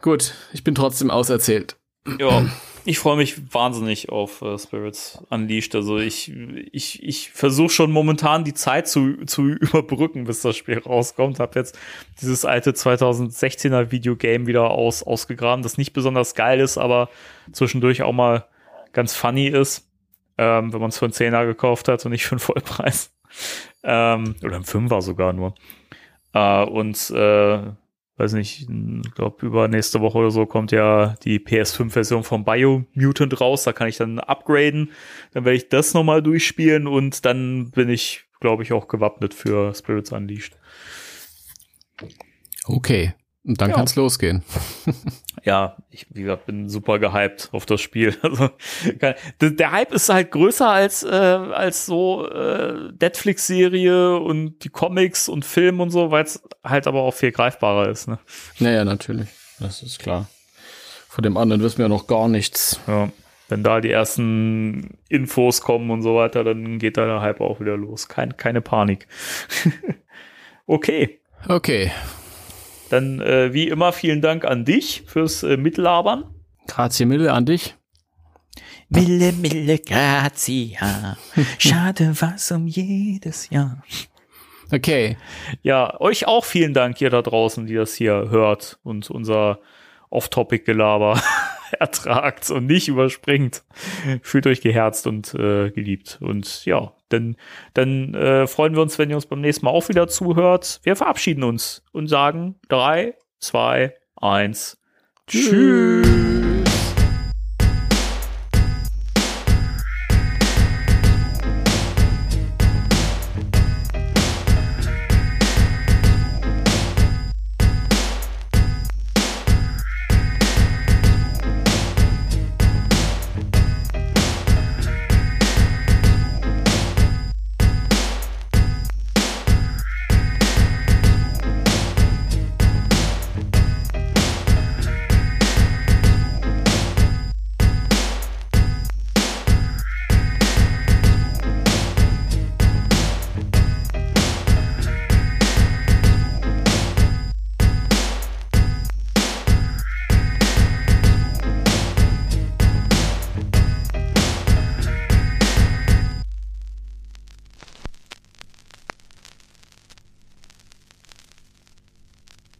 Gut, 0.00 0.34
ich 0.52 0.62
bin 0.62 0.76
trotzdem 0.76 1.10
auserzählt. 1.10 1.76
Ja, 2.20 2.48
ich 2.86 3.00
freue 3.00 3.16
mich 3.16 3.52
wahnsinnig 3.52 4.10
auf 4.10 4.42
äh, 4.42 4.56
Spirits 4.58 5.18
Unleashed. 5.28 5.74
Also 5.74 5.98
ich, 5.98 6.32
ich, 6.72 7.02
ich 7.02 7.30
versuche 7.30 7.70
schon 7.70 7.90
momentan 7.90 8.44
die 8.44 8.54
Zeit 8.54 8.86
zu, 8.86 9.24
zu 9.26 9.42
überbrücken, 9.48 10.24
bis 10.24 10.40
das 10.42 10.56
Spiel 10.56 10.78
rauskommt. 10.78 11.40
Hab 11.40 11.56
jetzt 11.56 11.78
dieses 12.20 12.44
alte 12.44 12.70
2016er 12.70 13.90
Videogame 13.90 14.46
wieder 14.46 14.70
aus, 14.70 15.02
ausgegraben, 15.02 15.62
das 15.62 15.78
nicht 15.78 15.92
besonders 15.92 16.34
geil 16.36 16.60
ist, 16.60 16.78
aber 16.78 17.10
zwischendurch 17.52 18.02
auch 18.02 18.12
mal 18.12 18.46
ganz 18.92 19.14
funny 19.14 19.48
ist, 19.48 19.90
ähm, 20.38 20.72
wenn 20.72 20.80
man 20.80 20.90
es 20.90 20.98
für 20.98 21.06
einen 21.06 21.12
Zehner 21.12 21.44
gekauft 21.44 21.88
hat 21.88 22.04
und 22.04 22.12
nicht 22.12 22.24
für 22.24 22.32
einen 22.32 22.40
Vollpreis. 22.40 23.12
Ähm, 23.88 24.34
oder 24.42 24.56
einen 24.56 24.64
Fünfer 24.64 25.00
sogar 25.00 25.32
nur. 25.32 25.54
Äh, 26.32 26.64
und 26.64 27.10
äh, 27.10 27.60
weiß 28.16 28.32
nicht, 28.32 28.68
ich 28.68 29.14
glaube, 29.14 29.46
übernächste 29.46 30.00
Woche 30.00 30.18
oder 30.18 30.30
so 30.30 30.46
kommt 30.46 30.72
ja 30.72 31.14
die 31.22 31.38
PS5-Version 31.38 32.24
von 32.24 32.44
Biomutant 32.44 33.40
raus. 33.40 33.64
Da 33.64 33.72
kann 33.72 33.88
ich 33.88 33.96
dann 33.96 34.18
upgraden. 34.18 34.92
Dann 35.32 35.44
werde 35.44 35.56
ich 35.56 35.68
das 35.68 35.92
nochmal 35.94 36.22
durchspielen 36.22 36.86
und 36.86 37.24
dann 37.24 37.70
bin 37.70 37.90
ich, 37.90 38.24
glaube 38.40 38.62
ich, 38.62 38.72
auch 38.72 38.88
gewappnet 38.88 39.34
für 39.34 39.74
Spirits 39.74 40.12
Unleashed. 40.12 40.58
Okay. 42.64 43.14
Und 43.46 43.60
dann 43.60 43.70
Ja. 43.70 43.76
kann's 43.76 43.94
losgehen. 43.96 44.42
Ja, 45.44 45.76
ich, 45.92 46.06
wie 46.10 46.22
gesagt, 46.22 46.46
bin 46.46 46.68
super 46.68 46.98
gehypt 46.98 47.50
auf 47.52 47.66
das 47.66 47.80
Spiel. 47.80 48.16
Also, 48.22 48.50
der, 49.40 49.70
Hype 49.70 49.92
ist 49.92 50.08
halt 50.08 50.32
größer 50.32 50.68
als, 50.68 51.04
äh, 51.04 51.06
als 51.08 51.86
so 51.86 52.28
äh, 52.28 52.90
Netflix-Serie 53.00 54.18
und 54.18 54.64
die 54.64 54.70
Comics 54.70 55.28
und 55.28 55.44
Film 55.44 55.78
und 55.80 55.90
so, 55.90 56.10
weil 56.10 56.24
es 56.24 56.42
halt 56.64 56.88
aber 56.88 57.02
auch 57.02 57.14
viel 57.14 57.30
greifbarer 57.30 57.88
ist. 57.90 58.08
Ne? 58.08 58.18
Naja, 58.58 58.84
natürlich. 58.84 59.28
Das 59.60 59.84
ist 59.84 60.00
klar. 60.00 60.26
Von 61.08 61.22
dem 61.22 61.36
anderen 61.36 61.62
wissen 61.62 61.78
wir 61.78 61.88
noch 61.88 62.08
gar 62.08 62.26
nichts. 62.28 62.80
Ja, 62.88 63.10
wenn 63.48 63.62
da 63.62 63.80
die 63.80 63.92
ersten 63.92 64.98
Infos 65.08 65.60
kommen 65.60 65.92
und 65.92 66.02
so 66.02 66.16
weiter, 66.16 66.42
dann 66.42 66.80
geht 66.80 66.96
da 66.96 67.06
der 67.06 67.20
Hype 67.20 67.40
auch 67.40 67.60
wieder 67.60 67.76
los. 67.76 68.08
Kein, 68.08 68.36
keine 68.36 68.62
Panik. 68.62 69.06
okay, 70.66 71.20
Okay. 71.48 71.92
Dann 72.90 73.20
äh, 73.20 73.52
wie 73.52 73.68
immer 73.68 73.92
vielen 73.92 74.20
Dank 74.20 74.44
an 74.44 74.64
dich 74.64 75.04
fürs 75.06 75.42
äh, 75.42 75.56
Mitlabern. 75.56 76.24
Grazie 76.66 77.06
mille 77.06 77.32
an 77.32 77.46
dich. 77.46 77.76
Mille, 78.88 79.32
mille, 79.32 79.78
grazia. 79.78 81.16
Schade 81.58 82.14
was 82.20 82.52
um 82.52 82.66
jedes 82.66 83.50
Jahr. 83.50 83.82
Okay. 84.72 85.16
Ja, 85.62 86.00
euch 86.00 86.26
auch 86.26 86.44
vielen 86.44 86.74
Dank, 86.74 87.00
ihr 87.00 87.10
da 87.10 87.22
draußen, 87.22 87.66
die 87.66 87.74
das 87.74 87.94
hier 87.94 88.30
hört 88.30 88.78
und 88.82 89.10
unser 89.10 89.60
Off-Topic-Gelaber 90.10 91.20
ertragt 91.80 92.50
und 92.50 92.66
nicht 92.66 92.88
überspringt. 92.88 93.64
Fühlt 94.22 94.46
euch 94.46 94.60
geherzt 94.60 95.06
und 95.06 95.34
äh, 95.34 95.70
geliebt. 95.70 96.18
Und 96.20 96.64
ja, 96.64 96.92
dann, 97.08 97.36
dann 97.74 98.14
äh, 98.14 98.46
freuen 98.46 98.74
wir 98.74 98.82
uns, 98.82 98.98
wenn 98.98 99.10
ihr 99.10 99.16
uns 99.16 99.26
beim 99.26 99.40
nächsten 99.40 99.64
Mal 99.64 99.72
auch 99.72 99.88
wieder 99.88 100.08
zuhört. 100.08 100.80
Wir 100.82 100.96
verabschieden 100.96 101.44
uns 101.44 101.82
und 101.92 102.08
sagen 102.08 102.56
drei, 102.68 103.14
zwei, 103.38 103.94
eins. 104.16 104.78
Tschüss. 105.26 106.35